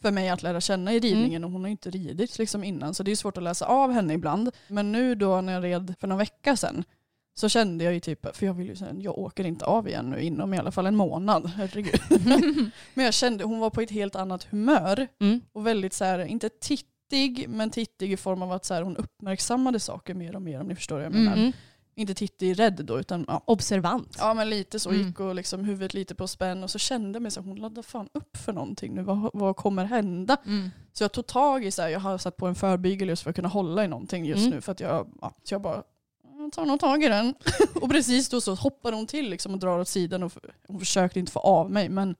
för 0.01 0.11
mig 0.11 0.29
att 0.29 0.43
lära 0.43 0.61
känna 0.61 0.93
i 0.93 0.99
ridningen 0.99 1.43
och 1.43 1.51
hon 1.51 1.61
har 1.61 1.67
ju 1.67 1.71
inte 1.71 1.89
ridit 1.89 2.37
liksom 2.37 2.63
innan 2.63 2.93
så 2.93 3.03
det 3.03 3.11
är 3.11 3.15
svårt 3.15 3.37
att 3.37 3.43
läsa 3.43 3.65
av 3.65 3.91
henne 3.91 4.13
ibland. 4.13 4.51
Men 4.67 4.91
nu 4.91 5.15
då 5.15 5.41
när 5.41 5.53
jag 5.53 5.63
red 5.63 5.93
för 5.99 6.07
någon 6.07 6.17
vecka 6.17 6.55
sedan 6.57 6.83
så 7.39 7.49
kände 7.49 7.83
jag 7.83 7.93
ju 7.93 7.99
typ, 7.99 8.35
för 8.35 8.45
jag 8.45 8.53
vill 8.53 8.67
ju 8.67 8.75
säga, 8.75 8.93
jag 8.99 9.17
åker 9.17 9.43
inte 9.43 9.65
av 9.65 9.87
igen 9.87 10.09
nu 10.09 10.21
inom 10.21 10.53
i 10.53 10.57
alla 10.57 10.71
fall 10.71 10.85
en 10.85 10.95
månad. 10.95 11.47
Herregud. 11.55 12.01
men 12.93 13.05
jag 13.05 13.13
kände, 13.13 13.43
hon 13.43 13.59
var 13.59 13.69
på 13.69 13.81
ett 13.81 13.91
helt 13.91 14.15
annat 14.15 14.43
humör 14.43 15.07
Mm. 15.19 15.41
och 15.53 15.67
väldigt 15.67 15.93
så 15.93 16.05
här, 16.05 16.19
inte 16.19 16.49
tittig, 16.49 17.45
men 17.49 17.69
tittig 17.69 18.11
i 18.11 18.17
form 18.17 18.41
av 18.41 18.51
att 18.51 18.65
så 18.65 18.73
här, 18.73 18.81
hon 18.81 18.97
uppmärksammade 18.97 19.79
saker 19.79 20.13
mer 20.13 20.35
och 20.35 20.41
mer 20.41 20.61
om 20.61 20.67
ni 20.67 20.75
förstår 20.75 20.95
vad 20.95 21.05
jag 21.05 21.13
menar. 21.13 21.33
Mm. 21.33 21.51
Inte 21.99 22.13
tittig 22.13 22.59
rädd 22.59 22.81
då 22.85 22.99
utan 22.99 23.25
ja, 23.27 23.41
Observant. 23.45 24.15
Ja 24.19 24.33
men 24.33 24.49
lite 24.49 24.79
så 24.79 24.89
Mm. 24.89 25.07
gick 25.07 25.19
och 25.19 25.35
liksom 25.35 25.63
huvudet 25.65 25.93
lite 25.93 26.15
på 26.15 26.27
spänn 26.27 26.63
och 26.63 26.69
så 26.69 26.79
kände 26.79 27.15
jag 27.15 27.21
mig 27.21 27.31
så 27.31 27.41
hon 27.41 27.55
laddar 27.55 27.81
fan 27.81 28.09
upp 28.13 28.37
för 28.37 28.53
någonting 28.53 28.95
nu. 28.95 29.03
Vad, 29.03 29.29
vad 29.33 29.55
kommer 29.55 29.85
hända? 29.85 30.37
Mm. 30.45 30.69
Så 30.93 31.03
jag 31.03 31.11
tog 31.11 31.27
tag 31.27 31.65
i 31.65 31.71
så 31.71 31.81
här, 31.81 31.89
jag 31.89 31.99
har 31.99 32.17
satt 32.17 32.37
på 32.37 32.47
en 32.47 32.55
förbygel 32.55 33.09
just 33.09 33.23
för 33.23 33.29
att 33.29 33.35
kunna 33.35 33.47
hålla 33.47 33.83
i 33.83 33.87
någonting 33.87 34.25
just 34.25 34.39
Mm. 34.39 34.49
nu 34.51 34.61
för 34.61 34.71
att 34.71 34.79
jag, 34.79 35.07
ja, 35.21 35.33
så 35.43 35.53
jag 35.53 35.61
bara 35.61 35.83
jag 36.39 36.51
tar 36.51 36.65
nog 36.65 36.79
tag 36.79 37.03
i 37.03 37.07
den. 37.07 37.33
och 37.81 37.89
precis 37.89 38.29
då 38.29 38.41
så 38.41 38.55
hoppar 38.55 38.91
hon 38.91 39.07
till 39.07 39.29
liksom 39.29 39.53
och 39.53 39.59
drar 39.59 39.79
åt 39.79 39.87
sidan 39.87 40.23
och 40.23 40.31
hon 40.67 40.79
försökte 40.79 41.19
inte 41.19 41.31
få 41.31 41.39
av 41.39 41.71
mig 41.71 41.89
men 41.89 42.15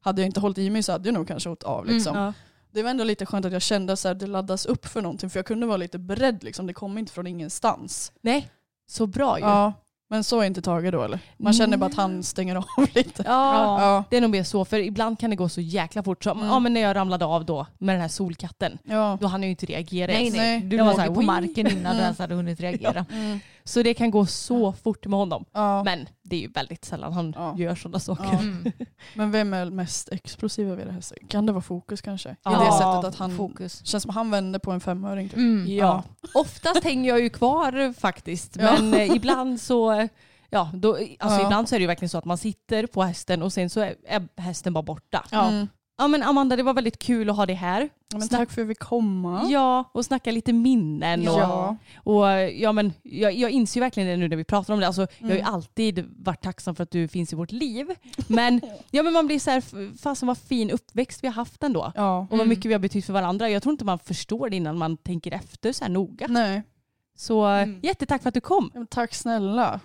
hade 0.00 0.22
jag 0.22 0.26
inte 0.26 0.40
hållit 0.40 0.58
i 0.58 0.70
mig 0.70 0.82
så 0.82 0.92
hade 0.92 1.08
jag 1.08 1.14
nog 1.14 1.28
kanske 1.28 1.50
åkt 1.50 1.62
av 1.62 1.82
Mm, 1.84 1.94
liksom. 1.94 2.16
Ja. 2.16 2.32
Det 2.72 2.82
var 2.82 2.90
ändå 2.90 3.04
lite 3.04 3.26
skönt 3.26 3.46
att 3.46 3.52
jag 3.52 3.62
kände 3.62 3.92
att 3.92 4.02
det 4.20 4.26
laddas 4.26 4.66
upp 4.66 4.86
för 4.86 5.02
någonting 5.02 5.30
för 5.30 5.38
jag 5.38 5.46
kunde 5.46 5.66
vara 5.66 5.76
lite 5.76 5.98
beredd 5.98 6.44
liksom. 6.44 6.66
Det 6.66 6.72
kom 6.74 6.98
inte 6.98 7.12
från 7.12 7.26
ingenstans. 7.26 8.12
Nej, 8.20 8.50
så 8.90 9.06
bra 9.06 9.38
ju. 9.38 9.44
Ja, 9.44 9.72
men 10.10 10.24
så 10.24 10.40
är 10.40 10.44
inte 10.44 10.62
Tage 10.62 10.90
då 10.92 11.02
eller? 11.02 11.18
Man 11.36 11.52
känner 11.52 11.76
bara 11.76 11.86
att 11.86 11.94
han 11.94 12.22
stänger 12.22 12.56
av 12.56 12.64
lite. 12.94 13.22
Ja, 13.26 13.80
Ja. 13.82 14.04
det 14.10 14.16
är 14.16 14.20
nog 14.20 14.30
mer 14.30 14.44
så. 14.44 14.64
För 14.64 14.78
ibland 14.78 15.18
kan 15.18 15.30
det 15.30 15.36
gå 15.36 15.48
så 15.48 15.60
jäkla 15.60 16.02
fort. 16.02 16.24
Som, 16.24 16.38
Mm. 16.38 16.50
ja, 16.50 16.58
men 16.58 16.72
när 16.74 16.80
jag 16.80 16.96
ramlade 16.96 17.24
av 17.24 17.44
då 17.44 17.66
med 17.78 17.94
den 17.94 18.00
här 18.00 18.08
solkatten. 18.08 18.78
Ja. 18.84 19.18
Då 19.20 19.26
hann 19.26 19.42
jag 19.42 19.46
ju 19.46 19.50
inte 19.50 19.66
reagera 19.66 20.12
Nej 20.12 20.30
nej, 20.30 20.60
du 20.60 20.76
Jag 20.76 20.84
var 20.84 20.90
låg 20.92 20.94
så 20.96 21.00
här, 21.00 21.08
ju 21.08 21.14
på 21.14 21.22
marken 21.22 21.66
innan 21.66 21.96
du 21.96 22.02
ens 22.02 22.18
hade 22.18 22.34
hunnit 22.34 22.60
reagera. 22.60 23.06
Mm. 23.12 23.40
Så 23.64 23.82
det 23.82 23.94
kan 23.94 24.10
gå 24.10 24.26
så 24.26 24.72
fort 24.72 25.06
med 25.06 25.18
honom. 25.18 25.44
Ja. 25.52 25.84
Men 25.84 26.08
det 26.22 26.36
är 26.36 26.40
ju 26.40 26.48
väldigt 26.48 26.84
sällan 26.84 27.12
han 27.12 27.34
Ja. 27.36 27.54
gör 27.58 27.74
sådana 27.74 28.00
saker. 28.00 28.24
Ja. 28.32 28.38
Mm. 28.38 28.72
Men 29.14 29.30
vem 29.30 29.54
är 29.54 29.70
mest 29.70 30.08
explosiv 30.12 30.72
av 30.72 30.80
era 30.80 30.90
hästar? 30.92 31.18
Kan 31.28 31.46
det 31.46 31.52
vara 31.52 31.62
Fokus 31.62 32.00
kanske? 32.02 32.30
I 32.30 32.34
Ja, 32.42 32.50
det 32.50 32.72
sättet 32.72 33.04
att 33.14 33.18
han 33.18 33.36
Fokus. 33.36 33.86
känns 33.86 34.02
som 34.02 34.10
att 34.10 34.14
han 34.14 34.30
vänder 34.30 34.58
på 34.58 34.70
en 34.70 34.80
femöring. 34.80 35.28
Typ. 35.28 35.36
Mm. 35.38 35.76
Ja. 35.76 36.02
Oftast 36.34 36.84
hänger 36.84 37.08
jag 37.08 37.20
ju 37.20 37.30
kvar 37.30 37.92
faktiskt. 37.92 38.56
Ja. 38.56 38.72
Men 38.80 38.94
eh, 38.94 39.16
ibland 39.16 39.60
så 39.60 40.08
ja, 40.50 40.70
då, 40.74 40.94
alltså 41.18 41.40
Ja. 41.40 41.44
ibland 41.44 41.68
så 41.68 41.74
är 41.74 41.78
det 41.78 41.82
ju 41.82 41.86
verkligen 41.86 42.08
så 42.08 42.18
att 42.18 42.24
man 42.24 42.38
sitter 42.38 42.86
på 42.86 43.02
hästen 43.02 43.42
och 43.42 43.52
sen 43.52 43.70
så 43.70 43.80
är, 43.80 43.94
är 44.08 44.28
hästen 44.40 44.72
bara 44.72 44.82
borta. 44.82 45.24
Ja. 45.30 45.48
Mm. 45.48 45.68
Ja 46.00 46.08
men 46.08 46.22
Amanda 46.22 46.56
det 46.56 46.62
var 46.62 46.74
väldigt 46.74 46.98
kul 46.98 47.30
att 47.30 47.36
ha 47.36 47.46
dig 47.46 47.56
här. 47.56 47.88
Ja, 48.12 48.18
Men 48.18 48.28
tack 48.28 48.50
för 48.50 48.62
att 48.62 48.68
vi 48.68 48.70
fick 48.74 48.78
komma. 48.78 49.46
Ja, 49.50 49.90
och 49.92 50.04
snacka 50.04 50.30
lite 50.32 50.52
minnen. 50.52 51.20
Och, 51.28 51.34
Ja. 51.38 51.76
och 51.96 52.26
ja, 52.54 52.72
men 52.72 52.92
jag, 53.02 53.32
jag 53.34 53.50
inser 53.50 53.80
ju 53.80 53.84
verkligen 53.84 54.08
det 54.08 54.16
nu 54.16 54.28
när 54.28 54.36
vi 54.36 54.44
pratar 54.44 54.74
om 54.74 54.80
det. 54.80 54.86
Alltså, 54.86 55.00
Jag 55.18 55.26
har 55.26 55.30
Mm. 55.30 55.36
ju 55.36 55.42
alltid 55.52 56.04
varit 56.18 56.42
tacksam 56.42 56.74
för 56.74 56.82
att 56.82 56.90
du 56.90 57.08
finns 57.08 57.32
i 57.32 57.36
vårt 57.36 57.52
liv. 57.52 57.86
Men, 58.28 58.60
ja, 58.90 59.02
men 59.02 59.12
man 59.12 59.26
blir 59.26 59.38
så 59.38 59.50
här, 59.50 59.96
fasen 60.02 60.26
vad 60.28 60.38
fin 60.38 60.70
uppväxt 60.70 61.24
vi 61.24 61.28
har 61.28 61.34
haft 61.34 61.62
ändå. 61.62 61.92
Ja. 61.94 62.26
Och 62.30 62.38
vad 62.38 62.48
mycket 62.48 62.64
vi 62.64 62.72
har 62.72 62.80
betytt 62.80 63.04
för 63.06 63.12
varandra. 63.12 63.48
Jag 63.50 63.62
tror 63.62 63.72
inte 63.72 63.84
man 63.84 63.98
förstår 63.98 64.50
det 64.50 64.56
innan 64.56 64.78
man 64.78 64.96
tänker 64.96 65.32
efter 65.32 65.72
så 65.72 65.84
här 65.84 65.90
noga. 65.90 66.26
Nej. 66.28 66.62
Så 67.16 67.44
Mm. 67.44 67.80
jättetack 67.82 68.22
för 68.22 68.28
att 68.28 68.34
du 68.34 68.40
kom. 68.40 68.70
Ja, 68.74 68.86
Tack 68.90 69.14
snälla. 69.14 69.80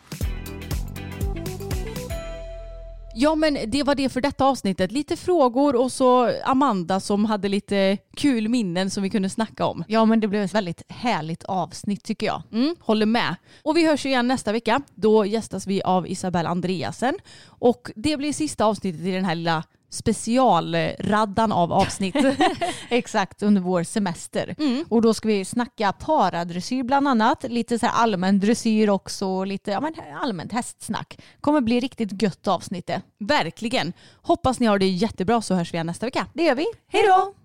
Ja 3.18 3.36
men 3.36 3.58
det 3.68 3.84
var 3.84 3.96
det 3.96 4.10
för 4.10 4.22
detta 4.22 4.46
avsnittet. 4.46 4.92
Lite 4.92 5.16
frågor 5.16 5.76
och 5.76 5.92
så 5.92 6.32
Amanda 6.44 7.00
som 7.00 7.26
hade 7.26 7.50
lite 7.50 7.98
kul 8.16 8.50
minnen 8.50 8.90
som 8.90 9.04
vi 9.04 9.10
kunde 9.10 9.30
snacka 9.30 9.66
om. 9.66 9.84
ja 9.88 10.06
men 10.06 10.20
det 10.20 10.28
blev 10.28 10.44
ett 10.44 10.54
väldigt 10.54 10.82
härligt 10.90 11.44
avsnitt 11.44 12.04
tycker 12.04 12.26
jag. 12.26 12.44
Mm, 12.52 12.76
håller 12.80 13.06
med. 13.06 13.36
Och 13.64 13.78
vi 13.78 13.88
hörs 13.88 14.06
igen 14.06 14.28
nästa 14.28 14.52
vecka. 14.52 14.82
Då 14.96 15.26
gästas 15.26 15.68
vi 15.68 15.82
av 15.84 16.08
Isabelle 16.08 16.50
Andreasen. 16.50 17.16
Och 17.46 17.92
det 17.96 18.18
blir 18.18 18.34
sista 18.34 18.66
avsnittet 18.66 19.02
i 19.02 19.12
den 19.12 19.26
här 19.26 19.36
lilla 19.36 19.64
specialraddan 19.96 21.52
av 21.52 21.74
avsnitt. 21.74 22.16
Exakt 22.90 23.44
under 23.44 23.62
vår 23.62 23.84
semester. 23.84 24.56
Mm. 24.58 24.86
Och 24.90 25.02
då 25.02 25.14
ska 25.14 25.28
vi 25.28 25.46
snacka 25.46 25.92
paradressyr 25.92 26.84
bland 26.84 27.08
annat. 27.08 27.44
Lite 27.44 27.80
så 27.80 27.86
här 27.86 27.94
allmän 27.94 28.40
dressyr 28.40 28.90
också. 28.90 29.44
Lite 29.44 29.72
ja, 29.72 29.82
men 29.82 29.94
allmänt 30.22 30.52
hästsnack. 30.52 31.20
Kommer 31.42 31.62
bli 31.62 31.80
riktigt 31.80 32.22
gött 32.22 32.48
avsnitt 32.48 32.88
det. 32.88 33.02
Verkligen. 33.20 33.94
Hoppas 34.22 34.60
ni 34.60 34.66
har 34.66 34.80
det 34.80 34.88
jättebra 34.88 35.42
så 35.42 35.56
hörs 35.56 35.74
vi 35.74 35.76
igen 35.76 35.88
nästa 35.88 36.06
vecka. 36.06 36.28
Det 36.34 36.44
gör 36.44 36.56
vi. 36.56 36.66
Hej 36.88 37.04
då! 37.08 37.45